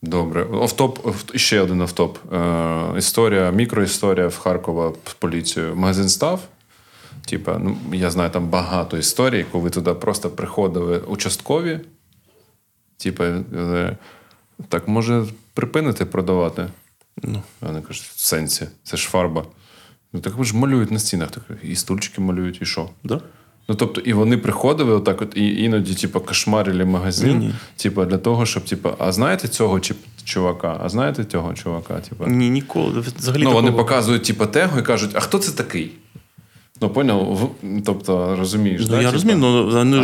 Добре. 0.06 0.42
Офтоп, 0.42 1.14
ще 1.34 1.60
один 1.60 1.80
офтоп. 1.80 2.18
Е, 2.32 2.98
історія, 2.98 3.50
мікроісторія 3.50 4.26
в 4.26 4.38
Харкова 4.38 4.92
з 5.06 5.14
поліцією. 5.14 5.76
Магазин 5.76 6.08
став. 6.08 6.40
Типа, 7.26 7.58
ну, 7.58 7.76
я 7.92 8.10
знаю 8.10 8.30
там 8.30 8.48
багато 8.48 8.96
історій, 8.98 9.46
коли 9.52 9.70
туди 9.70 9.94
просто 9.94 10.30
приходили 10.30 10.98
участкові. 10.98 11.80
Типа, 12.96 13.24
е, 13.24 13.96
так 14.68 14.88
може 14.88 15.24
припинити 15.54 16.04
продавати? 16.04 16.68
Ну. 17.22 17.42
Вони 17.60 17.80
кажуть, 17.80 18.04
в 18.04 18.20
сенсі, 18.20 18.68
це 18.82 18.96
ж 18.96 19.08
фарба. 19.08 19.44
Ну 20.12 20.20
так 20.20 20.34
ви 20.34 20.44
ж 20.44 20.56
малюють 20.56 20.90
на 20.90 20.98
стінах. 20.98 21.30
Так, 21.30 21.42
і 21.62 21.76
стульчики 21.76 22.20
малюють, 22.20 22.62
і 22.62 22.64
що? 22.64 22.90
Да? 23.04 23.20
Ну, 23.68 23.74
тобто, 23.74 24.00
і 24.00 24.12
вони 24.12 24.36
приходили 24.36 24.92
отак, 24.92 25.22
от, 25.22 25.36
і 25.36 25.62
іноді, 25.64 25.94
типу, 25.94 26.20
кошмарили 26.20 26.84
магазин, 26.84 27.38
Ні-ні. 27.38 27.54
типу, 27.76 28.04
для 28.04 28.18
того, 28.18 28.46
щоб, 28.46 28.64
типу, 28.64 28.88
а 28.98 29.12
знаєте 29.12 29.48
цього 29.48 29.80
чувака? 30.24 30.80
А 30.84 30.88
знаєте 30.88 31.24
цього 31.24 31.54
чувака? 31.54 32.00
Типу? 32.00 32.26
Ні, 32.26 32.50
ніколи. 32.50 33.00
Взагалі 33.18 33.42
Ну, 33.44 33.52
вони 33.52 33.72
показують, 33.72 34.22
типу, 34.24 34.46
тегу 34.46 34.78
і 34.78 34.82
кажуть, 34.82 35.10
а 35.14 35.20
хто 35.20 35.38
це 35.38 35.52
такий? 35.52 35.90
Ну, 36.84 36.90
поняв, 36.90 37.50
тобто 37.84 38.36
розумієш, 38.38 38.80
ну, 38.84 38.88
да? 38.88 38.94
я 38.94 39.00
типа, 39.00 39.12
розумію, 39.12 39.38
ну 39.38 39.70
вони, 39.70 39.98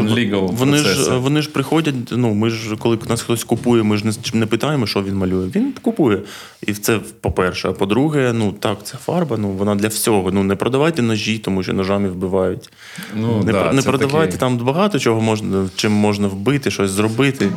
вони 0.51 0.79
ж 0.79 1.19
вони 1.19 1.43
ж 1.43 1.51
приходять. 1.51 1.95
Ну 2.11 2.35
ми 2.35 2.51
ж, 2.51 2.77
коли 2.77 2.99
нас 3.09 3.23
хтось 3.23 3.45
купує, 3.45 3.83
ми 3.83 3.97
ж 3.97 4.07
не, 4.07 4.13
не 4.35 4.47
питаємо, 4.47 4.87
що 4.87 5.03
він 5.03 5.15
малює. 5.15 5.47
Він 5.55 5.73
купує. 5.83 6.19
І 6.67 6.73
це 6.73 7.01
по-перше. 7.21 7.69
А 7.69 7.73
по-друге, 7.73 8.33
ну 8.35 8.53
так, 8.53 8.79
це 8.85 8.97
фарба, 8.97 9.37
ну 9.37 9.49
вона 9.49 9.75
для 9.75 9.89
всього. 9.89 10.31
Ну 10.31 10.43
не 10.43 10.57
продавайте 10.57 11.03
ножі, 11.03 11.39
тому 11.39 11.63
що 11.63 11.73
ножами 11.73 12.09
вбивають. 12.09 12.71
Ну, 13.17 13.43
не 13.45 13.53
да, 13.53 13.73
не 13.73 13.83
продавайте 13.83 14.33
такий- 14.33 14.41
там 14.41 14.59
багато 14.59 14.99
чого 14.99 15.21
можна, 15.21 15.69
чим 15.77 15.93
можна 15.93 16.29
вбити, 16.29 16.71
щось 16.71 16.91
зробити. 16.91 17.49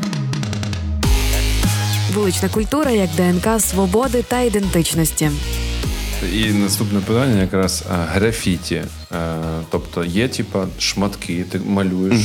Вулична 2.13 2.49
культура 2.49 2.91
як 2.91 3.09
ДНК 3.17 3.61
свободи 3.61 4.23
та 4.27 4.41
ідентичності. 4.41 5.29
І 6.33 6.53
наступне 6.53 6.99
питання 6.99 7.41
якраз 7.41 7.83
графіті. 7.89 8.75
Е, 8.75 9.35
Тобто 9.69 10.05
є, 10.05 10.27
типа, 10.27 10.67
шматки, 10.79 11.45
ти 11.49 11.59
малюєш, 11.65 12.21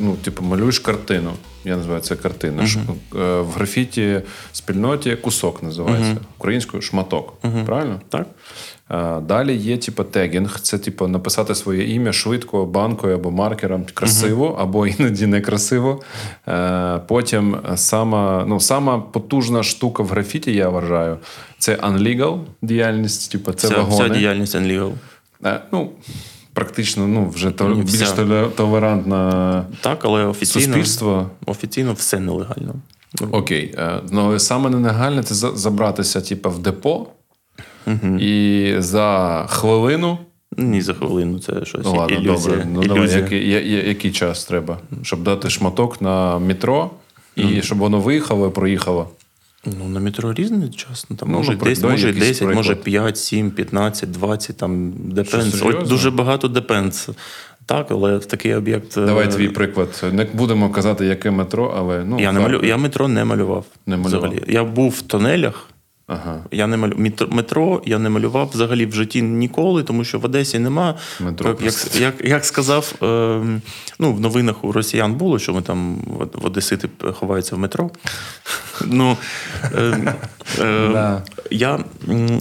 ну, 0.00 0.16
типу, 0.24 0.42
малюєш 0.42 0.78
картину. 0.78 1.32
Я 1.64 1.76
називаю 1.76 2.00
це 2.00 2.16
картина. 2.16 2.62
Е, 2.62 3.40
В 3.40 3.50
графіті 3.50 4.20
спільноті 4.52 5.16
кусок 5.16 5.62
називається. 5.62 6.16
Українською 6.38 6.82
шматок. 6.82 7.34
Правильно? 7.66 8.00
Так. 8.08 8.26
Е, 8.94 9.20
Далі 9.20 9.56
є 9.56 9.76
типу 9.78 10.04
тегінг, 10.04 10.60
це 10.60 10.78
типу 10.78 11.08
написати 11.08 11.54
своє 11.54 11.94
ім'я 11.94 12.12
швидко, 12.12 12.66
банкою 12.66 13.14
або 13.14 13.30
маркером, 13.30 13.84
красиво, 13.94 14.56
або 14.60 14.86
іноді 14.86 15.26
некрасиво. 15.26 16.02
Е, 16.48 17.00
Потім 17.08 17.56
сама, 17.76 18.44
ну, 18.48 18.60
сама 18.60 18.98
потужна 18.98 19.62
штука 19.62 20.02
в 20.02 20.08
графіті, 20.08 20.52
я 20.54 20.68
вважаю, 20.68 21.16
це 21.58 21.74
unlegal 21.76 22.38
діяльність, 22.62 23.32
типу, 23.32 23.52
це 23.52 23.66
Вся, 23.68 23.76
вагони. 23.76 23.94
вся 24.04 24.08
діяльність 24.14 24.56
unlegal. 24.56 24.92
Е, 25.44 25.60
Ну, 25.72 25.90
практично, 26.52 27.06
ну, 27.08 27.28
вже 27.28 27.50
то, 27.50 27.68
Ні, 27.68 27.82
більш 27.82 27.94
вся. 27.94 28.14
толе- 28.14 28.50
толерантна 28.50 29.64
Так, 29.80 30.04
але 30.04 30.24
офіційно, 30.24 30.64
суспільство. 30.64 31.30
офіційно 31.46 31.92
все 31.92 32.20
нелегально. 32.20 32.74
Окей. 33.30 33.74
Ну, 34.10 34.38
саме 34.38 34.70
нелегальне 34.70 35.22
це 35.22 35.34
забратися, 35.34 36.20
типу, 36.20 36.50
в 36.50 36.58
депо. 36.58 37.06
І 38.20 38.74
за 38.78 39.44
хвилину 39.48 40.18
Ні, 40.56 40.82
за 40.82 40.94
хвилину 40.94 41.38
це 41.38 41.64
щось. 41.64 41.84
Ну 41.84 41.94
ладно, 41.94 42.16
ілюзія. 42.16 42.56
добре. 42.56 42.66
Ну 42.72 42.82
давай, 42.82 43.10
який, 43.10 43.50
я- 43.50 43.60
я- 43.60 43.82
який 43.82 44.12
час 44.12 44.44
треба? 44.44 44.78
Щоб 45.02 45.22
дати 45.22 45.50
шматок 45.50 46.00
на 46.02 46.38
метро 46.38 46.90
і 47.36 47.62
щоб 47.62 47.78
воно 47.78 48.00
виїхало 48.00 48.46
і 48.48 48.50
проїхало. 48.50 49.08
Ну, 49.78 49.88
на 49.88 50.00
метро 50.00 50.32
різний 50.32 50.70
час. 50.70 51.06
Ну, 51.10 51.16
там 51.16 51.28
Ну, 51.30 51.36
може, 51.38 51.50
наприклад, 51.52 51.74
10, 51.82 51.90
може 51.90 52.06
якийсь 52.06 52.26
10, 52.28 52.54
може 52.54 52.74
приклад. 52.74 52.84
5, 52.84 53.18
7, 53.18 53.50
15, 53.50 54.10
20, 54.10 54.56
там 54.56 54.92
депенс. 54.96 55.62
Дуже 55.88 56.10
багато 56.10 56.48
депенс. 56.48 57.08
Так, 57.66 57.86
але 57.90 58.16
в 58.16 58.26
такий 58.26 58.54
об'єкт. 58.54 58.96
е, 58.96 59.06
Давай 59.06 59.30
твій 59.30 59.48
приклад. 59.48 60.04
Не 60.12 60.24
будемо 60.24 60.70
казати, 60.70 61.06
яке 61.06 61.30
метро, 61.30 61.74
але 61.78 62.04
ну 62.04 62.20
Я, 62.20 62.32
не 62.32 62.40
так. 62.40 62.48
малю... 62.52 62.64
я 62.66 62.76
метро 62.76 63.08
не 63.08 63.24
малював. 63.24 63.64
Не 63.86 63.96
малював. 63.96 64.20
Взагалі. 64.30 64.42
Я 64.48 64.64
був 64.64 64.90
в 64.90 65.02
тонелях. 65.02 65.68
Ага. 66.06 66.44
Я 66.50 66.66
не 66.66 66.76
малю... 66.76 67.10
Метро 67.30 67.82
я 67.86 67.98
не 67.98 68.10
малював 68.10 68.50
взагалі 68.54 68.86
в 68.86 68.92
житті 68.92 69.22
ніколи, 69.22 69.82
тому 69.82 70.04
що 70.04 70.18
в 70.18 70.24
Одесі 70.24 70.58
нема. 70.58 70.94
Метро 71.20 71.48
як, 71.50 71.60
як, 71.72 72.00
як, 72.00 72.14
як 72.30 72.44
сказав, 72.44 72.92
е, 73.02 73.06
ну, 73.98 74.12
в 74.12 74.20
новинах 74.20 74.64
у 74.64 74.72
росіян 74.72 75.14
було, 75.14 75.38
що 75.38 75.52
ми 75.54 75.62
там 75.62 75.96
в- 76.06 76.46
Одесити 76.46 76.88
ховаються 77.12 77.56
в 77.56 77.58
метро. 77.58 77.90
Ну, 78.86 79.16
е, 79.74 80.14
е. 80.60 81.22
Я 81.50 81.78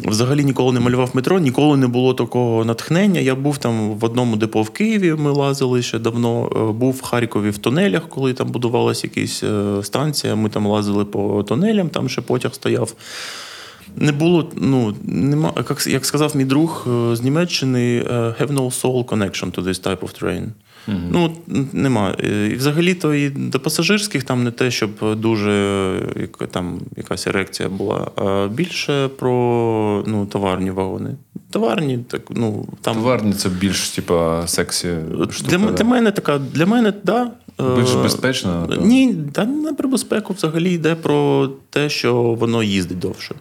взагалі 0.05 0.43
ніколи 0.43 0.73
не 0.73 0.79
малював 0.79 1.09
метро, 1.13 1.39
ніколи 1.39 1.77
не 1.77 1.87
було 1.87 2.13
такого 2.13 2.65
натхнення. 2.65 3.19
Я 3.19 3.35
був 3.35 3.57
там 3.57 3.91
в 3.91 4.05
одному 4.05 4.35
депо 4.35 4.61
в 4.61 4.69
Києві, 4.69 5.13
ми 5.13 5.31
лазили 5.31 5.81
ще 5.81 5.99
давно. 5.99 6.49
Е, 6.69 6.73
Був 6.73 6.93
в 6.93 7.01
Харкові 7.01 7.49
в 7.49 7.57
тунелях, 7.57 8.09
коли 8.09 8.33
там 8.33 8.47
будувалася 8.47 9.07
якась 9.15 9.43
е, 9.43 9.83
станція. 9.83 10.35
Ми 10.35 10.49
там 10.49 10.65
лазили 10.67 11.05
по 11.05 11.43
тунелям, 11.43 11.89
там 11.89 12.09
ще 12.09 12.21
потяг 12.21 12.53
стояв. 12.53 12.93
Не 13.97 14.11
було, 14.11 14.51
ну, 14.55 14.95
нема, 15.03 15.53
як, 15.57 15.87
як 15.87 16.05
сказав 16.05 16.37
мій 16.37 16.45
друг 16.45 16.87
е, 16.87 17.15
з 17.15 17.21
Німеччини, 17.21 17.97
е, 17.97 18.13
have 18.13 18.53
no 18.53 18.81
soul 18.81 19.05
connection 19.05 19.51
to 19.51 19.63
this 19.63 19.87
type 19.87 19.99
of 19.99 20.23
train. 20.23 20.47
Ну, 20.87 21.31
нема. 21.73 22.15
Е, 22.23 22.47
І 22.47 22.55
взагалі-то 22.55 23.13
і 23.13 23.29
до 23.29 23.59
пасажирських 23.59 24.23
там 24.23 24.43
не 24.43 24.51
те, 24.51 24.71
щоб 24.71 25.19
дуже 25.19 25.95
там 26.51 26.79
якась 26.97 27.27
ерекція 27.27 27.69
була, 27.69 28.11
а 28.15 28.47
більше 28.47 29.07
про 29.07 30.03
ну, 30.07 30.25
товарні 30.25 30.71
вагони. 30.71 31.15
Товарні, 31.51 31.99
так, 32.07 32.21
ну, 32.29 32.67
там. 32.81 32.95
Товарні 32.95 33.33
це 33.33 33.49
більш, 33.49 33.89
типа, 33.89 34.47
сексі 34.47 34.89
штука. 35.31 35.57
Для, 35.57 35.65
да? 35.65 35.71
для 35.71 35.85
мене 35.85 36.11
така, 36.11 36.37
для 36.37 36.65
мене, 36.65 36.93
да. 37.03 37.31
Більш 37.77 37.93
безпечно, 37.93 38.67
то- 38.69 38.81
Ні, 38.81 39.15
та 39.31 39.45
не 39.45 39.73
про 39.73 39.89
безпеку 39.89 40.33
взагалі 40.33 40.71
йде 40.71 40.95
про 40.95 41.49
те, 41.69 41.89
що 41.89 42.15
воно 42.15 42.63
їздить 42.63 42.99
довше. 42.99 43.35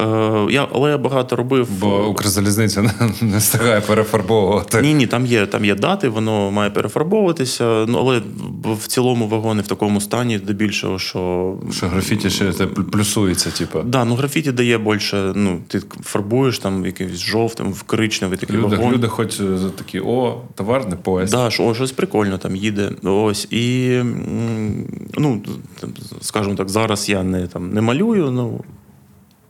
Е, 0.00 0.04
я, 0.50 0.68
але 0.72 0.90
я 0.90 0.98
багато 0.98 1.36
робив. 1.36 1.68
Бо 1.80 2.06
Укрзалізниця 2.06 2.82
не, 2.82 2.92
не 3.22 3.38
встигає 3.38 3.80
перефарбовувати. 3.80 4.82
Ні, 4.82 4.94
ні, 4.94 5.06
там 5.06 5.26
є, 5.26 5.46
там 5.46 5.64
є 5.64 5.74
дати, 5.74 6.08
воно 6.08 6.50
має 6.50 6.70
перефарбовуватися. 6.70 7.84
Ну, 7.88 7.98
але 7.98 8.22
в- 8.74 8.86
цілому 8.86 9.28
вагони 9.28 9.62
в 9.62 9.66
такому 9.66 10.00
стані, 10.00 10.38
здебільшого, 10.38 10.98
що. 10.98 11.54
Що 11.72 11.86
графіті 11.86 12.30
ще 12.30 12.52
це 12.52 12.66
плюсується, 12.66 13.50
типа. 13.50 13.82
Да, 13.82 14.04
ну 14.04 14.14
графіті 14.14 14.52
дає 14.52 14.78
більше. 14.78 15.32
Ну, 15.36 15.60
ти 15.68 15.82
фарбуєш 16.02 16.58
там 16.58 16.86
якийсь 16.86 17.18
жовтим, 17.18 17.72
в 17.72 17.82
коричневий 17.82 18.38
такий 18.38 18.56
Люди, 18.56 18.76
вагон. 18.76 18.92
люди 18.92 19.08
хоч 19.08 19.40
е, 19.40 19.44
такі, 19.78 20.00
о, 20.00 20.40
товарний 20.54 20.98
поїзд. 21.02 21.32
Да, 21.32 21.50
що, 21.50 21.64
о, 21.64 21.74
щось 21.74 21.92
прикольно 21.92 22.38
там 22.38 22.56
їде. 22.56 22.90
Ось. 23.02 23.48
І 23.50 23.98
ну, 25.18 25.42
скажімо 26.20 26.54
так, 26.54 26.68
зараз 26.68 27.08
я 27.08 27.22
не, 27.22 27.46
там, 27.46 27.70
не 27.72 27.80
малюю, 27.80 28.30
ну. 28.30 28.60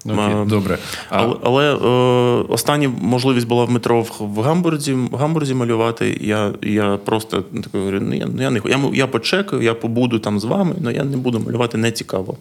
Окей, 0.05 0.35
добре. 0.47 0.79
А, 1.11 1.19
Але, 1.23 1.37
але 1.43 1.75
е, 1.75 2.45
остання 2.49 2.89
можливість 3.01 3.47
була 3.49 3.65
в 3.65 3.71
метро 3.71 4.03
в, 4.03 4.13
в 4.21 4.41
Гамбурзі, 4.41 4.93
в 4.93 5.15
Гамбурзі 5.17 5.55
малювати. 5.55 6.19
Я, 6.21 6.53
я 6.63 6.97
просто 6.97 7.43
такий 7.43 7.81
говорю, 7.81 8.01
ну 8.01 8.15
я, 8.15 8.27
ну, 8.27 8.43
я 8.43 8.51
не 8.51 8.61
я, 8.65 8.81
я 8.93 9.07
почекаю, 9.07 9.63
я 9.63 9.75
побуду 9.75 10.19
там 10.19 10.41
з 10.41 10.45
вами, 10.45 10.75
але 10.83 10.93
я 10.95 11.05
не 11.05 11.17
буду 11.17 11.41
малювати 11.41 11.79
не 11.79 11.93
цікаво. 11.93 12.37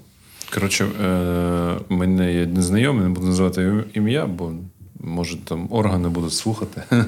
Коротше, 0.53 0.85
е, 1.05 1.75
мене 1.89 2.33
є 2.33 2.45
незнайомий, 2.45 3.03
не 3.03 3.09
буду 3.09 3.27
називати 3.27 3.73
ім'я, 3.93 4.25
бо 4.25 4.51
може 4.99 5.37
там 5.37 5.67
органи 5.71 6.09
будуть 6.09 6.33
слухати. 6.33 6.83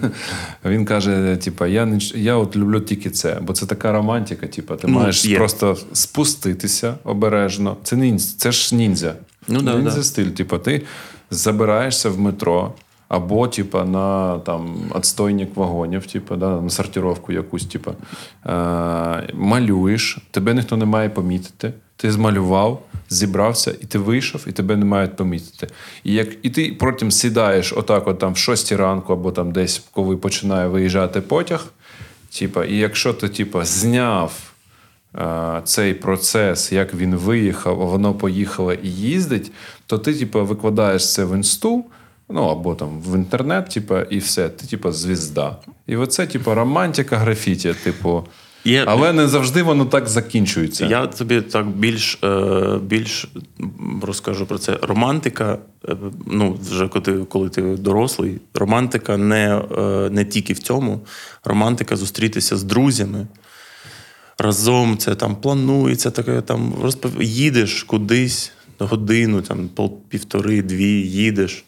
Він 0.66 0.86
каже: 0.86 1.38
типа, 1.44 1.68
я 1.68 1.86
не 1.86 1.98
я 2.16 2.36
от 2.36 2.56
люблю 2.56 2.80
тільки 2.80 3.10
це, 3.10 3.40
бо 3.42 3.54
це 3.54 3.66
така 3.66 3.92
романтика. 3.92 4.48
Типа, 4.48 4.76
ти 4.76 4.88
Ну, 4.88 4.94
маєш 4.94 5.26
є. 5.26 5.38
просто 5.38 5.78
спуститися 5.94 6.96
обережно. 7.04 7.78
Це 7.84 7.96
ніндзя, 7.96 8.36
це 8.38 8.52
ж 8.52 8.76
ніндзя. 8.76 9.14
Ну, 9.48 9.62
да, 9.62 9.74
ніндзя 9.76 9.98
да. 9.98 10.04
стиль. 10.04 10.26
Типа, 10.26 10.58
ти 10.58 10.82
забираєшся 11.30 12.10
в 12.10 12.20
метро. 12.20 12.74
Або, 13.08 13.48
типа, 13.48 13.86
на 13.86 14.40
там 14.40 14.76
отстойник 14.94 15.56
вагонів, 15.56 16.06
типа, 16.06 16.36
да, 16.36 16.62
на 16.62 16.70
сортировку 16.70 17.34
якусь, 17.34 17.66
типа, 17.66 17.92
е, 17.92 19.34
малюєш, 19.34 20.18
тебе 20.32 20.54
ніхто 20.54 20.78
не 20.78 20.86
має 20.86 21.10
помітити. 21.10 21.74
Ти 21.98 22.12
змалював, 22.12 22.84
зібрався, 23.10 23.76
і 23.82 23.86
ти 23.86 24.00
вийшов, 24.00 24.46
і 24.48 24.52
тебе 24.52 24.76
не 24.76 24.86
мають 24.86 25.16
помітити. 25.16 25.68
І 26.04 26.14
як 26.14 26.28
і 26.42 26.50
ти 26.50 26.76
потім 26.80 27.12
сідаєш 27.12 27.74
отак, 27.74 28.08
от 28.08 28.20
там 28.20 28.34
в 28.34 28.38
6 28.38 28.72
ранку, 28.72 29.14
або 29.14 29.32
там 29.32 29.52
десь, 29.52 29.84
коли 29.92 30.18
починає 30.18 30.68
виїжджати 30.68 31.22
потяг. 31.22 31.66
Типа, 32.40 32.66
і 32.66 32.76
якщо 32.76 33.14
ти, 33.14 33.30
типа, 33.30 33.66
зняв 33.66 34.32
цей 35.64 35.94
процес, 35.94 36.72
як 36.72 36.94
він 36.94 37.16
виїхав, 37.16 37.82
а 37.82 37.86
воно 37.86 38.14
поїхало 38.14 38.74
і 38.74 38.88
їздить, 38.88 39.52
то 39.88 39.98
ти, 39.98 40.14
типу, 40.14 40.46
викладаєш 40.46 41.14
це 41.14 41.26
в 41.26 41.36
інсту, 41.36 41.86
ну 42.30 42.44
або 42.44 42.76
там 42.76 43.02
в 43.02 43.16
інтернет, 43.16 43.70
типу, 43.70 43.98
і 44.00 44.18
все, 44.18 44.50
ти, 44.50 44.68
типу, 44.68 44.92
звізда. 44.92 45.58
І 45.88 45.96
оце, 45.96 46.28
типу, 46.28 46.54
романтика 46.54 47.18
графіті, 47.18 47.74
типу. 47.84 48.24
Є- 48.66 48.84
Але 48.88 49.14
не 49.14 49.28
завжди 49.28 49.64
воно 49.64 49.86
так 49.86 50.08
закінчується. 50.08 50.86
Я 50.86 51.08
тобі 51.08 51.42
так 51.42 51.68
більш, 51.68 52.20
е, 52.24 52.80
більш 52.84 53.28
розкажу 54.02 54.46
про 54.46 54.58
це. 54.58 54.80
Романтика, 54.82 55.58
е, 55.90 55.96
ну, 56.28 56.58
вже 56.70 56.88
коли 56.88 57.06
ти, 57.06 57.14
коли 57.14 57.50
ти 57.50 57.62
дорослий, 57.62 58.40
романтика 58.54 59.18
не, 59.18 59.62
е, 59.78 60.10
не 60.10 60.26
тільки 60.26 60.54
в 60.54 60.60
цьому. 60.60 61.00
Романтика 61.44 61.96
зустрітися 61.96 62.58
з 62.58 62.64
друзями. 62.64 63.28
Разом 64.38 64.98
це 64.98 65.16
там 65.16 65.36
планується, 65.36 66.12
таке 66.12 66.42
там 66.42 66.74
розпов... 66.82 67.24
їдеш 67.24 67.84
кудись 67.84 68.52
годину, 68.80 69.42
там 69.42 69.70
півтори-дві 70.10 71.02
їдеш. 71.02 71.66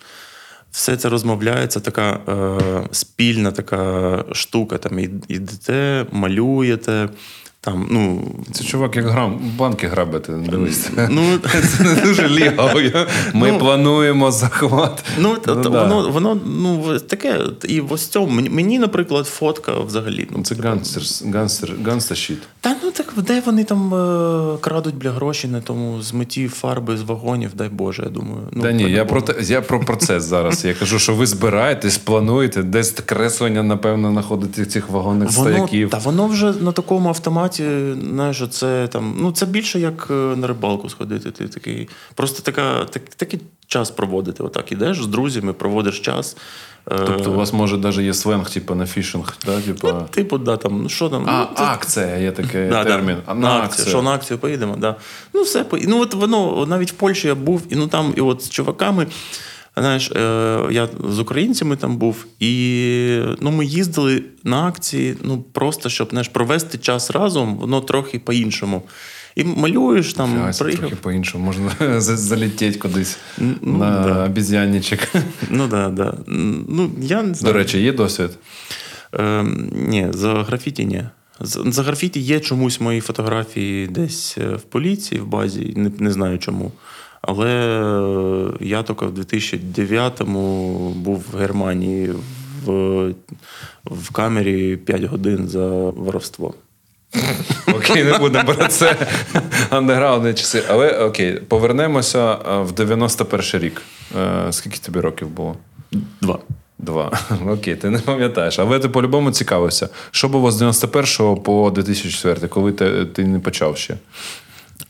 Все 0.72 0.98
це 0.98 1.10
розмовляється, 1.10 1.80
така 1.80 2.20
е, 2.28 2.88
спільна 2.92 3.52
така 3.52 4.26
штука. 4.32 4.78
Там 4.78 5.00
ідете, 5.28 6.06
малюєте, 6.12 7.10
Там, 7.68 7.88
ну, 7.92 8.22
Це 8.52 8.64
чувак, 8.64 8.96
як 8.96 9.08
грам, 9.08 9.40
банки 9.58 9.88
грабити, 9.88 10.34
дивись. 10.50 10.90
ну, 11.10 11.22
Це 11.78 11.84
не 11.84 11.96
дуже 12.02 12.30
лігаво. 12.30 12.80
Ми 13.34 13.52
Ну, 13.52 13.60
плануємо 13.60 14.32
захват. 14.32 15.04
Ну, 15.20 15.30
Ну, 15.48 15.56
то 15.64 15.70
да. 15.70 15.84
воно, 15.84 16.10
воно 16.10 16.38
ну, 16.46 17.00
таке, 17.00 17.40
і 17.68 17.82
ось 17.82 18.08
цьому 18.08 18.42
мені, 18.50 18.80
наприклад, 18.80 19.28
фотка 19.28 19.72
взагалі. 19.80 20.28
Ну, 20.32 20.44
Це 20.44 20.56
ганстер, 21.34 21.70
ганстер-щит. 21.86 22.38
Та 22.62 22.76
ну 22.84 22.92
так 22.92 23.14
де 23.18 23.42
вони 23.46 23.64
там 23.64 23.94
е, 23.94 24.58
крадуть 24.62 24.96
бля 24.96 25.12
гроші 25.12 25.48
на 25.48 25.62
тому 25.62 26.02
змитті 26.02 26.48
фарби 26.48 26.98
з 26.98 27.02
вагонів, 27.02 27.52
дай 27.56 27.70
Боже, 27.70 28.04
я 28.04 28.10
думаю. 28.10 28.42
Ну, 28.52 28.64
Та 28.64 28.72
ні, 28.72 28.92
я 28.92 29.06
про, 29.06 29.22
те- 29.22 29.36
я 29.44 29.62
про 29.62 29.80
процес 29.80 30.24
зараз. 30.24 30.66
Я 30.66 30.74
кажу, 30.74 31.00
що 31.00 31.14
ви 31.14 31.26
збираєтесь, 31.28 31.98
плануєте, 31.98 32.64
десь 32.64 32.92
креслення, 32.92 33.64
напевно, 33.64 34.12
знаходити 34.12 34.66
цих 34.66 34.90
вагонних 34.90 35.32
Воно, 35.32 35.50
стояків. 35.50 35.90
та 35.90 35.98
воно 35.98 36.28
вже 36.28 36.54
на 36.54 36.72
такому 36.72 37.10
автоматі, 37.10 37.57
знаєш, 38.12 38.44
це 38.52 38.88
там, 38.88 39.16
ну 39.20 39.32
це 39.32 39.46
більше 39.46 39.80
як 39.80 40.08
е, 40.10 40.14
на 40.14 40.48
рибалку 40.48 40.90
сходити. 40.90 41.32
Ти 41.32 41.48
такий, 41.48 41.90
просто 42.16 42.42
така, 42.42 42.86
так, 42.86 43.04
такий 43.16 43.40
час 43.68 43.92
проводити. 43.92 44.44
Отак 44.44 44.72
ідеш 44.72 45.02
з 45.04 45.08
друзями, 45.08 45.54
проводиш 45.54 46.00
час. 46.00 46.38
Е, 46.92 47.00
Тобто 47.06 47.32
у 47.32 47.36
вас 47.36 47.54
може 47.54 47.78
навіть 47.78 47.98
є 47.98 48.14
сленг, 48.14 48.50
типу 48.50 48.76
на 48.76 48.86
фішинг, 48.86 49.38
да? 49.46 49.62
типу... 49.62 49.88
ну, 49.88 50.06
типу, 50.12 50.38
да, 50.38 50.58
там, 50.58 50.82
ну 50.84 50.90
що 50.90 51.10
там, 51.10 51.24
А, 51.28 51.40
ну, 51.40 51.48
це- 51.58 51.64
акція, 51.64 52.18
є 52.18 52.32
такий 52.32 52.68
Да, 52.70 52.84
термін. 52.86 53.18
Да. 53.28 53.34
На 53.34 53.58
акцію. 53.58 53.88
Що 53.88 54.02
на 54.02 54.12
акцію 54.12 54.38
поїдемо? 54.40 54.76
Да. 54.78 54.96
Ну, 55.34 55.42
все, 55.44 55.64
по- 55.64 55.78
ну 55.78 56.02
от 56.02 56.14
воно 56.14 56.66
навіть 56.66 56.92
в 56.92 56.96
Польщі 56.96 57.28
я 57.28 57.36
був, 57.36 57.62
і 57.70 57.76
ну 57.76 57.88
там, 57.88 58.14
і 58.18 58.22
от 58.22 58.44
з 58.44 58.50
чуваками. 58.50 59.08
Знаєш, 59.78 60.12
е, 60.12 60.60
я 60.72 60.90
з 61.10 61.20
українцями 61.20 61.76
там 61.76 61.98
був, 61.98 62.26
і 62.40 63.22
ну, 63.42 63.52
ми 63.52 63.66
їздили 63.66 64.24
на 64.44 64.64
акції, 64.64 65.16
ну 65.24 65.42
просто 65.52 65.90
щоб 65.90 66.10
знаєш, 66.10 66.28
провести 66.28 66.78
час 66.78 67.12
разом, 67.12 67.56
воно 67.56 67.82
трохи 67.82 68.20
по-іншому. 68.20 68.84
І 69.36 69.44
малюєш 69.44 70.14
там, 70.14 70.52
приїхав. 70.60 70.80
трохи 70.80 70.96
по-іншому. 70.96 71.46
Можна 71.46 72.02
за- 72.02 72.50
кудись 72.80 73.18
ну, 73.38 73.78
на 73.78 74.00
да. 74.00 74.26
обіз'янничок. 74.26 75.00
Ну 75.50 75.68
да, 75.68 75.90
да. 75.90 76.14
Ну, 76.28 76.92
я 77.02 77.24
не 77.24 77.34
До 77.42 77.54
речі, 77.54 77.82
є 77.82 77.94
досвід? 77.94 78.30
Е, 79.14 79.44
ні, 79.72 80.08
за 80.12 80.34
графіті 80.34 80.86
ні. 80.86 81.04
За, 81.40 81.72
за 81.72 81.84
графіті 81.84 82.20
є 82.20 82.40
чомусь 82.40 82.82
мої 82.82 83.02
фотографії 83.02 83.88
десь 83.88 84.38
е, 84.38 84.56
в 84.56 84.62
поліції, 84.62 85.22
в 85.22 85.28
базі, 85.28 85.74
не, 85.76 85.92
не 86.00 86.12
знаю 86.12 86.40
чому. 86.40 86.72
Але 87.28 87.50
я 88.60 88.84
тільки 88.84 89.06
в 89.06 89.20
2009-му 89.20 90.90
був 90.90 91.24
в 91.34 91.38
Германії 91.38 92.14
в, 92.66 93.14
в 93.86 94.12
камері 94.12 94.78
5 94.78 95.04
годин 95.04 95.48
за 95.48 95.68
воровство. 95.90 96.54
Окей, 97.68 98.04
не 98.04 98.18
будемо 98.18 98.54
про 98.54 98.68
це. 98.68 98.96
Андеграундні 99.70 100.34
часи. 100.34 100.64
Але 100.70 100.92
окей, 100.92 101.40
повернемося 101.48 102.34
е, 102.34 102.58
в 102.62 102.72
91 102.72 103.62
рік. 103.62 103.82
Е, 104.18 104.48
Скільки 104.52 104.78
тобі 104.78 105.00
років 105.00 105.28
було? 105.28 105.56
Два. 106.22 106.40
Два. 106.78 107.12
Окей, 107.48 107.76
ти 107.76 107.90
не 107.90 108.00
пам'ятаєш. 108.00 108.60
Але 108.60 108.80
ти 108.80 108.90
по-любому 108.90 109.32
цікавився. 109.32 109.90
Що 110.12 110.30
було 110.30 110.52
з 110.52 110.58
91 110.58 111.36
по 111.36 111.72
2004, 111.76 112.48
коли 112.48 112.72
ти, 112.72 113.06
ти 113.06 113.26
не 113.26 113.40
почав 113.40 113.78
ще? 113.78 113.98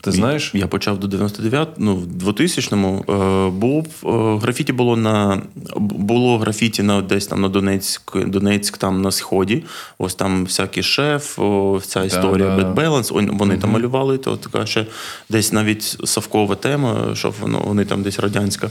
Ти 0.00 0.12
знаєш? 0.12 0.50
Я 0.54 0.66
почав 0.66 0.98
до 1.00 1.06
99, 1.06 1.68
ну, 1.78 1.96
в 1.96 2.28
2000-му 2.28 3.04
е, 3.08 3.50
був 3.50 3.86
е, 4.04 4.38
графіті 4.42 4.72
було 4.72 4.96
на 4.96 5.42
було 5.76 6.38
графіті 6.38 6.82
на 6.82 7.02
десь 7.02 7.26
там 7.26 7.40
на 7.40 7.48
Донецьк, 7.48 8.16
Донецьк 8.26 8.78
там 8.78 9.02
на 9.02 9.10
сході. 9.10 9.64
Ось 9.98 10.14
там 10.14 10.44
всякий 10.44 10.82
шеф, 10.82 11.38
о, 11.38 11.80
ця 11.86 12.04
історія. 12.04 12.46
Bad 12.48 12.74
Balance, 12.74 13.16
он- 13.16 13.30
Вони 13.38 13.56
там 13.56 13.70
малювали, 13.70 14.18
то 14.18 14.36
така 14.36 14.66
ще 14.66 14.86
десь 15.28 15.52
навіть 15.52 15.96
совкова 16.04 16.54
тема, 16.54 16.96
що 17.14 17.34
воно 17.40 17.62
вони 17.64 17.84
там 17.84 18.02
десь 18.02 18.18
радянська. 18.18 18.70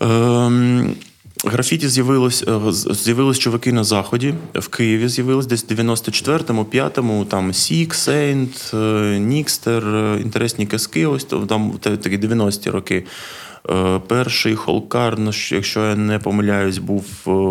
Ем, 0.00 0.90
Графіті 1.44 1.88
з'явилось, 1.88 2.44
е, 2.48 2.60
з'явились 2.94 3.38
чуваки 3.38 3.72
на 3.72 3.84
заході. 3.84 4.34
В 4.54 4.68
Києві 4.68 5.08
З'явились 5.08 5.46
десь 5.46 5.64
в 5.64 5.72
94-му, 5.72 6.64
5-му, 6.64 7.24
там 7.24 7.54
Сік, 7.54 7.94
Сейнт, 7.94 8.70
е, 8.74 9.18
Нікстер, 9.18 9.86
е, 9.86 10.18
інтересні 10.20 10.66
казки. 10.66 11.06
Ось 11.06 11.24
там 11.24 11.72
такі 11.80 12.18
90-ті 12.18 12.70
роки. 12.70 13.04
Перший 14.06 14.54
холкар, 14.54 15.18
ну, 15.18 15.30
якщо 15.50 15.80
я 15.80 15.96
не 15.96 16.18
помиляюсь, 16.18 16.78
був 16.78 17.04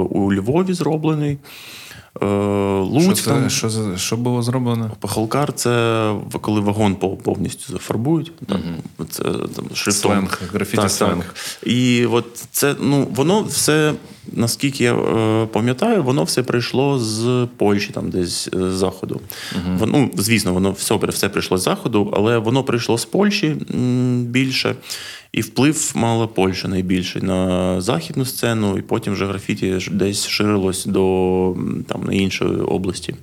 у 0.10 0.34
Львові 0.34 0.74
зроблений. 0.74 1.38
Е, 2.24 3.02
Що, 3.02 3.14
там. 3.26 3.50
що, 3.50 3.70
що 3.98 4.18
було 4.18 4.42
зроблено? 4.42 4.92
Холкар 5.02 5.54
це 5.54 6.14
коли 6.42 6.62
вагон 6.62 6.96
пов- 6.96 7.18
повністю 7.18 7.74
зафарбують. 7.74 8.32
Там, 8.48 8.62
це, 9.10 9.24
там, 9.24 9.66
шрифтом. 9.74 10.12
Сленг, 10.12 10.42
графіті 10.54 10.90
сленг. 10.90 11.36
І 11.64 12.06
от 12.06 12.26
це, 12.52 12.76
ну, 12.82 13.08
воно 13.16 13.42
все, 13.44 13.94
наскільки 14.34 14.84
я 14.84 14.94
е, 14.96 15.46
пам'ятаю, 15.46 16.04
воно 16.04 16.24
все 16.24 16.44
прийшло 16.44 17.00
з 17.00 17.48
Польщі, 17.58 17.92
там 17.94 18.10
десь 18.10 18.50
е, 18.54 18.72
з 18.72 18.74
заходу. 18.74 19.22
Воно, 19.78 19.98
ну, 19.98 20.12
звісно, 20.18 20.54
воно 20.54 20.72
все, 20.72 20.96
все 20.96 21.30
прийшло 21.30 21.58
з 21.58 21.64
заходу, 21.64 22.14
але 22.18 22.38
воно 22.38 22.64
прийшло 22.64 22.98
з 22.98 23.06
Польщі 23.06 23.56
більше. 24.20 24.76
І 25.32 25.42
вплив 25.42 25.92
мала 25.96 26.28
Польща 26.28 26.68
найбільший 26.68 27.22
на 27.22 27.82
західну 27.82 28.26
сцену, 28.26 28.78
і 28.78 28.82
потім 28.82 29.14
вже 29.14 29.26
графіті 29.26 29.78
десь 29.92 30.28
ширилось 30.28 30.86
до 30.86 31.56
там, 31.88 32.04
на 32.04 32.14
інші 32.14 32.44
області. 32.46 33.16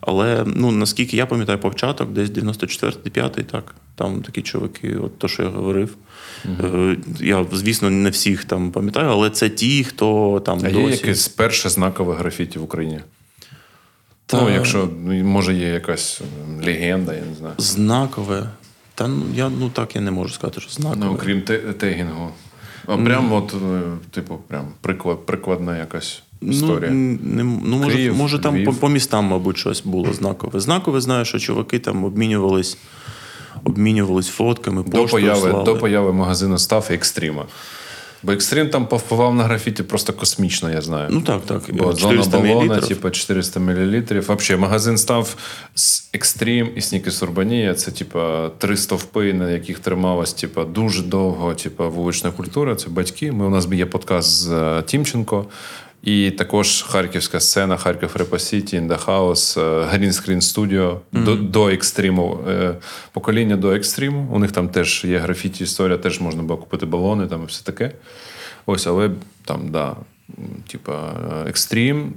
Але 0.00 0.44
ну, 0.46 0.70
наскільки 0.70 1.16
я 1.16 1.26
пам'ятаю, 1.26 1.58
початок, 1.58 2.10
десь 2.12 2.30
94-5, 2.30 3.44
так, 3.44 3.74
там 3.94 4.22
такі 4.22 4.42
чуваки, 4.42 4.96
от 4.96 5.18
то, 5.18 5.28
що 5.28 5.42
я 5.42 5.48
говорив. 5.48 5.96
Е, 6.46 6.96
Я, 7.20 7.46
звісно, 7.52 7.90
не 7.90 8.10
всіх 8.10 8.44
там 8.44 8.70
пам'ятаю, 8.70 9.08
але 9.08 9.30
це 9.30 9.48
ті, 9.48 9.84
хто 9.84 10.40
там 10.46 10.58
А 10.58 10.62
досі. 10.70 10.78
є 10.78 10.90
якесь 10.90 11.28
перше 11.28 11.68
знакове 11.68 12.14
графіті 12.14 12.58
в 12.58 12.62
Україні? 12.62 13.00
Та- 14.26 14.42
Ну, 14.42 14.50
якщо 14.50 14.88
ну, 15.04 15.24
може 15.24 15.54
є 15.54 15.68
якась 15.68 16.20
легенда, 16.66 17.14
я 17.14 17.22
не 17.30 17.34
знаю. 17.38 17.54
Знакове. 17.58 18.46
Та 18.98 19.08
ну 19.08 19.22
я 19.34 19.48
ну 19.48 19.70
так 19.70 19.94
я 19.94 20.00
не 20.00 20.10
можу 20.10 20.34
сказати, 20.34 20.60
що 20.60 20.70
знакове. 20.70 21.06
Ну, 21.06 21.12
окрім 21.12 21.42
те- 21.42 21.58
тегінгу. 21.58 22.30
А 22.86 22.96
прям 22.96 23.32
от, 23.32 23.54
е, 23.54 23.80
типу, 24.10 24.38
прям 24.48 24.64
приклад, 24.80 25.26
прикладна 25.26 25.78
якась 25.78 26.22
історія. 26.40 26.90
Ну, 26.90 27.18
не, 27.22 27.44
ну 27.44 27.78
може, 27.78 27.96
Київ, 27.96 28.16
може 28.16 28.38
там 28.38 28.64
по, 28.64 28.72
по 28.72 28.88
містам, 28.88 29.24
мабуть, 29.24 29.58
щось 29.58 29.82
було 29.84 30.12
знакове. 30.12 30.60
Знакове 30.60 31.00
знаю, 31.00 31.24
що 31.24 31.38
чуваки 31.38 31.78
там 31.78 32.04
обмінювались, 32.04 32.78
обмінювались 33.64 34.28
фотками, 34.28 34.82
до, 34.82 35.06
появи, 35.06 35.50
слали. 35.50 35.64
до 35.64 35.76
появи 35.76 36.12
магазину 36.12 36.58
став 36.58 36.88
екстрима. 36.90 37.44
Бо 38.22 38.32
екстрім 38.32 38.68
там 38.68 38.86
повпливав 38.86 39.34
на 39.34 39.44
графіті 39.44 39.82
просто 39.82 40.12
космічно, 40.12 40.70
я 40.70 40.80
знаю. 40.80 41.08
Ну 41.10 41.20
так, 41.20 41.42
так. 41.42 41.62
Бо 41.68 41.92
зона 41.92 42.22
балона, 42.22 42.80
типу 42.80 43.10
400 43.10 43.60
мл. 43.60 44.02
Взагалі, 44.10 44.60
магазин 44.60 44.98
став 44.98 45.36
з 45.74 46.08
екстрім 46.12 46.70
і 46.76 46.80
Снікерс 46.80 47.22
Урбанія. 47.22 47.74
Це 47.74 47.90
типу 47.90 48.20
три 48.58 48.76
стовпи, 48.76 49.32
на 49.32 49.50
яких 49.50 49.78
трималась 49.78 50.32
типу, 50.32 50.64
дуже 50.64 51.02
довго 51.02 51.54
типу, 51.54 51.90
вулична 51.90 52.30
культура. 52.30 52.74
Це 52.74 52.88
батьки. 52.88 53.32
Ми 53.32 53.46
у 53.46 53.50
нас 53.50 53.68
є 53.72 53.86
подкаст 53.86 54.28
з 54.28 54.50
е, 54.52 54.82
Тімченко. 54.86 55.46
І 56.02 56.30
також 56.30 56.82
харківська 56.82 57.40
сцена, 57.40 57.76
Харків 57.76 58.16
Rap 58.16 58.39
City, 58.39 58.76
In 58.76 58.92
Da 58.92 59.08
House, 59.08 59.56
Green 59.58 59.95
Screen 59.95 60.40
Studio 60.40 61.00
до, 61.12 61.34
до 61.34 61.68
екстриму. 61.68 62.40
Е, 62.48 62.74
Покоління 63.12 63.56
до 63.56 63.72
екстриму. 63.72 64.28
У 64.32 64.38
них 64.38 64.52
там 64.52 64.68
теж 64.68 65.04
є 65.04 65.18
графіті 65.18 65.64
історія, 65.64 65.98
теж 65.98 66.20
можна 66.20 66.42
було 66.42 66.58
купити 66.58 66.86
балони 66.86 67.26
там 67.26 67.42
і 67.42 67.46
все 67.46 67.64
таке. 67.64 67.92
Ось, 68.66 68.86
але 68.86 69.10
там, 69.44 69.68
да, 69.68 69.96
типа 70.68 71.12
екстрім, 71.46 72.12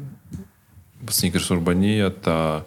Снікерс 1.10 1.52
Урбанія 1.52 2.10
та 2.10 2.62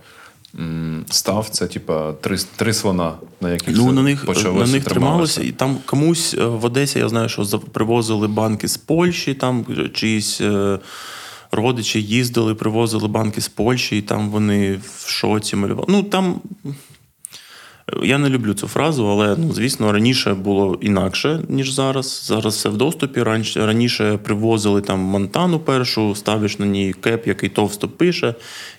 став 1.10 1.48
це, 1.48 1.66
типа, 1.66 2.12
три, 2.12 2.36
три 2.56 2.74
слона, 2.74 3.12
на 3.40 3.50
яких 3.50 3.76
Ну, 3.76 3.92
на 3.92 4.02
них, 4.02 4.26
почалося, 4.26 4.66
на 4.66 4.72
них 4.72 4.84
трималося. 4.84 5.42
І 5.42 5.52
там 5.52 5.78
комусь 5.86 6.34
е, 6.34 6.44
в 6.44 6.64
Одесі, 6.64 6.98
я 6.98 7.08
знаю, 7.08 7.28
що 7.28 7.44
привозили 7.58 8.28
банки 8.28 8.68
з 8.68 8.76
Польщі, 8.76 9.34
там 9.34 9.66
чиїсь 9.92 10.40
е, 10.40 10.78
родичі 11.50 12.02
їздили, 12.02 12.54
привозили 12.54 13.08
банки 13.08 13.40
з 13.40 13.48
Польщі, 13.48 13.98
і 13.98 14.02
там 14.02 14.30
вони 14.30 14.80
в 14.96 15.08
шоці 15.08 15.56
малювали. 15.56 15.86
Ну 15.88 16.02
там. 16.02 16.40
Я 18.02 18.18
не 18.18 18.28
люблю 18.28 18.54
цю 18.54 18.68
фразу, 18.68 19.06
але 19.06 19.36
ну, 19.38 19.52
звісно, 19.52 19.92
раніше 19.92 20.34
було 20.34 20.78
інакше, 20.80 21.40
ніж 21.48 21.72
зараз. 21.72 22.24
Зараз 22.26 22.54
все 22.54 22.68
в 22.68 22.76
доступі. 22.76 23.22
Раніше, 23.22 23.66
раніше 23.66 24.18
привозили 24.24 24.80
там 24.80 24.98
Монтану 25.00 25.58
першу, 25.58 26.14
ставиш 26.14 26.58
на 26.58 26.66
ній 26.66 26.94
кеп, 27.00 27.26
який 27.26 27.48
товсто 27.48 27.88
пише, 27.88 28.34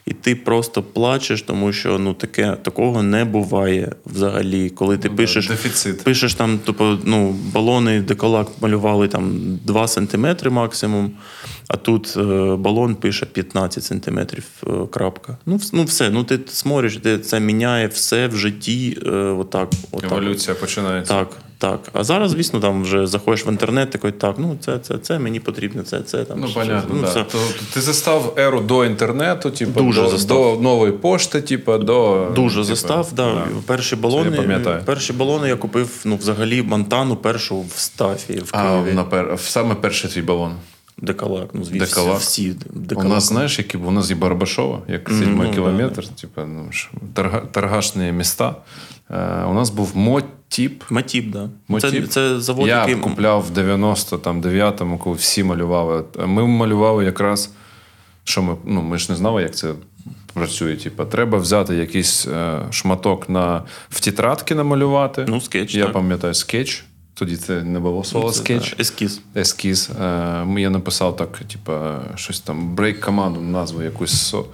і 0.05 0.13
ти 0.13 0.35
просто 0.35 0.83
плачеш, 0.83 1.41
тому 1.41 1.73
що 1.73 1.99
ну 1.99 2.13
таке 2.13 2.57
такого 2.61 3.03
не 3.03 3.25
буває 3.25 3.91
взагалі. 4.05 4.69
Коли 4.69 4.97
ти 4.97 5.09
Ну, 5.09 5.15
пишеш, 5.15 5.47
дефіцит. 5.47 6.03
пишеш 6.03 6.33
там, 6.33 6.57
типу, 6.59 6.85
ну, 7.03 7.35
балони, 7.53 8.01
деколак 8.01 8.47
малювали 8.61 9.07
там 9.07 9.31
2 9.65 9.87
сантиметри 9.87 10.49
максимум. 10.49 11.11
А 11.67 11.77
тут 11.77 12.13
е, 12.17 12.21
балон 12.55 12.95
пише 12.95 13.25
15 13.25 13.83
сантиметрів 13.83 14.45
е, 14.67 14.69
крапка. 14.91 15.37
Ну, 15.45 15.59
ну 15.73 15.83
все, 15.83 16.09
ну 16.09 16.23
ти 16.23 16.39
смотриш, 16.47 16.97
ти 16.97 17.19
це 17.19 17.39
міняє 17.39 17.87
все 17.87 18.27
в 18.27 18.35
житті. 18.35 18.97
Е, 19.05 19.09
отак, 19.11 19.69
отак. 19.91 20.11
Еволюція 20.11 20.55
починається. 20.55 21.13
Так, 21.13 21.27
так. 21.57 21.79
А 21.93 22.03
зараз, 22.03 22.31
звісно, 22.31 22.59
там 22.59 22.83
вже 22.83 23.07
заходиш 23.07 23.45
в 23.45 23.49
інтернет, 23.49 23.89
такий, 23.89 24.11
так, 24.11 24.35
ну 24.37 24.57
це, 24.61 24.79
це, 24.79 24.97
це 24.97 25.19
мені 25.19 25.39
потрібно, 25.39 25.83
це, 25.83 26.01
це 26.01 26.23
там. 26.23 26.39
Ну, 26.39 26.47
понятно, 26.53 26.97
щось. 26.97 27.13
да. 27.13 27.23
То, 27.23 27.37
ти 27.73 27.81
застав 27.81 28.33
еру 28.37 28.61
до 28.61 28.85
інтернету, 28.85 29.51
типу, 29.51 29.81
Дуже 29.81 30.01
до, 30.01 30.09
застав. 30.09 30.55
до 30.55 30.61
нової 30.61 30.91
пошти, 30.91 31.41
типу, 31.41 31.77
до. 31.77 32.27
Дуже 32.35 32.55
типу, 32.55 32.63
застав, 32.63 33.09
да. 33.13 33.43
Перші 33.65 33.95
балони, 33.95 34.59
я 34.65 34.81
перші 34.85 35.13
балони 35.13 35.47
я 35.47 35.55
купив 35.55 35.89
ну, 36.05 36.15
взагалі 36.15 36.61
Монтану 36.61 37.15
першу 37.15 37.61
в 37.61 37.73
Стафі 37.75 38.33
в 38.33 38.49
А, 38.51 38.81
на 38.93 39.03
пер... 39.03 39.39
саме 39.39 39.75
перший 39.75 40.09
твій 40.09 40.21
балон. 40.21 40.51
Декалак, 40.97 41.49
ну 41.53 41.63
звісно, 41.63 41.85
Декалак. 41.85 42.19
всі 42.19 42.55
У 42.95 43.03
нас, 43.03 43.23
знаєш, 43.23 43.57
які 43.57 43.77
у 43.77 43.91
нас 43.91 44.09
є 44.09 44.15
Барбашова, 44.15 44.81
як 44.87 45.09
седьмий 45.09 45.47
ну, 45.47 45.53
кілометр, 45.53 46.07
типу, 46.07 46.41
ну, 46.41 46.69
торга, 47.13 47.39
торгашні 47.39 48.11
міста. 48.11 48.55
Е, 49.09 49.43
у 49.43 49.53
нас 49.53 49.69
був 49.69 49.97
мотіп. 49.97 50.83
Матіп, 50.89 51.31
да. 51.31 51.49
Мотіп. 51.67 52.03
Це, 52.03 52.07
це 52.07 52.39
завод, 52.39 52.67
Я 52.67 52.79
який 52.79 52.95
купляв 52.95 53.45
в 53.53 53.57
99-му, 53.57 54.97
коли 54.97 55.15
всі 55.15 55.43
малювали. 55.43 56.03
Ми 56.25 56.47
малювали 56.47 57.05
якраз, 57.05 57.51
що 58.23 58.41
ми, 58.41 58.55
ну, 58.65 58.81
ми 58.81 58.97
ж 58.97 59.11
не 59.11 59.15
знали, 59.15 59.41
як 59.41 59.55
це 59.55 59.73
працює. 60.33 60.75
Типу, 60.75 61.05
треба 61.05 61.37
взяти 61.37 61.75
якийсь 61.75 62.27
е, 62.27 62.61
шматок 62.71 63.29
на, 63.29 63.63
в 63.89 63.99
тетрадки 63.99 64.55
намалювати. 64.55 65.25
Ну, 65.27 65.41
скетч, 65.41 65.75
Я 65.75 65.83
так. 65.83 65.93
пам'ятаю 65.93 66.33
скетч. 66.33 66.85
Тоді 67.17 67.35
це 67.37 67.63
не 67.63 67.79
було 67.79 68.03
слово 68.03 68.31
скетч. 68.33 68.75
ескіз. 68.79 69.21
Ескіз. 69.35 69.89
Е, 70.01 70.45
Я 70.57 70.69
написав 70.69 71.15
так, 71.15 71.37
типу, 71.39 71.71
щось 72.15 72.39
там, 72.39 72.75
брейк 72.75 72.99
команду, 72.99 73.41
назву 73.41 73.81
якусь 73.81 74.11
со- 74.21 74.45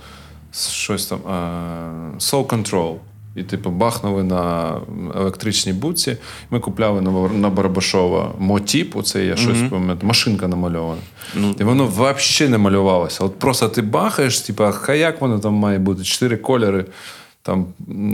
щось 0.72 1.06
там. 1.06 1.20
е, 1.20 2.18
Soul 2.20 2.46
Control. 2.46 2.96
І, 3.36 3.44
типу, 3.44 3.70
бахнули 3.70 4.24
на 4.24 4.74
електричній 5.16 5.74
будці. 5.74 6.18
Ми 6.50 6.60
купляли 6.60 7.02
на, 7.02 7.12
на 7.30 7.50
Барабашова 7.50 8.32
мотіп, 8.40 8.96
оце 8.96 9.26
я 9.26 9.36
щось 9.36 9.58
пам'ятаю, 9.70 10.00
машинка 10.04 10.48
намальована. 10.48 11.02
Ну, 11.36 11.56
І 11.60 11.64
воно 11.64 11.88
взагалі 11.88 12.52
не 12.52 12.58
малювалося. 12.58 13.24
От 13.24 13.40
просто 13.40 13.70
ти 13.70 13.82
бахаєш, 13.82 14.40
типу, 14.40 14.64
а 14.88 14.94
як 14.94 15.22
воно 15.22 15.40
там 15.40 15.54
має 15.54 15.80
бути? 15.80 16.04
Чотири 16.04 16.38
кольори. 16.38 16.86
Там 17.44 17.66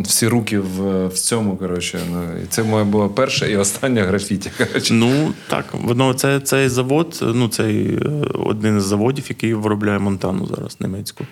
всі 0.03 0.27
руки 0.27 0.59
в, 0.59 1.07
в 1.07 1.13
цьому, 1.13 1.57
коротше. 1.57 1.99
Ну, 2.11 2.23
і 2.43 2.45
це 2.49 2.63
моє 2.63 2.83
було 2.83 3.09
перше 3.09 3.51
і 3.51 3.57
останнє 3.57 4.01
графіті. 4.01 4.51
Коротше. 4.57 4.93
Ну 4.93 5.33
так, 5.47 5.65
воно 5.73 6.13
це 6.13 6.39
цей 6.39 6.69
завод, 6.69 7.19
ну 7.21 7.47
цей 7.47 7.95
е, 7.95 8.09
один 8.33 8.77
із 8.77 8.83
заводів, 8.83 9.25
який 9.29 9.53
виробляє 9.53 9.99
Монтану 9.99 10.45
зараз 10.47 10.77
німецьку. 10.79 11.23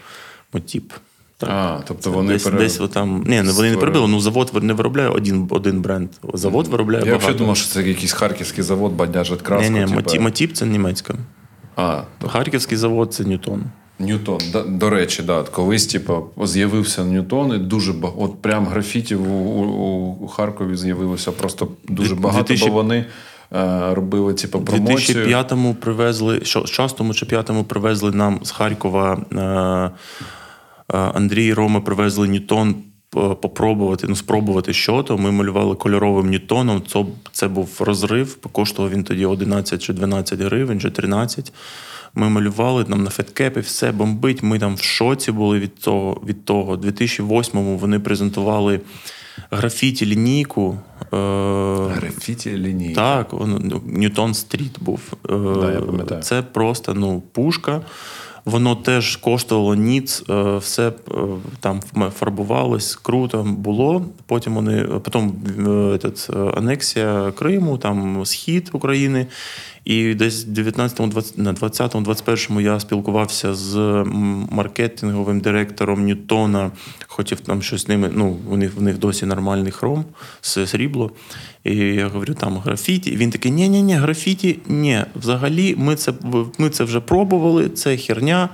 Мотіп. 0.53 0.93
Так. 1.37 1.49
А, 1.51 1.81
тобто 1.87 2.11
вони 2.11 2.33
десь, 2.33 2.43
пере- 2.43 2.57
десь 2.57 2.81
там. 2.93 3.09
Ні, 3.17 3.23
вони 3.23 3.43
не 3.43 3.51
створили. 3.51 3.77
перебили, 3.77 4.07
ну 4.07 4.19
завод 4.19 4.63
не 4.63 4.73
виробляє 4.73 5.09
один, 5.09 5.47
один 5.49 5.81
бренд. 5.81 6.09
Завод 6.33 6.67
виробляє 6.67 6.99
Я 6.99 7.05
багато. 7.05 7.19
взагалі 7.19 7.37
думав, 7.37 7.57
що 7.57 7.67
це 7.67 7.83
якийсь 7.83 8.13
харківський 8.13 8.63
завод, 8.63 8.93
бадяжить 8.93 9.41
краску. 9.41 9.73
Ні, 9.73 9.85
ні, 9.85 10.01
типу. 10.01 10.21
Мотіп, 10.21 10.53
це 10.53 10.65
німецька. 10.65 11.15
А, 11.75 12.01
Харківський 12.27 12.77
завод 12.77 13.13
це 13.13 13.23
Ньютон. 13.23 13.63
Ньютон. 13.99 14.39
Да, 14.53 14.63
до 14.63 14.89
речі, 14.89 15.23
да, 15.23 15.43
колись 15.43 15.85
типу, 15.87 16.25
з'явився 16.43 17.03
Ньютон, 17.03 17.55
і 17.55 17.57
дуже 17.57 17.93
ба- 17.93 18.11
от 18.17 18.41
прям 18.41 18.65
графіті 18.65 19.15
у, 19.15 19.23
у, 19.33 20.17
у 20.21 20.27
Харкові 20.27 20.75
з'явилося 20.75 21.31
просто 21.31 21.67
дуже 21.89 22.15
багато, 22.15 22.43
2000 22.43 22.69
бо 22.69 22.75
вони 22.75 23.05
е, 23.53 23.93
робили 23.93 24.33
типу, 24.33 24.59
У 24.59 24.61
промоцію. 24.61 25.25
2005-му 25.27 25.73
привезли, 25.75 26.39
що, 26.43 26.65
шостому 26.65 27.13
чи 27.13 27.25
п'ятому 27.25 27.63
привезли 27.63 28.11
нам 28.11 28.39
з 28.43 28.51
Харкова 28.51 29.13
е, 29.31 29.39
е, 29.41 29.91
Андрій 30.97 31.45
і 31.45 31.53
Рома 31.53 31.81
привезли 31.81 32.27
Ньютон 32.27 32.69
е, 32.69 33.19
попробувати, 33.41 34.07
ну, 34.09 34.15
спробувати 34.15 34.73
що 34.73 35.03
то. 35.03 35.17
Ми 35.17 35.31
малювали 35.31 35.75
кольоровим 35.75 36.29
Ньютоном. 36.29 36.81
Це, 36.87 37.05
це 37.31 37.47
був 37.47 37.77
розрив, 37.79 38.37
коштував 38.51 38.91
він 38.91 39.03
тоді 39.03 39.25
11 39.25 39.83
чи 39.83 39.93
12 39.93 40.41
гривень, 40.41 40.79
чи 40.79 40.89
13. 40.91 41.53
Ми 42.15 42.29
малювали 42.29 42.83
там 42.83 43.03
на 43.03 43.09
fat 43.09 43.28
cap 43.28 43.47
і, 43.47 43.59
все 43.59 43.91
бомбить. 43.91 44.43
Ми 44.43 44.59
там 44.59 44.75
в 44.75 44.81
шоці 44.81 45.31
були 45.31 45.59
від 45.59 45.75
того. 45.75 46.21
Від 46.25 46.45
того. 46.45 46.73
У 46.73 46.77
2008-му 46.77 47.77
вони 47.77 47.99
презентували 47.99 48.79
графіті 49.51 50.05
лінійку. 50.05 50.77
Е, 51.13 51.17
Графіті 51.95 52.57
лінії. 52.57 52.95
так, 52.95 53.33
Ньютон 53.85 54.33
Стріт 54.33 54.79
був. 54.81 54.99
Е, 55.29 55.33
Да, 55.61 55.71
я 55.71 55.81
пам'ятаю. 55.81 56.21
Це 56.21 56.41
просто 56.41 56.93
ну, 56.93 57.23
пушка. 57.31 57.81
Воно 58.45 58.75
теж 58.75 59.15
коштувало 59.15 59.75
ніц, 59.75 60.23
е, 60.29 60.57
все 60.57 60.91
там 61.59 61.81
фарбувалось, 62.15 62.95
круто 62.95 63.43
було. 63.43 64.05
Потім 64.25 64.55
вони 64.55 64.83
потім 64.83 65.33
этот, 65.67 66.57
анексія 66.57 67.31
Криму, 67.31 67.77
там 67.77 68.25
схід 68.25 68.69
України. 68.73 69.27
І 69.84 70.14
десь 70.14 70.44
в 70.46 70.48
19-му, 70.48 71.06
20 71.08 71.38
на 71.38 71.52
20-му, 71.52 72.06
21-му 72.06 72.60
я 72.60 72.80
спілкувався 72.80 73.54
з 73.54 73.76
м, 73.76 74.48
маркетинговим 74.50 75.40
директором 75.40 76.04
Ньютона. 76.04 76.70
Хотів 77.06 77.40
там 77.40 77.62
щось 77.62 77.82
з 77.82 77.88
ними. 77.88 78.10
Ну, 78.14 78.36
у 78.50 78.56
них 78.56 78.74
в 78.76 78.82
них 78.82 78.98
досі 78.98 79.26
нормальний 79.26 79.72
хром, 79.72 80.04
с- 80.42 80.66
срібло. 80.66 81.10
І 81.64 81.76
я 81.76 82.08
говорю, 82.08 82.34
там 82.34 82.56
графіті. 82.58 83.10
І 83.10 83.16
він 83.16 83.30
такий: 83.30 83.52
ні 83.52 83.68
ні 83.68 83.82
ні 83.82 83.94
графіті, 83.94 84.58
ні. 84.68 85.04
Взагалі, 85.16 85.74
ми 85.78 85.96
це, 85.96 86.12
ми 86.58 86.70
це 86.70 86.84
вже 86.84 87.00
пробували, 87.00 87.68
це 87.68 87.96
херня. 87.96 88.48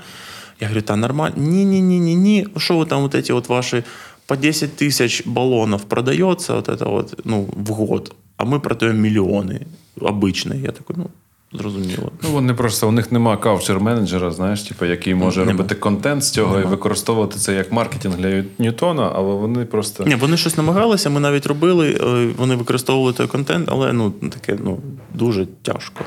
Я 0.60 0.66
говорю, 0.68 0.82
та 0.82 0.96
нормально. 0.96 1.34
Ні, 1.38 1.64
ні, 1.64 1.80
ні, 1.82 2.00
ні, 2.00 2.16
ні. 2.16 2.46
Що 2.56 2.78
ви 2.78 2.84
там, 2.86 3.02
вот 3.02 3.14
эти 3.14 3.32
вот 3.32 3.48
ваші 3.48 3.82
по 4.26 4.36
10 4.36 4.82
тысяч 4.82 5.22
баллонов 5.26 5.84
продается 5.84 6.54
вот 6.54 6.68
это 6.68 6.90
вот, 6.90 7.20
ну, 7.24 7.48
в 7.56 7.68
год, 7.70 8.14
а 8.36 8.44
ми 8.44 8.60
продаємо 8.60 8.98
мільйони 9.00 9.60
обичні. 10.00 10.60
Я 10.60 10.70
такий, 10.72 10.96
ну, 10.98 11.06
зрозуміло. 11.53 12.11
Ну, 12.23 12.29
вони 12.29 12.53
просто 12.53 12.87
у 12.87 12.91
них 12.91 13.11
нема 13.11 13.37
каучер-менеджера, 13.37 14.31
знаєш, 14.31 14.61
типу, 14.61 14.85
який 14.85 15.15
може 15.15 15.39
Нема. 15.39 15.51
робити 15.51 15.75
контент 15.75 16.23
з 16.23 16.31
цього 16.31 16.59
і 16.59 16.63
використовувати 16.63 17.39
це 17.39 17.53
як 17.53 17.71
маркетинг 17.71 18.17
для 18.17 18.43
Ньютона, 18.59 19.11
але 19.15 19.35
вони 19.35 19.65
просто. 19.65 20.03
Ні, 20.03 20.15
вони 20.15 20.37
щось 20.37 20.57
намагалися, 20.57 21.09
ми 21.09 21.19
навіть 21.19 21.45
робили, 21.45 21.99
е, 22.01 22.33
вони 22.37 22.55
використовували 22.55 23.13
той 23.13 23.27
контент, 23.27 23.69
але 23.71 23.93
ну, 23.93 24.11
таке 24.11 24.57
ну, 24.63 24.79
дуже 25.13 25.45
тяжко. 25.45 26.05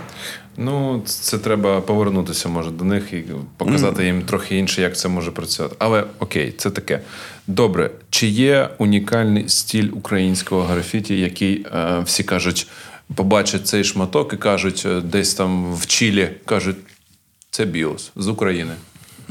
Ну, 0.57 1.03
це 1.05 1.38
треба 1.38 1.80
повернутися, 1.80 2.49
може, 2.49 2.70
до 2.70 2.84
них 2.84 3.12
і 3.12 3.24
показати 3.57 4.07
їм 4.07 4.22
трохи 4.22 4.59
інше, 4.59 4.82
як 4.82 4.97
це 4.97 5.09
може 5.09 5.30
працювати. 5.30 5.76
Але 5.78 6.05
окей, 6.18 6.55
це 6.57 6.70
таке. 6.70 7.01
Добре, 7.47 7.90
чи 8.11 8.26
є 8.26 8.68
унікальний 8.78 9.49
стиль 9.49 9.88
українського 9.92 10.62
графіті, 10.62 11.20
який 11.20 11.66
е, 11.74 12.01
всі 12.05 12.22
кажуть, 12.22 12.68
побачать 13.14 13.66
цей 13.66 13.84
шматок 13.84 14.32
і 14.32 14.36
кажуть, 14.36 14.82
е, 14.86 15.00
десь 15.00 15.34
там 15.34 15.74
в 15.74 15.86
Чилі 15.86 16.30
кажуть, 16.44 16.76
це 17.50 17.64
біос 17.64 18.12
з 18.16 18.28
України. 18.28 18.72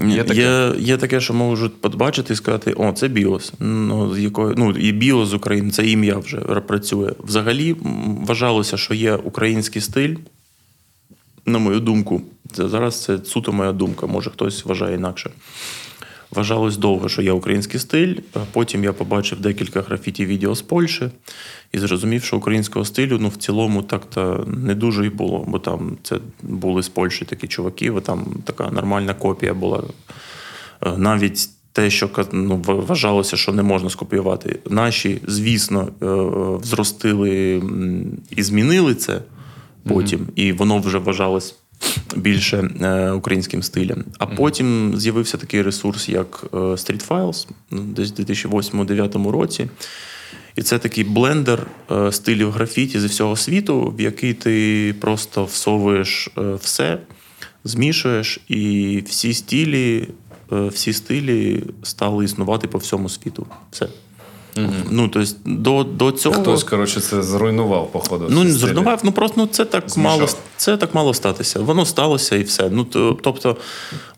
Є 0.08 0.24
таке? 0.24 0.42
Є, 0.42 0.74
є 0.80 0.98
таке, 0.98 1.22
що 1.22 1.34
можуть 1.34 1.82
побачити 1.82 2.34
і 2.34 2.36
сказати, 2.36 2.74
о, 2.74 2.92
це 2.92 3.08
біос. 3.08 3.54
Ну, 3.60 4.16
з 4.16 4.20
якої, 4.20 4.56
ну, 4.58 4.72
і 4.72 4.92
біос 4.92 5.30
з 5.30 5.34
України, 5.34 5.72
це 5.72 5.88
ім'я 5.88 6.18
вже 6.18 6.38
працює. 6.40 7.12
Взагалі 7.20 7.76
вважалося, 8.26 8.78
що 8.78 8.94
є 8.94 9.16
український 9.16 9.82
стиль. 9.82 10.16
На 11.46 11.60
мою 11.60 11.80
думку, 11.80 12.22
це 12.54 12.70
зараз 12.70 13.04
це 13.04 13.18
суто 13.26 13.52
моя 13.52 13.72
думка, 13.72 14.08
може 14.08 14.30
хтось 14.30 14.66
вважає 14.66 14.96
інакше. 14.96 15.30
Вважалось 16.36 16.78
довго, 16.78 17.10
що 17.10 17.22
є 17.22 17.32
український 17.32 17.80
стиль. 17.80 18.16
Потім 18.52 18.84
я 18.84 18.94
побачив 18.94 19.40
декілька 19.40 19.82
графіті 19.82 20.26
відео 20.26 20.56
з 20.56 20.62
Польщі 20.62 21.10
і 21.72 21.80
зрозумів, 21.80 22.24
що 22.24 22.38
українського 22.38 22.86
стилю 22.86 23.18
ну, 23.22 23.30
в 23.30 23.36
цілому 23.36 23.82
так-то 23.82 24.48
не 24.48 24.76
дуже 24.76 25.06
і 25.06 25.10
було, 25.10 25.46
бо 25.48 25.60
там 25.60 25.98
це 26.04 26.18
були 26.42 26.84
з 26.84 26.90
Польщі 26.90 27.26
такі 27.26 27.48
чуваки, 27.48 27.92
бо 27.92 28.02
там 28.02 28.26
така 28.44 28.72
нормальна 28.72 29.14
копія 29.14 29.54
була. 29.54 29.84
Е, 30.86 30.98
Навіть 30.98 31.50
те, 31.72 31.90
що 31.90 32.10
ну, 32.32 32.62
вважалося, 32.66 33.38
що 33.38 33.52
не 33.54 33.64
можна 33.64 33.90
скопіювати. 33.90 34.60
Наші, 34.70 35.22
звісно, 35.28 35.88
е, 36.02 36.06
взростили 36.62 37.56
м, 37.58 38.06
і 38.30 38.44
змінили 38.44 38.96
це 38.96 39.22
потім, 39.90 40.28
і 40.36 40.52
воно 40.52 40.80
вже 40.80 40.98
вважалось 40.98 41.56
більше 42.16 42.70
е, 42.82 43.12
українським 43.12 43.64
стилем. 43.64 44.04
А 44.18 44.26
потім 44.26 44.94
з'явився 44.98 45.38
такий 45.38 45.62
ресурс, 45.62 46.10
як 46.10 46.46
е, 46.54 46.58
Street 46.58 47.08
Files, 47.08 47.48
ну, 47.72 47.82
десь 47.82 48.12
в 48.12 48.16
2008-2009 48.16 49.32
році. 49.32 49.70
І 50.56 50.62
це 50.62 50.80
такий 50.80 51.04
блендер 51.04 51.68
е, 51.92 52.12
стилів 52.12 52.52
графіті 52.52 53.00
зі 53.00 53.08
всього 53.08 53.36
світу, 53.36 53.94
в 53.98 54.02
який 54.02 54.34
ти 54.34 54.96
просто 55.00 55.46
всовуєш 55.46 56.30
все, 56.60 56.98
змішуєш, 57.64 58.40
і 58.48 59.04
всі 59.08 59.34
стилі, 59.34 60.08
всі 60.52 60.94
стилі 60.94 61.64
стали 61.84 62.26
існувати 62.26 62.68
по 62.68 62.78
всьому 62.78 63.10
світу. 63.10 63.48
Все. 63.72 63.88
Ну, 64.90 65.08
тобто, 65.08 65.32
до, 65.46 65.84
до 65.84 66.12
цього. 66.12 66.42
Хтось, 66.42 66.64
коротше, 66.64 67.02
це 67.02 67.24
зруйнував, 67.24 67.92
походу. 67.92 68.28
Ну, 68.30 68.44
не 68.44 68.52
зруйнував, 68.52 69.00
ну 69.04 69.12
просто 69.12 69.36
ну, 69.42 69.48
це 69.48 69.66
так 69.66 69.84
Змішав. 69.90 70.20
мало 70.20 70.30
це 70.58 70.78
так 70.78 70.96
мало 70.96 71.14
статися. 71.14 71.60
Воно 71.60 71.86
сталося 71.86 72.36
і 72.36 72.44
все. 72.44 72.70
Ну, 72.70 72.84
то- 72.84 73.18
тобто, 73.24 73.58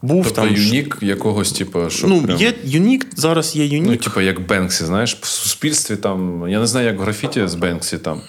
був 0.02 0.24
Тобто 0.24 0.42
там. 0.42 0.56
юнік 0.56 0.98
якогось, 1.02 1.52
типу, 1.52 1.90
що 1.90 2.08
Ну, 2.08 2.22
прям... 2.22 2.38
є 2.38 2.54
юнік, 2.64 3.08
зараз 3.16 3.56
є 3.56 3.66
юнік. 3.66 3.90
Ну, 3.92 3.98
типу, 3.98 4.22
як 4.22 4.48
Бенксі, 4.48 4.86
знаєш, 4.86 5.18
в 5.22 5.26
суспільстві 5.26 5.96
там. 5.96 6.50
Я 6.50 6.60
не 6.60 6.68
знаю, 6.68 6.88
як 6.88 7.00
в 7.00 7.02
графіті 7.02 7.48
з 7.48 7.56
Бенксі 7.56 7.98
там. 7.98 8.22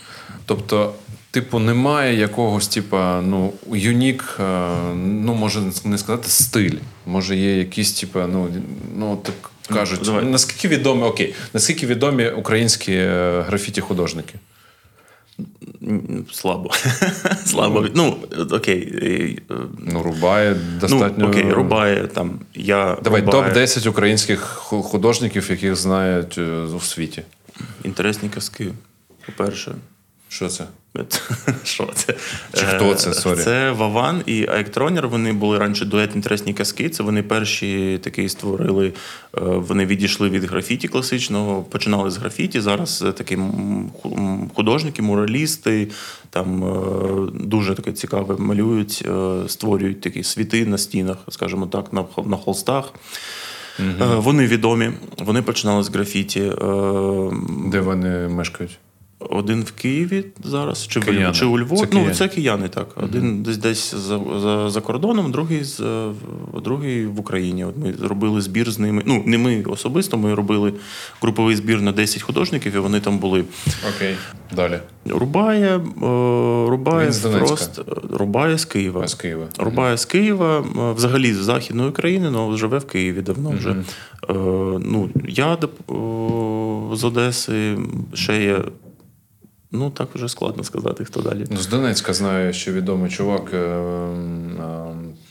Тобто, 0.47 0.93
типу, 1.31 1.59
немає 1.59 2.19
якогось, 2.19 2.69
типу, 2.69 2.97
ну, 3.23 3.53
юнік, 3.73 4.37
е, 4.41 4.69
ну, 4.95 5.35
може 5.35 5.61
не 5.85 5.99
сказати 5.99 6.29
стиль. 6.29 6.75
Може, 7.07 7.37
є 7.37 7.59
якісь, 7.59 7.93
типу, 7.93 8.21
ну, 8.33 8.49
ну 8.99 9.19
так 9.23 9.35
кажуть. 9.67 10.01
давай. 10.05 10.25
наскільки 10.25 10.69
відомі, 10.69 11.03
окей, 11.03 11.35
наскільки 11.55 11.87
відомі 11.87 12.29
українські 12.31 12.93
е, 12.93 13.41
графіті-художники? 13.47 14.35
Слабо. 16.33 16.71
Слабо. 17.47 17.87
Ну, 17.95 18.17
окей. 18.51 18.99
е, 19.03 19.57
Ну, 19.79 20.03
Рубає 20.03 20.57
достатньо. 20.81 21.14
Ну, 21.19 21.29
окей, 21.29 21.53
рубає 21.53 22.07
там. 22.07 22.41
Я 22.55 22.99
Давай 23.05 23.21
рубає. 23.21 23.53
топ-10 23.53 23.89
українських 23.89 24.41
художників, 24.41 25.51
яких 25.51 25.77
знають 25.77 26.39
е, 26.39 26.43
у 26.61 26.81
світі. 26.81 27.23
Інтересні 27.85 28.29
казки. 28.29 28.69
По-перше. 29.27 29.75
Що 30.29 30.49
це? 30.49 30.64
Що 31.64 31.89
це? 31.95 32.14
Чи 32.55 32.66
хто 32.66 32.91
Е, 32.91 32.95
це? 32.95 33.14
Sorry. 33.14 33.39
Це 33.41 33.70
Ваван 33.70 34.22
і 34.27 34.47
Аектронер. 34.49 35.09
Вони 35.09 35.33
були 35.33 35.59
раніше 35.59 35.85
дует 35.85 36.11
інтересні 36.16 36.55
казки. 36.55 36.89
Це 36.89 37.03
вони 37.03 37.22
перші 37.22 37.99
такий 38.03 38.29
створили. 38.29 38.87
е, 38.87 39.41
Вони 39.41 39.87
відійшли 39.87 40.29
від 40.31 40.45
графіті 40.45 40.89
класичного, 40.89 41.62
починали 41.62 42.11
з 42.11 42.16
графіті. 42.16 42.61
Зараз 42.61 43.05
е, 43.07 43.12
такі 43.12 43.39
художники, 44.55 45.03
муралісти, 45.03 45.89
там 46.31 46.61
дуже 47.35 47.74
таке 47.74 47.93
цікаве 47.93 48.37
малюють, 48.39 49.09
створюють 49.47 50.01
такі 50.01 50.22
світи 50.22 50.66
на 50.66 50.79
стінах, 50.79 51.16
скажімо 51.29 51.66
так, 51.66 51.93
на, 51.93 52.01
хол- 52.03 52.29
на 52.29 52.37
холстах. 52.37 52.93
Е, 53.81 53.95
Вони 54.16 54.47
відомі, 54.47 54.91
вони 55.18 55.43
починали 55.43 55.83
з 55.83 55.89
графіті. 55.89 56.41
Де 57.66 57.81
вони 57.81 58.29
мешкають? 58.29 58.79
Один 59.19 59.62
в 59.62 59.73
Києві 59.73 60.25
зараз, 60.45 60.87
чи, 60.87 61.01
в, 61.01 61.05
Кияни. 61.05 61.35
чи 61.35 61.45
у 61.45 61.59
Львові. 61.59 61.81
Це 61.81 61.87
ну, 61.93 62.11
це 62.14 62.29
кияни, 62.29 62.69
так. 62.69 62.89
Один 62.97 63.43
десь 63.43 63.57
десь 63.57 63.95
за, 63.95 64.21
за, 64.41 64.71
за 64.71 64.81
кордоном, 64.81 65.33
другий, 65.33 65.64
з, 65.64 65.81
е, 65.81 66.12
другий 66.64 67.07
в 67.07 67.21
Україні. 67.21 67.64
От 67.64 67.77
ми 67.77 67.93
зробили 67.93 68.41
збір 68.41 68.71
з 68.71 68.79
ними. 68.79 69.03
Ну, 69.07 69.23
не 69.27 69.39
ми 69.39 69.62
особисто, 69.62 70.17
ми 70.17 70.35
робили 70.35 70.73
груповий 71.23 71.57
збір 71.57 71.83
на 71.83 71.93
10 71.93 72.23
художників, 72.23 72.75
і 72.75 72.79
вони 72.79 73.01
там 73.01 73.19
були. 73.19 73.45
Окей. 73.97 74.14
Далі. 74.57 74.79
Рубає, 75.07 75.77
е, 75.77 75.81
Рубає 76.71 77.12
з 77.12 77.23
Фрост, 77.23 77.81
Рубає 78.12 78.59
з 78.59 78.64
Києва. 78.64 79.01
А 79.05 79.09
з 79.09 79.14
Києва. 79.14 79.47
Рубає 79.59 79.97
з 79.97 80.05
Києва, 80.05 80.59
е, 80.59 80.93
взагалі 80.93 81.35
з 81.35 81.37
Західної 81.37 81.89
України, 81.89 82.33
але 82.37 82.57
живе 82.57 82.79
в 82.79 82.85
Києві 82.85 83.23
давно 83.23 83.51
вже. 83.51 83.71
Е, 83.71 83.75
ну, 84.81 85.11
я 85.29 85.59
з 86.93 87.05
Одеси, 87.05 87.79
ще 88.14 88.43
є. 88.43 88.59
Ну, 89.73 89.91
так 89.91 90.09
вже 90.14 90.29
складно 90.29 90.64
сказати, 90.64 91.05
хто 91.05 91.21
далі. 91.21 91.45
Ну, 91.51 91.57
з 91.57 91.67
Донецька 91.67 92.12
знаю, 92.12 92.53
що 92.53 92.73
відомий 92.73 93.11
чувак, 93.11 93.51
е, 93.55 93.57
е, 93.57 94.14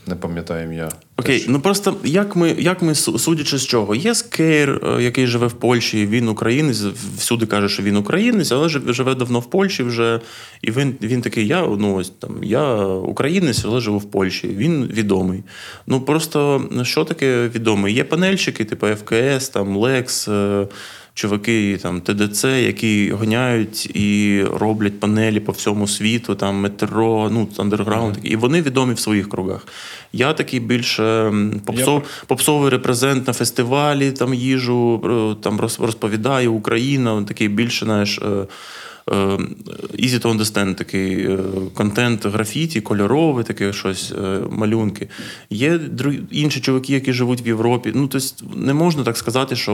не 0.07 0.15
пам'ятаю 0.15 0.65
ім'я. 0.65 0.89
Окей, 1.17 1.39
Теж. 1.39 1.49
ну 1.49 1.59
просто 1.59 1.95
як 2.03 2.35
ми, 2.35 2.55
як 2.59 2.81
ми 2.81 2.95
судячи 2.95 3.57
з 3.57 3.65
чого? 3.65 3.95
Є 3.95 4.15
Скейр, 4.15 4.81
е, 4.83 5.03
який 5.03 5.27
живе 5.27 5.47
в 5.47 5.53
Польщі, 5.53 6.05
він 6.05 6.27
українець, 6.27 6.81
всюди 7.17 7.45
каже, 7.45 7.69
що 7.69 7.83
він 7.83 7.97
українець, 7.97 8.51
але 8.51 8.69
живе 8.69 9.15
давно 9.15 9.39
в 9.39 9.49
Польщі 9.49 9.83
вже. 9.83 10.21
І 10.61 10.71
він, 10.71 10.95
він 11.01 11.21
такий: 11.21 11.47
я 11.47 11.67
ну 11.67 11.95
ось 11.95 12.09
там 12.09 12.43
я 12.43 12.85
українець, 12.85 13.65
але 13.65 13.79
живу 13.79 13.97
в 13.97 14.11
Польщі. 14.11 14.47
Він 14.47 14.85
відомий. 14.85 15.43
Ну 15.87 16.01
просто 16.01 16.69
що 16.83 17.03
таке 17.03 17.47
відомий? 17.55 17.93
Є 17.93 18.03
панельщики, 18.03 18.65
типу 18.65 18.87
ФКС, 18.87 19.49
там 19.49 19.77
Лекс. 19.77 20.29
Е, 21.15 21.17
Чуваки, 21.17 21.77
там 21.81 22.01
ТДЦ, 22.01 22.43
які 22.43 23.11
гоняють 23.11 23.85
і 23.95 24.43
роблять 24.53 24.99
панелі 24.99 25.39
по 25.39 25.51
всьому 25.51 25.87
світу, 25.87 26.35
там 26.35 26.55
метро, 26.55 27.29
ну 27.33 27.47
андерграунд, 27.57 28.15
і 28.23 28.35
вони 28.35 28.61
відомі 28.61 28.93
в 28.93 28.99
своїх 28.99 29.29
кругах. 29.29 29.67
Я 30.13 30.33
такий 30.33 30.59
більше 30.59 31.33
попсов, 31.65 31.85
попсов, 32.01 32.03
попсовий 32.27 32.69
репрезент 32.69 33.27
на 33.27 33.33
фестивалі, 33.33 34.11
там 34.11 34.33
їжу, 34.33 35.01
е, 35.39 35.43
там 35.43 35.59
роз- 35.61 35.81
розповідаю 35.85 36.53
Україна, 36.53 37.23
такий 37.23 37.47
більше, 37.47 37.85
знаєш. 37.85 38.19
Е, 39.11 39.15
е, 39.15 39.37
Easy 39.99 40.21
to 40.21 40.37
understand, 40.37 40.75
такий 40.75 41.31
е, 41.31 41.39
контент 41.73 42.25
графіті, 42.25 42.81
кольоровий, 42.81 43.43
таке 43.43 43.73
щось, 43.73 44.11
е, 44.11 44.39
малюнки. 44.49 45.07
Є 45.49 45.79
інші 46.31 46.59
чуваки, 46.59 46.93
які 46.93 47.13
живуть 47.13 47.45
в 47.45 47.47
Європі. 47.47 47.91
Ну, 47.95 48.07
тобто 48.07 48.27
не 48.55 48.73
можна 48.73 49.03
так 49.03 49.17
сказати, 49.17 49.55
що 49.55 49.71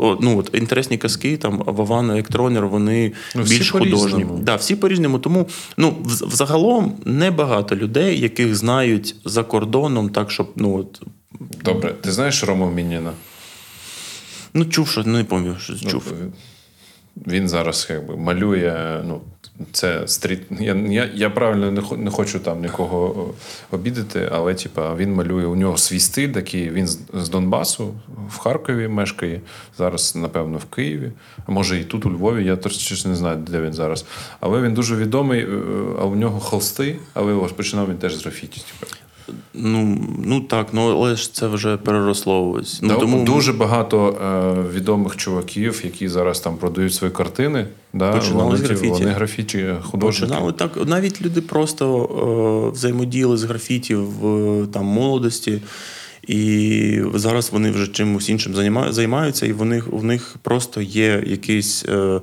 е, 0.00 0.24
ну, 0.24 0.38
от, 0.38 0.50
інтересні 0.54 0.98
казки, 0.98 1.36
там 1.36 1.62
Ваван, 1.66 2.10
Електронер, 2.10 2.66
вони 2.66 3.12
Ну, 3.34 3.42
всі 3.42 3.58
більш 3.58 3.70
художні. 3.70 4.26
Да, 4.42 4.56
всі 4.56 4.76
по-різному. 4.76 5.18
Тому 5.18 5.48
ну, 5.76 5.96
взагалом 6.04 6.96
небагато 7.04 7.76
людей, 7.76 8.20
яких 8.20 8.54
знають 8.54 9.16
за 9.24 9.42
кордоном, 9.42 10.08
так, 10.08 10.30
щоб 10.30 10.52
ну, 10.56 10.76
от, 10.78 11.02
Добре, 11.64 11.92
ти 12.00 12.12
знаєш 12.12 12.44
Рому 12.44 12.70
Мініна? 12.70 13.12
ну 14.54 14.64
чув, 14.64 14.88
що 14.88 15.02
не 15.04 15.24
пам'ятаю, 15.24 15.58
що 15.60 15.74
Ну, 15.82 15.90
чув. 15.90 16.02
Він 17.16 17.48
зараз 17.48 17.86
якби 17.90 18.16
малює. 18.16 19.00
Ну, 19.04 19.20
це 19.72 20.08
стріт. 20.08 20.42
Я, 20.50 20.74
я, 20.74 21.10
я 21.14 21.30
правильно 21.30 21.70
не, 21.70 21.96
не 21.96 22.10
хочу 22.10 22.40
там 22.40 22.60
нікого 22.62 23.34
обідати, 23.70 24.28
але 24.32 24.54
типа, 24.54 24.94
він 24.94 25.14
малює 25.14 25.46
у 25.46 25.56
нього 25.56 25.76
свій 25.76 26.00
стиль, 26.00 26.28
такий 26.28 26.70
він 26.70 26.86
з, 26.86 26.98
з 27.14 27.28
Донбасу 27.28 27.94
в 28.28 28.38
Харкові 28.38 28.88
мешкає. 28.88 29.40
Зараз, 29.78 30.16
напевно, 30.16 30.58
в 30.58 30.64
Києві. 30.64 31.12
А 31.46 31.52
може 31.52 31.80
і 31.80 31.84
тут, 31.84 32.06
у 32.06 32.10
Львові. 32.10 32.44
Я 32.44 32.56
точно 32.56 33.10
не 33.10 33.16
знаю, 33.16 33.36
де 33.36 33.60
він 33.60 33.72
зараз. 33.72 34.04
Але 34.40 34.60
він 34.60 34.74
дуже 34.74 34.96
відомий, 34.96 35.40
е, 35.40 35.46
а 36.00 36.04
у 36.04 36.14
нього 36.14 36.40
холсти, 36.40 36.98
але 37.14 37.32
ось 37.32 37.52
починав 37.52 37.88
він 37.88 37.96
теж 37.96 38.14
з 38.14 38.22
графіті. 38.22 38.60
Типу. 38.60 38.92
Ну, 39.54 39.98
ну 40.24 40.40
так, 40.40 40.66
ну 40.72 40.90
але 40.90 41.16
ж 41.16 41.34
це 41.34 41.46
вже 41.46 41.76
переросло 41.76 42.50
ось. 42.50 42.82
Ну, 42.82 42.88
Да, 42.88 42.94
тому 42.94 43.24
Дуже 43.24 43.52
багато 43.52 44.08
е, 44.08 44.76
відомих 44.76 45.16
чуваків, 45.16 45.80
які 45.84 46.08
зараз 46.08 46.40
там 46.40 46.56
продають 46.56 46.94
свої 46.94 47.12
картини. 47.12 47.66
Да, 47.92 48.12
Починали 48.12 48.44
вони, 48.44 48.56
з 48.56 48.60
графіті. 48.60 48.88
Вони 48.88 49.10
графіті 49.10 49.74
художники. 49.82 50.26
Починали 50.26 50.52
так. 50.52 50.88
Навіть 50.88 51.22
люди 51.22 51.40
просто 51.40 52.04
е, 52.68 52.70
взаємодіяли 52.72 53.36
з 53.36 53.44
графіті 53.44 53.94
в 53.94 54.26
е, 54.26 54.66
там, 54.66 54.84
молодості. 54.84 55.60
І 56.26 57.00
зараз 57.14 57.52
вони 57.52 57.70
вже 57.70 57.86
чимось 57.86 58.28
іншим 58.28 58.54
займаються, 58.90 59.46
і 59.46 59.52
в 59.52 59.64
них, 59.64 59.86
в 59.86 60.04
них 60.04 60.36
просто 60.42 60.82
є 60.82 61.24
якісь 61.26 61.84
е, 61.88 61.92
е, 61.92 62.20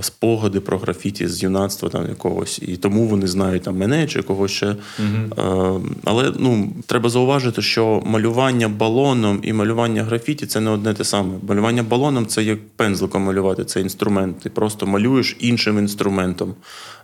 спогади 0.00 0.60
про 0.60 0.78
графіті 0.78 1.28
з 1.28 1.42
юнацтва 1.42 1.88
там 1.88 2.08
якогось. 2.08 2.60
І 2.62 2.76
тому 2.76 3.06
вони 3.06 3.26
знають 3.26 3.62
там 3.62 3.76
мене 3.76 4.06
чи 4.06 4.22
когось 4.22 4.50
ще. 4.50 4.76
Угу. 4.98 5.82
але 6.04 6.32
ну, 6.38 6.72
треба 6.86 7.08
зауважити, 7.08 7.62
що 7.62 8.02
малювання 8.06 8.68
балоном 8.68 9.40
і 9.42 9.52
малювання 9.52 10.02
графіті 10.02 10.46
це 10.46 10.60
не 10.60 10.70
одне 10.70 10.94
те 10.94 11.04
саме. 11.04 11.34
Малювання 11.48 11.82
балоном 11.82 12.26
це 12.26 12.42
як 12.42 12.58
пензликом 12.76 13.22
малювати, 13.22 13.64
це 13.64 13.80
інструмент. 13.80 14.38
Ти 14.38 14.50
просто 14.50 14.86
малюєш 14.86 15.36
іншим 15.40 15.78
інструментом. 15.78 16.54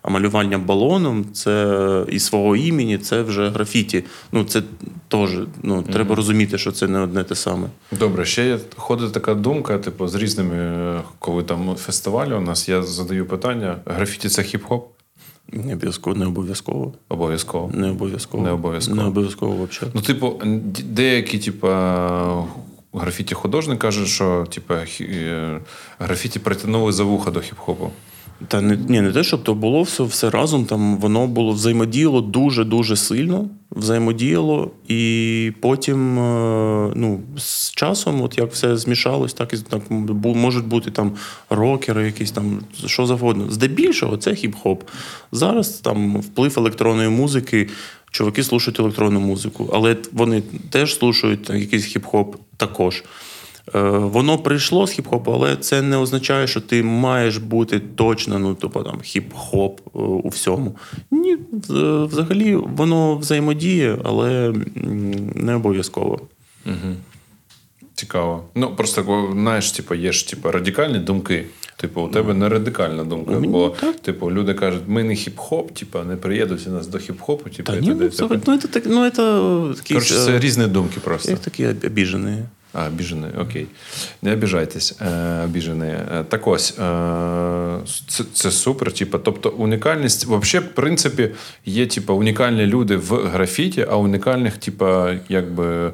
А 0.02 0.10
малювання 0.10 0.58
балоном 0.58 1.24
це 1.32 2.04
і 2.08 2.18
свого 2.18 2.56
імені, 2.56 2.98
це 2.98 3.22
вже 3.22 3.48
графіті. 3.48 4.04
Ну, 4.32 4.44
це 4.44 4.62
теж 5.08 5.30
ну, 5.62 5.82
треба 5.82 6.14
розуміти, 6.14 6.58
що 6.58 6.72
це 6.72 6.88
не 6.88 6.98
одне 6.98 7.24
те 7.24 7.34
саме. 7.34 7.68
Добре, 7.92 8.24
ще 8.24 8.46
є 8.46 8.58
ходить 8.76 9.12
така 9.12 9.34
думка, 9.34 9.78
типу, 9.78 10.08
з 10.08 10.14
різними, 10.14 10.56
е, 10.56 11.00
коли 11.18 11.42
там 11.42 11.76
фестивалі 11.76 12.32
у 12.32 12.40
нас, 12.40 12.68
я 12.68 12.82
задаю 12.82 13.26
питання: 13.26 13.76
графіті 13.86 14.28
це 14.28 14.42
хіп-хоп? 14.42 14.82
Не 15.52 15.72
обов'язково, 15.72 16.16
не 16.16 16.26
обов'язково. 16.26 16.92
Обов'язково. 17.08 17.70
Не 17.74 17.90
обов'язково. 17.90 18.44
Не 18.44 18.50
обов'язково. 18.50 19.02
Не 19.02 19.08
обов'язково 19.08 19.52
взагалі. 19.52 19.92
Ну, 19.94 20.00
типу, 20.00 20.42
деякі, 20.84 21.38
типу, 21.38 21.68
графіті 22.92 23.34
художник 23.34 23.78
кажуть, 23.78 24.08
що 24.08 24.46
типу, 24.50 24.74
е, 25.00 25.60
графіті 25.98 26.38
притягнули 26.38 26.92
за 26.92 27.04
вуха 27.04 27.30
до 27.30 27.40
хіп-хопу. 27.40 27.90
Та 28.48 28.60
не, 28.60 28.76
ні, 28.88 29.00
не 29.00 29.12
те, 29.12 29.24
щоб 29.24 29.42
то 29.42 29.54
було 29.54 29.82
все, 29.82 30.02
все 30.02 30.30
разом. 30.30 30.64
Там 30.64 30.96
воно 30.96 31.26
було 31.26 31.52
взаємодіяло 31.52 32.20
дуже 32.20 32.64
дуже 32.64 32.96
сильно. 32.96 33.48
Взаємодіяло, 33.70 34.70
і 34.88 35.52
потім, 35.60 36.18
е, 36.18 36.92
ну, 36.96 37.20
з 37.36 37.70
часом, 37.70 38.22
от 38.22 38.38
як 38.38 38.52
все 38.52 38.76
змішалось, 38.76 39.32
так 39.34 39.52
і 39.52 39.56
так 39.56 39.82
бу- 39.90 40.34
можуть 40.34 40.66
бути 40.66 40.90
там 40.90 41.12
рокери, 41.50 42.06
якісь 42.06 42.30
там 42.30 42.60
що 42.86 43.06
завгодно. 43.06 43.50
Здебільшого 43.50 44.16
це 44.16 44.30
хіп-хоп. 44.30 44.78
Зараз 45.32 45.68
там 45.68 46.16
вплив 46.20 46.54
електронної 46.58 47.08
музики. 47.08 47.68
Чуваки 48.10 48.42
слушають 48.42 48.80
електронну 48.80 49.20
музику, 49.20 49.70
але 49.74 49.96
вони 50.12 50.42
теж 50.70 50.94
слушають 50.98 51.50
якийсь 51.50 51.96
хіп-хоп 51.96 52.26
також. 52.56 53.02
Е, 53.74 53.80
Воно 53.90 54.38
прийшло 54.38 54.86
з 54.86 54.98
хіп-хопу, 54.98 55.34
але 55.34 55.56
це 55.56 55.82
не 55.82 55.96
означає, 55.96 56.46
що 56.46 56.60
ти 56.60 56.82
маєш 56.82 57.36
бути 57.36 57.80
точно, 57.80 58.38
ну, 58.38 58.54
типу, 58.54 58.82
там, 58.82 58.98
хіп-хоп 58.98 59.72
е, 59.72 59.98
у 59.98 60.28
всьому. 60.28 60.76
Ні, 61.10 61.36
взагалі 62.04 62.56
воно 62.56 63.16
взаємодіє, 63.16 63.98
але 64.04 64.54
не 65.34 65.54
обов'язково. 65.54 66.20
Цікаво. 67.94 68.44
Ну, 68.54 68.76
просто 68.76 69.28
знаєш, 69.32 69.72
типу, 69.72 69.94
є 69.94 70.12
ж 70.12 70.28
типу, 70.28 70.50
радикальні 70.50 70.98
думки. 70.98 71.44
Типу, 71.76 72.00
у 72.02 72.08
тебе 72.08 72.34
не 72.34 72.48
радикальна 72.48 73.04
думка. 73.04 73.40
Бо, 73.40 73.74
типу, 74.02 74.30
люди 74.30 74.54
кажуть, 74.54 74.82
ми 74.86 75.04
не 75.04 75.14
хіп-хоп, 75.14 75.72
типу, 75.72 75.98
не 75.98 76.16
приєднуйте 76.16 76.70
нас 76.70 76.86
до 76.86 76.98
хіп-хопу, 76.98 77.56
типу, 77.56 77.72
Та 77.72 77.76
і 77.76 77.80
ні, 77.80 77.86
т.д. 77.86 77.98
ну, 77.98 78.04
і 78.04 78.08
т.п. 78.08 78.08
взагалі, 78.08 78.40
ну, 78.46 79.10
це, 79.10 79.22
ну, 79.22 79.74
це 79.74 79.94
Коротше, 79.94 80.14
е, 80.14 80.26
це 80.26 80.38
різні 80.38 80.66
думки 80.66 81.00
просто. 81.00 81.30
як 81.30 81.40
такі 81.40 81.66
обіжені. 81.66 82.38
А, 82.72 82.86
обіжений, 82.86 83.30
окей. 83.38 83.66
Не 84.22 84.32
обіжайтесь, 84.32 84.96
е, 85.00 85.44
обіжений. 85.44 85.90
Е, 85.90 86.24
Так 86.28 86.46
ось, 86.46 86.78
е, 86.78 87.78
це, 88.08 88.24
це 88.32 88.50
супер. 88.50 88.92
Типу, 88.92 89.18
тобто 89.18 89.48
унікальність, 89.48 90.26
взагалі, 90.26 90.68
в 90.68 90.74
принципі, 90.74 91.30
є 91.66 91.86
типу, 91.86 92.14
унікальні 92.14 92.66
люди 92.66 92.96
в 92.96 93.28
графіті, 93.28 93.86
а 93.90 93.96
унікальних, 93.96 94.56
типу, 94.56 94.86
якби, 95.28 95.92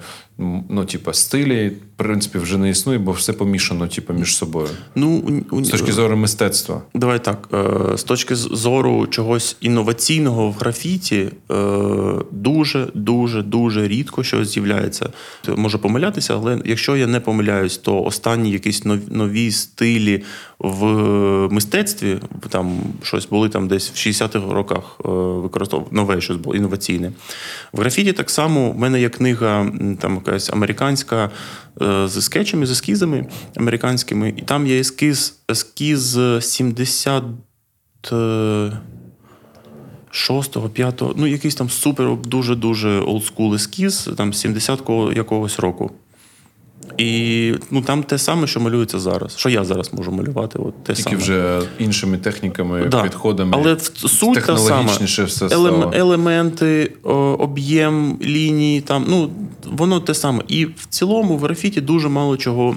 ну, 0.68 0.84
типу, 0.84 1.12
стилі, 1.12 1.68
в 1.68 1.96
принципі, 1.96 2.38
вже 2.38 2.58
не 2.58 2.70
існує, 2.70 2.98
бо 2.98 3.12
все 3.12 3.32
помішано, 3.32 3.88
типу, 3.88 4.12
між 4.12 4.36
собою. 4.36 4.68
Ну, 4.94 5.22
у- 5.50 5.64
З 5.64 5.68
точки 5.68 5.92
зору 5.92 6.16
мистецтва. 6.16 6.82
Давай 6.94 7.24
так. 7.24 7.48
е, 7.54 7.96
З 7.96 8.02
точки 8.04 8.34
зору 8.34 9.06
чогось 9.06 9.56
інноваційного 9.60 10.48
в 10.48 10.52
графіті, 10.52 11.28
е, 11.50 11.56
дуже, 12.30 12.88
дуже, 12.94 13.42
дуже 13.42 13.88
рідко 13.88 14.22
щось 14.24 14.48
з'являється. 14.48 15.10
Можу 15.56 15.78
помилятися, 15.78 16.34
але 16.34 16.58
якщо 16.64 16.96
я 16.96 17.06
не 17.06 17.20
помиляюсь, 17.20 17.76
то 17.78 18.02
останні 18.02 18.50
якісь 18.50 18.84
нов- 18.84 19.00
нові 19.16 19.50
стилі 19.50 20.22
в 20.58 20.86
мистецтві, 21.50 22.18
там 22.48 22.80
щось 23.02 23.26
були 23.26 23.48
там 23.48 23.68
десь 23.68 23.90
в 23.90 23.94
60-х 23.94 24.54
роках 24.54 25.00
використовував 25.42 25.94
нове 25.94 26.20
щось 26.20 26.36
було 26.36 26.56
інноваційне. 26.56 27.12
В 27.72 27.80
графіті 27.80 28.12
так 28.12 28.30
само 28.30 28.70
в 28.70 28.78
мене 28.78 29.00
є 29.00 29.08
книга 29.08 29.72
там 30.00 30.14
якась 30.14 30.50
американська 30.50 31.30
е, 31.82 32.08
з 32.08 32.22
скетчами, 32.22 32.66
з 32.66 32.70
ескізами 32.70 33.26
американськими, 33.56 34.34
і 34.36 34.42
там 34.42 34.66
є 34.66 34.80
ескіз, 34.80 35.38
ескіз 35.50 36.18
70. 36.40 37.24
е, 38.12 38.72
Шостого, 40.10 40.68
п'ятого, 40.68 41.14
ну 41.16 41.26
якийсь 41.26 41.54
там 41.54 41.70
супер 41.70 42.16
дуже 42.16 42.54
дуже 42.54 43.00
олдскул 43.00 43.54
ескіз, 43.54 44.10
там 44.16 44.32
70-го 44.32 45.12
якогось 45.12 45.58
року. 45.58 45.90
І 46.98 47.52
ну, 47.70 47.82
там 47.82 48.02
те 48.02 48.18
саме, 48.18 48.46
що 48.46 48.60
малюється 48.60 48.98
зараз. 48.98 49.36
Що 49.36 49.48
я 49.48 49.64
зараз 49.64 49.94
можу 49.94 50.12
малювати? 50.12 50.58
От 50.58 50.84
те 50.84 50.94
Тільки 50.94 51.02
саме. 51.10 51.16
вже 51.16 51.60
іншими 51.78 52.18
техніками, 52.18 52.84
Да. 52.88 53.02
підходами. 53.02 53.50
Але 53.54 53.74
в- 53.74 53.80
суть 53.96 54.44
та 54.46 54.56
сама. 54.58 54.82
все 55.24 55.46
Елем- 55.46 55.48
стало. 55.48 55.92
елементи, 55.94 56.92
об'єм 57.38 58.18
лінії, 58.22 58.80
там, 58.80 59.04
ну, 59.08 59.30
воно 59.64 60.00
те 60.00 60.14
саме. 60.14 60.42
І 60.48 60.64
в 60.64 60.86
цілому 60.88 61.36
в 61.36 61.40
графіті 61.40 61.80
дуже 61.80 62.08
мало 62.08 62.36
чого 62.36 62.76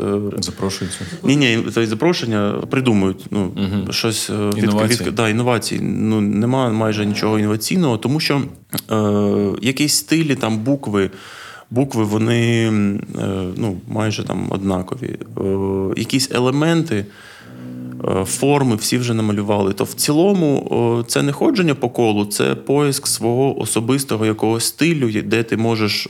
е, 0.00 0.20
Запрошується. 0.38 0.98
ні, 1.24 1.36
ні, 1.36 1.58
то 1.74 1.86
запрошення 1.86 2.54
придумують. 2.70 3.26
Ну, 3.30 3.52
щось 3.90 4.30
е, 4.30 4.50
від, 4.56 5.06
від, 5.06 5.14
да, 5.14 5.28
інновацій. 5.28 5.80
Ну, 5.82 6.20
нема 6.20 6.70
майже 6.70 7.06
нічого 7.06 7.38
інноваційного, 7.38 7.98
тому 7.98 8.20
що 8.20 8.42
е, 8.90 8.96
якісь 9.62 9.94
стилі, 9.94 10.34
там 10.34 10.58
букви. 10.58 11.10
Букви 11.72 12.04
вони 12.04 12.66
е, 12.66 12.72
ну, 13.56 13.76
майже 13.88 14.24
там 14.24 14.46
однакові. 14.50 15.16
Е, 15.40 16.00
якісь 16.00 16.30
елементи, 16.30 17.06
е, 18.04 18.24
форми 18.24 18.76
всі 18.76 18.98
вже 18.98 19.14
намалювали. 19.14 19.72
То 19.72 19.84
в 19.84 19.92
цілому 19.92 21.04
це 21.08 21.22
не 21.22 21.32
ходження 21.32 21.74
по 21.74 21.88
колу, 21.88 22.24
це 22.24 22.54
поиск 22.54 23.06
свого 23.06 23.60
особистого 23.60 24.26
якогось 24.26 24.64
стилю, 24.64 25.22
де 25.22 25.42
ти 25.42 25.56
можеш. 25.56 26.08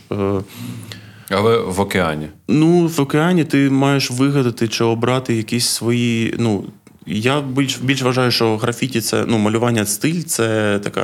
Але 1.29 1.57
в 1.57 1.79
океані. 1.79 2.27
Ну, 2.47 2.87
в 2.87 3.01
океані 3.01 3.43
ти 3.43 3.69
маєш 3.69 4.11
вигадати 4.11 4.67
чи 4.67 4.83
обрати 4.83 5.35
якісь 5.35 5.67
свої. 5.67 6.35
Ну, 6.39 6.63
я 7.05 7.41
більш 7.41 7.77
більш 7.77 8.01
вважаю, 8.01 8.31
що 8.31 8.57
графіті 8.57 9.01
це 9.01 9.25
ну, 9.27 9.37
малювання 9.37 9.85
стиль 9.85 10.21
це 10.21 10.79
таке 10.83 11.03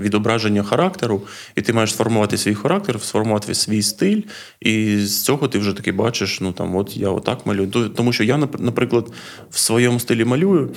відображення 0.00 0.62
характеру, 0.62 1.22
і 1.56 1.62
ти 1.62 1.72
маєш 1.72 1.92
сформувати 1.92 2.38
свій 2.38 2.54
характер, 2.54 3.00
сформувати 3.00 3.54
свій 3.54 3.82
стиль, 3.82 4.22
і 4.60 4.96
з 4.96 5.24
цього 5.24 5.48
ти 5.48 5.58
вже 5.58 5.72
таки 5.72 5.92
бачиш, 5.92 6.40
ну 6.40 6.52
там, 6.52 6.76
от 6.76 6.96
я 6.96 7.08
отак 7.08 7.46
малюю. 7.46 7.70
Тому 7.96 8.12
що 8.12 8.24
я, 8.24 8.36
нап- 8.36 8.60
наприклад, 8.60 9.12
в 9.50 9.58
своєму 9.58 10.00
стилі 10.00 10.24
малюю. 10.24 10.70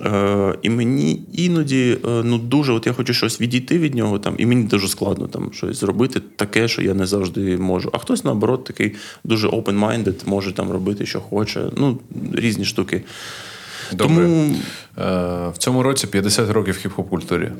Е, 0.00 0.54
і 0.62 0.70
мені 0.70 1.22
іноді 1.32 1.98
е, 2.04 2.08
ну 2.24 2.38
дуже, 2.38 2.72
от 2.72 2.86
я 2.86 2.92
хочу 2.92 3.14
щось 3.14 3.40
відійти 3.40 3.78
від 3.78 3.94
нього, 3.94 4.18
там, 4.18 4.34
і 4.38 4.46
мені 4.46 4.64
дуже 4.64 4.88
складно 4.88 5.26
там 5.26 5.50
щось 5.52 5.80
зробити 5.80 6.20
таке, 6.36 6.68
що 6.68 6.82
я 6.82 6.94
не 6.94 7.06
завжди 7.06 7.56
можу. 7.56 7.90
А 7.92 7.98
хтось, 7.98 8.24
наоборот, 8.24 8.64
такий 8.64 8.94
дуже 9.24 9.48
open-minded, 9.48 10.14
може 10.26 10.52
там 10.52 10.70
робити, 10.70 11.06
що 11.06 11.20
хоче. 11.20 11.64
Ну, 11.76 11.98
різні 12.32 12.64
штуки. 12.64 13.02
Добре. 13.92 14.16
Тому 14.16 14.54
Е, 14.98 15.48
в 15.48 15.58
цьому 15.58 15.82
році 15.82 16.06
50 16.06 16.50
років 16.50 16.80
хіп-хоп 16.84 17.08
культурі. 17.08 17.50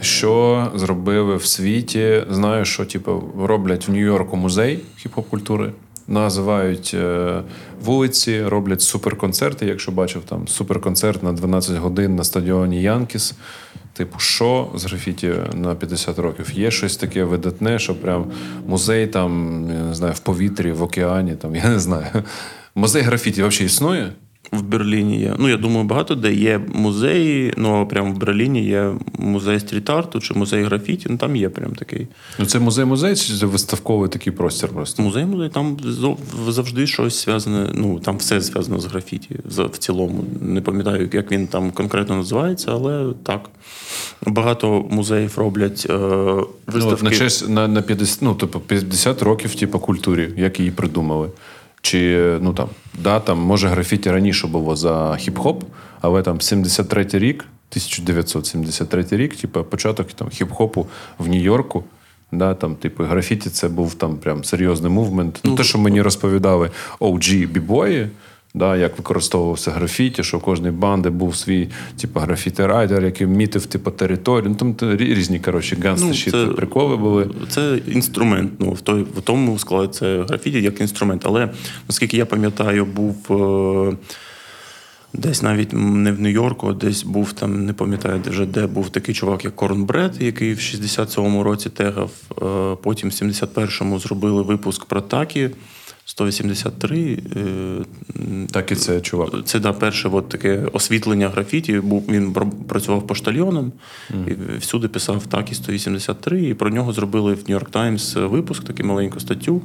Що 0.00 0.66
зробили 0.74 1.36
в 1.36 1.44
світі? 1.44 2.24
Знаю, 2.30 2.64
що 2.64 2.84
типу, 2.84 3.22
роблять 3.38 3.88
в 3.88 3.92
Нью-Йорку 3.92 4.36
музей 4.36 4.80
хіп-хоп 5.04 5.22
культури. 5.22 5.72
Називають 6.08 6.90
е, 6.94 7.42
вулиці, 7.84 8.42
роблять 8.42 8.82
суперконцерти. 8.82 9.66
Якщо 9.66 9.92
бачив 9.92 10.22
там 10.22 10.48
суперконцерт 10.48 11.22
на 11.22 11.32
12 11.32 11.76
годин 11.76 12.16
на 12.16 12.24
стадіоні 12.24 12.82
Янкіс. 12.82 13.34
Типу, 13.92 14.18
що 14.18 14.70
з 14.74 14.84
графіті 14.84 15.34
на 15.54 15.74
50 15.74 16.18
років? 16.18 16.50
Є 16.54 16.70
щось 16.70 16.96
таке 16.96 17.24
видатне, 17.24 17.78
що 17.78 17.94
прям 17.94 18.32
музей 18.66 19.06
там, 19.06 19.64
я 19.74 19.82
не 19.82 19.94
знаю, 19.94 20.14
в 20.14 20.18
повітрі, 20.18 20.72
в 20.72 20.82
океані, 20.82 21.34
там, 21.34 21.56
я 21.56 21.68
не 21.68 21.78
знаю. 21.78 22.06
Музей 22.74 23.02
графіті 23.02 23.42
взагалі 23.42 23.66
існує? 23.66 24.12
В 24.52 24.62
Берліні 24.62 25.20
є. 25.20 25.34
Ну, 25.38 25.48
я 25.48 25.56
думаю, 25.56 25.84
багато 25.84 26.14
де 26.14 26.32
є 26.32 26.60
музеї, 26.74 27.54
ну 27.56 27.86
прямо 27.86 28.12
в 28.12 28.16
Берліні 28.16 28.64
є 28.64 28.92
музей 29.18 29.60
стріт-арту 29.60 30.20
чи 30.20 30.34
музей 30.34 30.62
графіті, 30.62 31.06
ну 31.10 31.16
там 31.16 31.36
є 31.36 31.48
прям 31.48 31.74
такий. 31.74 32.06
Ну, 32.38 32.46
це 32.46 32.58
музей-музей, 32.58 33.16
чи 33.16 33.34
це 33.34 33.46
виставковий 33.46 34.08
такий 34.08 34.32
простір 34.32 34.68
просто? 34.68 35.02
Музей, 35.02 35.24
музей, 35.24 35.48
там 35.48 35.76
завжди 36.48 36.86
щось 36.86 37.24
зв'язане, 37.24 37.68
ну 37.74 37.98
там 38.00 38.16
все 38.16 38.40
зв'язано 38.40 38.80
з 38.80 38.84
графіті 38.84 39.36
в 39.44 39.78
цілому. 39.78 40.24
Не 40.40 40.60
пам'ятаю, 40.60 41.10
як 41.12 41.32
він 41.32 41.46
там 41.46 41.70
конкретно 41.70 42.16
називається, 42.16 42.70
але 42.72 43.12
так. 43.22 43.50
Багато 44.26 44.86
музеїв 44.90 45.38
роблять 45.38 45.86
е, 45.90 45.94
Ну, 46.74 46.98
на 47.02 47.10
честь 47.10 47.48
на, 47.48 47.68
на 47.68 47.82
50, 47.82 48.22
ну, 48.22 48.34
типу, 48.34 48.60
50 48.60 49.22
років, 49.22 49.54
типу, 49.54 49.78
культурі, 49.78 50.28
як 50.36 50.58
її 50.58 50.70
придумали. 50.70 51.28
Чи 51.82 52.38
ну 52.40 52.54
там, 52.54 52.68
да, 52.98 53.20
там, 53.20 53.38
може, 53.38 53.68
графіті 53.68 54.10
раніше 54.10 54.46
було 54.46 54.76
за 54.76 55.10
хіп-хоп, 55.10 55.62
але 56.00 56.22
там 56.22 56.40
73 56.40 57.06
рік, 57.12 57.44
1973 57.70 59.04
рік, 59.10 59.36
типу, 59.36 59.64
початок 59.64 60.12
там, 60.12 60.28
хіп-хопу 60.28 60.86
в 61.18 61.28
Нью-Йорку. 61.28 61.84
Да, 62.32 62.54
там, 62.54 62.74
типу, 62.74 63.04
графіті 63.04 63.50
це 63.50 63.68
був 63.68 63.94
там 63.94 64.16
прям 64.16 64.44
серйозний 64.44 64.92
мувмент. 64.92 65.40
Ну, 65.44 65.54
те, 65.54 65.64
що 65.64 65.78
мені 65.78 66.02
розповідали 66.02 66.70
OG 67.00 67.48
бібої, 67.48 68.08
да, 68.54 68.76
як 68.76 68.98
використовувався 68.98 69.70
графіті, 69.70 70.22
що 70.22 70.36
у 70.36 70.40
кожної 70.40 70.72
банди 70.72 71.10
був 71.10 71.36
свій 71.36 71.68
типу, 72.00 72.20
графіті-райдер, 72.20 73.04
який 73.04 73.26
мітив 73.26 73.66
типу, 73.66 73.90
територію. 73.90 74.56
Ну, 74.60 74.72
там 74.72 74.96
різні 74.98 75.40
коротше, 75.40 75.76
ганстащі 75.84 76.30
це- 76.30 76.46
приколи 76.46 76.96
були. 76.96 77.30
Це 77.48 77.78
інструмент. 77.86 78.52
Ну, 78.58 78.72
в, 78.72 78.80
той, 78.80 79.02
в 79.02 79.20
тому 79.20 79.58
складі 79.58 79.92
це 79.92 80.22
графіті 80.22 80.62
як 80.62 80.80
інструмент. 80.80 81.22
Але 81.24 81.50
наскільки 81.88 82.16
я 82.16 82.26
пам'ятаю, 82.26 82.84
був 82.84 83.42
е, 83.92 83.96
десь 85.14 85.42
навіть 85.42 85.72
не 85.72 86.12
в 86.12 86.20
Нью-Йорку, 86.20 86.68
а 86.68 86.72
десь 86.72 87.02
був 87.02 87.32
там, 87.32 87.66
не 87.66 87.72
пам'ятаю 87.72 88.20
вже 88.26 88.46
де 88.46 88.66
був 88.66 88.90
такий 88.90 89.14
чувак, 89.14 89.44
як 89.44 89.56
Корнбред, 89.56 90.22
який 90.22 90.54
в 90.54 90.58
67-му 90.58 91.42
році 91.42 91.70
тегав. 91.70 92.10
Е, 92.42 92.76
потім 92.82 93.08
в 93.08 93.12
71-му 93.12 93.98
зробили 93.98 94.42
випуск 94.42 94.84
про 94.84 95.00
такі. 95.00 95.50
183. 96.04 97.18
е, 97.36 98.46
Так 98.52 98.72
і 98.72 98.76
це 98.76 99.00
чувак. 99.00 99.30
це 99.44 99.58
да, 99.60 99.72
перше 99.72 100.08
от 100.08 100.28
таке 100.28 100.62
освітлення 100.72 101.28
графіті. 101.28 101.80
Був 101.80 102.04
він 102.08 102.32
працював 102.68 103.06
поштальйоном 103.06 103.72
і 104.28 104.56
всюди 104.58 104.88
писав 104.88 105.26
так 105.26 105.52
і 105.52 105.54
183. 105.54 106.42
І 106.42 106.54
про 106.54 106.70
нього 106.70 106.92
зробили 106.92 107.34
в 107.34 107.38
Нью-Йорк 107.48 107.70
Таймс 107.70 108.14
випуск, 108.16 108.64
таку 108.64 108.82
маленьку 108.84 109.20
статтю. 109.20 109.62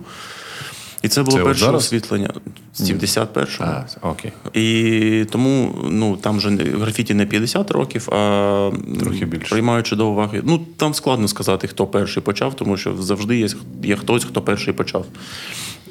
І 1.02 1.08
це 1.08 1.24
було 1.24 1.38
Це 1.38 1.44
перше 1.44 1.66
зараз? 1.66 1.84
освітлення 1.86 2.34
71-го. 2.80 3.66
А, 4.02 4.10
окей. 4.10 4.32
І 4.54 5.26
тому 5.32 5.76
ну 5.90 6.18
там 6.18 6.40
же 6.40 6.50
графіті 6.56 7.14
не 7.14 7.26
50 7.26 7.72
років, 7.72 8.10
а 8.14 8.72
Трохи 9.00 9.26
більше. 9.26 9.50
приймаючи 9.50 9.96
до 9.96 10.08
уваги. 10.08 10.42
Ну 10.46 10.66
там 10.78 10.94
складно 10.94 11.28
сказати, 11.28 11.68
хто 11.68 11.88
перший 11.88 12.24
почав, 12.24 12.56
тому 12.56 12.78
що 12.78 12.98
завжди 12.98 13.38
є, 13.38 13.48
є 13.84 13.96
хтось, 13.96 14.26
хто 14.26 14.42
перший 14.42 14.74
почав. 14.74 15.06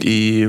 І 0.00 0.48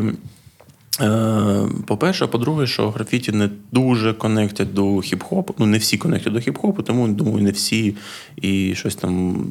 Е, 1.01 1.67
по-перше, 1.85 2.25
а 2.25 2.27
по-друге, 2.27 2.67
що 2.67 2.89
графіті 2.89 3.31
не 3.31 3.49
дуже 3.71 4.13
конектять 4.13 4.73
до 4.73 4.83
хіп-хопу. 4.83 5.53
Ну, 5.57 5.65
не 5.65 5.77
всі 5.77 5.97
конектять 5.97 6.33
до 6.33 6.39
хіп-хопу, 6.39 6.83
тому 6.83 7.07
думаю, 7.07 7.43
не 7.43 7.51
всі 7.51 7.95
і 8.35 8.75
щось 8.75 8.95
там 8.95 9.45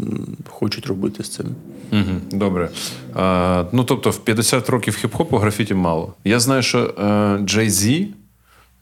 хочуть 0.48 0.86
робити 0.86 1.24
з 1.24 1.28
цим. 1.28 1.46
Угу, 1.92 2.20
Добре. 2.32 2.70
А, 3.14 3.64
Ну 3.72 3.84
тобто, 3.84 4.10
в 4.10 4.18
50 4.18 4.70
років 4.70 4.98
хіп-хопу 5.02 5.38
графіті 5.38 5.74
мало. 5.74 6.14
Я 6.24 6.40
знаю, 6.40 6.62
що 6.62 6.78
е, 6.78 7.02
Jay 7.38 7.70
Z 7.70 8.06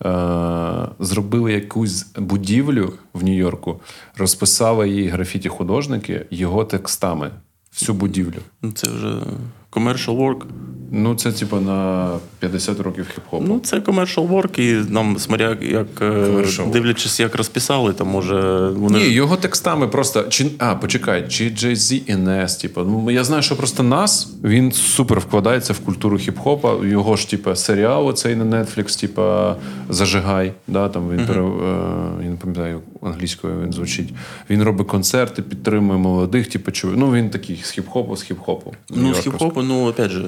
е, 0.05 0.89
зробили 0.99 1.53
якусь 1.53 2.07
будівлю 2.17 2.93
в 3.15 3.25
Нью-Йорку, 3.25 3.81
розписали 4.17 4.89
її 4.89 5.09
графіті 5.09 5.49
художники 5.49 6.27
його 6.31 6.65
текстами. 6.65 7.31
Всю 7.73 7.97
будівлю. 7.97 8.39
Ну, 8.62 8.73
Це 8.73 8.89
вже 8.89 9.17
commercial 9.73 10.17
work. 10.17 10.43
Ну, 10.97 11.14
це 11.14 11.32
типу 11.32 11.57
на 11.57 12.11
50 12.38 12.80
років 12.80 13.07
хіп-хопу. 13.16 13.45
Ну, 13.49 13.61
це 13.64 13.76
commercial 13.78 14.28
work, 14.28 14.61
і 14.61 14.92
нам 14.92 15.18
смотря 15.18 15.57
як 15.61 15.86
е, 16.01 16.05
Commercial. 16.05 16.70
дивлячись, 16.70 17.20
як 17.20 17.34
розписали, 17.34 17.92
там 17.92 18.09
може 18.09 18.68
вони. 18.68 18.99
Ні, 18.99 19.05
його 19.09 19.36
текстами 19.36 19.88
просто. 19.88 20.22
Чи, 20.22 20.47
а, 20.59 20.74
почекай, 20.74 21.28
чи 21.28 21.45
Jay-Z 21.45 22.03
і 22.07 22.14
Nes, 22.14 22.61
типу. 22.61 22.80
Ну, 22.80 23.11
я 23.11 23.24
знаю, 23.24 23.42
що 23.42 23.57
просто 23.57 23.82
нас 23.82 24.32
він 24.45 24.72
супер 24.72 25.20
вкладається 25.20 25.72
в 25.72 25.78
культуру 25.78 26.16
хіп-хопа. 26.16 26.86
Його 26.88 27.16
ж, 27.16 27.30
типу, 27.30 27.57
серіал 27.57 28.09
оцей 28.09 28.36
на 28.36 28.45
Netflix, 28.45 29.01
типу, 29.01 29.22
Зажигай. 29.88 30.53
Да, 30.68 30.88
там 30.88 31.11
він 31.11 31.26
пере, 31.26 31.40
е, 31.42 32.24
я 32.24 32.30
не 32.30 32.36
пам'ятаю, 32.36 32.80
англійською 33.03 33.55
він 33.64 33.72
звучить. 33.72 34.14
Він 34.51 34.62
робить 34.62 34.86
концерти, 34.86 35.42
підтримує 35.42 35.99
молодих, 35.99 36.49
типу, 36.49 36.70
чу- 36.70 36.95
ну 36.97 37.12
він 37.12 37.30
такий 37.30 37.61
з 37.62 37.78
хіп-хопу, 37.78 38.16
з 38.16 38.30
хіп-хопу. 38.30 38.72
Ну, 38.90 39.14
з 39.14 39.26
хіп-хопу, 39.26 39.62
ну, 39.62 39.88
опять 39.88 40.11
же, 40.11 40.24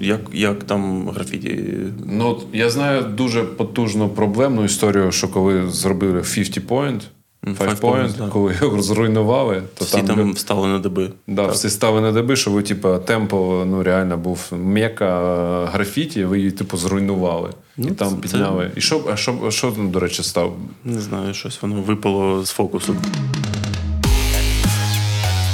як, 0.00 0.20
як 0.32 0.64
там 0.64 1.08
графіті. 1.08 1.64
Ну, 2.06 2.40
я 2.52 2.70
знаю 2.70 3.02
дуже 3.02 3.42
потужну 3.42 4.08
проблемну 4.08 4.64
історію, 4.64 5.12
що 5.12 5.28
коли 5.28 5.70
зробили 5.70 6.20
50 6.34 6.66
point, 6.68 7.00
Five 7.46 7.56
5 7.56 7.80
points, 7.80 8.06
point, 8.06 8.16
да. 8.18 8.28
коли 8.28 8.54
його 8.62 8.82
зруйнували, 8.82 9.62
то 9.78 9.84
Всі 9.84 9.96
там, 10.02 10.16
там, 10.16 10.32
встали 10.32 10.68
на 10.68 10.78
деби. 10.78 11.10
да, 11.26 11.46
всі 11.46 11.70
стали 11.70 12.00
на 12.00 12.12
деби, 12.12 12.36
що 12.36 12.50
ви, 12.50 12.62
типу, 12.62 12.98
темпо 12.98 13.64
ну, 13.66 13.82
реально 13.82 14.16
був 14.16 14.52
м'яка 14.64 15.20
е, 15.64 15.66
графіті, 15.72 16.24
ви 16.24 16.38
її, 16.38 16.50
типу, 16.50 16.76
зруйнували. 16.76 17.50
Ну, 17.76 17.88
і 17.88 17.90
там 17.90 18.08
це- 18.08 18.16
підняли. 18.16 18.70
І 18.76 18.80
що, 18.80 19.02
а 19.12 19.16
що, 19.16 19.50
що, 19.50 19.72
ну, 19.78 19.88
до 19.88 20.00
речі, 20.00 20.22
став? 20.22 20.56
Не 20.84 21.00
знаю, 21.00 21.34
щось 21.34 21.62
воно 21.62 21.82
випало 21.82 22.44
з 22.44 22.50
фокусу. 22.50 22.96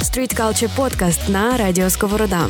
Street 0.03 0.39
Culture 0.41 0.69
Podcast 0.77 1.29
на 1.31 1.57
Радіо 1.57 1.89
Сковорода. 1.89 2.47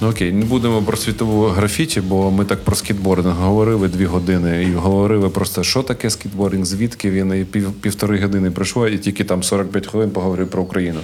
Ну 0.00 0.08
окей, 0.10 0.32
не 0.32 0.44
будемо 0.44 0.82
про 0.82 0.96
світову 0.96 1.46
графіті, 1.46 2.00
бо 2.00 2.30
ми 2.30 2.44
так 2.44 2.64
про 2.64 2.76
скітбординг 2.76 3.34
говорили 3.34 3.88
дві 3.88 4.04
години 4.04 4.62
і 4.62 4.72
говорили 4.72 5.28
просто, 5.28 5.62
що 5.62 5.82
таке 5.82 6.10
скітбординг, 6.10 6.64
звідки 6.64 7.10
він, 7.10 7.40
і 7.40 7.44
пів, 7.44 7.72
півтори 7.72 8.20
години 8.20 8.50
пройшло, 8.50 8.88
і 8.88 8.98
тільки 8.98 9.24
там 9.24 9.42
45 9.42 9.86
хвилин 9.86 10.10
поговорив 10.10 10.50
про 10.50 10.62
Україну. 10.62 11.00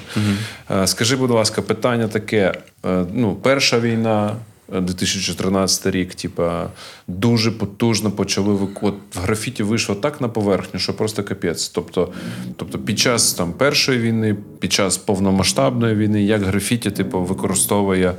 Е, 0.71 0.87
Скажи, 0.87 1.17
будь 1.17 1.31
ласка, 1.31 1.63
питання 1.63 2.09
таке: 2.09 2.55
е, 2.87 3.07
ну, 3.13 3.35
перша 3.43 3.81
війна. 3.81 4.37
е, 4.75 4.81
2014 4.81 5.87
рік, 5.87 6.15
типа, 6.15 6.67
дуже 7.09 7.51
потужно 7.51 8.11
почали 8.11 8.55
викот. 8.55 8.95
В 9.15 9.19
графіті 9.19 9.63
вийшло 9.63 9.95
так 9.95 10.21
на 10.21 10.29
поверхню, 10.29 10.81
що 10.81 10.97
просто 10.97 11.23
капець. 11.25 11.69
Тобто, 11.69 12.13
тобто 12.57 12.79
під 12.79 12.99
час 12.99 13.35
там, 13.35 13.53
першої 13.53 13.99
війни, 13.99 14.37
під 14.59 14.73
час 14.73 14.97
повномасштабної 14.97 15.95
війни, 15.95 16.23
як 16.23 16.43
графіті, 16.43 16.91
типу, 16.91 17.21
використовує. 17.21 18.15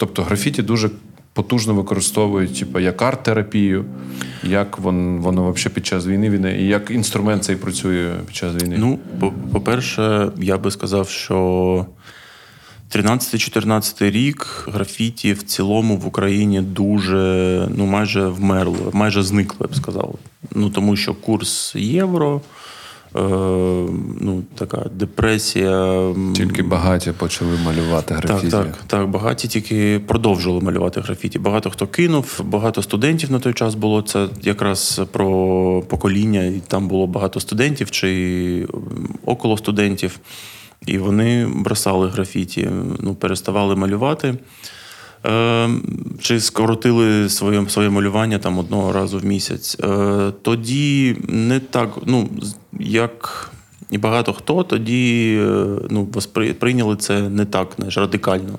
Тобто 0.00 0.22
графіті 0.22 0.62
дуже 0.62 0.90
потужно 1.32 1.74
використовують, 1.74 2.58
типу, 2.58 2.78
як 2.78 3.02
арт-терапію, 3.02 3.84
як 4.44 4.78
вон, 4.78 5.18
воно 5.18 5.52
взагалі 5.52 5.74
під 5.74 5.86
час 5.86 6.06
війни, 6.06 6.30
війни, 6.30 6.56
і 6.60 6.66
як 6.66 6.90
інструмент 6.90 7.44
цей 7.44 7.56
працює 7.56 8.12
під 8.26 8.36
час 8.36 8.62
війни. 8.62 8.76
Ну, 8.78 8.98
по- 9.20 9.32
по-перше, 9.52 10.30
я 10.36 10.58
би 10.58 10.70
сказав, 10.70 11.08
що 11.08 11.86
13-14 12.94 14.10
рік 14.10 14.68
графіті 14.72 15.32
в 15.32 15.42
цілому 15.42 15.96
в 15.96 16.06
Україні 16.06 16.60
дуже, 16.60 17.68
ну, 17.76 17.86
майже 17.86 18.26
вмерло, 18.28 18.90
майже 18.92 19.22
зникло, 19.22 19.56
я 19.60 19.66
б 19.66 19.74
сказав. 19.76 20.14
Ну, 20.54 20.70
тому 20.70 20.96
що 20.96 21.14
курс 21.14 21.72
євро, 21.76 22.40
ну, 23.14 24.42
така 24.54 24.84
депресія. 24.94 26.04
Тільки 26.34 26.62
багаті 26.62 27.12
почали 27.18 27.50
малювати 27.64 28.14
графіті. 28.14 28.50
Так, 28.50 28.66
так, 28.66 28.76
так. 28.86 29.08
Багаті 29.08 29.34
тільки 29.34 30.00
продовжували 30.06 30.60
малювати 30.60 31.00
графіті. 31.00 31.38
Багато 31.38 31.70
хто 31.70 31.86
кинув, 31.86 32.40
багато 32.44 32.82
студентів 32.82 33.32
на 33.32 33.38
той 33.38 33.52
час 33.52 33.74
було. 33.74 34.02
Це 34.02 34.28
якраз 34.42 35.00
про 35.12 35.82
покоління, 35.88 36.44
і 36.44 36.62
там 36.68 36.88
було 36.88 37.06
багато 37.06 37.40
студентів 37.40 37.90
чи 37.90 38.68
около 39.26 39.56
студентів. 39.56 40.18
І 40.86 40.98
вони 40.98 41.46
бросали 41.46 42.08
графіті, 42.08 42.68
ну, 43.00 43.14
переставали 43.14 43.76
малювати. 43.76 44.34
Е, 45.26 45.68
чи 46.20 46.40
скоротили 46.40 47.28
своє, 47.28 47.68
своє 47.68 47.90
малювання 47.90 48.38
там 48.38 48.58
одного 48.58 48.92
разу 48.92 49.18
в 49.18 49.24
місяць. 49.24 49.76
Е, 49.80 50.32
тоді 50.42 51.16
не 51.28 51.60
так, 51.60 51.90
ну, 52.06 52.28
як 52.80 53.50
і 53.90 53.98
багато 53.98 54.32
хто, 54.32 54.62
тоді 54.62 55.36
е, 55.42 55.66
ну, 55.90 56.06
прийняли 56.58 56.96
це 56.96 57.28
не 57.28 57.44
так 57.44 57.68
знаєш, 57.76 57.98
радикально. 57.98 58.58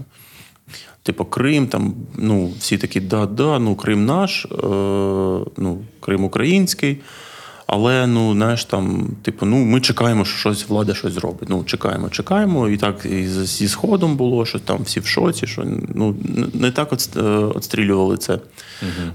Типу, 1.03 1.25
Крим, 1.25 1.67
там, 1.67 1.93
ну, 2.17 2.51
всі 2.59 2.77
такі, 2.77 2.99
да-да, 2.99 3.59
ну, 3.59 3.75
Крим 3.75 4.05
наш, 4.05 4.45
е, 4.45 4.57
ну, 5.57 5.81
Крим 5.99 6.23
український. 6.23 6.97
Але 7.73 8.07
ну, 8.07 8.33
знаєш, 8.33 8.65
там, 8.65 9.09
типу, 9.21 9.45
ну, 9.45 9.65
ми 9.65 9.81
чекаємо, 9.81 10.25
що 10.25 10.37
щось 10.37 10.69
влада 10.69 10.93
щось 10.93 11.13
зробить. 11.13 11.49
Ну, 11.49 11.63
чекаємо, 11.63 12.09
чекаємо. 12.09 12.69
І 12.69 12.77
так 12.77 13.05
і 13.05 13.27
зі 13.27 13.67
сходом 13.67 14.15
було, 14.15 14.45
що 14.45 14.59
там 14.59 14.79
всі 14.83 14.99
в 14.99 15.05
шоці, 15.05 15.47
що 15.47 15.63
ну, 15.95 16.15
не 16.53 16.71
так 16.71 16.93
е, 17.17 17.21
отстрілювали 17.29 18.17
це. 18.17 18.39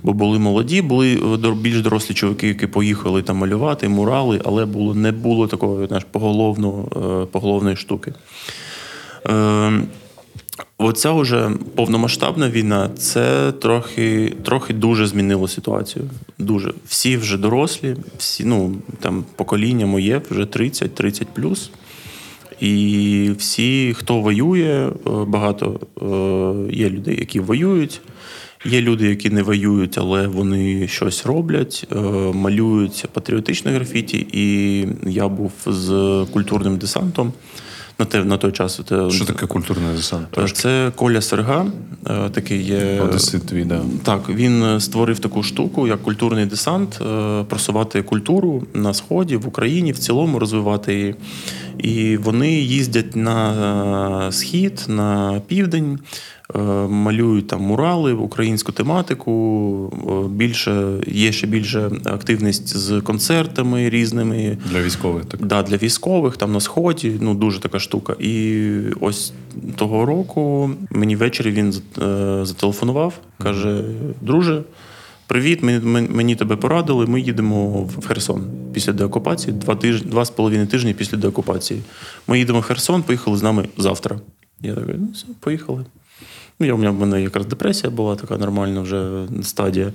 Бо 0.03 0.13
були 0.13 0.39
молоді, 0.39 0.83
були 0.83 1.15
е, 1.45 1.51
більш 1.51 1.81
дорослі 1.81 2.15
чоловіки, 2.15 2.49
які 2.49 2.67
поїхали 2.67 3.23
там 3.23 3.37
малювати, 3.37 3.89
мурали, 3.89 4.41
але 4.45 4.65
було, 4.65 4.95
не 4.95 5.13
було 5.13 5.47
такої 5.47 5.87
знаєш, 5.87 6.07
поголовно, 6.11 6.85
е, 7.23 7.27
поголовної 7.27 7.77
штуки. 7.77 8.13
Е, 9.29 9.81
Оця 10.79 11.13
вже 11.13 11.51
повномасштабна 11.75 12.51
війна, 12.51 12.91
це 12.99 13.53
трохи, 13.53 14.35
трохи 14.45 14.75
дуже 14.75 15.07
змінило 15.07 15.49
ситуацію. 15.49 16.05
Дуже. 16.39 16.73
Всі 16.87 17.17
вже 17.17 17.39
дорослі, 17.39 17.97
всі, 18.19 18.45
ну, 18.45 18.75
там 19.01 19.25
покоління 19.37 19.87
моє 19.87 20.23
вже 20.31 20.43
30-30 20.43 21.27
плюс. 21.35 21.71
І 22.61 23.31
всі, 23.39 23.95
хто 23.99 24.21
воює, 24.21 24.91
е, 25.07 25.11
багато 25.27 25.81
е, 25.81 26.75
є 26.77 26.91
людей, 26.91 27.17
які 27.19 27.41
воюють. 27.41 28.01
Є 28.65 28.81
люди, 28.81 29.09
які 29.09 29.31
не 29.31 29.43
воюють, 29.43 29.99
але 29.99 30.27
вони 30.27 30.89
щось 30.89 31.27
роблять, 31.27 31.87
е, 31.93 31.97
малюють 32.33 33.05
патріотичне 33.13 33.73
графіті. 33.73 34.27
І 34.33 34.87
я 35.11 35.29
був 35.29 35.53
з 35.67 36.27
культурним 36.33 36.77
десантом 36.77 37.33
на 37.99 38.05
те, 38.05 38.25
на 38.25 38.37
той 38.37 38.53
час. 38.53 38.81
Те, 38.89 39.11
Що 39.11 39.25
таке 39.25 39.47
культурний 39.47 39.97
десант? 39.97 40.31
Трошки? 40.31 40.59
Це 40.59 40.93
Коля 40.97 41.21
Серга, 41.21 41.67
е, 42.07 42.31
такий 42.31 42.63
є. 42.63 43.01
Одесит 43.01 43.47
твій, 43.47 43.65
да. 43.65 43.81
Так, 44.03 44.29
він 44.29 44.63
е, 44.63 44.81
створив 44.81 45.19
таку 45.19 45.43
штуку, 45.43 45.87
як 45.87 46.03
культурний 46.03 46.47
десант, 46.47 47.01
е, 47.03 47.45
просувати 47.49 48.03
культуру 48.03 48.67
на 48.75 48.95
сході, 48.95 49.37
в 49.37 49.49
Україні, 49.49 49.93
в 49.93 49.99
цілому 49.99 50.39
розвивати 50.39 50.95
її. 50.95 51.15
І 51.79 52.17
вони 52.17 52.53
їздять 52.53 53.17
на 53.17 54.29
е, 54.29 54.33
схід, 54.33 54.85
на 54.89 55.41
південь, 55.47 55.99
е, 55.99 55.99
малюють 56.89 57.47
там 57.47 57.63
мурали, 57.63 58.13
українську 58.13 58.73
тематику. 58.73 59.33
е, 60.27 60.29
Більше 60.29 60.93
є 61.07 61.33
ще 61.33 61.47
більше 61.47 61.91
активність 62.05 62.77
з 62.77 63.01
концертами 63.01 63.91
різними. 63.91 64.59
Для 64.71 64.83
військових. 64.83 65.25
Так. 65.25 65.47
Да, 65.47 65.63
для 65.63 65.77
військових 65.77 66.37
там 66.37 66.53
на 66.53 66.61
сході, 66.61 67.13
ну 67.21 67.35
дуже 67.35 67.61
така 67.61 67.79
штука. 67.79 68.17
І 68.21 68.67
ось 69.01 69.33
того 69.77 70.07
року 70.07 70.71
мені 70.91 71.17
ввечері 71.17 71.51
він 71.51 71.69
е, 71.69 72.41
зателефонував, 72.45 73.15
каже: 73.39 73.85
Друже, 74.21 74.63
привіт, 75.27 75.63
мені, 75.63 75.79
мен- 75.79 76.09
мені 76.15 76.37
тебе 76.37 76.57
порадили. 76.57 77.07
Ми 77.07 77.21
їдемо 77.21 77.83
в 77.83 78.07
Херсон 78.07 78.43
після 78.73 78.93
деокупації, 78.93 79.53
два 79.57 79.75
тижні, 79.77 80.11
два 80.11 80.25
з 80.25 80.31
половиною 80.31 80.67
тижні 80.69 80.95
після 80.95 81.19
деокупації. 81.19 81.83
Ми 82.29 82.39
їдемо 82.39 82.61
в 82.61 82.63
Херсон, 82.63 83.03
поїхали 83.03 83.37
з 83.37 83.43
нами 83.43 83.69
завтра. 83.79 84.21
Я 84.61 84.75
такий, 84.75 84.95
ну 84.99 85.09
все, 85.15 85.27
поїхали. 85.41 85.85
Ну, 86.61 86.67
я, 86.67 86.75
у 86.75 86.93
мене, 86.93 87.23
якраз 87.23 87.47
депресія 87.47 87.91
була 87.91 88.17
така 88.17 88.37
нормальна 88.37 88.81
вже 88.81 89.27
стадія. 89.43 89.93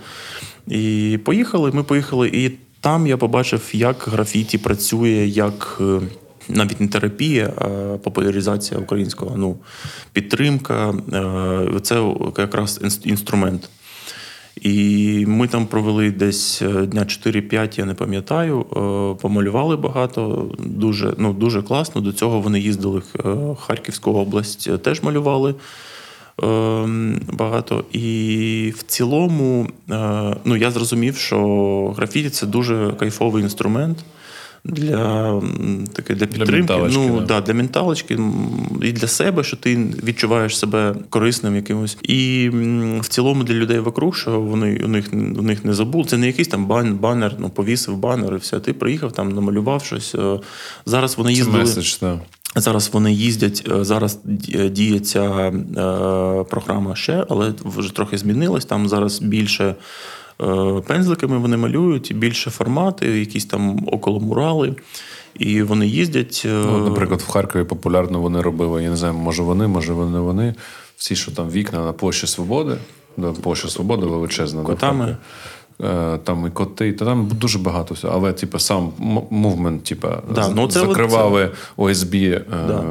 І 0.67 1.19
поїхали, 1.23 1.71
ми 1.71 1.83
поїхали, 1.83 2.27
і 2.27 2.51
там 2.81 3.07
я 3.07 3.17
побачив, 3.17 3.69
як 3.73 4.07
графіті 4.11 4.57
працює, 4.57 5.09
як 5.27 5.77
е, 5.81 6.01
навіть 6.49 6.81
не 6.81 6.87
терапія, 6.87 7.53
а 7.57 7.67
популяризація 7.97 8.79
українського. 8.79 9.37
Ну, 9.37 9.57
підтримка. 10.13 10.93
е, 11.13 11.79
Це 11.79 12.13
якраз 12.37 12.79
інструмент. 13.03 13.69
І 14.61 15.25
ми 15.27 15.47
там 15.47 15.65
провели 15.67 16.11
десь 16.11 16.61
е, 16.61 16.85
дня 16.85 17.01
4-5, 17.01 17.79
я 17.79 17.85
не 17.85 17.93
пам'ятаю. 17.93 18.63
Помалювали 19.21 19.75
багато, 19.75 20.51
дуже 20.59 21.13
ну, 21.17 21.33
дуже 21.33 21.61
класно. 21.61 22.01
До 22.01 22.13
цього 22.13 22.41
вони 22.41 22.59
їздили 22.59 23.01
в 23.23 23.55
Харківську 23.55 24.11
область, 24.11 24.81
теж 24.83 25.03
малювали. 25.03 25.55
Багато. 27.33 27.83
І 27.91 28.73
в 28.77 28.83
цілому 28.83 29.67
ну, 30.45 30.55
я 30.55 30.71
зрозумів, 30.71 31.17
що 31.17 31.93
графіті 31.97 32.29
це 32.29 32.45
дуже 32.45 32.93
кайфовий 32.99 33.43
інструмент 33.43 33.97
для 34.63 35.41
таке, 35.93 36.15
для 36.15 36.25
підтримки. 36.25 36.73
Для 36.73 36.87
ну, 36.87 37.19
да. 37.19 37.25
да. 37.25 37.41
Для 37.41 37.53
менталочки 37.53 38.19
і 38.81 38.91
для 38.91 39.07
себе, 39.07 39.43
що 39.43 39.57
ти 39.57 39.75
відчуваєш 40.03 40.57
себе 40.57 40.95
корисним 41.09 41.55
якимось. 41.55 41.97
І 42.03 42.49
в 43.01 43.07
цілому 43.07 43.43
для 43.43 43.53
людей 43.53 43.79
вокруг, 43.79 44.17
що 44.17 44.41
вони 44.41 44.81
у 44.85 44.87
них 44.87 45.09
у 45.13 45.41
них 45.41 45.65
не 45.65 45.73
забули. 45.73 46.05
Це 46.05 46.17
не 46.17 46.27
якийсь 46.27 46.47
там 46.47 46.65
бан, 46.65 46.95
банер, 46.95 47.35
ну 47.39 47.49
повісив 47.49 47.97
банер 47.97 48.33
і 48.33 48.37
все. 48.37 48.59
Ти 48.59 48.73
приїхав 48.73 49.11
там, 49.11 49.29
намалював 49.29 49.83
щось. 49.83 50.15
Е, 50.15 50.39
зараз 50.85 51.17
вони 51.17 51.33
їздили. 51.33 51.57
Це 51.57 51.59
меседж, 51.59 51.97
да. 52.01 52.19
Зараз 52.55 52.89
вони 52.93 53.13
їздять, 53.13 53.63
е, 53.71 53.83
зараз 53.83 54.19
діє 54.71 54.99
ця 54.99 55.23
е, 55.23 55.51
програма 56.43 56.95
ще, 56.95 57.25
але 57.29 57.53
вже 57.65 57.95
трохи 57.95 58.17
змінилась. 58.17 58.65
Там 58.65 58.87
зараз 58.87 59.21
більше 59.21 59.75
Е, 60.41 60.81
пензликами 60.87 61.37
вони 61.37 61.57
малюють 61.57 62.15
більше 62.15 62.49
формати, 62.49 63.19
якісь 63.19 63.45
там 63.45 63.87
околомурали. 63.87 64.75
І 65.39 65.61
вони 65.61 65.87
їздять. 65.87 66.41
Е, 66.45 66.49
ну, 66.49 66.89
Наприклад, 66.89 67.21
в 67.21 67.27
Харкові 67.27 67.63
популярно 67.63 68.19
вони 68.19 68.41
робили, 68.41 68.83
я 68.83 68.89
не 68.89 68.95
знаю, 68.95 69.13
може 69.13 69.43
вони, 69.43 69.67
може 69.67 69.93
вони 69.93 70.19
вони. 70.19 70.55
Всі, 70.97 71.15
що 71.15 71.31
там 71.31 71.49
вікна 71.49 71.85
на 71.85 71.93
площі 71.93 72.27
Свободи, 72.27 72.77
площа 73.41 73.67
Свободи 73.67 74.05
величезна. 74.05 74.63
Котами. 74.63 75.05
Е, 75.05 75.17
там 76.23 76.47
і 76.47 76.49
коти, 76.49 76.93
та 76.93 77.05
там 77.05 77.29
дуже 77.33 77.59
багато 77.59 77.93
всього. 77.93 78.13
Але, 78.17 78.33
типу, 78.33 78.59
сам 78.59 78.91
мувмент, 79.29 79.83
типу, 79.83 80.07
да, 80.35 80.49
ну, 80.55 80.67
це 80.67 80.79
закривали 80.79 81.49
це... 81.51 81.83
ОСБ 81.83 82.15
да. 82.67 82.83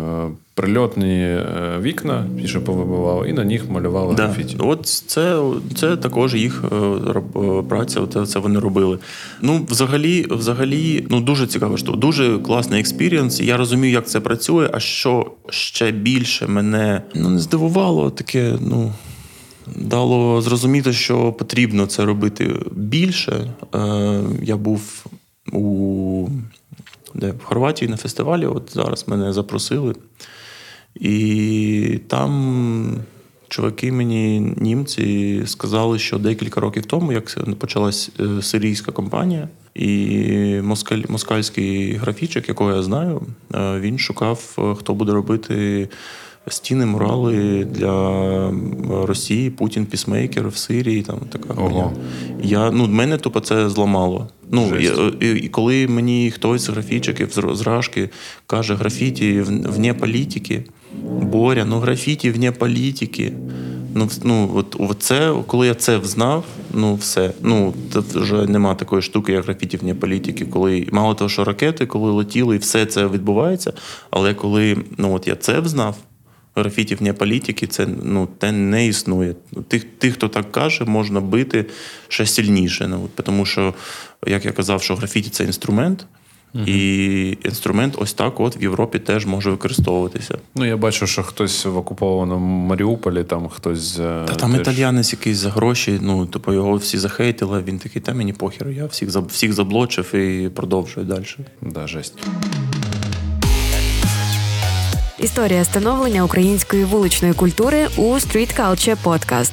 прильотні 0.54 1.22
е, 1.22 1.44
вікна, 1.80 2.26
і 2.44 2.48
що 2.48 2.64
повибивали, 2.64 3.28
і 3.28 3.32
на 3.32 3.44
них 3.44 3.70
малювали 3.70 4.14
да. 4.14 4.26
графіті. 4.26 4.56
От 4.58 4.86
це 4.86 5.42
це 5.76 5.96
також 5.96 6.34
їх 6.34 6.64
е, 6.72 7.62
праця, 7.68 8.00
це 8.26 8.38
вони 8.38 8.60
робили. 8.60 8.98
Ну, 9.42 9.66
взагалі, 9.68 10.26
взагалі, 10.30 11.06
ну 11.10 11.20
дуже 11.20 11.46
цікаво, 11.46 11.76
що 11.76 11.92
дуже 11.92 12.38
класний 12.38 12.80
experience. 12.80 13.40
Я 13.40 13.56
розумію, 13.56 13.92
як 13.92 14.08
це 14.08 14.20
працює. 14.20 14.70
А 14.72 14.80
що 14.80 15.30
ще 15.48 15.90
більше 15.90 16.46
мене 16.46 17.02
ну 17.14 17.28
не 17.28 17.38
здивувало, 17.38 18.10
таке, 18.10 18.54
ну 18.60 18.92
дало 19.76 20.40
зрозуміти, 20.40 20.92
що 20.92 21.32
потрібно 21.32 21.86
це 21.86 22.04
робити 22.04 22.56
більше. 22.72 23.50
Е, 23.74 24.22
я 24.42 24.56
був 24.56 25.06
у 25.52 26.28
де, 27.14 27.30
в 27.30 27.44
Хорватії 27.44 27.90
на 27.90 27.96
фестивалі. 27.96 28.46
От 28.46 28.70
зараз 28.74 29.08
мене 29.08 29.32
запросили. 29.32 29.94
І 30.94 32.00
там 32.08 33.04
чуваки 33.48 33.92
мені, 33.92 34.40
німці, 34.56 35.42
сказали, 35.46 35.98
що 35.98 36.18
декілька 36.18 36.60
років 36.60 36.86
тому, 36.86 37.12
як 37.12 37.54
почалась 37.58 38.10
е, 38.20 38.42
сирійська 38.42 38.92
кампанія, 38.92 39.48
і 39.74 40.60
москаль, 40.62 41.02
москальський 41.08 41.94
графічик, 41.94 42.48
якого 42.48 42.72
я 42.72 42.82
знаю, 42.82 43.22
е, 43.54 43.80
він 43.80 43.98
шукав, 43.98 44.56
хто 44.78 44.94
буде 44.94 45.12
робити 45.12 45.88
стіни, 46.48 46.86
мурали 46.86 47.64
для 47.64 48.52
Росії, 49.06 49.50
Путін 49.50 49.86
пісмейкер 49.86 50.48
в 50.48 50.56
Сирії. 50.56 51.02
Там 51.02 51.18
така 51.28 51.54
Ого. 51.54 51.92
Я 52.42 52.70
ну 52.70 52.86
мене 52.86 53.18
тупо 53.18 53.40
це 53.40 53.68
зламало. 53.68 54.28
Ну 54.50 54.80
я, 54.80 55.12
і 55.20 55.48
коли 55.48 55.88
мені 55.88 56.30
хтось 56.30 56.62
з 56.62 56.68
графічиків 56.68 57.28
з 57.52 57.60
Рашки 57.60 58.10
каже 58.46 58.74
графіті 58.74 59.40
вне 59.40 59.94
політики, 59.94 60.64
Боря, 61.22 61.64
ну 61.64 61.78
графіті 61.78 62.30
вне 62.30 62.52
політики. 62.52 63.32
Ну, 63.94 64.08
ну 64.24 64.50
от, 64.54 64.76
от 64.78 65.02
це, 65.02 65.34
коли 65.46 65.66
я 65.66 65.74
це 65.74 65.98
взнав, 65.98 66.44
ну 66.74 66.94
все. 66.94 67.32
Ну 67.42 67.74
тут 67.92 68.04
вже 68.04 68.46
нема 68.46 68.74
такої 68.74 69.02
штуки, 69.02 69.32
як 69.32 69.44
графіті 69.44 69.76
вне 69.76 69.94
політики, 69.94 70.44
коли 70.44 70.86
мало 70.92 71.14
того, 71.14 71.28
що 71.28 71.44
ракети, 71.44 71.86
коли 71.86 72.12
летіли, 72.12 72.56
і 72.56 72.58
все 72.58 72.86
це 72.86 73.06
відбувається. 73.06 73.72
Але 74.10 74.34
коли 74.34 74.76
ну 74.98 75.14
от 75.14 75.28
я 75.28 75.36
це 75.36 75.60
взнав, 75.60 75.96
графіті 76.60 76.94
вне 76.94 77.12
політики, 77.12 77.66
це 77.66 77.86
ну, 78.02 78.28
те 78.38 78.52
не 78.52 78.86
існує. 78.86 79.34
Тих, 79.68 79.84
тих, 79.84 80.14
хто 80.14 80.28
так 80.28 80.52
каже, 80.52 80.84
можна 80.84 81.20
бити 81.20 81.66
ще 82.08 82.26
сильніше. 82.26 82.88
Ну, 82.88 83.08
Тому 83.24 83.46
що, 83.46 83.74
як 84.26 84.44
я 84.44 84.52
казав, 84.52 84.82
що 84.82 84.96
графіті 84.96 85.30
це 85.30 85.44
інструмент. 85.44 86.06
uh 86.54 86.68
І 86.68 87.38
інструмент 87.44 87.94
ось 87.98 88.12
так 88.12 88.40
от 88.40 88.60
в 88.60 88.62
Європі 88.62 88.98
теж 88.98 89.26
може 89.26 89.50
використовуватися. 89.50 90.38
Ну, 90.54 90.64
я 90.64 90.76
бачу, 90.76 91.06
що 91.06 91.22
хтось 91.22 91.64
в 91.64 91.76
окупованому 91.76 92.66
Маріуполі, 92.66 93.24
там 93.24 93.48
хтось. 93.48 93.98
Е, 93.98 94.24
та 94.28 94.34
там 94.34 94.52
теж... 94.52 94.60
італіянець 94.60 95.12
якийсь 95.12 95.36
за 95.36 95.50
гроші, 95.50 95.98
ну, 96.02 96.26
типу, 96.26 96.52
його 96.52 96.76
всі 96.76 96.98
захейтили, 96.98 97.62
він 97.62 97.78
такий, 97.78 98.02
та 98.02 98.14
мені 98.14 98.32
похер, 98.32 98.68
я 98.68 98.86
всіх 98.86 99.08
всіх 99.08 99.52
заблочив 99.52 100.14
і 100.14 100.48
продовжую 100.48 101.06
далі. 101.06 101.24
Да, 101.62 101.86
жесть. 101.86 102.14
Історія 105.22 105.64
становлення 105.64 106.24
української 106.24 106.84
вуличної 106.84 107.34
культури 107.34 107.88
у 107.96 108.14
Street 108.14 108.60
Culture 108.60 108.96
Podcast. 109.04 109.52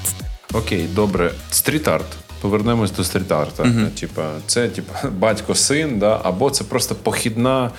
Окей, 0.53 0.87
добре. 0.95 1.31
Стріт-арт. 1.51 2.05
Повернемось 2.41 2.91
до 2.91 3.03
стріт-арта. 3.03 3.63
Uh-huh. 3.63 3.89
Типа, 3.89 4.31
це 4.45 4.67
типа 4.67 5.09
батько-син, 5.09 5.99
да? 5.99 6.21
або 6.23 6.49
це 6.49 6.63
просто 6.63 6.95
похідна 6.95 7.71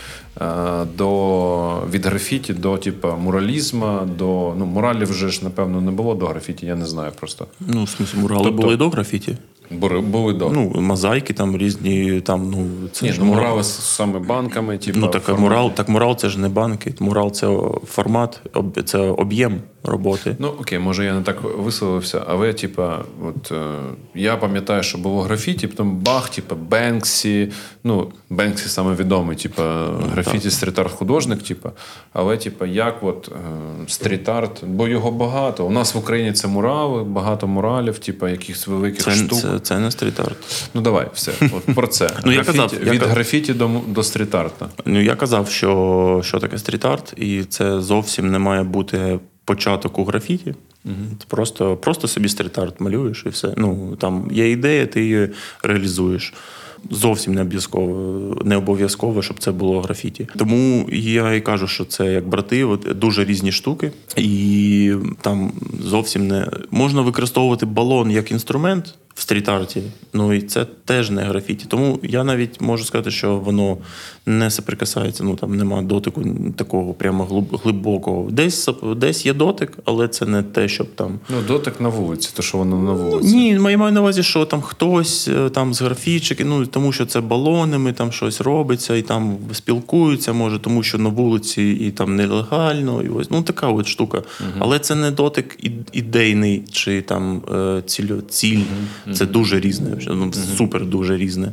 до 0.97 1.83
від 1.91 2.07
графіті 2.07 2.55
до 2.55 2.79
типа 2.79 3.17
муралізму, 3.17 4.01
до 4.19 4.55
ну 4.59 4.67
муралів 4.67 5.11
вже 5.11 5.29
ж 5.29 5.45
напевно 5.45 5.81
не 5.81 5.91
було 5.91 6.15
до 6.15 6.27
графіті, 6.27 6.67
я 6.67 6.75
не 6.75 6.87
знаю 6.87 7.13
просто. 7.19 7.47
Ну, 7.61 7.85
в 7.85 7.89
смысле, 7.89 8.21
мурали 8.21 8.45
тобто, 8.45 8.63
були 8.63 8.77
до 8.77 8.89
графіті. 8.89 9.37
Були 9.71 10.33
до. 10.33 10.51
Ну, 10.51 10.73
мозаїки 10.81 11.33
там 11.33 11.57
різні, 11.57 12.21
там, 12.21 12.51
ну, 12.51 12.89
це 12.93 13.07
Ні, 13.07 13.13
ж 13.13 13.21
ну, 13.21 13.27
мурали 13.27 13.63
з 13.63 13.81
саме 13.81 14.19
банками. 14.19 14.79
Типу, 14.79 14.99
ну, 14.99 15.09
так, 15.09 15.39
мурал, 15.39 15.71
так 15.71 15.89
мурал 15.89 16.17
це 16.17 16.29
ж 16.29 16.41
не 16.41 16.49
банки. 16.49 16.95
Мурал 17.01 17.33
це 17.33 17.59
формат, 17.87 18.41
це 18.85 18.99
об'єм 18.99 19.61
роботи. 19.85 20.37
Ну 20.39 20.49
окей, 20.61 20.79
може 20.79 21.05
я 21.05 21.15
не 21.15 21.23
так 21.23 21.37
висловився, 21.59 22.25
але 22.27 22.53
типа, 22.53 22.99
от 23.25 23.53
е, 23.53 23.75
я 24.15 24.37
пам'ятаю, 24.37 24.83
що 24.83 24.99
було 24.99 25.23
графіті, 25.23 25.67
потім 25.67 25.97
бах, 25.97 26.29
типа 26.29 26.55
Бенксі. 26.55 27.53
Ну, 27.85 28.09
Бенксі 28.31 28.69
саме 28.69 28.95
відомий, 28.95 29.37
типа 29.37 29.87
графіті 30.29 30.51
стріт-арт 30.51 30.91
художник, 30.91 31.43
типа, 31.43 31.73
але 32.13 32.37
типа, 32.37 32.67
як 32.67 33.03
от 33.03 33.33
е, 33.33 33.87
стріт-арт, 33.87 34.65
бо 34.65 34.89
його 34.89 35.11
багато. 35.11 35.67
У 35.67 35.71
нас 35.71 35.95
в 35.95 35.99
Україні 35.99 36.33
це 36.33 36.49
мурали, 36.49 37.05
багато 37.05 37.47
муралів, 37.47 37.99
типа 37.99 38.31
якихось 38.31 38.67
великих 38.67 39.05
це, 39.05 39.11
штук. 39.11 39.39
Це, 39.39 39.59
це 39.59 39.79
не 39.79 39.91
стріт-арт. 39.91 40.37
Ну 40.75 40.81
давай, 40.81 41.07
все. 41.15 41.33
От 41.41 41.75
про 41.75 41.87
це. 41.87 42.11
ну, 42.25 42.33
я 42.33 42.45
казав, 42.45 42.73
Від 42.81 43.03
графіті 43.03 43.55
до 43.55 43.71
до 43.87 44.01
стріт-арта. 44.01 44.67
Ну 44.85 45.03
я 45.03 45.15
казав, 45.15 45.49
що 45.49 46.21
що 46.25 46.39
таке 46.39 46.57
стріт-арт, 46.57 47.19
і 47.23 47.45
це 47.45 47.81
зовсім 47.81 48.31
не 48.31 48.39
має 48.39 48.63
бути 48.63 49.19
початок 49.45 49.99
у 49.99 50.05
графіті. 50.05 50.55
Угу. 50.85 50.95
Просто 51.29 51.77
просто 51.77 52.09
собі 52.09 52.29
стріт-арт 52.29 52.73
малюєш 52.79 53.23
і 53.27 53.29
все. 53.29 53.55
Ну 53.57 53.97
там 53.97 54.29
є 54.33 54.51
ідея, 54.51 54.87
ти 54.87 55.01
її 55.03 55.29
реалізуєш. 55.63 56.35
Зовсім 56.91 57.35
не 57.35 57.41
обов'язково, 57.41 58.37
не 58.45 58.57
обов'язково, 58.57 59.23
щоб 59.23 59.39
це 59.39 59.53
було 59.53 59.81
графіті. 59.81 60.29
Тому 60.37 60.89
я 60.93 61.35
і 61.35 61.41
кажу, 61.41 61.67
що 61.67 61.85
це 61.85 62.13
як 62.13 62.29
брати, 62.29 62.65
от 62.65 62.87
дуже 62.99 63.25
різні 63.25 63.53
штуки, 63.53 63.93
і 64.17 64.93
там 65.21 65.53
зовсім 65.83 66.27
не 66.27 66.47
можна 66.71 67.03
використовувати 67.03 67.67
балон 67.67 68.11
як 68.11 68.33
інструмент 68.33 68.95
в 69.19 69.21
стріт-арті, 69.21 69.83
ну 70.13 70.33
і 70.33 70.43
це 70.43 70.67
теж 70.85 71.11
не 71.11 71.23
графіті. 71.23 71.65
Тому 71.69 71.99
я 72.03 72.25
навіть 72.25 72.61
можу 72.61 72.85
сказати, 72.85 73.11
що 73.11 73.37
воно 73.37 73.77
не 74.27 74.51
соприкасається, 74.51 75.25
ну 75.25 75.37
там 75.37 75.57
нема 75.57 75.83
дотику 75.83 76.25
такого 76.57 76.95
прямо 76.95 77.49
глибокого. 77.65 78.31
Десь 78.31 78.69
десь 78.97 79.27
є 79.27 79.33
дотик, 79.35 79.79
але 79.85 80.09
це 80.09 80.27
не 80.27 80.43
те, 80.43 80.69
щоб 80.69 80.95
там. 80.95 81.21
Ну, 81.29 81.37
дотик 81.49 81.81
на 81.81 81.89
вулиці, 81.89 82.31
то 82.35 82.43
що 82.43 82.59
воно 82.59 82.83
на 82.83 82.93
вулиці. 82.93 83.37
Ні, 83.37 83.49
я 83.49 83.79
маю 83.79 83.93
на 83.93 84.01
увазі, 84.01 84.23
що 84.23 84.45
там 84.45 84.63
хтось 84.63 85.29
е, 85.29 85.51
там 85.51 85.75
з 85.75 85.83
графічики, 85.83 86.45
ну 86.45 86.67
тому 86.67 86.93
що 86.93 87.07
це 87.07 87.21
балонами, 87.21 87.93
там 87.93 88.13
щось 88.13 88.41
робиться, 88.41 88.97
і 88.97 89.03
там 89.03 89.37
спілкуються, 89.53 90.33
може, 90.33 90.59
тому 90.59 90.83
що 90.83 90.99
на 90.99 91.09
вулиці 91.09 91.63
і 91.63 91.91
там 91.91 92.17
нелегально, 92.17 93.03
і 93.03 93.09
ось 93.09 93.31
ну 93.31 93.43
така 93.43 93.69
от 93.69 93.87
штука. 93.87 94.19
Угу. 94.19 94.51
Але 94.59 94.79
це 94.79 94.95
не 94.95 95.11
дотик 95.11 95.59
ідейний 95.93 96.63
чи 96.73 97.03
там 97.03 97.43
е, 97.55 97.83
ціль. 97.87 98.09
ціль. 98.29 98.59
Угу. 98.59 99.08
Це 99.15 99.27
дуже 99.27 99.61
різне, 99.61 99.99
ну, 100.09 100.33
супер 100.33 100.87
дуже 100.87 101.17
різне. 101.17 101.53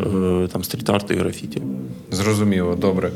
Е, 0.00 0.48
там 0.52 0.62
стріт-арт 0.62 1.12
і 1.12 1.16
графіті. 1.16 1.62
Зрозуміло, 2.10 2.76
добре. 2.76 3.10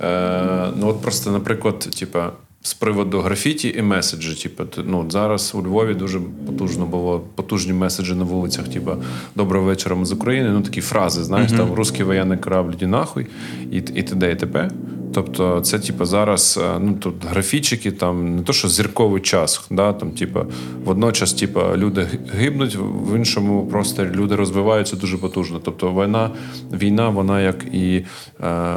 Е, 0.00 0.70
Ну 0.76 0.88
от 0.88 1.02
просто, 1.02 1.30
наприклад, 1.30 1.78
типа. 1.78 2.32
З 2.66 2.74
приводу 2.74 3.20
графіті 3.20 3.74
і 3.78 3.82
меседжі. 3.82 4.42
Типу, 4.42 4.64
ну, 4.84 5.10
зараз 5.10 5.54
у 5.54 5.62
Львові 5.62 5.94
дуже 5.94 6.20
потужно 6.46 6.86
було 6.86 7.22
потужні 7.34 7.72
меседжі 7.72 8.14
на 8.14 8.24
вулицях, 8.24 8.68
типу 8.68 8.90
Доброго 9.36 9.66
вечора 9.66 9.96
ми 9.96 10.04
з 10.04 10.12
України. 10.12 10.50
Ну 10.50 10.60
такі 10.60 10.80
фрази, 10.80 11.24
знаєш, 11.24 11.52
uh-huh. 11.52 11.56
там 11.56 11.72
русский 11.72 12.04
военный 12.04 12.38
корабль, 12.38 12.72
иди 12.72 12.86
нахуй, 12.86 13.26
і 13.72 13.76
і 13.76 14.02
т.д. 14.02 14.32
і 14.32 14.36
т.п. 14.36 14.70
Тобто, 15.14 15.60
це 15.60 15.78
типу, 15.78 16.04
зараз 16.04 16.60
е, 16.62 16.78
ну 16.78 16.94
тут 16.94 17.14
графічики, 17.24 17.90
там 17.90 18.36
не 18.36 18.42
то, 18.42 18.52
що 18.52 18.68
зірковий 18.68 19.22
час, 19.22 19.66
да, 19.70 19.92
там, 19.92 20.10
типу, 20.10 20.40
водночас, 20.84 21.32
типу, 21.32 21.60
люди 21.76 22.06
гибнуть, 22.34 22.78
в 22.80 23.16
іншому 23.16 23.66
просто 23.66 24.04
люди 24.04 24.36
розвиваються 24.36 24.96
дуже 24.96 25.18
потужно. 25.18 25.60
Тобто, 25.64 25.92
війна, 25.92 26.30
війна, 26.72 27.08
вона 27.08 27.40
як 27.40 27.64
і 27.72 28.04
е, 28.40 28.76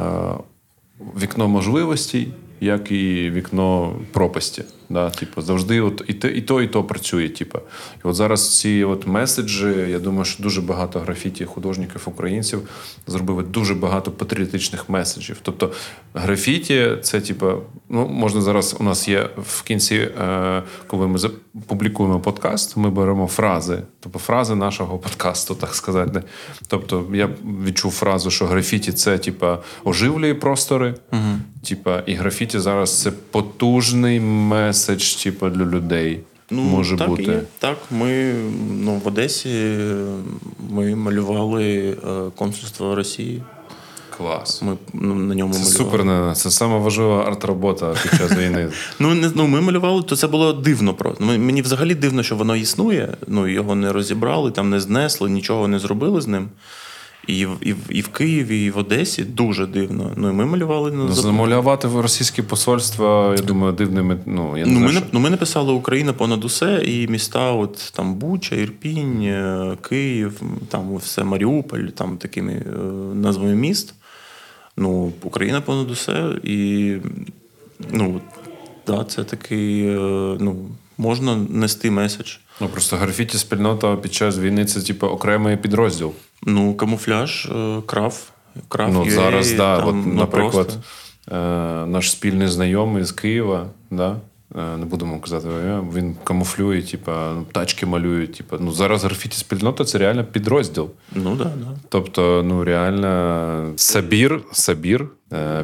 вікно 1.22 1.48
можливостей 1.48 2.28
як 2.60 2.92
і 2.92 3.30
вікно 3.30 3.96
пропасті. 4.12 4.64
Да? 4.90 5.10
Типу, 5.10 5.42
завжди 5.42 5.80
от 5.80 6.02
і 6.08 6.14
те, 6.14 6.28
і 6.28 6.42
то, 6.42 6.62
і 6.62 6.68
то 6.68 6.84
працює. 6.84 7.28
Типу. 7.28 7.58
І 8.04 8.08
от 8.08 8.14
зараз 8.14 8.58
ці 8.58 8.84
от 8.84 9.06
меседжі, 9.06 9.66
я 9.90 9.98
думаю, 9.98 10.24
що 10.24 10.42
дуже 10.42 10.60
багато 10.60 11.00
графіті 11.00 11.44
художників 11.44 12.02
українців 12.04 12.68
зробили 13.06 13.42
дуже 13.42 13.74
багато 13.74 14.10
патріотичних 14.10 14.88
меседжів. 14.88 15.36
Тобто 15.42 15.72
графіті, 16.14 16.96
це 17.02 17.20
типу, 17.20 17.52
ну 17.88 18.08
можна 18.08 18.40
зараз. 18.40 18.76
У 18.80 18.84
нас 18.84 19.08
є 19.08 19.28
в 19.36 19.62
кінці, 19.62 19.94
е, 19.94 20.62
коли 20.86 21.06
ми 21.06 21.18
публікуємо 21.66 22.20
подкаст, 22.20 22.76
ми 22.76 22.90
беремо 22.90 23.26
фрази, 23.26 23.82
тобто 24.00 24.18
фрази 24.18 24.54
нашого 24.54 24.98
подкасту, 24.98 25.54
так 25.54 25.74
сказати. 25.74 26.22
Тобто, 26.68 27.06
я 27.14 27.28
відчув 27.64 27.92
фразу, 27.92 28.30
що 28.30 28.46
графіті 28.46 28.92
це 28.92 29.18
типу, 29.18 29.46
оживлює 29.84 30.34
простори, 30.34 30.94
угу. 31.12 31.22
типу, 31.68 31.90
і 32.06 32.14
графіті 32.14 32.58
зараз 32.58 33.02
це 33.02 33.10
потужний 33.10 34.20
меседж 34.20 34.77
меседж, 34.78 35.14
типу, 35.14 35.48
для 35.48 35.64
людей. 35.64 36.20
Ну, 36.50 36.62
може 36.62 36.96
так 36.96 37.08
бути. 37.08 37.22
Є. 37.22 37.42
Так, 37.58 37.76
ми 37.90 38.34
ну, 38.70 39.00
в 39.04 39.08
Одесі 39.08 39.78
ми 40.70 40.94
малювали 40.94 41.90
е, 41.90 42.30
консульство 42.36 42.94
Росії. 42.94 43.42
Клас. 44.16 44.62
Ми 44.62 44.76
ну, 44.92 45.14
на 45.14 45.34
ньому 45.34 45.52
це 45.52 45.58
малювали. 45.58 45.78
супер, 45.78 46.04
не, 46.04 46.34
це 46.34 46.50
сама 46.50 46.78
важлива 46.78 47.24
арт-робота 47.24 47.94
під 48.02 48.18
час 48.18 48.38
війни. 48.38 48.68
ну, 48.98 49.14
не, 49.14 49.30
ну, 49.34 49.46
Ми 49.46 49.60
малювали, 49.60 50.02
то 50.02 50.16
це 50.16 50.26
було 50.26 50.52
дивно. 50.52 50.94
просто. 50.94 51.24
Мені 51.24 51.62
взагалі 51.62 51.94
дивно, 51.94 52.22
що 52.22 52.36
воно 52.36 52.56
існує. 52.56 53.14
Ну, 53.26 53.48
Його 53.48 53.74
не 53.74 53.92
розібрали, 53.92 54.50
там 54.50 54.70
не 54.70 54.80
знесли, 54.80 55.30
нічого 55.30 55.68
не 55.68 55.78
зробили 55.78 56.20
з 56.20 56.26
ним. 56.26 56.48
І 57.28 57.46
в 57.46 57.50
і, 57.60 57.74
і 57.88 58.00
в 58.00 58.08
Києві, 58.08 58.64
і 58.64 58.70
в 58.70 58.78
Одесі 58.78 59.24
дуже 59.24 59.66
дивно. 59.66 60.12
Ну 60.16 60.30
і 60.30 60.32
ми 60.32 60.46
малювали 60.46 60.92
на 60.92 61.08
замалювати 61.08 61.88
в 61.88 62.00
російські 62.00 62.42
посольства. 62.42 63.34
Я 63.36 63.42
думаю, 63.42 63.72
дивними. 63.72 64.18
Ну 64.26 64.58
я 64.58 64.66
не 64.66 64.72
ну, 64.72 64.78
знаю, 64.78 64.94
ми 64.94 65.00
що... 65.00 65.08
ну, 65.12 65.20
ми 65.20 65.30
написали 65.30 65.72
Україна 65.72 66.12
понад 66.12 66.44
усе, 66.44 66.82
і 66.84 67.08
міста, 67.08 67.52
от 67.52 67.92
там 67.96 68.14
Буча, 68.14 68.56
Ірпінь, 68.56 69.22
е, 69.22 69.76
Київ, 69.88 70.42
там 70.68 70.96
все 70.96 71.24
Маріуполь, 71.24 71.84
там 71.84 72.16
такими 72.16 72.52
е, 72.52 72.78
назвами 73.14 73.54
міст. 73.54 73.94
Ну, 74.76 75.12
Україна 75.22 75.60
понад 75.60 75.90
усе, 75.90 76.30
і 76.42 76.96
ну, 77.90 78.20
да, 78.86 79.04
це 79.04 79.24
такий, 79.24 79.86
е, 79.86 79.96
ну, 80.40 80.56
можна 80.98 81.36
нести 81.36 81.90
меседж. 81.90 82.36
Ну 82.60 82.68
просто 82.68 82.96
графіті 82.96 83.38
спільнота 83.38 83.96
під 83.96 84.14
час 84.14 84.38
війни 84.38 84.64
це 84.64 84.82
типу 84.82 85.06
окремий 85.06 85.56
підрозділ. 85.56 86.12
Ну, 86.48 86.74
камуфляж, 86.74 87.46
е, 87.46 87.82
крав. 87.86 88.32
крав 88.68 88.92
ну, 88.92 89.04
UA, 89.04 89.10
зараз, 89.10 89.52
да, 89.52 89.76
там, 89.76 89.88
от, 89.88 89.94
ну, 90.06 90.14
наприклад, 90.14 90.66
просто. 90.66 90.80
е, 91.36 91.86
наш 91.86 92.10
спільний 92.10 92.48
знайомий 92.48 93.04
з 93.04 93.12
Києва, 93.12 93.66
да, 93.90 94.16
е, 94.56 94.76
не 94.76 94.84
будемо 94.84 95.20
казати, 95.20 95.48
він 95.94 96.16
камуфлює, 96.24 96.82
типа, 96.82 97.34
тачки 97.52 97.86
малює. 97.86 98.26
Типа, 98.26 98.56
ну, 98.60 98.72
зараз 98.72 99.04
графіті 99.04 99.36
спільнота 99.36 99.84
це 99.84 99.98
реально 99.98 100.24
підрозділ. 100.24 100.90
Ну, 101.12 101.34
да, 101.36 101.44
да. 101.44 101.76
Тобто, 101.88 102.42
ну, 102.46 102.64
реально, 102.64 103.72
Сабір, 103.76 104.40
Сабір 104.52 105.08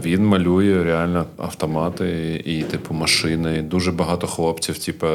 він 0.05 0.27
малює 0.27 0.85
реально 0.85 1.27
автомати 1.37 2.43
і, 2.47 2.63
типу, 2.63 2.95
машини. 2.95 3.63
Дуже 3.63 3.93
багато 3.93 4.27
хлопців, 4.27 4.79
типу, 4.79 5.07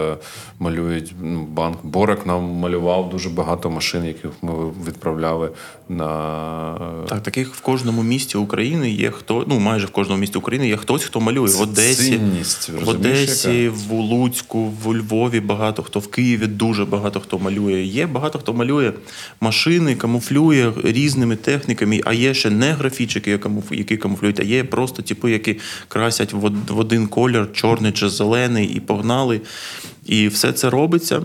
малюють 0.60 1.14
ну, 1.22 1.48
банк. 1.52 1.78
Борок 1.84 2.26
нам 2.26 2.44
малював 2.44 3.10
дуже 3.10 3.30
багато 3.30 3.70
машин, 3.70 4.06
яких 4.06 4.32
ми 4.42 4.54
відправляли 4.88 5.52
на 5.90 6.78
так. 7.10 7.24
Таких 7.24 7.56
в 7.56 7.62
кожному 7.62 8.04
місті 8.04 8.38
України 8.38 8.92
є 8.92 9.12
хто. 9.12 9.46
Ну 9.48 9.60
майже 9.60 9.86
в 9.86 9.90
кожному 9.90 10.22
місті 10.22 10.38
України 10.38 10.68
є 10.68 10.78
хтось, 10.78 11.04
хто 11.04 11.20
малює 11.20 11.50
в 11.50 11.62
Одесі, 11.62 12.12
цінність, 12.12 12.70
в 12.70 12.90
Одесі, 12.90 13.64
яка? 13.64 13.76
в 13.76 13.92
Луцьку, 13.92 14.74
в 14.84 14.96
Львові. 14.96 15.40
Багато 15.40 15.84
хто 15.84 16.00
в 16.00 16.08
Києві 16.08 16.48
дуже 16.48 16.86
багато 16.86 17.20
хто 17.20 17.40
малює. 17.40 17.82
Є 17.82 18.08
багато 18.08 18.40
хто 18.40 18.54
малює 18.54 18.94
машини, 19.42 19.96
камуфлює 19.96 20.72
різними 20.84 21.36
техніками. 21.36 22.02
А 22.06 22.14
є 22.14 22.34
ще 22.34 22.50
не 22.50 22.72
графічики, 22.72 23.40
які 23.72 23.98
камуфлюють 23.98 24.39
а 24.40 24.44
є 24.44 24.64
просто 24.64 25.02
типи, 25.02 25.32
які 25.32 25.58
красять 25.88 26.34
в 26.34 26.80
один 26.80 27.08
колір, 27.08 27.50
чорний 27.54 27.92
чи 27.92 28.10
зелений, 28.10 28.68
і 28.68 28.80
погнали. 28.80 29.42
І 30.06 30.28
все 30.28 30.54
це 30.54 30.70
робиться. 30.70 31.22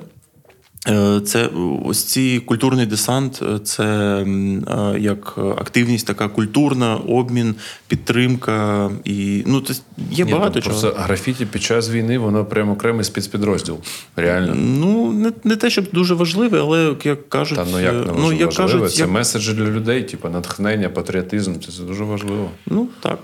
Е, 0.89 1.21
це 1.21 1.51
ось 1.85 2.05
ці 2.05 2.41
культурний 2.41 2.87
десант, 2.87 3.41
е, 3.43 3.59
це 3.59 3.85
е, 3.85 4.99
як 4.99 5.39
активність, 5.39 6.07
така 6.07 6.29
культурна, 6.29 6.97
обмін, 6.97 7.55
підтримка. 7.89 8.91
І 9.05 9.43
ну 9.47 9.61
це 9.61 9.75
є 10.11 10.25
Ні, 10.25 10.33
багато 10.33 10.61
чого. 10.61 10.81
Просто 10.81 10.97
графіті 10.99 11.47
під 11.47 11.63
час 11.63 11.91
війни 11.91 12.19
воно 12.19 12.45
прямо 12.45 12.73
окремий 12.73 13.05
спецпідрозділ. 13.05 13.79
Реально. 14.17 14.55
Ну 14.55 15.13
не 15.13 15.33
не 15.45 15.57
те, 15.57 15.71
щоб 15.71 15.85
дуже 15.93 16.15
важливе, 16.15 16.61
але 16.61 16.95
як 17.05 17.29
кажуть, 17.29 17.59
Та, 17.59 17.67
ну 17.73 17.81
як 17.81 17.95
не 17.95 18.13
ну, 18.19 18.33
як 18.33 18.47
важливе, 18.47 18.73
кажуть, 18.73 18.95
це 18.95 19.03
як... 19.03 19.11
меседжі 19.11 19.53
для 19.53 19.65
людей, 19.65 20.03
типу 20.03 20.29
натхнення, 20.29 20.89
патріотизм. 20.89 21.55
Це, 21.61 21.73
це 21.73 21.83
дуже 21.83 22.05
важливо. 22.05 22.51
Ну 22.67 22.89
так. 23.01 23.19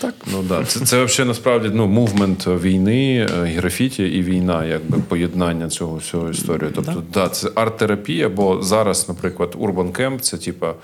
Так, 0.00 0.14
ну 0.32 0.42
да, 0.42 0.64
це 0.64 0.80
це 0.80 1.04
взагалі 1.04 1.28
насправді 1.28 1.70
ну 1.74 1.86
мувмент 1.86 2.46
війни, 2.46 3.28
е, 3.30 3.44
графіті 3.44 4.02
і 4.02 4.22
війна, 4.22 4.64
якби 4.64 4.98
поєднання 4.98 5.68
цього 5.68 5.96
всього 5.96 6.30
історії. 6.30 6.70
Тобто, 6.74 6.92
да, 7.12 7.22
да 7.22 7.28
це 7.28 7.48
арт-терапія, 7.54 8.28
бо 8.28 8.62
зараз, 8.62 9.08
наприклад, 9.08 9.56
Urban 9.58 9.92
Camp– 9.92 10.18
це 10.20 10.38
типа 10.38 10.74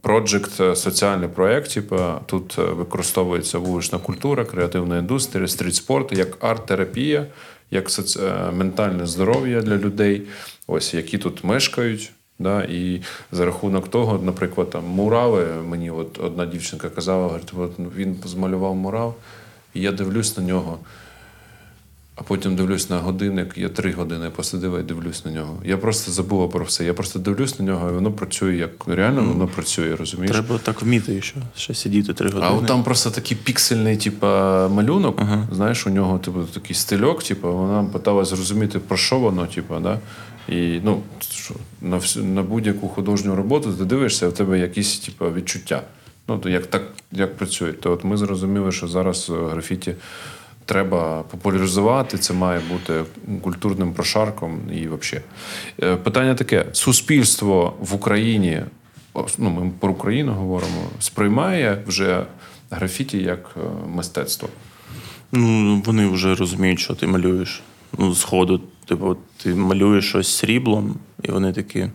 проджект, 0.00 0.60
е, 0.60 0.76
соціальний 0.76 1.28
проєкт. 1.28 1.74
Типа 1.74 2.20
тут 2.26 2.56
е, 2.58 2.62
використовується 2.62 3.58
вулична 3.58 3.98
культура, 3.98 4.44
креативна 4.44 4.98
індустрія, 4.98 5.48
стрітспорт 5.48 6.12
як 6.12 6.44
арт-терапія, 6.44 7.26
як 7.70 7.90
соці... 7.90 8.20
ментальне 8.52 9.06
здоров'я 9.06 9.60
для 9.60 9.76
людей, 9.76 10.22
ось 10.66 10.94
які 10.94 11.18
тут 11.18 11.44
мешкають. 11.44 12.12
Да? 12.40 12.62
І 12.62 13.02
за 13.32 13.44
рахунок 13.44 13.88
того, 13.88 14.20
наприклад, 14.22 14.70
там 14.70 14.84
мурави, 14.84 15.46
мені 15.68 15.90
от 15.90 16.18
одна 16.18 16.46
дівчинка 16.46 16.90
казала, 16.90 17.22
говорить, 17.22 17.52
от 17.58 17.72
він 17.96 18.16
змалював 18.24 18.74
мурав, 18.74 19.14
і 19.74 19.80
я 19.80 19.92
дивлюсь 19.92 20.36
на 20.36 20.42
нього. 20.42 20.78
А 22.20 22.22
потім 22.22 22.56
дивлюсь 22.56 22.90
на 22.90 22.98
годинник, 22.98 23.58
я 23.58 23.68
три 23.68 23.92
години 23.92 24.30
посидив 24.30 24.80
і 24.80 24.82
дивлюсь 24.82 25.24
на 25.24 25.30
нього. 25.30 25.58
Я 25.64 25.76
просто 25.76 26.12
забула 26.12 26.48
про 26.48 26.64
все. 26.64 26.84
Я 26.84 26.94
просто 26.94 27.18
дивлюсь 27.18 27.58
на 27.58 27.64
нього, 27.64 27.90
і 27.90 27.92
воно 27.92 28.12
працює 28.12 28.56
як 28.56 28.70
реально 28.88 29.24
воно 29.24 29.46
працює, 29.46 29.96
розумієш? 29.96 30.32
Треба 30.32 30.58
так 30.58 30.82
вміти, 30.82 31.22
що 31.22 31.36
ще 31.56 31.74
сидіти 31.74 32.14
три 32.14 32.28
години. 32.28 32.46
А 32.50 32.54
от 32.54 32.66
там 32.66 32.82
просто 32.82 33.10
такий 33.10 33.36
піксельний, 33.36 33.96
типу, 33.96 34.26
малюнок. 34.26 35.20
Ага. 35.20 35.48
Знаєш, 35.52 35.86
у 35.86 35.90
нього 35.90 36.18
типу, 36.18 36.42
такий 36.42 36.76
стильок, 36.76 37.22
типу, 37.22 37.52
вона 37.52 37.84
питалась 37.84 38.28
зрозуміти, 38.28 38.78
про 38.78 38.96
що 38.96 39.18
воно, 39.18 39.46
типу, 39.46 39.74
да? 39.80 39.98
І 40.48 40.80
ну, 40.84 41.02
що, 41.30 41.54
на 41.80 41.96
всю, 41.96 42.24
на 42.24 42.42
будь-яку 42.42 42.88
художню 42.88 43.34
роботу 43.34 43.72
ти 43.72 43.84
дивишся, 43.84 44.28
в 44.28 44.32
тебе 44.32 44.58
якісь 44.58 44.98
типу, 44.98 45.24
відчуття. 45.24 45.82
Ну, 46.28 46.38
то 46.38 46.48
як 46.48 46.66
так 46.66 46.82
як 47.12 47.36
працює. 47.36 47.72
То 47.72 47.92
от 47.92 48.04
ми 48.04 48.16
зрозуміли, 48.16 48.72
що 48.72 48.88
зараз 48.88 49.30
е, 49.30 49.50
графіті 49.50 49.94
треба 50.70 51.22
популяризувати, 51.22 52.18
це 52.18 52.34
має 52.34 52.60
бути 52.60 53.04
культурним 53.42 53.92
прошарком 53.92 54.60
і 54.72 54.88
взагалі. 54.88 55.24
Е, 55.82 55.96
питання 55.96 56.34
таке: 56.34 56.66
суспільство 56.72 57.74
в 57.80 57.94
Україні, 57.94 58.62
ну 59.38 59.50
ми 59.50 59.70
про 59.80 59.90
Україну 59.90 60.32
говоримо, 60.32 60.82
сприймає 61.00 61.82
вже 61.86 62.26
графіті 62.70 63.18
як 63.18 63.50
е, 63.56 63.60
мистецтво. 63.88 64.48
Ну, 65.32 65.82
Вони 65.86 66.06
вже 66.06 66.34
розуміють, 66.34 66.80
що 66.80 66.94
ти 66.94 67.06
малюєш. 67.06 67.62
Ну, 67.98 68.14
Сходу, 68.14 68.60
типу, 68.84 69.16
ти 69.42 69.54
малюєш 69.54 70.08
щось 70.08 70.36
сріблом, 70.36 70.96
і 71.22 71.30
вони 71.30 71.52
такі. 71.52 71.88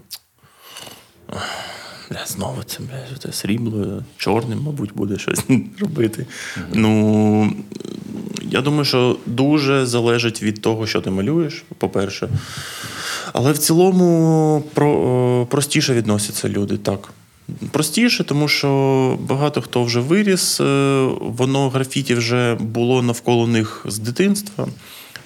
Бля, 2.10 2.26
знову 2.28 2.64
це 2.66 2.80
бля, 2.80 3.18
це 3.20 3.32
срібло, 3.32 4.04
чорним, 4.18 4.62
мабуть, 4.62 4.94
буде 4.94 5.18
щось 5.18 5.40
робити. 5.80 6.26
Mm-hmm. 6.58 6.64
Ну, 6.74 7.54
я 8.42 8.62
думаю, 8.62 8.86
що 8.86 9.18
дуже 9.26 9.86
залежить 9.86 10.44
від 10.44 10.62
того, 10.62 10.88
що 10.88 11.02
ти 11.02 11.10
малюєш, 11.10 11.64
по-перше. 11.78 12.30
Але 13.34 13.52
в 13.52 13.58
цілому 13.58 14.64
про, 14.74 15.48
простіше 15.50 15.94
відносяться 15.94 16.50
люди, 16.50 16.78
так. 16.78 17.10
Простіше, 17.72 18.24
тому 18.24 18.48
що 18.48 19.20
багато 19.22 19.62
хто 19.62 19.84
вже 19.84 20.00
виріс, 20.00 20.62
е, 20.62 20.64
воно 21.20 21.70
графіті 21.70 22.16
вже 22.16 22.56
було 22.56 23.02
навколо 23.02 23.48
них 23.48 23.86
з 23.90 24.00
дитинства. 24.00 24.68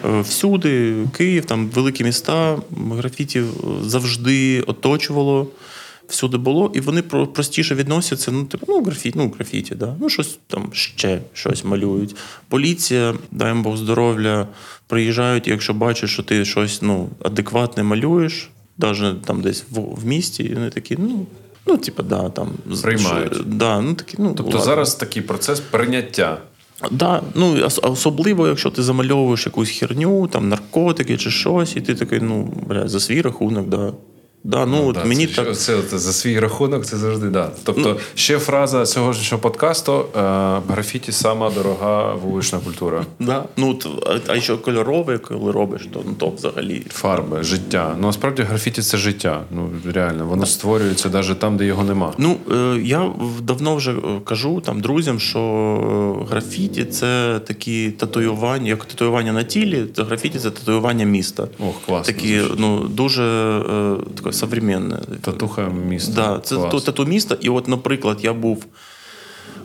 Е, 0.05 0.21
всюди, 0.21 0.95
Київ, 1.17 1.45
там 1.45 1.67
великі 1.67 2.03
міста, 2.03 2.57
графіті 2.91 3.43
завжди 3.81 4.61
оточувало, 4.61 5.47
всюди 6.09 6.37
було, 6.37 6.71
і 6.73 6.79
вони 6.79 7.01
простіше 7.01 7.75
відносяться. 7.75 8.31
Ну, 8.31 8.43
типу, 8.45 8.65
ну, 8.69 8.83
графіті, 8.83 9.17
ну, 9.17 9.33
графіті, 9.35 9.75
да. 9.75 9.95
ну 9.99 10.09
щось 10.09 10.39
там 10.47 10.69
ще 10.71 11.21
щось 11.33 11.63
малюють. 11.63 12.15
Поліція, 12.47 13.13
дай 13.31 13.53
Бог 13.53 13.77
здоров'я, 13.77 14.47
приїжджають, 14.87 15.47
і 15.47 15.49
якщо 15.49 15.73
бачать, 15.73 16.09
що 16.09 16.23
ти 16.23 16.45
щось 16.45 16.81
ну, 16.81 17.09
адекватне 17.23 17.83
малюєш, 17.83 18.49
навіть 18.77 19.21
там 19.21 19.41
десь 19.41 19.65
в, 19.71 19.79
в 19.79 20.05
місті, 20.05 20.43
і 20.43 20.53
вони 20.53 20.69
такі, 20.69 20.95
ну. 20.99 21.25
Ну, 21.67 21.77
типу, 21.77 22.03
да, 22.03 22.29
там 22.29 22.49
приймають. 22.81 23.57
Да, 23.57 23.81
ну, 23.81 23.93
такі, 23.93 24.15
ну, 24.19 24.33
Тобто 24.37 24.43
ладно. 24.43 24.65
зараз 24.65 24.95
такий 24.95 25.21
процес 25.21 25.59
прийняття. 25.59 26.37
Да, 26.91 27.21
ну 27.35 27.65
особливо, 27.81 28.47
якщо 28.47 28.69
ти 28.69 28.83
замальовуєш 28.83 29.45
якусь 29.45 29.69
херню, 29.69 30.27
там 30.27 30.49
наркотики 30.49 31.17
чи 31.17 31.31
щось, 31.31 31.75
і 31.75 31.81
ти 31.81 31.95
такий, 31.95 32.19
ну 32.21 32.53
бля, 32.67 32.87
за 32.87 32.99
свій 32.99 33.21
рахунок, 33.21 33.67
да. 33.67 33.93
Да, 34.43 34.65
ну, 34.65 34.77
ну 34.77 34.87
от 34.87 34.95
да, 34.95 35.05
мені 35.05 35.27
це, 35.27 35.33
так... 35.33 35.57
це, 35.57 35.81
це 35.81 35.99
за 35.99 36.13
свій 36.13 36.39
рахунок, 36.39 36.85
це 36.85 36.97
завжди 36.97 37.27
да. 37.27 37.49
Тобто, 37.63 37.89
ну, 37.89 37.95
ще 38.15 38.39
фраза 38.39 38.85
сьогоднішнього 38.85 39.41
подкасту: 39.41 40.05
е, 40.15 40.19
графіті 40.69 41.11
сама 41.11 41.49
дорога 41.49 42.13
вулична 42.13 42.59
культура. 42.59 43.05
Да. 43.19 43.43
Ну, 43.57 43.79
А 44.27 44.35
якщо 44.35 44.57
кольорове, 44.57 45.17
коли 45.17 45.51
робиш, 45.51 45.87
то 45.93 46.01
ну, 46.05 46.13
то 46.13 46.29
взагалі. 46.29 46.81
Фарби, 46.89 47.43
життя. 47.43 47.95
Ну 47.99 48.07
насправді 48.07 48.41
графіті 48.41 48.81
це 48.81 48.97
життя. 48.97 49.43
Ну 49.51 49.69
реально, 49.93 50.25
воно 50.25 50.41
так. 50.41 50.51
створюється 50.51 51.09
навіть 51.09 51.39
там, 51.39 51.57
де 51.57 51.65
його 51.65 51.83
нема. 51.83 52.13
Ну 52.17 52.37
е, 52.51 52.81
я 52.83 53.11
давно 53.41 53.75
вже 53.75 53.91
е, 53.91 53.95
кажу 54.23 54.61
там 54.61 54.81
друзям, 54.81 55.19
що 55.19 55.39
е, 55.39 56.25
графіті 56.29 56.85
це 56.85 57.39
такі 57.47 57.91
татуювання, 57.91 58.69
як 58.69 58.85
татуювання 58.85 59.33
на 59.33 59.43
тілі, 59.43 59.83
то 59.83 60.03
графіті 60.03 60.39
це 60.39 60.51
татуювання 60.51 61.05
міста. 61.05 61.47
Ох, 61.59 61.75
класно. 61.85 62.13
Такі, 62.13 62.41
ну 62.57 62.79
дуже. 62.79 63.23
Е, 63.23 63.95
таке 64.29 64.39
современне. 64.39 64.99
Татуха 65.21 65.69
міста. 65.69 66.11
Да, 66.11 66.39
Це 66.39 66.55
Клас. 66.55 66.83
тату 66.83 67.05
міста. 67.05 67.37
І, 67.41 67.49
от, 67.49 67.67
наприклад, 67.67 68.17
я 68.21 68.33
був 68.33 68.65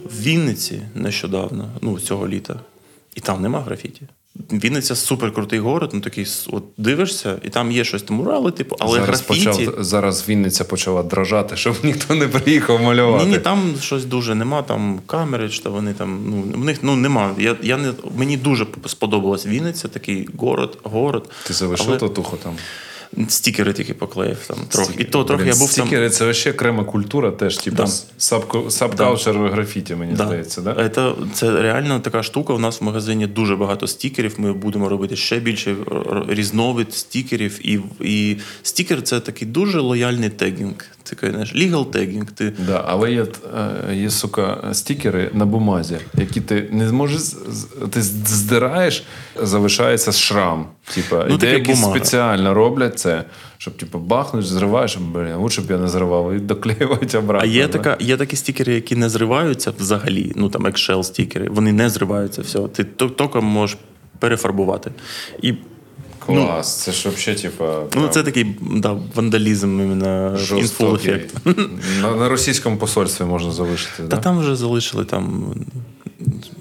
в 0.04 0.22
Вінниці 0.22 0.82
нещодавно, 0.94 1.68
ну, 1.80 2.00
цього 2.00 2.28
літа, 2.28 2.60
і 3.14 3.20
там 3.20 3.42
нема 3.42 3.60
графіті. 3.60 4.02
Вінниця 4.52 4.96
суперкрутий 4.96 5.58
город, 5.58 5.90
ну 5.94 6.00
такий 6.00 6.26
от 6.46 6.64
дивишся, 6.76 7.38
і 7.42 7.48
там 7.48 7.72
є 7.72 7.84
щось 7.84 8.02
там 8.02 8.16
мурали, 8.16 8.50
типу, 8.50 8.76
але 8.78 9.00
зараз 9.00 9.08
графіті... 9.08 9.48
почав 9.48 9.84
зараз 9.84 10.28
Вінниця 10.28 10.64
почала 10.64 11.02
дрожати, 11.02 11.56
щоб 11.56 11.76
ніхто 11.82 12.14
не 12.14 12.28
приїхав 12.28 12.82
малювати. 12.82 13.24
Ні, 13.24 13.30
ні, 13.30 13.38
там 13.38 13.74
щось 13.80 14.04
дуже 14.04 14.34
нема. 14.34 14.62
Там 14.62 15.00
камери, 15.06 15.50
що 15.50 15.70
вони 15.70 15.92
там. 15.92 16.24
Ну 16.26 16.60
в 16.60 16.64
них 16.64 16.78
ну 16.82 16.96
нема. 16.96 17.34
Я 17.38 17.56
я 17.62 17.76
не 17.76 17.92
мені 18.16 18.36
дуже 18.36 18.66
сподобалась 18.86 19.46
Вінниця, 19.46 19.88
такий 19.88 20.28
город, 20.38 20.78
город. 20.82 21.30
Ти 21.46 21.54
залишив 21.54 21.86
але... 21.88 21.98
татуху 21.98 22.36
там. 22.36 22.56
Стікери 23.28 23.72
тільки 23.72 23.94
поклеїв 23.94 24.38
там 24.46 24.56
трохи. 24.68 24.94
І 24.98 25.04
то 25.04 25.24
трохи 25.24 25.46
я 25.46 25.54
був 25.54 25.70
Стікери 25.70 26.08
там... 26.08 26.16
це 26.16 26.34
ще 26.34 26.52
окрема 26.52 26.84
культура, 26.84 27.30
теж 27.30 27.56
типу 27.58 27.76
да. 27.76 27.86
сабкаучер 28.70 29.34
да. 29.34 29.48
графіті, 29.48 29.94
мені 29.94 30.12
да. 30.12 30.26
здається. 30.26 30.60
Да? 30.60 30.88
Це, 30.88 31.12
це 31.34 31.62
реально 31.62 32.00
така 32.00 32.22
штука. 32.22 32.52
У 32.52 32.58
нас 32.58 32.80
в 32.80 32.84
магазині 32.84 33.26
дуже 33.26 33.56
багато 33.56 33.86
стікерів. 33.86 34.34
Ми 34.38 34.52
будемо 34.52 34.88
робити 34.88 35.16
ще 35.16 35.38
більше 35.38 35.76
різновид 36.28 36.94
стікерів. 36.94 37.66
І 37.66 37.80
і 38.00 38.36
стікер 38.62 39.02
це 39.02 39.20
такий 39.20 39.48
дуже 39.48 39.80
лояльний 39.80 40.30
тегінг. 40.30 40.93
Такий 41.04 41.30
знаєш, 41.30 41.54
legal 41.54 41.86
tagging. 41.90 42.24
Ти... 42.34 42.52
Да, 42.66 42.84
але 42.86 43.12
є, 43.12 43.26
е, 43.90 43.94
є 43.94 44.10
сука, 44.10 44.70
стікери 44.72 45.30
на 45.32 45.46
бумазі, 45.46 45.96
які 46.14 46.40
ти 46.40 46.68
не 46.72 46.88
зможеш 46.88 47.20
ти 47.90 48.02
здираєш, 48.02 49.04
залишається 49.42 50.12
шрам. 50.12 50.66
Типа, 50.94 51.26
ну, 51.28 51.34
і 51.34 51.38
деякі 51.38 51.74
спеціально 51.74 52.54
роблять 52.54 52.98
це, 52.98 53.24
щоб 53.58 53.76
типу, 53.76 53.98
бахнуть, 53.98 54.46
зриваєш, 54.46 54.96
блін, 54.96 55.34
лучше 55.34 55.62
б 55.62 55.70
я 55.70 55.78
не 55.78 55.88
зривав 55.88 56.32
і 56.32 56.38
доклеювати 56.38 57.18
обратно. 57.18 57.48
А 57.48 57.52
є 57.52 57.68
така, 57.68 57.96
є 58.00 58.16
такі 58.16 58.36
стікери, 58.36 58.74
які 58.74 58.96
не 58.96 59.08
зриваються 59.08 59.72
взагалі. 59.78 60.32
Ну 60.36 60.48
там 60.48 60.66
Excel 60.66 61.04
стікери, 61.04 61.48
вони 61.48 61.72
не 61.72 61.90
зриваються. 61.90 62.42
все. 62.42 62.58
Ти 62.58 62.84
тільки 62.84 63.40
можеш 63.40 63.78
перефарбувати. 64.18 64.90
І 65.42 65.54
Клас, 66.26 66.86
ну, 66.86 66.92
це 66.92 66.92
ж 66.92 67.08
взагалі, 67.08 67.40
типа. 67.40 67.82
Ну, 67.96 68.08
це 68.08 68.22
такий 68.22 68.56
да, 68.60 68.96
вандалізм 69.14 69.80
іменно 69.80 70.38
інфул 70.56 70.94
ефект. 70.94 71.34
На, 72.02 72.14
на 72.14 72.28
російському 72.28 72.76
посольстві 72.76 73.24
можна 73.24 73.52
залишити. 73.52 73.96
Та 73.96 74.04
да? 74.04 74.16
там 74.16 74.38
вже 74.38 74.56
залишили 74.56 75.04
там. 75.04 75.54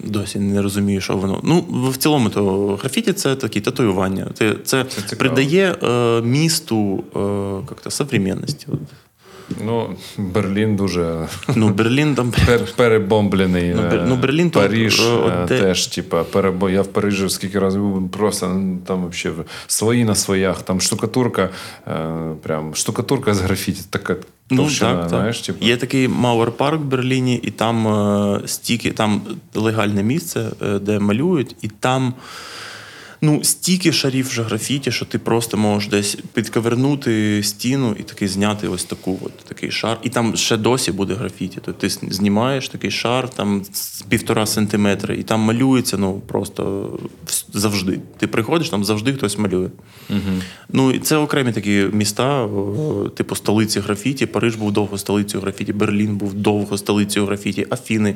Досі 0.03 0.39
не 0.39 0.61
розумію, 0.61 1.01
що 1.01 1.17
воно. 1.17 1.39
Ну, 1.43 1.65
в 1.89 1.97
цілому, 1.97 2.29
то 2.29 2.75
графіті 2.75 3.13
це 3.13 3.35
такі 3.35 3.61
татуювання. 3.61 4.27
Це 4.33 4.55
це, 4.65 4.85
це 5.05 5.15
придає 5.15 5.75
е, 5.83 6.21
місту 6.21 7.03
е, 7.15 7.19
як-то 7.69 7.91
современності. 7.91 8.67
Ну, 9.65 9.95
Берлін 10.17 10.75
дуже 10.75 11.27
Ну, 11.55 11.69
Берлін 11.69 12.15
там 12.15 12.33
пер, 12.45 12.61
перебомблений. 12.75 13.73
Ну, 13.75 13.81
Бер... 13.81 14.05
ну, 14.07 14.15
Берлін 14.15 14.49
Паріж 14.49 14.99
то, 14.99 15.31
е, 15.43 15.47
теж, 15.47 15.87
типа, 15.87 16.23
перебо... 16.23 16.69
я 16.69 16.81
в 16.81 16.87
Парижі 16.87 17.29
скільки 17.29 17.59
разів 17.59 17.81
був, 17.81 18.09
просто 18.09 18.45
там 18.85 19.09
взагалі 19.09 19.39
свої 19.67 20.05
на 20.05 20.15
своях, 20.15 20.61
там 20.61 20.81
штукатурка, 20.81 21.49
е, 21.87 21.91
прям 22.43 22.75
штукатурка 22.75 23.33
з 23.33 23.41
графіті, 23.41 23.81
така 23.89 24.15
Ну, 24.49 24.63
так, 24.79 24.99
так. 24.99 25.09
знаєш, 25.09 25.41
типу. 25.41 25.65
Є 25.65 25.77
такий 25.77 26.07
Мауер 26.07 26.51
парк 26.51 26.81
в 26.81 26.83
Берліні, 26.83 27.35
і 27.35 27.51
там 27.51 27.87
е, 27.87 28.47
стільки, 28.47 28.91
там 28.91 29.21
легальне 29.55 30.03
місце, 30.03 30.45
де 30.81 30.99
малюють, 30.99 31.55
і 31.61 31.67
там 31.67 32.13
ну, 33.23 33.43
стільки 33.43 33.91
шарів 33.91 34.27
вже 34.27 34.43
графіті, 34.43 34.91
що 34.91 35.05
ти 35.05 35.19
просто 35.19 35.57
можеш 35.57 35.89
десь 35.89 36.17
підковернути 36.33 37.43
стіну 37.43 37.95
і 37.99 38.03
такий 38.03 38.27
зняти 38.27 38.67
ось 38.67 38.83
таку 38.83 39.19
от, 39.21 39.37
такий 39.37 39.71
шар. 39.71 39.97
І 40.03 40.09
там 40.09 40.35
ще 40.35 40.57
досі 40.57 40.91
буде 40.91 41.13
графіті. 41.13 41.59
Тобто 41.65 41.81
ти 41.81 41.89
знімаєш 41.89 42.69
такий 42.69 42.91
шар 42.91 43.29
там 43.29 43.65
з 43.71 44.01
півтора 44.01 44.45
сантиметра, 44.45 45.15
і 45.15 45.23
там 45.23 45.39
малюється 45.39 45.97
ну, 45.97 46.21
просто 46.27 46.91
завжди. 47.53 47.99
Ти 48.17 48.27
приходиш, 48.27 48.69
там 48.69 48.83
завжди 48.83 49.13
хтось 49.13 49.37
малює. 49.37 49.69
Угу. 50.09 50.19
Ну, 50.69 50.91
і 50.91 50.99
Це 50.99 51.17
окремі 51.17 51.51
такі 51.51 51.85
міста, 51.93 52.49
типу 53.15 53.35
столиці 53.35 53.79
графіті. 53.79 54.25
Париж 54.25 54.55
був 54.55 54.71
довго 54.71 54.97
столицею 54.97 55.41
графіті, 55.41 55.73
Берлін 55.73 56.15
був 56.15 56.33
довго 56.33 56.77
столицею 56.77 57.25
графіті, 57.25 57.67
Афіни. 57.69 58.15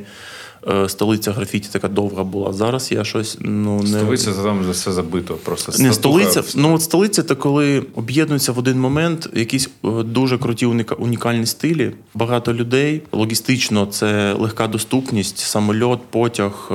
Е, 0.69 0.89
столиця 0.89 1.31
графіті 1.31 1.69
така 1.72 1.88
довга 1.88 2.23
була. 2.23 2.53
Зараз 2.53 2.91
я 2.91 3.03
щось 3.03 3.38
ну 3.41 3.81
не 3.81 3.88
столиця 3.88 4.34
це 4.34 4.44
там 4.44 4.60
вже 4.60 4.72
все 4.72 4.91
забито. 4.91 5.34
Просто 5.34 5.84
не 5.84 5.94
столиця. 5.94 6.44
Ну 6.56 6.76
от 6.76 6.81
столиця 6.81 7.23
це 7.23 7.35
коли 7.35 7.84
об'єднуються 7.95 8.52
в 8.52 8.60
один 8.60 8.80
момент 8.80 9.30
якісь 9.34 9.69
е, 9.85 10.03
дуже 10.03 10.38
круті 10.38 10.65
унікальні 10.99 11.45
стилі. 11.45 11.91
Багато 12.14 12.53
людей. 12.53 13.02
Логістично 13.11 13.85
це 13.85 14.34
легка 14.34 14.68
доступність, 14.68 15.38
самольот, 15.38 15.99
потяг, 16.10 16.68
е, 16.72 16.73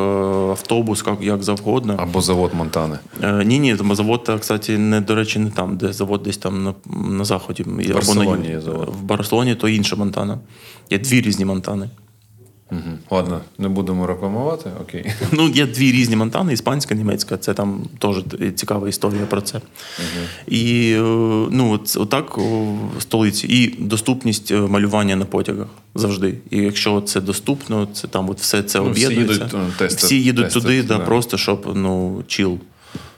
автобус, 0.51 1.05
як 1.07 1.23
як 1.23 1.43
завгодно. 1.43 1.97
Або 1.99 2.21
завод 2.21 2.51
Монтани. 2.55 2.99
Ні, 3.45 3.59
ні, 3.59 3.77
завод, 3.93 4.31
кстати, 4.41 4.79
не 4.79 5.01
до 5.01 5.15
речі, 5.15 5.39
не 5.39 5.51
там, 5.51 5.77
де 5.77 5.93
завод 5.93 6.23
десь 6.23 6.37
там 6.37 6.65
на 6.65 6.75
на 7.09 7.25
заході. 7.25 7.63
В 7.63 7.95
Барселоні 7.95 8.49
є 8.49 8.61
завод. 8.61 8.89
В 9.01 9.03
Барселоні 9.03 9.55
то 9.55 9.69
інша 9.69 9.97
Монтана. 9.97 10.39
Є 10.91 10.99
дві 10.99 11.21
різні 11.21 11.45
Монтани. 11.45 11.89
Угу. 12.73 12.99
Ладно, 13.11 13.41
не 13.59 13.69
будемо 13.69 14.07
рекламувати. 14.07 14.71
Окей. 14.81 15.13
Ну, 15.33 15.49
є 15.49 15.67
дві 15.67 15.93
різні 15.93 16.17
Монтани, 16.17 16.53
іспанська, 16.53 16.95
німецька. 16.95 17.37
Це 17.37 17.55
там 17.55 17.85
теж 17.99 18.17
цікава 18.55 18.89
історія 18.89 19.27
про 19.27 19.41
це. 19.41 19.57
Угу. 19.59 20.27
І 20.47 20.93
е, 20.93 21.01
ну, 21.51 21.73
от, 21.73 21.97
отак 21.97 22.39
в 22.39 23.03
столиці. 23.03 23.47
І 23.47 23.85
доступність 23.85 24.51
е, 24.51 24.61
малювання 24.61 25.17
на 25.17 25.25
потягах 25.25 25.67
завжди. 25.95 26.35
І 26.51 26.57
якщо 26.57 27.01
це 27.01 27.21
доступно, 27.21 27.89
це 27.93 28.09
там 28.09 28.31
от 28.31 28.41
все 28.41 28.63
це 28.63 28.79
ну, 28.79 28.87
об'єднується. 28.87 29.45
Всі 29.45 29.57
їдуть, 29.57 29.77
тести, 29.77 30.07
всі 30.07 30.23
їдуть 30.23 30.45
тести, 30.45 30.61
туди, 30.61 30.83
да, 30.83 30.99
просто 30.99 31.39
щоб 31.39 31.73
ну, 31.75 32.25
чіл. 32.27 32.59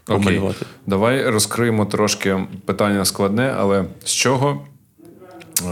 Помалювати. 0.05 0.57
Окей. 0.61 0.69
Давай 0.87 1.31
розкриємо 1.31 1.87
трошки 1.87 2.47
питання 2.65 3.05
складне, 3.05 3.55
але 3.59 3.85
з 4.05 4.13
чого? 4.13 4.67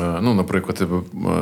Е, 0.03 0.19
ну, 0.23 0.35
наприклад, 0.35 0.89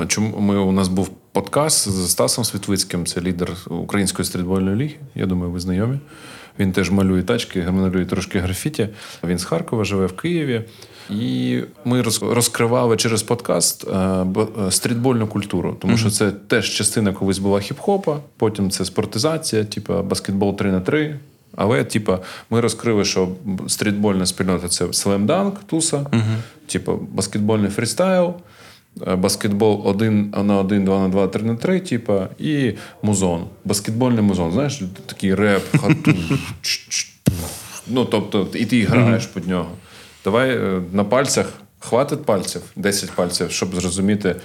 чому 0.09 0.41
ми 0.41 0.59
у 0.59 0.73
нас 0.73 0.89
був 0.89 1.11
подкаст 1.33 1.89
з 1.89 2.11
Стасом 2.11 2.45
Світлицьким, 2.45 3.07
це 3.07 3.21
лідер 3.21 3.57
української 3.71 4.27
стрітбольної 4.27 4.77
ліги. 4.77 4.95
Я 5.15 5.27
думаю, 5.27 5.53
ви 5.53 5.61
знайомі. 5.61 5.99
Він 6.59 6.73
теж 6.73 6.91
малює 6.91 7.23
тачки, 7.23 7.63
малює 7.63 8.05
трошки 8.05 8.39
графіті. 8.39 8.89
Він 9.25 9.39
з 9.39 9.45
Харкова 9.45 9.85
живе 9.85 10.07
в 10.07 10.17
Києві. 10.17 10.63
І 11.11 11.61
ми 11.85 12.03
розкривали 12.23 12.97
через 12.97 13.23
подкаст 13.23 13.89
е, 13.89 13.97
е, 13.97 14.71
стрітбольну 14.71 15.27
культуру, 15.27 15.77
тому 15.81 15.97
що 15.99 16.11
це 16.11 16.31
теж 16.31 16.71
частина 16.71 17.13
колись 17.13 17.39
була 17.39 17.59
хіп-хопа, 17.59 18.19
потім 18.37 18.71
це 18.71 18.85
спортизація, 18.85 19.65
типу 19.65 20.03
баскетбол 20.03 20.57
3 20.57 20.73
на 20.73 20.81
3 20.81 21.19
але, 21.57 21.85
типу, 21.85 22.19
ми 22.51 22.61
розкрили, 22.61 23.05
що 23.05 23.29
стрітбольна 23.69 24.27
спільнота 24.27 24.69
це 24.69 24.93
слемданк, 24.93 25.65
туса, 25.65 25.97
uh-huh. 25.97 26.37
типу 26.67 27.01
баскетбольний 27.13 27.71
фрістайл. 27.71 28.35
Е, 29.07 29.17
баскетбол 29.17 29.83
1 29.85 30.31
на 30.45 30.59
один, 30.59 30.85
два 30.85 31.01
на 31.01 31.09
два, 31.09 31.29
три 31.29 31.43
на 31.43 31.57
3, 31.57 31.81
типа, 31.81 32.29
і 32.39 32.73
музон. 33.03 33.45
Баскетбольний 33.65 34.23
музон. 34.23 34.53
Знаєш, 34.53 34.83
такий 35.07 35.35
реп, 35.35 35.77
хату. 35.81 36.15
Ну, 37.87 38.05
тобто, 38.05 38.49
і 38.55 38.67
ти 38.67 38.85
граєш 38.85 39.27
під 39.27 39.49
нього. 39.49 39.71
Давай 40.25 40.51
е, 40.51 40.83
на 40.93 41.05
пальцях, 41.05 41.53
хватить 41.79 42.25
пальців, 42.25 42.63
10 42.77 43.11
пальців, 43.11 43.51
щоб 43.51 43.75
зрозуміти. 43.75 44.37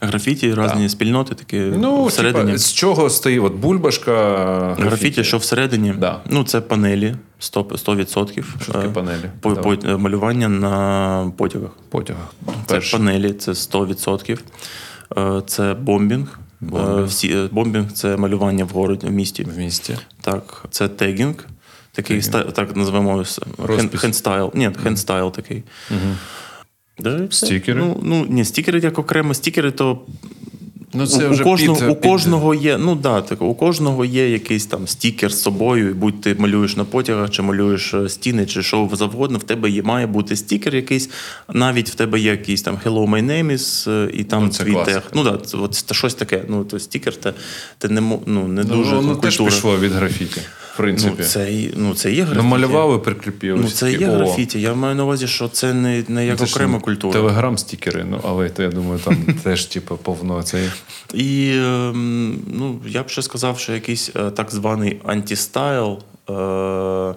Графіті, 0.00 0.54
різні 0.54 0.88
спільноти 0.88 1.34
такі 1.34 1.56
Ну, 1.58 2.04
всередині. 2.04 2.44
типа, 2.44 2.58
з 2.58 2.72
чого 2.72 3.10
стоїть? 3.10 3.42
От 3.44 3.52
бульбашка. 3.54 4.12
Графіті, 4.66 4.82
Графіті, 4.88 5.24
що 5.24 5.38
всередині, 5.38 5.94
Да. 5.98 6.20
ну 6.30 6.44
це 6.44 6.60
панелі 6.60 7.14
100%. 7.40 7.78
100%. 7.78 8.44
Що 8.62 8.72
таке 8.72 8.86
Е, 8.86 8.90
панелі? 8.90 9.30
По, 9.40 9.52
по- 9.52 9.72
е, 9.74 9.96
малювання 9.96 10.48
на 10.48 11.32
потягах. 11.36 11.70
потягах. 11.88 12.34
Це 12.46 12.52
Перше. 12.74 12.96
панелі, 12.96 13.32
це 13.32 13.54
100%. 13.54 14.38
Е, 15.18 15.42
Це 15.46 15.74
bombing. 15.74 16.38
Bombing. 16.60 17.04
Всі, 17.06 17.48
bombing 17.52 17.92
це 17.92 18.16
малювання 18.16 18.64
в 18.64 18.68
городі, 18.68 19.06
в 19.06 19.10
місті. 19.12 19.44
в 19.44 19.58
місті. 19.58 19.96
Так, 20.20 20.64
це 20.70 20.88
tagging. 20.88 21.34
Такий 21.92 22.18
ста- 22.18 22.44
так 22.44 22.76
називаємо 22.76 23.24
handstyle. 23.96 24.50
Ні, 24.54 24.70
handstyle 24.82 25.32
такий. 25.32 25.62
Да. 26.98 27.26
Стікери? 27.30 27.80
Ну, 27.80 28.00
ну, 28.02 28.26
ні, 28.28 28.44
стікери 28.44 28.80
як 28.80 28.98
окремо. 28.98 29.34
Стікери, 29.34 29.70
то 29.70 29.98
Ну, 30.94 31.06
це 31.06 31.28
у, 31.28 31.30
вже 31.30 31.42
у, 31.42 31.46
кожного, 31.46 31.78
під- 31.80 31.88
у 31.90 31.94
під- 31.94 32.62
є, 32.62 32.78
ну 32.78 32.94
да, 32.94 33.20
так, 33.20 33.42
у 33.42 33.54
кожного 33.54 34.04
є 34.04 34.30
якийсь 34.30 34.66
там 34.66 34.86
стікер 34.86 35.32
з 35.32 35.42
собою, 35.42 35.90
і 35.90 35.92
будь 35.92 36.20
ти 36.20 36.36
малюєш 36.38 36.76
на 36.76 36.84
потягах, 36.84 37.30
чи 37.30 37.42
малюєш 37.42 37.94
е, 37.94 38.08
стіни, 38.08 38.46
чи 38.46 38.62
що 38.62 38.90
завгодно, 38.92 39.38
в 39.38 39.42
тебе 39.42 39.70
є, 39.70 39.82
має 39.82 40.06
бути 40.06 40.36
стікер 40.36 40.74
якийсь, 40.74 41.10
навіть 41.52 41.90
в 41.90 41.94
тебе 41.94 42.20
є 42.20 42.30
якийсь 42.30 42.62
там 42.62 42.78
Hello, 42.84 43.10
my 43.10 43.26
name 43.26 43.52
is, 43.52 43.90
е, 43.90 44.10
і 44.14 44.24
там 44.24 44.44
Ну, 44.44 44.48
це 44.48 44.64
твій 44.64 44.76
тег. 44.84 45.02
Ну 45.14 45.24
да, 45.24 45.36
це, 45.36 45.56
от, 45.58 45.94
щось 45.94 46.14
таке. 46.14 46.44
Ну, 46.48 46.64
то 46.64 46.78
стікер, 46.78 47.16
те, 47.16 47.34
те 47.78 47.88
не, 47.88 48.00
ну, 48.00 48.20
не 48.26 48.64
Ну, 48.64 48.64
дуже 48.64 48.96
воно 48.96 49.08
ну, 49.12 49.16
теж 49.16 49.36
пішло 49.36 49.78
від 49.78 49.92
графіті, 49.92 50.40
принципі. 50.78 51.14
Ну, 51.18 51.24
це, 51.24 51.70
ну, 51.76 51.94
це 51.94 52.12
є 52.12 52.22
графіті. 52.22 52.42
Намалював 52.42 53.00
і 53.00 53.04
прикріпив. 53.04 53.60
Ну, 53.60 53.70
це 53.70 53.92
є 53.92 54.08
о, 54.08 54.12
графіті. 54.12 54.60
Я 54.60 54.74
маю 54.74 54.94
на 54.94 55.04
увазі, 55.04 55.26
що 55.26 55.48
це 55.48 55.74
не, 55.74 56.04
не 56.08 56.26
як 56.26 56.38
це 56.38 56.44
окрема 56.44 56.80
культура. 56.80 57.12
Телеграм-стікери, 57.12 58.06
ну, 58.10 58.20
але 58.24 58.48
то, 58.48 58.62
я 58.62 58.68
думаю, 58.68 59.00
там 59.04 59.16
теж, 59.42 59.64
типу, 59.66 59.96
повно 59.96 60.42
цей. 60.42 60.70
І 61.14 61.50
ем, 61.54 62.38
ну, 62.52 62.80
я 62.86 63.02
б 63.02 63.08
ще 63.08 63.22
сказав, 63.22 63.58
що 63.58 63.72
якийсь 63.72 64.10
е, 64.16 64.30
так 64.30 64.50
званий 64.50 65.00
антістайл. 65.04 65.98
Е, 66.30 67.14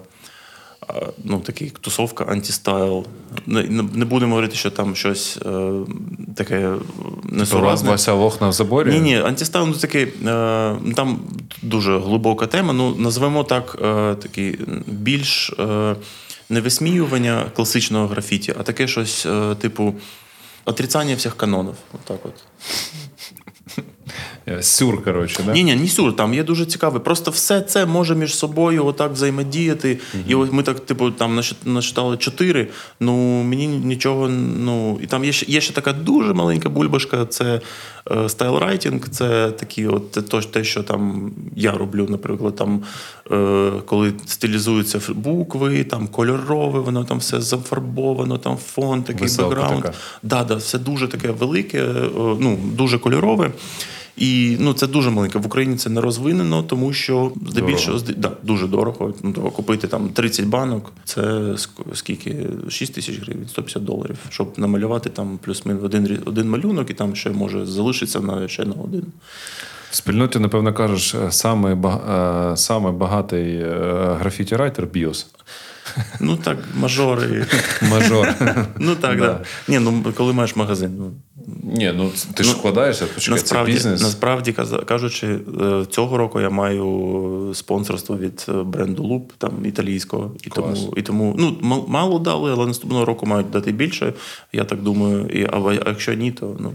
Ну, 1.24 1.40
такий 1.40 1.72
тусовка 1.80 2.24
антістайл. 2.24 3.06
Не, 3.46 3.62
не 3.94 4.04
будемо 4.04 4.30
говорити, 4.30 4.56
що 4.56 4.70
там 4.70 4.96
щось 4.96 5.38
е, 5.46 5.72
таке 6.36 6.60
Типу, 6.60 7.36
несуразне. 7.36 7.90
Вася 7.90 8.12
Лохна 8.12 8.48
в 8.48 8.52
заборі. 8.52 8.92
Ні, 8.92 9.00
ні, 9.00 9.16
антістайл 9.18 9.66
ну, 9.66 9.72
такий, 9.72 10.02
е, 10.02 10.76
там 10.96 11.20
дуже 11.62 11.98
глибока 11.98 12.46
тема. 12.46 12.72
Ну, 12.72 12.94
назвемо 12.96 13.44
так, 13.44 13.78
е, 13.82 14.14
такий 14.14 14.58
більш 14.86 15.50
е, 15.50 15.96
не 16.48 16.60
висміювання 16.60 17.46
класичного 17.56 18.06
графіті, 18.06 18.54
а 18.60 18.62
таке 18.62 18.88
щось, 18.88 19.26
е, 19.26 19.54
типу, 19.54 19.94
отрицання 20.64 21.14
всіх 21.14 21.36
канонів. 21.36 21.74
Отак 21.94 22.26
от. 22.26 22.34
Е, 24.48 24.62
Сюр, 24.62 25.04
коротше, 25.04 25.42
да? 25.46 25.52
Ні, 25.52 25.64
ні, 25.64 25.74
не 25.76 25.88
сюр, 25.88 26.16
там 26.16 26.34
є 26.34 26.44
дуже 26.44 26.66
цікаве. 26.66 26.98
Просто 26.98 27.30
все 27.30 27.60
це 27.60 27.86
може 27.86 28.14
між 28.14 28.34
собою 28.34 28.86
отак 28.86 29.12
взаємодіяти. 29.12 29.98
І 30.28 30.34
ось 30.34 30.52
ми 30.52 30.62
так, 30.62 30.80
типу, 30.80 31.10
там 31.10 31.40
начитали 31.64 32.16
чотири. 32.16 32.68
Ну 33.00 33.42
мені 33.42 33.66
нічого. 33.66 34.28
Ну 34.58 34.98
і 35.02 35.06
там 35.06 35.24
є 35.24 35.32
ще 35.32 35.46
є 35.52 35.60
ще 35.60 35.74
така 35.74 35.92
дуже 35.92 36.32
маленька 36.32 36.68
бульбашка. 36.68 37.26
Це 37.26 37.60
е, 38.10 38.28
style 38.28 38.59
writing. 38.59 39.08
Це 39.08 39.50
такі, 39.50 39.86
от 39.86 40.12
то- 40.12 40.40
те, 40.40 40.64
що 40.64 40.82
там 40.82 41.30
я 41.56 41.72
роблю, 41.72 42.06
наприклад, 42.10 42.56
там 42.56 42.82
е, 43.32 43.70
коли 43.86 44.12
стилізуються 44.26 45.00
букви, 45.08 45.84
там 45.84 46.08
кольорове, 46.08 46.80
воно 46.80 47.04
там 47.04 47.18
все 47.18 47.40
зафарбовано, 47.40 48.38
там 48.38 48.56
фон, 48.56 49.02
такий 49.02 49.28
бекграунд. 49.38 49.84
Да, 50.22 50.44
да, 50.44 50.54
все 50.54 50.78
дуже 50.78 51.08
таке 51.08 51.30
велике, 51.30 51.84
е, 51.84 52.10
ну 52.14 52.58
дуже 52.72 52.98
кольорове. 52.98 53.50
І 54.16 54.56
ну, 54.60 54.72
це 54.72 54.86
дуже 54.86 55.10
маленьке. 55.10 55.38
В 55.38 55.46
Україні 55.46 55.76
це 55.76 55.90
не 55.90 56.00
розвинено, 56.00 56.62
тому 56.62 56.92
що 56.92 57.32
здебільшого 57.48 57.98
зд- 57.98 58.16
да, 58.16 58.32
дуже 58.42 58.66
дорого. 58.66 59.14
Ну, 59.22 59.32
купити 59.32 59.88
там 59.88 60.08
30 60.08 60.46
банок, 60.46 60.92
це 61.04 61.54
скільки? 61.94 62.46
6 62.68 62.94
тисяч 62.94 63.20
гривень, 63.20 63.48
150 63.48 63.84
доларів. 63.84 64.16
Щоб 64.28 64.52
намалювати 64.56 65.10
там 65.10 65.38
плюс-мінус 65.42 65.84
один, 65.84 66.18
один 66.24 66.50
малюнок, 66.50 66.90
і 66.90 66.94
там 66.94 67.16
ще 67.16 67.30
може 67.30 67.66
залишитися 67.66 68.20
на 68.20 68.48
ще 68.48 68.64
на 68.64 68.74
один. 68.84 69.04
В 69.90 69.96
спільноті, 69.96 70.38
напевно, 70.38 70.74
кажеш, 70.74 71.14
е, 71.14 71.32
саме, 71.32 71.74
е, 71.74 72.56
саме 72.56 72.90
багатий 72.90 73.54
е, 73.56 73.66
графіті-райтер 74.20 74.86
Біос. 74.86 75.26
Ну 76.20 76.36
так, 76.36 76.58
мажори. 76.74 77.46
Мажор. 77.90 78.34
Ну 78.78 78.94
так, 78.94 79.18
Да. 79.18 79.26
да. 79.26 79.40
Ні, 79.68 79.78
ну 79.78 80.04
коли 80.16 80.32
маєш 80.32 80.56
магазин. 80.56 80.90
Ну, 80.98 81.12
Ні, 81.62 81.92
ну 81.96 82.10
ти 82.34 82.44
ж 82.44 82.50
Ну, 82.52 82.58
вкладаєшся, 82.58 83.06
почекай, 83.06 83.38
це 83.40 83.64
бізнес. 83.64 84.02
насправді 84.02 84.52
кажучи, 84.86 85.38
е, 85.62 85.84
цього 85.90 86.18
року 86.18 86.40
я 86.40 86.50
маю 86.50 87.50
спонсорство 87.54 88.16
від 88.18 88.46
е, 88.48 88.52
бренду 88.52 89.02
Loop, 89.02 89.22
там 89.38 89.66
італійського, 89.66 90.32
і 90.44 90.50
тому 90.50 90.94
і 90.96 91.02
тому 91.02 91.36
ну 91.38 91.84
мало 91.88 92.18
дали, 92.18 92.52
але 92.52 92.66
наступного 92.66 93.04
року 93.04 93.26
мають 93.26 93.50
дати 93.50 93.72
більше. 93.72 94.12
Я 94.52 94.64
так 94.64 94.82
думаю. 94.82 95.26
І 95.26 95.44
а, 95.44 95.56
а 95.86 95.88
якщо 95.88 96.14
ні, 96.14 96.32
то 96.32 96.56
ну 96.60 96.72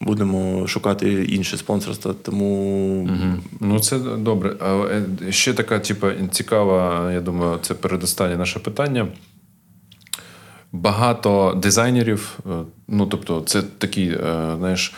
будемо 0.00 0.66
шукати 0.66 1.24
інше 1.24 1.56
спонсорство. 1.56 2.14
Тому 2.14 2.58
Мгм. 3.02 3.42
Ну, 3.60 3.80
це 3.80 3.98
добре. 3.98 4.56
А 4.60 4.74
е, 4.74 5.32
ще 5.32 5.54
така, 5.54 5.78
типу, 5.78 6.06
цікава, 6.30 7.12
я 7.12 7.20
думаю, 7.20 7.58
це 7.62 7.74
передостаннє 7.74 8.36
наше 8.36 8.58
питання. 8.58 9.08
Багато 10.72 11.58
дизайнерів, 11.62 12.38
е, 12.46 12.50
ну 12.88 13.06
тобто, 13.06 13.42
це 13.46 13.62
такі, 13.62 14.04
е, 14.04 14.54
знаєш, 14.58 14.94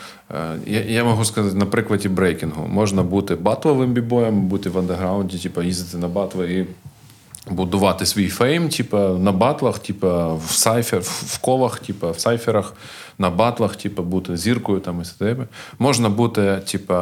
я, 0.65 0.81
я 0.81 1.03
можу 1.03 1.25
сказати 1.25 1.57
на 1.57 1.65
прикладі 1.65 2.09
брейкінгу. 2.09 2.67
Можна 2.67 3.03
бути 3.03 3.35
батловим 3.35 3.93
бібоєм, 3.93 4.41
бути 4.41 4.69
в 4.69 4.77
андеграунді, 4.77 5.37
типу, 5.37 5.61
їздити 5.61 5.97
на 5.97 6.07
батли 6.07 6.53
і 6.53 6.65
будувати 7.49 8.05
свій 8.05 8.29
фейм, 8.29 8.69
типу, 8.69 8.97
на 8.97 9.31
батлах, 9.31 9.79
типу, 9.79 10.41
в 10.45 10.51
сайфер, 10.51 10.99
в 11.03 11.37
колах, 11.37 11.79
типу, 11.79 12.11
в 12.11 12.19
сайферах, 12.19 12.73
на 13.17 13.29
батлах, 13.29 13.75
типу, 13.75 14.03
бути 14.03 14.37
зіркою 14.37 14.79
там 14.79 15.01
і 15.01 15.05
себе. 15.05 15.47
Можна 15.79 16.09
бути, 16.09 16.61
типу, 16.71 16.95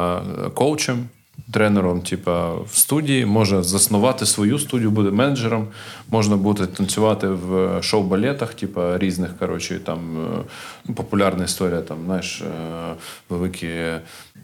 коучем, 0.54 1.08
тренером, 1.52 2.00
типу, 2.00 2.30
в 2.70 2.76
студії, 2.76 3.26
може 3.26 3.62
заснувати 3.62 4.26
свою 4.26 4.58
студію, 4.58 4.90
бути 4.90 5.10
менеджером, 5.10 5.68
можна 6.10 6.36
бути 6.36 6.66
танцювати 6.66 7.28
в 7.28 7.82
шоу-балетах, 7.82 8.54
типу, 8.54 8.98
різних, 8.98 9.38
коротше, 9.38 9.80
там 9.84 9.98
е, 9.98 10.44
ну, 10.88 10.94
популярна 10.94 11.44
історія, 11.44 11.80
там, 11.80 11.98
знаєш, 12.04 12.42
е, 12.42 12.94
великі 13.28 13.68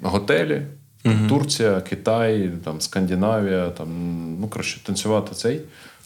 готелі. 0.02 0.62
Там 1.11 1.28
Турція, 1.28 1.81
Китай, 1.81 2.51
там, 2.65 2.81
Скандинавія, 2.81 3.70
там, 3.70 3.89
ну, 4.41 4.49
коротше, 4.49 4.81
танцювати 4.85 5.35
цей. 5.35 5.61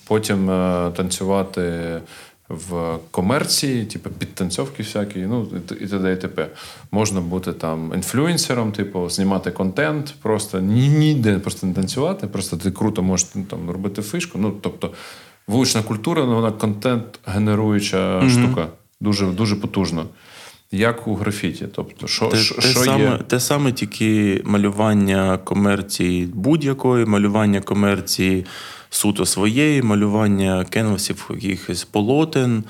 Потім 0.07 0.51
е, 0.51 0.91
танцювати 0.97 2.01
в 2.49 2.99
комерції, 3.11 3.85
типу, 3.85 4.11
підтанцьовки 4.11 4.83
всякі, 4.83 5.19
ну, 5.19 5.47
і 5.81 5.87
т.д. 5.87 6.13
і 6.13 6.17
т.п. 6.17 6.47
Можна 6.91 7.21
бути 7.21 7.53
там 7.53 7.93
інфлюенсером, 7.95 8.73
типу, 8.73 9.09
знімати 9.09 9.51
контент, 9.51 10.15
просто 10.23 10.61
ніде 10.61 11.39
просто 11.39 11.67
не 11.67 11.75
танцювати, 11.75 12.27
просто 12.27 12.57
ти 12.57 12.71
круто 12.71 13.03
можеш 13.03 13.27
ну, 13.35 13.45
там, 13.45 13.71
робити 13.71 14.03
фишку. 14.03 14.39
Ну, 14.39 14.55
тобто, 14.61 14.91
вулична 15.47 15.83
культура, 15.83 16.25
ну, 16.25 16.35
вона 16.35 16.53
контент-генеруюча 16.53 18.31
штука. 18.31 18.67
Дуже, 19.01 19.27
дуже 19.27 19.57
потужно. 19.57 20.07
Як 20.73 21.07
у 21.07 21.15
графіті. 21.15 21.67
Тобто, 21.75 22.07
що, 22.07 22.27
те, 22.27 22.37
що, 22.37 22.55
те, 22.55 22.61
що 22.61 22.81
саме, 22.81 23.05
є? 23.05 23.19
те 23.27 23.41
саме 23.41 23.73
тільки 23.73 24.43
малювання 24.45 25.39
комерції 25.39 26.27
будь-якої, 26.35 27.05
малювання 27.05 27.61
комерції 27.61 28.47
суто 28.91 29.27
своєї, 29.27 29.83
малювання 29.83 30.65
кенвасів 30.65 31.31
якихось 31.31 31.85
полотен. 31.85 32.65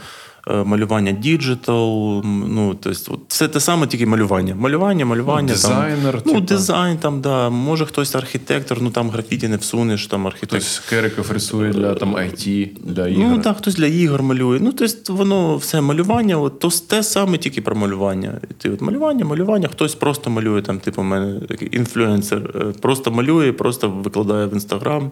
Е, 0.49 0.65
Малювання 0.65 1.13
digital, 1.13 2.23
ну 2.25 2.77
тобто, 2.81 3.19
все 3.29 3.49
те 3.49 3.61
саме, 3.61 3.87
тільки 3.87 4.07
малювання. 4.07 4.55
Малювання, 4.55 5.05
малювання. 5.05 5.43
Ну, 5.49 5.55
дизайнер, 5.55 6.23
там, 6.23 6.33
ну, 6.35 6.41
дизайн 6.41 6.99
там, 6.99 7.21
да. 7.21 7.51
Може 7.51 7.87
хтось 7.87 8.15
архітектор, 8.15 8.83
ну 8.83 8.91
там 8.91 9.11
графіті 9.11 9.49
не 9.49 9.57
всунеш, 9.57 10.07
там 10.07 10.27
архітектор. 10.27 10.61
Хтось 10.61 10.79
керектерів 10.79 11.31
рисує 11.33 11.73
для 11.73 11.95
там 11.95 12.17
IT, 12.17 12.69
для 12.85 13.09
ігор. 13.09 13.25
Ну 13.29 13.39
так, 13.39 13.57
хтось 13.57 13.75
для 13.75 13.87
ігор 13.87 14.23
малює. 14.23 14.59
Ну, 14.61 14.73
тобто 14.73 15.15
воно 15.15 15.57
все 15.57 15.81
малювання, 15.81 16.37
от, 16.37 16.59
то 16.59 16.69
те 16.89 17.03
саме 17.03 17.39
тільки 17.39 17.63
про 17.63 17.77
малювання. 17.77 18.41
Ти 18.59 18.71
от 18.71 18.81
малювання, 18.81 19.25
малювання, 19.25 19.69
хтось 19.69 19.95
просто 19.95 20.31
малює, 20.31 20.63
там, 20.63 20.79
типу, 20.79 21.03
мене 21.03 21.41
такий 21.41 21.69
інфлюенсер, 21.77 22.51
е, 22.55 22.81
просто 22.81 23.11
малює, 23.11 23.53
просто 23.53 23.91
викладає 23.91 24.47
в 24.47 24.53
інстаграм. 24.53 25.11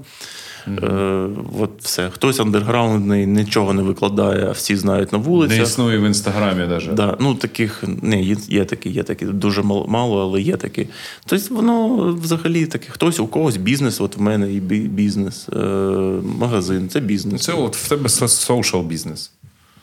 Е, 0.82 1.28
От 1.60 1.70
все. 1.80 2.10
Хтось 2.10 2.40
андерграундний, 2.40 3.26
нічого 3.26 3.72
не 3.74 3.82
викладає, 3.82 4.46
а 4.48 4.50
всі 4.50 4.76
знають 4.76 5.12
на 5.12 5.18
вулицях. 5.18 5.58
Не 5.58 5.64
існує 5.64 5.98
в 5.98 6.04
інстаграмі 6.04 6.66
навіть. 6.66 6.94
Да, 6.94 7.16
ну 7.20 7.34
таких 7.34 7.84
не 8.02 8.22
є, 8.22 8.36
є 8.48 8.64
такі, 8.64 8.90
є 8.90 9.02
такі 9.02 9.24
дуже 9.24 9.62
мало, 9.62 10.22
але 10.22 10.40
є 10.40 10.56
такі. 10.56 10.88
Тобто 11.26 11.54
воно 11.54 11.96
взагалі 12.22 12.66
таке. 12.66 12.86
Хтось 12.90 13.20
у 13.20 13.26
когось 13.26 13.56
бізнес, 13.56 14.00
от 14.00 14.16
в 14.16 14.20
мене 14.20 14.52
і 14.52 14.60
бізнес, 14.60 15.48
е, 15.48 15.58
магазин, 16.38 16.88
це 16.88 17.00
бізнес. 17.00 17.42
Це 17.42 17.52
от 17.52 17.76
в 17.76 17.88
тебе 17.88 18.06
social 18.06 18.82
бізнес. 18.82 19.30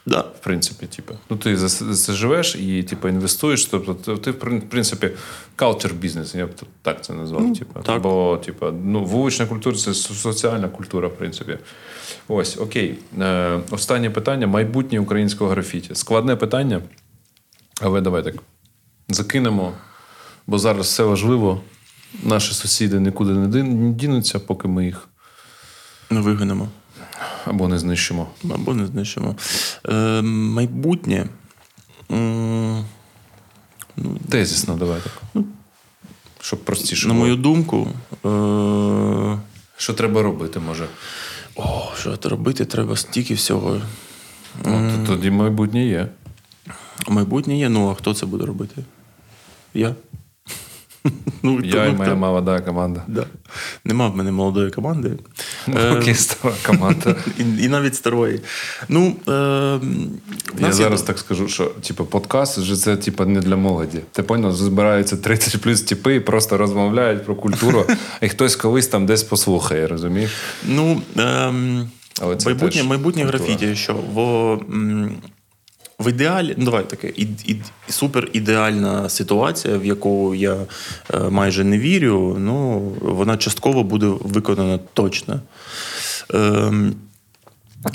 Да. 0.05 0.19
В 0.19 0.39
принципі, 0.39 0.85
типу. 0.85 1.13
Ну, 1.29 1.37
ти 1.37 1.57
за 1.57 1.95
це 1.95 2.13
живеш 2.13 2.55
і 2.55 2.83
типу, 2.83 3.07
інвестуєш. 3.07 3.65
Тобто, 3.65 4.17
ти, 4.17 4.31
в 4.31 4.61
принципі, 4.69 5.09
culture 5.57 5.93
бізнес, 5.93 6.35
я 6.35 6.47
б 6.47 6.49
так 6.81 7.03
це 7.05 7.13
назвав. 7.13 7.41
Ну, 7.41 7.55
типу. 7.55 7.79
так. 7.79 8.01
Бо, 8.01 8.41
типу, 8.45 8.65
ну, 8.83 9.05
вулична 9.05 9.45
культура 9.45 9.77
це 9.77 9.93
соціальна 9.93 10.69
культура, 10.69 11.07
в 11.07 11.15
принципі. 11.15 11.57
Ось, 12.27 12.57
окей. 12.57 12.97
Е, 13.21 13.59
Останнє 13.71 14.09
питання: 14.09 14.47
майбутнє 14.47 14.99
українського 14.99 15.49
графіті. 15.49 15.95
Складне 15.95 16.35
питання, 16.35 16.81
але 17.81 18.01
давай 18.01 18.23
так 18.23 18.35
закинемо, 19.09 19.73
бо 20.47 20.59
зараз 20.59 20.85
все 20.85 21.03
важливо. 21.03 21.61
Наші 22.23 22.53
сусіди 22.53 22.99
нікуди 22.99 23.33
не 23.33 23.91
дінуться, 23.91 24.39
поки 24.39 24.67
ми 24.67 24.85
їх 24.85 25.07
не 26.09 26.21
вигинемо. 26.21 26.69
Або 27.45 27.67
не 27.67 27.79
знищимо. 27.79 28.27
Або 28.53 28.73
не 28.73 28.85
знищимо. 28.85 29.35
Е, 29.89 30.21
Майбутнє. 30.21 31.27
ну, 32.09 32.85
Тезісно, 34.29 34.75
давай 34.75 35.01
так. 35.03 35.21
Ну, 35.33 35.45
Щоб 36.41 36.59
простіше. 36.63 37.07
На 37.07 37.13
було. 37.13 37.25
мою 37.25 37.35
думку. 37.35 37.87
Е, 38.25 39.39
Що 39.77 39.93
треба 39.93 40.21
робити, 40.21 40.59
може? 40.59 40.87
О, 41.55 41.91
що 41.99 42.17
робити? 42.23 42.65
Треба 42.65 42.95
стільки 42.95 43.33
всього. 43.33 43.81
Ну, 44.65 44.91
Тоді 45.07 45.31
майбутнє 45.31 45.85
є. 45.85 46.07
Майбутнє 47.07 47.57
є, 47.57 47.69
ну 47.69 47.89
а 47.89 47.93
хто 47.93 48.13
це 48.13 48.25
буде 48.25 48.45
робити? 48.45 48.83
Я. 49.73 49.95
Ну, 51.43 51.61
Я 51.63 51.85
і 51.85 51.93
моя 51.93 52.15
молода 52.15 52.61
команда. 52.61 53.03
Да. 53.07 53.25
Нема 53.85 54.07
в 54.07 54.15
мене 54.15 54.31
молодої 54.31 54.71
команди. 54.71 55.11
Поки 55.65 56.11
е, 56.11 56.15
стара 56.15 56.55
команда. 56.65 57.15
І, 57.39 57.63
і 57.63 57.67
навіть 57.67 57.95
старої. 57.95 58.41
Ну, 58.89 59.15
е, 59.27 59.31
Я 60.59 60.71
зараз 60.71 61.01
є... 61.01 61.07
так 61.07 61.19
скажу, 61.19 61.47
що 61.47 61.65
типу, 61.65 62.05
подкаст 62.05 62.57
вже 62.57 62.75
це 62.75 62.97
типу, 62.97 63.25
не 63.25 63.41
для 63.41 63.55
молоді. 63.55 63.99
Ти 64.11 64.23
поняв, 64.23 64.55
збираються 64.55 65.17
30 65.17 65.61
плюс 65.61 65.81
типи 65.81 66.15
і 66.15 66.19
просто 66.19 66.57
розмовляють 66.57 67.25
про 67.25 67.35
культуру, 67.35 67.85
і 68.21 68.29
хтось 68.29 68.55
колись 68.55 68.87
там 68.87 69.05
десь 69.05 69.23
послухає, 69.23 69.87
розумієш? 69.87 70.31
Ну, 70.67 71.01
е, 71.17 71.53
Але 72.21 72.35
це 72.35 72.49
майбутнє, 72.49 72.83
майбутнє 72.83 73.23
графіті, 73.23 73.75
що 73.75 73.93
в. 73.93 74.59
В 75.99 76.09
ідеалі, 76.09 76.55
ну 76.57 76.65
давай 76.65 76.89
таке, 76.89 77.09
і, 77.15 77.21
і, 77.23 77.61
супер 77.89 78.29
ідеальна 78.33 79.09
ситуація, 79.09 79.77
в 79.77 79.85
яку 79.85 80.35
я 80.35 80.55
е, 81.13 81.19
майже 81.29 81.63
не 81.63 81.79
вірю, 81.79 82.37
ну 82.39 82.79
вона 83.01 83.37
частково 83.37 83.83
буде 83.83 84.05
виконана 84.05 84.79
точно. 84.93 85.41
Е, 86.33 86.71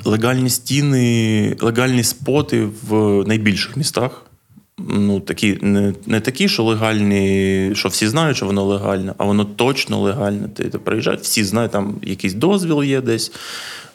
легальні 0.04 0.50
стіни, 0.50 1.56
легальні 1.60 2.04
споти 2.04 2.68
в 2.88 3.24
найбільших 3.26 3.76
містах. 3.76 4.26
Ну, 4.88 5.20
такі, 5.20 5.58
Не 5.62 5.94
не 6.06 6.20
такі, 6.20 6.48
що 6.48 6.62
легальні, 6.62 7.70
що 7.74 7.88
всі 7.88 8.08
знають, 8.08 8.36
що 8.36 8.46
воно 8.46 8.64
легальне, 8.64 9.14
а 9.18 9.24
воно 9.24 9.44
точно 9.44 10.00
легальне. 10.00 10.48
Ти, 10.48 10.64
ти 10.64 10.78
приїжджаєш, 10.78 11.20
всі 11.20 11.44
знають, 11.44 11.72
там 11.72 11.94
якийсь 12.02 12.34
дозвіл 12.34 12.82
є 12.82 13.00
десь. 13.00 13.32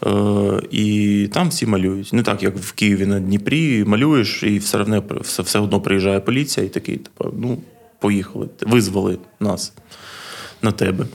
Е, 0.06 0.62
І 0.72 1.30
там 1.34 1.50
всі 1.50 1.66
малюють. 1.66 2.14
Не 2.14 2.24
так, 2.24 2.44
як 2.44 2.58
в 2.58 2.72
Києві 2.72 3.06
на 3.06 3.20
Дніпрі, 3.20 3.84
малюєш, 3.84 4.44
і 4.44 4.58
все 4.58 4.78
одно 4.78 5.04
все, 5.22 5.44
все 5.44 5.60
одно 5.60 5.82
приїжджає 5.82 6.20
поліція 6.20 6.66
і 6.66 6.70
такий, 6.70 6.98
типу, 6.98 7.34
ну, 7.38 7.58
поїхали, 8.00 8.50
визвали 8.62 9.18
нас 9.40 9.74
на 10.62 10.72
тебе. 10.72 11.06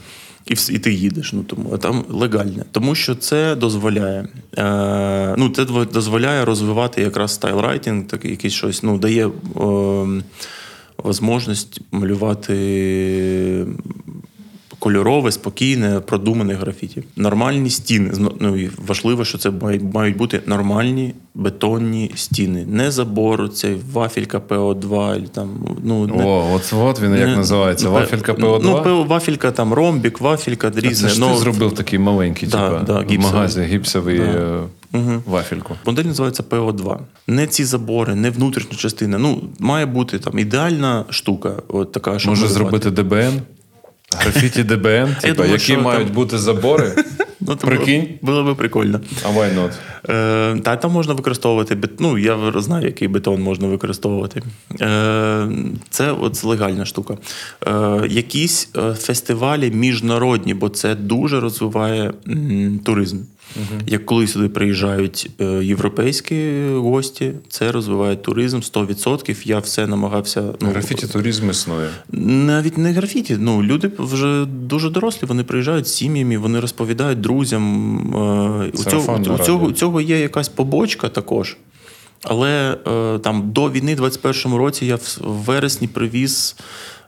І 0.45 0.55
і 0.69 0.79
ти 0.79 0.93
їдеш. 0.93 1.33
Ну 1.33 1.43
тому 1.43 1.69
а 1.73 1.77
там 1.77 2.05
легальне, 2.09 2.65
тому 2.71 2.95
що 2.95 3.15
це 3.15 3.55
дозволяє. 3.55 4.27
Е, 4.57 5.35
Ну, 5.37 5.49
це 5.49 5.65
дозволяє 5.65 6.45
розвивати 6.45 7.01
якраз 7.01 7.33
стайлрайтинг, 7.33 8.07
так 8.07 8.25
якийсь 8.25 8.53
щось. 8.53 8.83
Ну 8.83 8.97
дає 8.97 9.27
е, 9.27 9.31
можливість 11.21 11.81
малювати 11.91 13.65
кольорове, 14.81 15.31
спокійне, 15.31 15.99
продумане 15.99 16.53
графіті. 16.53 17.03
Нормальні 17.15 17.69
стіни. 17.69 18.11
Ну, 18.39 18.57
Важливо, 18.87 19.25
що 19.25 19.37
це 19.37 19.51
мають 19.93 20.17
бути 20.17 20.41
нормальні 20.45 21.13
бетонні 21.35 22.11
стіни. 22.15 22.65
Не 22.65 22.91
забор, 22.91 23.49
цей 23.49 23.77
вафелька 23.93 24.39
ПО2. 24.49 25.27
Там, 25.27 25.49
ну, 25.83 26.07
не, 26.07 26.23
О, 26.23 26.51
от 26.53 26.73
от 26.73 27.01
він 27.01 27.11
не, 27.11 27.19
як 27.19 27.37
називається. 27.37 27.89
Вафелька 27.89 28.33
ПО2? 28.33 28.81
Ну, 28.85 29.03
Вафелька, 29.03 29.51
там, 29.51 29.73
ромбік, 29.73 30.21
вафелька, 30.21 30.71
різне. 30.75 31.09
Це 31.09 31.15
ж 31.15 31.21
ти 31.21 31.37
зробив 31.37 31.71
такий 31.71 31.99
маленький, 31.99 32.49
да, 32.49 32.69
типу, 32.69 32.85
да, 32.85 33.15
в 33.15 33.19
магазі 33.19 33.61
гіпсовий 33.61 34.19
да. 34.19 34.63
угу. 34.93 35.23
вафельку. 35.25 35.75
Модель 35.85 36.03
називається 36.03 36.43
ПО2. 36.49 36.97
Не 37.27 37.47
ці 37.47 37.63
забори, 37.65 38.15
не 38.15 38.29
внутрішня 38.29 38.77
частина. 38.77 39.17
Ну, 39.17 39.41
Має 39.59 39.85
бути 39.85 40.19
там 40.19 40.39
ідеальна 40.39 41.05
штука. 41.09 41.53
От 41.67 41.91
така, 41.91 42.19
що 42.19 42.29
Може 42.29 42.47
зробити 42.47 42.91
ДБН? 42.91 43.41
Графіті 44.17 44.63
ДБН, 44.63 45.15
типа, 45.21 45.45
які 45.45 45.71
які 45.71 45.83
мають 45.83 46.07
там... 46.07 46.15
бути 46.15 46.37
забори. 46.37 46.95
Ну, 47.47 47.57
Прикинь? 47.57 48.07
Було 48.21 48.43
би 48.43 48.55
прикольно. 48.55 48.99
А 49.25 49.27
why 49.27 49.55
not? 49.55 49.71
Е, 50.09 50.59
Та 50.61 50.75
там 50.75 50.91
можна 50.91 51.13
використовувати 51.13 51.77
ну, 51.99 52.17
я 52.17 52.53
знаю, 52.55 52.85
який 52.85 53.07
бетон 53.07 53.41
можна 53.41 53.67
використовувати. 53.67 54.41
Е, 54.81 55.47
Це 55.89 56.11
от 56.11 56.43
легальна 56.43 56.85
штука. 56.85 57.17
Е, 57.67 58.01
Якісь 58.09 58.69
е, 58.77 58.93
фестивалі 58.93 59.71
міжнародні, 59.71 60.53
бо 60.53 60.69
це 60.69 60.95
дуже 60.95 61.39
розвиває 61.39 62.13
м, 62.27 62.79
туризм. 62.85 63.17
Угу. 63.55 63.81
Як 63.87 64.05
коли 64.05 64.27
сюди 64.27 64.49
приїжджають 64.49 65.29
е, 65.41 65.45
європейські 65.45 66.65
гості, 66.69 67.33
це 67.49 67.71
розвиває 67.71 68.15
туризм 68.15 68.57
100%. 68.57 69.47
Я 69.47 69.59
все 69.59 69.87
намагався. 69.87 70.43
Ну, 70.61 70.69
Графіті 70.69 71.07
туризм 71.07 71.49
існує. 71.49 71.89
Навіть 72.11 72.77
не 72.77 72.91
графіті. 72.91 73.37
Ну, 73.39 73.63
люди 73.63 73.91
вже 73.97 74.45
дуже 74.45 74.89
дорослі, 74.89 75.27
вони 75.27 75.43
приїжджають 75.43 75.87
з 75.87 75.93
сім'ями, 75.93 76.37
вони 76.37 76.59
розповідають 76.59 77.21
друзям. 77.21 77.97
Е, 78.65 78.71
у 78.73 78.83
цього, 78.83 79.19
у 79.35 79.37
цього, 79.37 79.65
у 79.65 79.71
цього 79.71 80.01
є 80.01 80.19
якась 80.19 80.49
побочка 80.49 81.09
також. 81.09 81.57
Але 82.23 82.77
е, 82.87 83.19
там 83.19 83.51
до 83.51 83.71
війни, 83.71 83.95
21-му 83.95 84.57
році, 84.57 84.85
я 84.85 84.95
в 84.95 85.19
вересні 85.21 85.87
привіз 85.87 86.55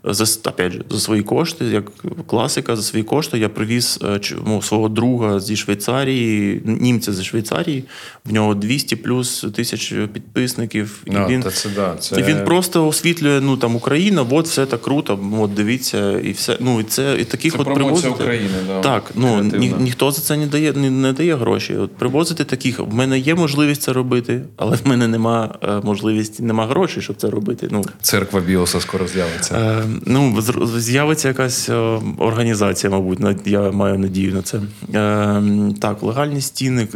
за 0.03 0.49
опять 0.49 0.71
же, 0.71 0.81
за 0.89 0.99
свої 0.99 1.21
кошти, 1.21 1.65
як 1.65 1.91
класика, 2.27 2.75
за 2.75 2.81
свої 2.81 3.03
кошти 3.03 3.39
я 3.39 3.49
привіз 3.49 3.99
е, 4.03 4.19
ну, 4.47 4.61
свого 4.61 4.89
друга 4.89 5.39
зі 5.39 5.55
Швейцарії, 5.55 6.61
німця 6.65 7.13
зі 7.13 7.23
Швейцарії. 7.23 7.83
В 8.25 8.33
нього 8.33 8.55
200 8.55 8.95
плюс 8.95 9.45
тисяч 9.55 9.93
підписників. 10.13 11.03
І 11.05 11.11
no, 11.11 11.27
він 11.29 11.43
це, 11.43 11.69
да, 11.75 11.95
це... 11.99 12.19
і 12.19 12.23
він 12.23 12.45
просто 12.45 12.87
освітлює 12.87 13.41
ну 13.41 13.57
там 13.57 13.75
Україна, 13.75 14.25
от 14.29 14.45
все 14.45 14.65
так 14.65 14.81
круто. 14.81 15.19
От 15.39 15.53
дивіться, 15.53 16.19
і 16.19 16.31
все. 16.31 16.57
Ну 16.59 16.79
і 16.79 16.83
це 16.83 17.17
і 17.19 17.23
таких 17.23 17.53
це 17.53 17.59
от 17.59 17.73
привозити. 17.73 18.09
України, 18.09 18.55
да. 18.67 18.81
Так, 18.81 19.11
ну 19.15 19.43
ні, 19.43 19.73
ніхто 19.79 20.11
за 20.11 20.21
це 20.21 20.37
не 20.37 20.47
дає, 20.47 20.73
не, 20.73 20.89
не 20.89 21.13
дає 21.13 21.35
гроші. 21.35 21.75
От 21.75 21.95
привозити 21.95 22.43
таких. 22.43 22.79
В 22.79 22.93
мене 22.93 23.19
є 23.19 23.35
можливість 23.35 23.81
це 23.81 23.93
робити, 23.93 24.41
але 24.57 24.75
в 24.75 24.87
мене 24.87 25.07
нема 25.07 25.55
е, 25.63 25.81
можливості, 25.83 26.43
нема 26.43 26.67
грошей, 26.67 27.03
щоб 27.03 27.15
це 27.15 27.29
робити. 27.29 27.67
Ну 27.71 27.85
церква 28.01 28.39
біоса 28.39 28.79
скоро 28.79 29.07
з'явиться. 29.07 29.55
Е, 29.55 29.92
Ну, 30.05 30.41
з'явиться 30.77 31.27
якась 31.27 31.69
е, 31.69 31.73
організація, 32.17 32.91
мабуть, 32.91 33.19
я 33.45 33.71
маю 33.71 33.99
надію 33.99 34.33
на 34.33 34.41
це. 34.41 34.57
Е, 34.93 35.43
так, 35.81 36.03
легальні 36.03 36.41
стіни, 36.41 36.87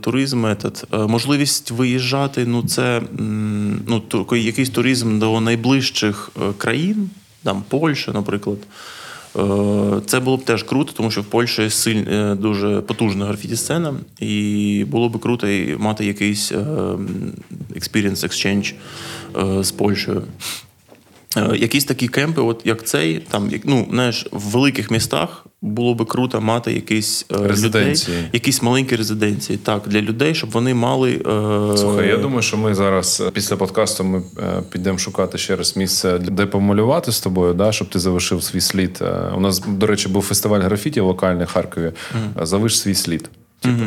туризм, 0.00 0.40
метод. 0.40 0.86
Е, 0.92 0.98
можливість 0.98 1.70
виїжджати, 1.70 2.46
ну 2.46 2.62
це 2.62 3.02
ну, 3.86 4.02
якийсь 4.32 4.70
туризм 4.70 5.18
до 5.18 5.40
найближчих 5.40 6.30
країн, 6.58 7.10
там 7.42 7.64
Польща, 7.68 8.12
наприклад. 8.12 8.58
Це 10.06 10.20
було 10.20 10.36
б 10.36 10.44
теж 10.44 10.62
круто, 10.62 10.92
тому 10.96 11.10
що 11.10 11.20
в 11.20 11.24
Польщі 11.24 11.70
силь, 11.70 12.34
дуже 12.34 12.80
потужна 12.80 13.26
графіті-сцена, 13.26 13.94
і 14.20 14.84
було 14.88 15.08
б 15.08 15.20
круто 15.20 15.46
мати 15.78 16.06
якийсь 16.06 16.52
experience 17.76 18.24
exchange 18.26 18.74
з 19.62 19.70
Польщею. 19.70 20.22
Е, 21.36 21.56
якісь 21.56 21.84
такі 21.84 22.08
кемпи, 22.08 22.40
от 22.40 22.60
як 22.64 22.84
цей, 22.84 23.18
там 23.18 23.50
ну 23.64 23.86
знаєш, 23.90 24.26
в 24.32 24.40
великих 24.40 24.90
містах 24.90 25.46
було 25.62 25.94
би 25.94 26.04
круто 26.04 26.40
мати 26.40 26.72
якісь 26.72 27.26
е, 27.32 27.46
Резиденції. 27.46 28.16
людей, 28.16 28.30
якісь 28.32 28.62
маленькі 28.62 28.96
резиденції. 28.96 29.58
Так, 29.58 29.82
для 29.86 30.00
людей, 30.00 30.34
щоб 30.34 30.50
вони 30.50 30.74
мали. 30.74 31.12
Е... 31.12 31.76
Слухай, 31.76 32.08
я 32.08 32.16
думаю, 32.16 32.42
що 32.42 32.56
ми 32.56 32.74
зараз 32.74 33.22
е, 33.26 33.30
після 33.30 33.56
подкасту 33.56 34.04
ми 34.04 34.22
підемо 34.70 34.98
шукати 34.98 35.38
ще 35.38 35.56
раз 35.56 35.76
місце, 35.76 36.18
де 36.18 36.46
помалювати 36.46 37.12
з 37.12 37.20
тобою, 37.20 37.54
да, 37.54 37.72
щоб 37.72 37.88
ти 37.88 37.98
залишив 37.98 38.42
свій 38.42 38.60
слід. 38.60 39.04
У 39.36 39.40
нас, 39.40 39.62
до 39.68 39.86
речі, 39.86 40.08
був 40.08 40.22
фестиваль 40.22 40.60
графіті 40.60 41.00
локальний 41.00 41.46
в 41.46 41.50
Харкові. 41.52 41.92
Mm. 42.36 42.46
Залиш 42.46 42.80
свій 42.80 42.94
слід. 42.94 43.30
Типу. 43.62 43.82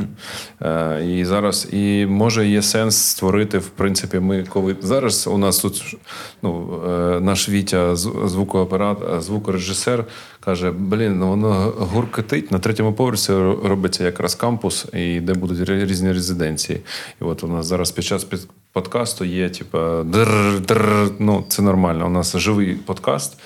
Mm-hmm. 0.61 1.01
І 1.01 1.25
зараз 1.25 1.67
і 1.71 2.05
може 2.05 2.47
є 2.47 2.61
сенс 2.61 2.95
створити, 2.97 3.57
в 3.57 3.69
принципі, 3.69 4.19
ми 4.19 4.43
коли 4.49 4.75
зараз 4.81 5.27
у 5.27 5.37
нас 5.37 5.59
тут 5.59 5.95
ну, 6.41 6.81
наш 7.21 7.49
Вітя, 7.49 7.95
звукооперат, 7.95 8.97
звукорежисер, 9.19 10.05
каже: 10.39 10.71
блін, 10.71 11.19
ну 11.19 11.29
воно 11.29 11.73
гуркотить. 11.77 12.51
На 12.51 12.59
третьому 12.59 12.93
поверсі 12.93 13.33
робиться 13.63 14.03
якраз 14.03 14.35
кампус, 14.35 14.85
і 14.93 15.19
де 15.19 15.33
будуть 15.33 15.69
різні 15.69 16.11
резиденції. 16.11 16.81
І 17.21 17.23
от 17.23 17.43
у 17.43 17.47
нас 17.47 17.65
зараз 17.65 17.91
під 17.91 18.05
час 18.05 18.23
під 18.23 18.47
подкасту 18.73 19.25
є, 19.25 19.49
типу, 19.49 19.77
др, 20.03 20.59
др, 20.67 21.11
ну 21.19 21.45
це 21.49 21.61
нормально. 21.61 22.05
У 22.05 22.09
нас 22.09 22.37
живий 22.37 22.75
подкаст. 22.75 23.37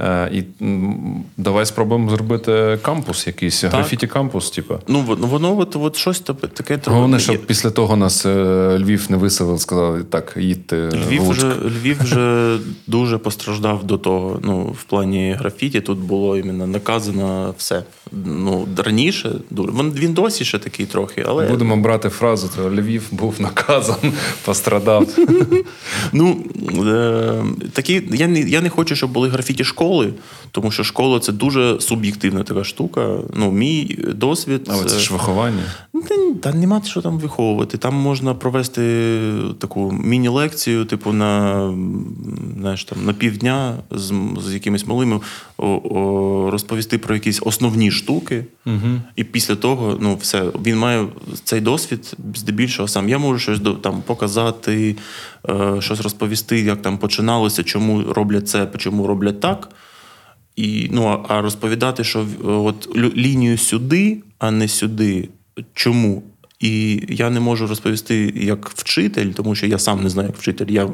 Е, 0.00 0.30
і 0.32 0.44
давай 1.36 1.66
спробуємо 1.66 2.10
зробити 2.10 2.78
кампус, 2.82 3.26
якийсь 3.26 3.64
графіті 3.64 4.06
кампус. 4.06 4.50
Типу. 4.50 4.78
Ну 4.88 5.16
воно 5.18 5.58
от, 5.58 5.76
от 5.76 5.96
щось 5.96 6.20
таке 6.20 6.78
Головне, 6.86 7.18
щоб 7.18 7.46
після 7.46 7.70
того 7.70 7.96
нас 7.96 8.26
е, 8.26 8.78
Львів 8.78 9.06
не 9.08 9.16
виселив, 9.16 9.60
сказали, 9.60 10.04
так, 10.04 10.36
їдьте. 10.36 10.88
Львів 11.08 11.28
вже 11.28 11.52
Львів 11.80 12.02
вже 12.02 12.56
дуже 12.86 13.18
постраждав 13.18 13.84
до 13.84 13.98
того. 13.98 14.40
Ну, 14.42 14.62
в 14.62 14.84
плані 14.84 15.36
графіті 15.38 15.80
тут 15.80 15.98
було 15.98 16.38
іменно 16.38 16.66
наказано 16.66 17.54
все. 17.58 17.82
Ну, 18.12 18.68
раніше 18.76 19.32
дуже. 19.50 19.72
Він 19.72 20.12
досі 20.12 20.44
ще 20.44 20.58
такий 20.58 20.86
трохи. 20.86 21.24
але... 21.28 21.46
Будемо 21.48 21.76
брати 21.76 22.08
фразу, 22.08 22.50
то 22.56 22.70
Львів 22.70 23.08
був 23.10 23.34
наказан, 23.38 24.12
пострадав. 24.44 25.08
Ну, 26.12 26.36
е, 26.86 27.44
такі, 27.72 28.02
я 28.12 28.28
не 28.28 28.40
я 28.40 28.60
не 28.60 28.68
хочу, 28.68 28.96
щоб 28.96 29.10
були 29.10 29.28
графіті 29.28 29.64
школи, 29.90 30.12
тому 30.50 30.70
що 30.70 30.84
школа 30.84 31.20
це 31.20 31.32
дуже 31.32 31.80
суб'єктивна 31.80 32.42
така 32.42 32.64
штука. 32.64 33.18
Ну, 33.34 33.52
Мій 33.52 33.98
досвід. 34.14 34.68
Але 34.70 34.84
це 34.84 34.98
ж 34.98 35.12
виховання. 35.12 35.62
Та, 36.08 36.50
та 36.50 36.58
нема 36.58 36.82
що 36.84 37.02
там 37.02 37.18
виховувати. 37.18 37.78
Там 37.78 37.94
можна 37.94 38.34
провести 38.34 38.82
таку 39.58 39.92
міні-лекцію, 39.92 40.84
типу, 40.84 41.12
на 41.12 41.74
знаєш, 42.58 42.84
там, 42.84 43.04
на 43.04 43.12
півдня 43.12 43.74
з 43.90 44.12
з 44.46 44.54
якимись 44.54 44.86
малими 44.86 45.20
о, 45.58 45.66
о, 45.66 46.50
розповісти 46.50 46.98
про 46.98 47.14
якісь 47.14 47.40
основні 47.42 47.90
штуки. 47.90 48.44
Угу. 48.66 49.00
І 49.16 49.24
після 49.24 49.56
того, 49.56 49.98
ну, 50.00 50.16
все, 50.20 50.42
він 50.64 50.78
має 50.78 51.06
цей 51.44 51.60
досвід 51.60 52.16
здебільшого 52.34 52.88
сам. 52.88 53.08
Я 53.08 53.18
можу 53.18 53.38
щось 53.38 53.60
там 53.82 54.02
показати, 54.06 54.90
е, 54.90 54.94
щось 55.80 56.00
розповісти, 56.00 56.60
як 56.60 56.82
там 56.82 56.98
починалося, 56.98 57.62
чому 57.62 58.02
роблять 58.02 58.48
це, 58.48 58.68
чому 58.78 59.06
роблять 59.06 59.40
так. 59.40 59.68
І, 60.56 60.88
ну, 60.92 61.24
А 61.28 61.40
розповідати, 61.42 62.04
що 62.04 62.26
от 62.44 62.96
лінію 62.96 63.58
сюди, 63.58 64.22
а 64.38 64.50
не 64.50 64.68
сюди. 64.68 65.28
Чому? 65.74 66.22
І 66.60 67.02
я 67.08 67.30
не 67.30 67.40
можу 67.40 67.66
розповісти 67.66 68.32
як 68.36 68.68
вчитель, 68.68 69.26
тому 69.26 69.54
що 69.54 69.66
я 69.66 69.78
сам 69.78 70.02
не 70.02 70.10
знаю, 70.10 70.28
як 70.28 70.38
вчитель. 70.38 70.66
Я 70.68 70.88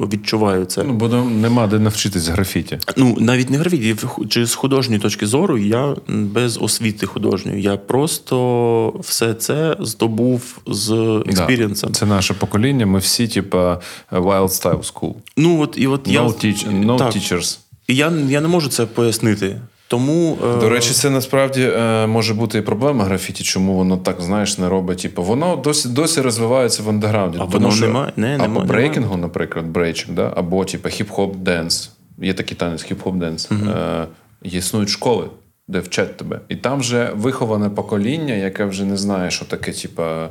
відчуваю 0.00 0.64
це. 0.64 0.84
Ну, 0.84 0.92
бо 0.94 1.08
нема 1.08 1.66
де 1.66 1.78
навчитись 1.78 2.28
графіті. 2.28 2.78
Ну, 2.96 3.16
навіть 3.20 3.50
не 3.50 3.58
графіті. 3.58 3.96
Чи 4.28 4.46
з 4.46 4.54
художньої 4.54 5.00
точки 5.00 5.26
зору 5.26 5.58
я 5.58 5.96
без 6.08 6.58
освіти 6.58 7.06
художньої. 7.06 7.62
Я 7.62 7.76
просто 7.76 9.00
все 9.00 9.34
це 9.34 9.76
здобув 9.80 10.58
з 10.66 11.22
експірієнсом. 11.26 11.90
Да, 11.90 11.98
це 11.98 12.06
наше 12.06 12.34
покоління. 12.34 12.86
Ми 12.86 12.98
всі, 12.98 13.28
типа, 13.28 13.80
wild 14.12 14.48
style 14.48 14.92
school. 14.92 15.14
Ну, 15.36 15.60
от, 15.60 15.74
і 15.78 15.86
от 15.86 16.08
no 16.08 16.12
я... 16.12 16.22
Teach, 16.22 16.84
no 16.84 16.98
так. 16.98 17.14
teachers. 17.16 17.58
І 17.86 17.96
я, 17.96 18.12
я 18.28 18.40
не 18.40 18.48
можу 18.48 18.68
це 18.68 18.86
пояснити. 18.86 19.60
Тому 19.90 20.38
е, 20.44 20.60
до 20.60 20.68
речі, 20.68 20.92
це 20.92 21.10
насправді 21.10 21.62
е, 21.62 22.06
може 22.06 22.34
бути 22.34 22.58
і 22.58 22.62
проблема 22.62 23.04
графіті, 23.04 23.44
чому 23.44 23.74
воно 23.74 23.96
так 23.96 24.20
знаєш 24.20 24.58
не 24.58 24.68
робить. 24.68 25.02
Типу, 25.02 25.22
воно 25.22 25.56
досі 25.56 25.88
досі 25.88 26.20
розвивається 26.20 26.82
в 26.82 26.88
андеграунді. 26.88 27.38
А 27.40 27.44
воно 27.44 27.70
що, 27.70 27.86
немає 27.86 28.12
не, 28.16 28.34
або 28.34 28.42
немає, 28.42 28.66
брейкінгу, 28.66 29.00
немає. 29.00 29.22
наприклад, 29.22 29.66
брейчинг, 29.66 30.16
да? 30.16 30.32
або 30.36 30.64
типу, 30.64 30.88
хіп-хоп 30.88 31.36
денс. 31.36 31.90
Є 32.18 32.34
такий 32.34 32.56
танець, 32.56 32.92
хіп-хоп 32.92 33.18
денс. 33.18 33.48
Угу. 33.50 33.70
Е, 33.70 34.06
Існують 34.42 34.88
школи, 34.88 35.24
де 35.70 35.80
вчать 35.80 36.16
тебе. 36.16 36.40
І 36.48 36.56
там 36.56 36.80
вже 36.80 37.10
виховане 37.14 37.70
покоління, 37.70 38.34
яке 38.34 38.64
вже 38.64 38.84
не 38.84 38.96
знає, 38.96 39.30
що 39.30 39.44
таке, 39.44 39.72
типа. 39.72 40.28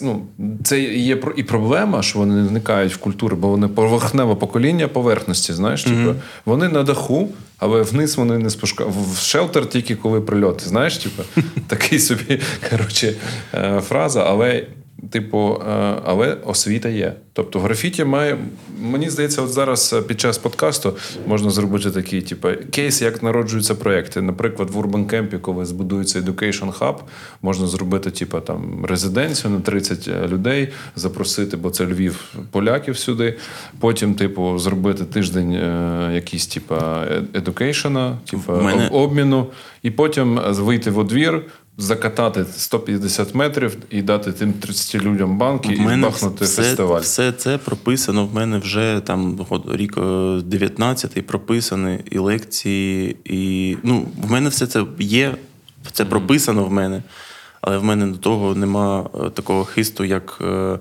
Ну, 0.00 0.26
це 0.64 0.80
є 0.80 1.18
і 1.36 1.42
проблема, 1.42 2.02
що 2.02 2.18
вони 2.18 2.34
не 2.34 2.48
вникають 2.48 2.94
в 2.94 2.96
культуру, 2.96 3.36
бо 3.36 3.48
вони 3.48 3.68
поверхневе 3.68 4.34
покоління 4.34 4.88
поверхності. 4.88 5.52
Знаєш, 5.52 5.86
mm-hmm. 5.86 6.06
типу, 6.06 6.18
вони 6.44 6.68
на 6.68 6.82
даху, 6.82 7.28
але 7.58 7.82
вниз 7.82 8.16
вони 8.16 8.38
не 8.38 8.50
спускають. 8.50 8.92
В 9.12 9.18
шелтер 9.18 9.66
тільки 9.66 9.96
коли 9.96 10.20
прильоти. 10.20 10.68
Знаєш, 10.68 10.96
типу, 10.96 11.22
такий 11.66 11.98
собі 11.98 12.40
коротше, 12.70 13.14
е, 13.54 13.80
фраза, 13.80 14.24
але 14.28 14.66
Типу, 15.10 15.62
е, 15.68 15.96
але 16.04 16.36
освіта 16.44 16.88
є. 16.88 17.12
Тобто, 17.32 17.60
графіті 17.60 18.04
має. 18.04 18.38
Мені 18.80 19.10
здається, 19.10 19.42
от 19.42 19.50
зараз 19.50 19.92
е, 19.98 20.02
під 20.02 20.20
час 20.20 20.38
подкасту 20.38 20.96
можна 21.26 21.50
зробити 21.50 21.90
такий, 21.90 22.22
типу, 22.22 22.48
кейс, 22.70 23.02
як 23.02 23.22
народжуються 23.22 23.74
проекти. 23.74 24.22
Наприклад, 24.22 24.70
в 24.70 24.78
Urban 24.78 25.06
Camp, 25.06 25.40
коли 25.40 25.64
збудується 25.64 26.20
Education 26.20 26.78
Hub, 26.78 26.96
можна 27.42 27.66
зробити, 27.66 28.10
типу, 28.10 28.40
там 28.40 28.86
резиденцію 28.86 29.50
на 29.50 29.60
30 29.60 30.08
е, 30.08 30.28
людей, 30.28 30.68
запросити, 30.96 31.56
бо 31.56 31.70
це 31.70 31.86
Львів 31.86 32.34
поляків 32.50 32.98
сюди. 32.98 33.36
Потім, 33.80 34.14
типу, 34.14 34.58
зробити 34.58 35.04
тиждень 35.04 35.52
якийсь, 36.14 36.46
типу, 36.46 36.74
едукейшена, 37.34 38.18
типу, 38.30 38.52
мене... 38.52 38.88
обміну, 38.88 39.46
і 39.82 39.90
потім 39.90 40.40
вийти 40.46 40.90
в 40.90 40.98
одвір 40.98 41.42
закатати 41.80 42.44
150 42.56 43.34
метрів 43.34 43.76
і 43.90 44.02
дати 44.02 44.32
тим 44.32 44.52
30 44.52 45.02
людям 45.02 45.38
банки 45.38 45.72
і 45.72 45.80
бахнути 45.80 46.44
все, 46.44 46.62
фестиваль. 46.62 47.00
Все 47.00 47.32
це 47.32 47.58
прописано 47.58 48.26
в 48.26 48.34
мене 48.34 48.58
вже 48.58 49.02
там 49.04 49.46
рік 49.72 49.96
19-й 49.96 51.22
прописані 51.22 51.98
і 52.10 52.18
лекції, 52.18 53.16
і 53.24 53.76
ну, 53.82 54.06
в 54.22 54.30
мене 54.30 54.48
все 54.48 54.66
це 54.66 54.84
є, 54.98 55.34
це 55.92 56.04
прописано 56.04 56.64
в 56.64 56.72
мене, 56.72 57.02
але 57.60 57.78
в 57.78 57.84
мене 57.84 58.06
до 58.06 58.18
того 58.18 58.54
нема 58.54 59.10
е, 59.14 59.30
такого 59.30 59.64
хисту, 59.64 60.04
як 60.04 60.38
е, 60.40 60.44
е, 60.44 60.78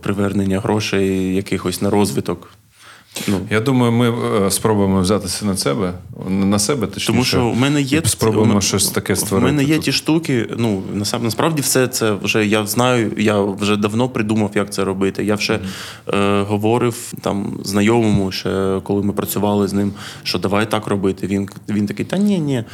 привернення 0.00 0.60
грошей 0.60 1.34
якихось 1.34 1.82
на 1.82 1.90
розвиток. 1.90 2.50
Ну, 3.28 3.40
Я 3.50 3.60
думаю, 3.60 3.92
ми 3.92 4.10
е, 4.46 4.50
спробуємо 4.50 5.00
взятися 5.00 5.46
на 5.46 5.56
себе 5.56 5.92
на 6.28 6.58
себе, 6.58 6.86
точніше, 6.86 7.06
тому 7.06 7.24
що 7.24 7.50
в 7.50 7.56
мене 7.56 7.82
є 7.82 8.02
спробуємо 8.04 8.58
у, 8.58 8.60
щось 8.60 8.88
таке 8.88 9.16
створити. 9.16 9.50
У 9.50 9.52
мене 9.52 9.64
є 9.64 9.74
тут. 9.74 9.84
ті 9.84 9.92
штуки. 9.92 10.46
Ну 10.58 10.82
насправді 11.20 11.62
все 11.62 11.88
це 11.88 12.12
вже 12.12 12.46
я 12.46 12.66
знаю. 12.66 13.12
Я 13.18 13.40
вже 13.40 13.76
давно 13.76 14.08
придумав, 14.08 14.50
як 14.54 14.72
це 14.72 14.84
робити. 14.84 15.24
Я 15.24 15.34
вже 15.34 15.52
mm-hmm. 15.52 16.40
е, 16.40 16.42
говорив 16.42 17.12
там 17.20 17.58
знайомому, 17.64 18.32
ще 18.32 18.80
коли 18.82 19.02
ми 19.02 19.12
працювали 19.12 19.68
з 19.68 19.72
ним, 19.72 19.92
що 20.22 20.38
давай 20.38 20.70
так 20.70 20.86
робити. 20.86 21.26
Він 21.26 21.48
він 21.68 21.86
такий, 21.86 22.06
та 22.06 22.18
ні, 22.18 22.38
ні. 22.38 22.64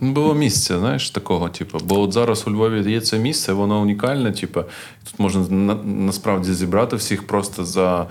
Не 0.00 0.10
було 0.10 0.34
місце, 0.34 0.78
знаєш, 0.78 1.10
такого, 1.10 1.48
типу. 1.48 1.78
Бо 1.84 2.00
от 2.00 2.12
зараз 2.12 2.44
у 2.46 2.50
Львові 2.50 2.92
є 2.92 3.00
це 3.00 3.18
місце, 3.18 3.52
воно 3.52 3.80
унікальне. 3.80 4.32
Типу, 4.32 4.60
тут 5.04 5.18
можна 5.18 5.48
на, 5.48 5.74
насправді 5.84 6.52
зібрати 6.52 6.96
всіх 6.96 7.26
просто 7.26 7.64
за 7.64 8.06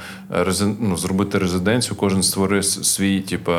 ну, 0.80 0.98
зробити 0.98 1.38
резиденцію, 1.38 1.96
кожен 1.96 2.24
створив 2.24 2.66
свій, 2.66 3.22
типу, 3.22 3.52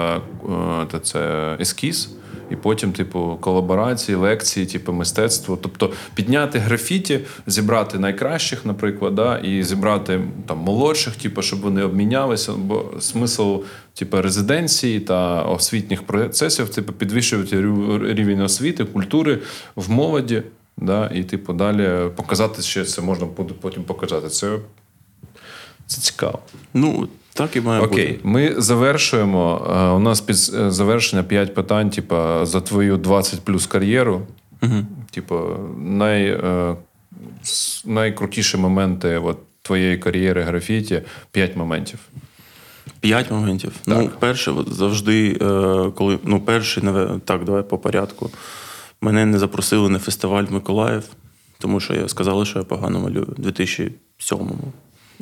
це 1.03 1.57
ескіз. 1.61 2.11
І 2.55 2.57
потім, 2.57 2.93
типу, 2.93 3.39
колаборації, 3.41 4.17
лекції, 4.17 4.67
типу, 4.67 4.93
мистецтво. 4.93 5.59
Тобто 5.63 5.93
підняти 6.15 6.59
графіті, 6.59 7.21
зібрати 7.47 7.99
найкращих, 7.99 8.67
наприклад, 8.67 9.15
да, 9.15 9.39
і 9.39 9.63
зібрати 9.63 10.21
там 10.47 10.59
молодших, 10.59 11.17
типу, 11.17 11.43
щоб 11.43 11.61
вони 11.61 11.83
обмінялися. 11.83 12.53
Бо 12.53 12.85
смисл 13.01 13.57
типу, 13.95 14.23
резиденції 14.23 15.01
та 15.01 15.43
освітніх 15.43 16.03
процесів, 16.03 16.69
типу, 16.69 16.93
підвищувати 16.93 17.57
рівень 18.15 18.41
освіти, 18.41 18.85
культури 18.85 19.39
в 19.77 19.91
молоді. 19.91 20.43
Да, 20.77 21.11
І, 21.15 21.25
типу, 21.25 21.53
далі 21.53 22.11
показати, 22.17 22.63
що 22.63 22.85
це 22.85 23.03
можна 23.03 23.27
буде 23.27 23.55
потім 23.61 23.85
показати. 23.85 24.29
Це 24.29 24.59
це 25.87 26.01
цікаво. 26.01 26.39
Ну, 26.75 27.09
так 27.35 27.57
і 27.57 27.61
має 27.61 27.83
Окей, 27.83 28.09
бути. 28.09 28.21
ми 28.25 28.55
завершуємо. 28.59 29.67
Е, 29.71 29.89
у 29.89 29.99
нас 29.99 30.21
під 30.21 30.37
е, 30.37 30.71
завершення 30.71 31.23
5 31.23 31.55
питань, 31.55 31.91
типу, 31.91 32.17
за 32.43 32.61
твою 32.61 32.97
20 32.97 33.41
плюс 33.41 33.67
кар'єру. 33.67 34.23
Угу. 34.63 34.75
Типу, 35.11 35.41
най, 35.79 36.27
е, 36.27 36.77
найкрутіші 37.85 38.57
моменти 38.57 39.19
от, 39.19 39.39
твоєї 39.63 39.99
кар'єри 39.99 40.43
графіті 40.43 41.03
5 41.31 41.57
моментів. 41.57 41.99
П'ять 43.01 43.31
моментів. 43.31 43.73
Ну, 43.87 43.95
Так. 43.95 44.05
Ну, 44.05 44.11
перше, 44.19 44.55
завжди, 44.67 45.35
коли 45.95 46.19
ну, 46.25 46.41
перший, 46.41 46.83
так, 47.25 47.45
давай 47.45 47.63
по 47.63 47.79
порядку. 47.79 48.31
Мене 49.01 49.27
не 49.27 49.39
запросили 49.39 49.89
на 49.89 49.99
фестиваль 49.99 50.45
Миколаїв, 50.51 51.03
тому 51.59 51.81
що 51.81 51.95
я 51.95 52.09
сказали, 52.09 52.45
що 52.45 52.59
я 52.59 52.65
погано 52.65 53.01
малюю 53.01 53.35
у 53.39 53.43
2007-му. 53.43 54.73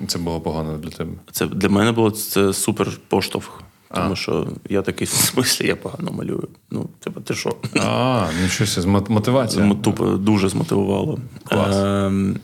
Це 0.07 0.19
було 0.19 0.41
погано 0.41 0.79
для 0.79 0.91
тебе. 0.91 1.11
Це 1.33 1.47
для 1.47 1.69
мене 1.69 1.93
було 1.93 2.11
це 2.11 2.53
супер 2.53 2.91
поштовх. 3.09 3.63
Тому 3.95 4.17
що 4.17 4.47
я 4.69 4.83
такий 4.83 5.07
в 5.07 5.11
смислі, 5.11 5.67
я 5.67 5.77
погано 5.77 6.13
малюю. 6.13 6.49
Ну, 6.71 6.89
типу, 7.01 7.21
ти 7.21 7.35
що? 7.35 7.57
А, 7.81 8.27
нічого 8.43 8.67
щось 8.67 8.79
з 8.79 8.85
мотивація. 8.87 9.75
Тупо 9.75 10.07
дуже 10.07 10.49
змотивувало. 10.49 11.19
Клас. 11.45 11.77
Ем, 11.77 12.37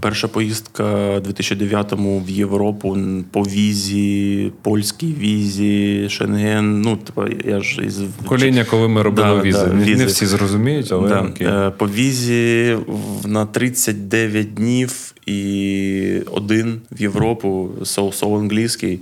перша 0.00 0.28
поїздка 0.28 0.84
у 1.16 1.20
2009-му 1.20 2.20
в 2.26 2.30
Європу 2.30 2.98
по 3.30 3.42
візі, 3.42 4.52
польській 4.62 5.14
візі, 5.18 6.08
Шенген. 6.10 6.80
Ну, 6.80 6.96
типа, 6.96 7.26
я 7.44 7.60
ж 7.60 7.82
із 7.86 8.00
Покоління, 8.22 8.66
коли 8.70 8.88
ми 8.88 9.02
робили 9.02 9.36
Да, 9.36 9.42
візи. 9.42 9.58
да, 9.66 9.72
Не- 9.72 9.94
Не 9.96 10.06
всі 10.06 10.26
зрозуміють, 10.26 10.92
але 10.92 11.08
Да. 11.08 11.20
окей. 11.20 11.46
Е, 11.46 11.70
По 11.78 11.88
візі 11.88 12.76
на 13.24 13.46
39 13.46 14.54
днів 14.54 15.14
і 15.26 16.20
один 16.32 16.80
в 16.92 17.02
Європу, 17.02 17.70
соу, 17.84 18.38
англійський. 18.38 19.00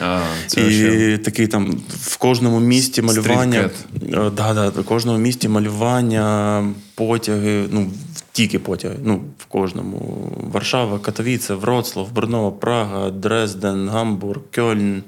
А, 0.00 0.20
це 0.46 0.68
і 0.68 0.70
ще... 0.72 1.18
такий 1.18 1.46
там 1.46 1.76
в 1.88 2.16
кожному 2.16 2.60
місті 2.60 3.02
малювання. 3.02 3.70
Е, 4.02 4.30
Да, 4.36 4.54
да, 4.54 4.68
в 4.68 4.84
кожному 4.84 5.18
місті 5.18 5.48
малювання, 5.48 6.64
потяги, 6.94 7.64
ну 7.70 7.90
тільки 8.32 8.58
потяги. 8.58 8.96
Ну, 9.04 9.24
в 9.38 9.44
кожному. 9.44 10.32
Варшава, 10.52 10.98
Катовіце, 10.98 11.54
Вроцлав, 11.54 12.12
Брно, 12.12 12.52
Прага, 12.52 13.10
Дрезден, 13.10 13.88
Гамбург, 13.88 14.40
Кьольн, 14.54 15.02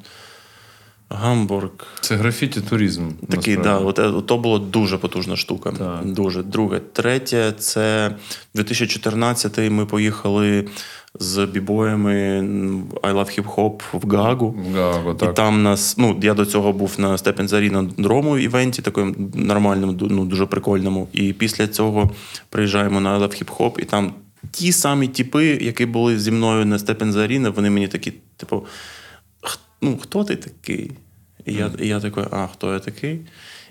Гамбург. 1.08 1.70
Це 2.00 2.16
графіті 2.16 2.60
туризм. 2.60 3.10
Такий, 3.30 3.56
да, 3.56 3.78
от, 3.78 3.98
от, 3.98 4.24
е, 4.24 4.26
то 4.26 4.38
було 4.38 4.58
дуже 4.58 4.98
потужна 4.98 5.36
штука. 5.36 5.72
Так. 5.72 6.04
Дуже. 6.04 6.42
Друге. 6.42 6.80
Третє, 6.92 7.52
це 7.58 8.14
2014 8.54 9.70
ми 9.70 9.86
поїхали 9.86 10.68
з 11.20 11.46
бібоями 11.46 12.12
I 13.02 13.12
Love 13.12 13.38
Hip 13.40 13.54
Hop 13.54 13.82
в 13.92 14.08
Гаагу. 14.08 14.54
Гаго, 14.74 15.12
І 15.12 15.14
так. 15.14 15.34
там 15.34 15.62
нас, 15.62 15.98
ну 15.98 16.20
я 16.22 16.34
до 16.34 16.46
цього 16.46 16.72
був 16.72 16.94
на 16.98 17.18
Степен 17.18 17.48
Зарі 17.48 17.70
на 17.70 17.82
дрому 17.82 18.38
івенті, 18.38 18.82
такому 18.82 19.14
нормальному, 19.34 19.92
ну 19.92 20.24
дуже 20.24 20.46
прикольному. 20.46 21.08
І 21.12 21.32
після 21.32 21.66
цього 21.66 22.10
приїжджаємо 22.48 23.00
на 23.00 23.18
I 23.18 23.22
Love 23.22 23.42
Hip 23.42 23.56
Hop, 23.56 23.80
і 23.80 23.84
там 23.84 24.14
ті 24.50 24.72
самі 24.72 25.08
типи, 25.08 25.46
які 25.46 25.86
були 25.86 26.18
зі 26.18 26.30
мною 26.30 26.66
на 26.66 26.78
Степен 26.78 27.12
Заріна, 27.12 27.50
вони 27.50 27.70
мені 27.70 27.88
такі, 27.88 28.12
типу, 28.36 28.66
ну 29.82 29.98
хто 30.02 30.24
ти 30.24 30.36
такий? 30.36 30.90
І 31.46 31.52
я, 31.52 31.70
і 31.80 31.88
я 31.88 32.00
такий, 32.00 32.24
а 32.30 32.46
хто 32.46 32.72
я 32.72 32.78
такий? 32.78 33.20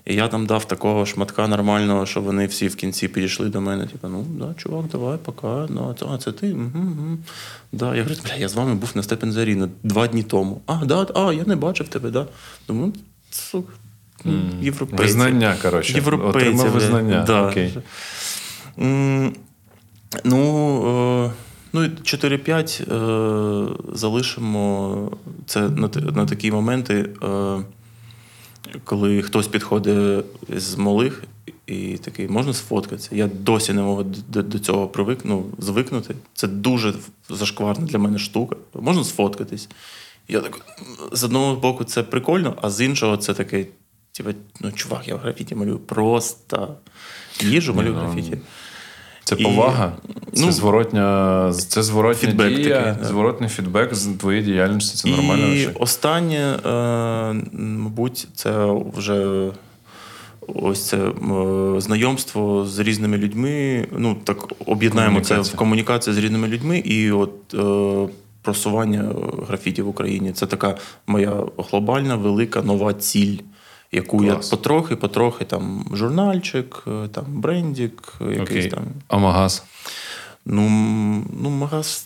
І 0.05 0.15
я 0.15 0.27
там 0.27 0.45
дав 0.45 0.65
такого 0.65 1.05
шматка 1.05 1.47
нормального, 1.47 2.05
що 2.05 2.21
вони 2.21 2.45
всі 2.45 2.67
в 2.67 2.75
кінці 2.75 3.07
підійшли 3.07 3.49
до 3.49 3.61
мене. 3.61 3.88
Типу, 3.88 4.07
ну 4.07 4.25
да, 4.30 4.53
чувак, 4.57 4.85
давай, 4.91 5.17
пока. 5.17 5.67
Ну, 5.69 5.89
а 5.91 5.99
це, 5.99 6.05
а, 6.05 6.17
це 6.17 6.31
ти? 6.31 6.53
Угу, 6.53 6.69
угу. 6.75 7.17
Да. 7.71 7.95
Я 7.95 8.03
говорю, 8.03 8.21
бля, 8.25 8.35
я 8.35 8.47
з 8.49 8.53
вами 8.53 8.75
був 8.75 8.91
на 8.95 9.03
Степен 9.03 9.31
Заріна 9.31 9.69
два 9.84 10.07
дні 10.07 10.23
тому. 10.23 10.61
А, 10.65 10.85
да, 10.85 11.07
а, 11.15 11.34
я 11.34 11.43
не 11.45 11.55
бачив 11.55 11.88
тебе, 11.88 12.09
да. 12.09 12.27
Думаю, 12.67 12.93
сука, 13.31 13.73
ну, 14.23 14.41
європейці. 14.61 15.03
Визнання, 15.03 15.55
коротше. 15.61 15.93
Європейці. 15.93 16.38
Отримав 16.38 16.69
визнання. 16.69 17.23
Да. 17.27 17.49
Окей. 17.49 17.77
Ну, 20.23 21.25
е, 21.25 21.31
ну 21.73 21.81
4-5 21.81 22.81
е, 22.81 23.75
залишимо 23.93 25.11
це 25.45 25.69
на 26.15 26.25
такі 26.25 26.51
моменти, 26.51 27.09
е, 27.23 27.59
коли 28.84 29.22
хтось 29.22 29.48
підходить 29.48 30.26
з 30.49 30.76
малих 30.76 31.23
і 31.68 31.98
такий, 31.98 32.27
можна 32.27 32.53
сфоткатися. 32.53 33.10
Я 33.11 33.27
досі 33.27 33.73
не 33.73 33.81
можу 33.81 34.03
до, 34.27 34.44
до 34.44 34.60
цього 34.60 34.88
привик, 34.88 35.19
ну, 35.23 35.45
звикнути. 35.60 36.15
Це 36.34 36.48
дуже 36.48 36.94
зашкварна 37.30 37.85
для 37.85 37.98
мене 37.98 38.19
штука. 38.19 38.56
Можна 38.73 39.03
сфоткатись. 39.03 39.69
Я 40.27 40.40
так, 40.40 40.61
з 41.11 41.23
одного 41.23 41.56
боку, 41.56 41.84
це 41.84 42.03
прикольно, 42.03 42.57
а 42.61 42.69
з 42.69 42.85
іншого, 42.85 43.18
це 43.18 43.34
такий, 43.34 43.68
типу, 44.11 44.30
ну, 44.61 44.72
чувак, 44.72 45.07
я 45.07 45.15
в 45.15 45.19
графіті 45.19 45.56
малюю 45.56 45.80
просто 45.80 46.76
їжу, 47.40 47.73
малюю 47.73 47.94
в 47.94 47.98
ну, 47.98 48.03
графіті. 48.03 48.38
Це 49.35 49.41
І- 49.41 49.43
повага, 49.43 49.91
це 50.34 50.45
ну, 50.45 50.51
зворотня, 50.51 51.53
це 51.68 51.84
зворотня 51.84 52.30
фідбек 52.30 52.55
дія, 52.55 52.77
такий, 52.81 52.93
да. 53.01 53.07
зворотний 53.07 53.49
фідбек 53.49 53.95
з 53.95 54.05
твоєї 54.05 54.43
діяльності. 54.43 54.97
Це 54.97 55.15
нормально. 55.15 55.47
І 55.47 55.49
речі. 55.51 55.69
останнє, 55.80 56.60
е, 56.65 56.69
мабуть, 57.53 58.27
це 58.35 58.81
вже 58.97 59.47
ось 60.47 60.88
це 60.88 60.97
е, 60.97 61.11
знайомство 61.81 62.65
з 62.65 62.80
різними 62.80 63.18
людьми. 63.18 63.88
Ну, 63.97 64.18
так 64.23 64.38
об'єднаємо 64.65 65.22
це 65.22 65.26
в 65.26 65.27
Комунікація. 65.27 65.57
комунікації 65.57 66.14
з 66.14 66.18
різними 66.18 66.47
людьми, 66.47 66.77
і 66.77 67.11
от 67.11 67.34
е, 67.53 68.14
просування 68.41 69.05
графіті 69.47 69.81
в 69.81 69.88
Україні. 69.88 70.31
Це 70.31 70.45
така 70.45 70.77
моя 71.07 71.34
глобальна, 71.57 72.15
велика 72.15 72.61
нова 72.61 72.93
ціль. 72.93 73.38
Яку 73.93 74.17
Клас. 74.17 74.45
я 74.45 74.49
потрохи, 74.57 74.95
потрохи 74.95 75.45
там 75.45 75.85
журнальчик, 75.93 76.83
е, 76.87 77.07
там 77.07 77.25
брендік, 77.27 78.13
е, 78.21 78.25
якийсь 78.25 78.49
Окей. 78.65 78.67
там. 78.69 78.83
А 79.07 79.17
магаз? 79.17 79.63
Ну, 80.45 80.61
ну, 81.41 81.49
магаз. 81.49 82.05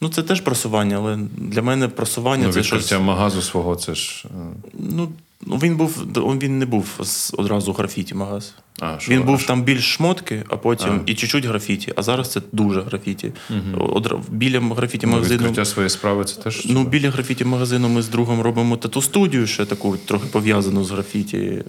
Ну, 0.00 0.08
це 0.08 0.22
теж 0.22 0.40
просування, 0.40 0.96
але 0.96 1.18
для 1.36 1.62
мене 1.62 1.88
просування 1.88 2.46
Ну, 2.46 2.52
це 2.52 2.60
відкриття 2.60 2.86
щось. 2.86 3.00
магазу 3.00 3.42
свого, 3.42 3.76
це 3.76 3.94
ж. 3.94 4.24
е, 4.26 4.30
Ну, 4.74 5.08
ну, 5.46 5.56
він 5.56 5.76
був 5.76 6.06
він 6.42 6.58
не 6.58 6.66
був 6.66 6.86
одразу 7.32 7.72
графіті 7.72 8.14
магаз. 8.14 8.54
А, 8.80 8.98
що 8.98 9.12
він 9.12 9.18
був 9.22 9.26
був 9.26 9.46
там 9.46 9.62
більш 9.62 9.94
шмотки, 9.94 10.44
а 10.48 10.56
потім 10.56 10.88
А. 11.06 11.10
і 11.10 11.14
чуть-чуть 11.14 11.44
графіті. 11.44 11.92
А 11.96 12.02
зараз 12.02 12.32
це 12.32 12.40
дуже 12.52 12.80
графіті. 12.82 13.32
Одра- 13.74 14.20
біля 14.30 14.60
графіті 14.60 15.06
Ну, 15.06 15.12
магазину. 15.12 15.38
відкриття 15.38 15.64
своєї 15.64 15.90
справи 15.90 16.24
це 16.24 16.40
теж. 16.42 16.66
Ну, 16.70 16.84
біля 16.84 17.10
графіті 17.10 17.44
магазину 17.44 17.88
ми 17.88 18.02
з 18.02 18.08
другом 18.08 18.40
робимо 18.40 18.76
тату 18.76 19.02
студію, 19.02 19.46
ще 19.46 19.64
таку 19.64 19.96
трохи 19.96 20.26
пов'язану 20.26 20.84
з 20.84 20.90
графіті 20.90 21.62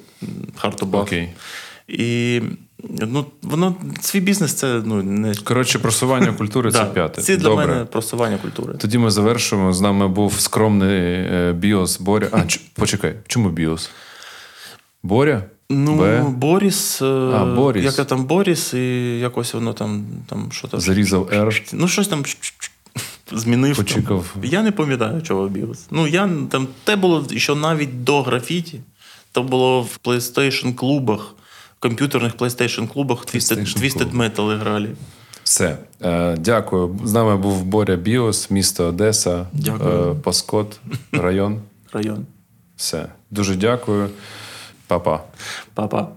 Хартобах. 0.55 1.01
Окей. 1.01 1.29
І 1.87 2.41
ну, 2.83 3.25
воно 3.41 3.75
свій 4.01 4.19
бізнес 4.19 4.53
це 4.53 4.81
ну, 4.85 5.03
не 5.03 5.35
Коротше, 5.35 5.79
просування 5.79 6.33
культури 6.33 6.71
це 6.71 6.85
п'яте. 6.85 7.21
Це 7.21 7.37
для 7.37 7.43
Добре. 7.43 7.67
мене 7.67 7.85
просування 7.85 8.37
культури. 8.37 8.73
Тоді 8.77 8.97
ми 8.97 9.11
завершуємо. 9.11 9.73
З 9.73 9.81
нами 9.81 10.07
був 10.07 10.39
скромний 10.39 10.99
е, 11.13 11.53
біос 11.57 11.99
Боря. 11.99 12.27
А, 12.31 12.41
ч- 12.41 12.61
почекай, 12.73 13.15
чому 13.27 13.49
біос? 13.49 13.89
Боря? 15.03 15.43
Ну, 15.71 15.95
Б? 15.95 16.23
Боріс, 16.29 17.01
А, 17.01 17.53
Боріс. 17.55 17.85
Яка 17.85 18.03
там 18.05 18.25
Боріс, 18.25 18.73
і 18.73 19.19
якось 19.19 19.53
воно 19.53 19.73
там, 19.73 20.05
там 20.27 20.47
що 20.51 20.67
там. 20.67 20.79
Зарізав 20.79 21.29
R. 21.29 21.69
Ну, 21.73 21.87
щось 21.87 22.07
там 22.07 22.23
змінив. 23.31 23.75
там. 23.75 23.85
Почекав. 23.85 24.35
Я 24.43 24.63
не 24.63 24.71
пам'ятаю, 24.71 25.21
чого 25.21 25.47
Біос. 25.47 25.85
Ну, 25.91 26.07
я 26.07 26.29
там 26.51 26.67
те 26.83 26.95
було 26.95 27.25
що 27.35 27.55
навіть 27.55 28.03
до 28.03 28.21
графіті. 28.21 28.79
То 29.31 29.43
було 29.43 29.81
в 29.81 29.99
PlayStation 30.03 30.73
клубах, 30.75 31.35
комп'ютерних 31.79 32.35
PlayStation 32.35 32.87
клубах 32.87 33.25
Twisted, 33.25 33.57
PlayStation 33.59 33.81
Twisted 33.83 34.09
клуб. 34.11 34.15
Metal 34.21 34.59
грали. 34.59 34.89
Все. 35.43 35.77
Е, 36.03 36.35
дякую. 36.39 36.99
З 37.03 37.13
нами 37.13 37.37
був 37.37 37.63
Боря 37.63 37.95
Біос, 37.95 38.51
місто 38.51 38.85
Одеса, 38.85 39.45
Дякую. 39.53 40.11
е, 40.11 40.15
Паскот, 40.23 40.79
район. 41.11 41.61
Район. 41.93 42.25
Все. 42.75 43.05
Дуже 43.31 43.55
дякую. 43.55 44.09
Па-па. 44.87 45.23
Па-па. 45.73 46.07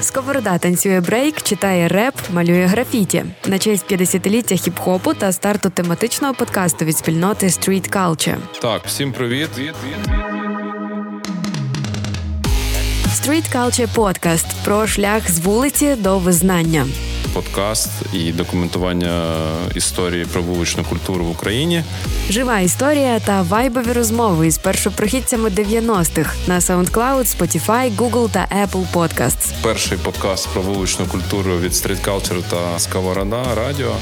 Сковорода 0.00 0.58
танцює 0.58 1.00
брейк, 1.00 1.42
читає 1.42 1.88
реп, 1.88 2.14
малює 2.34 2.66
графіті 2.66 3.24
на 3.46 3.58
честь 3.58 3.92
50-ліття 3.92 4.54
хіп-хопу 4.54 5.14
та 5.14 5.32
старту 5.32 5.70
тематичного 5.70 6.34
подкасту 6.34 6.84
від 6.84 6.96
спільноти 6.96 7.46
Street 7.46 7.90
Culture. 7.90 8.36
Так, 8.60 8.82
всім 8.86 9.12
привіт. 9.12 9.50
Street 13.26 13.56
Culture 13.56 13.88
Podcast 13.94 14.44
про 14.64 14.86
шлях 14.86 15.30
з 15.30 15.38
вулиці 15.38 15.94
до 15.94 16.18
визнання. 16.18 16.86
Подкаст 17.34 17.90
і 18.12 18.32
документування 18.32 19.36
історії 19.74 20.24
про 20.24 20.42
вуличну 20.42 20.84
культуру 20.84 21.24
в 21.24 21.30
Україні. 21.30 21.84
Жива 22.30 22.60
історія 22.60 23.20
та 23.20 23.42
вайбові 23.42 23.92
розмови 23.92 24.46
із 24.46 24.58
першопрохідцями 24.58 25.48
90-х 25.48 26.36
на 26.46 26.58
SoundCloud, 26.58 27.36
Spotify, 27.36 27.96
Google 27.96 28.30
та 28.30 28.48
Apple 28.66 28.86
Podcasts. 28.92 29.52
Перший 29.62 29.98
подкаст 29.98 30.48
про 30.48 30.62
вуличну 30.62 31.06
культуру 31.06 31.58
від 31.58 31.72
Street 31.72 32.04
Culture 32.04 32.42
та 32.50 32.78
Сковорода 32.78 33.54
Радіо. 33.54 33.92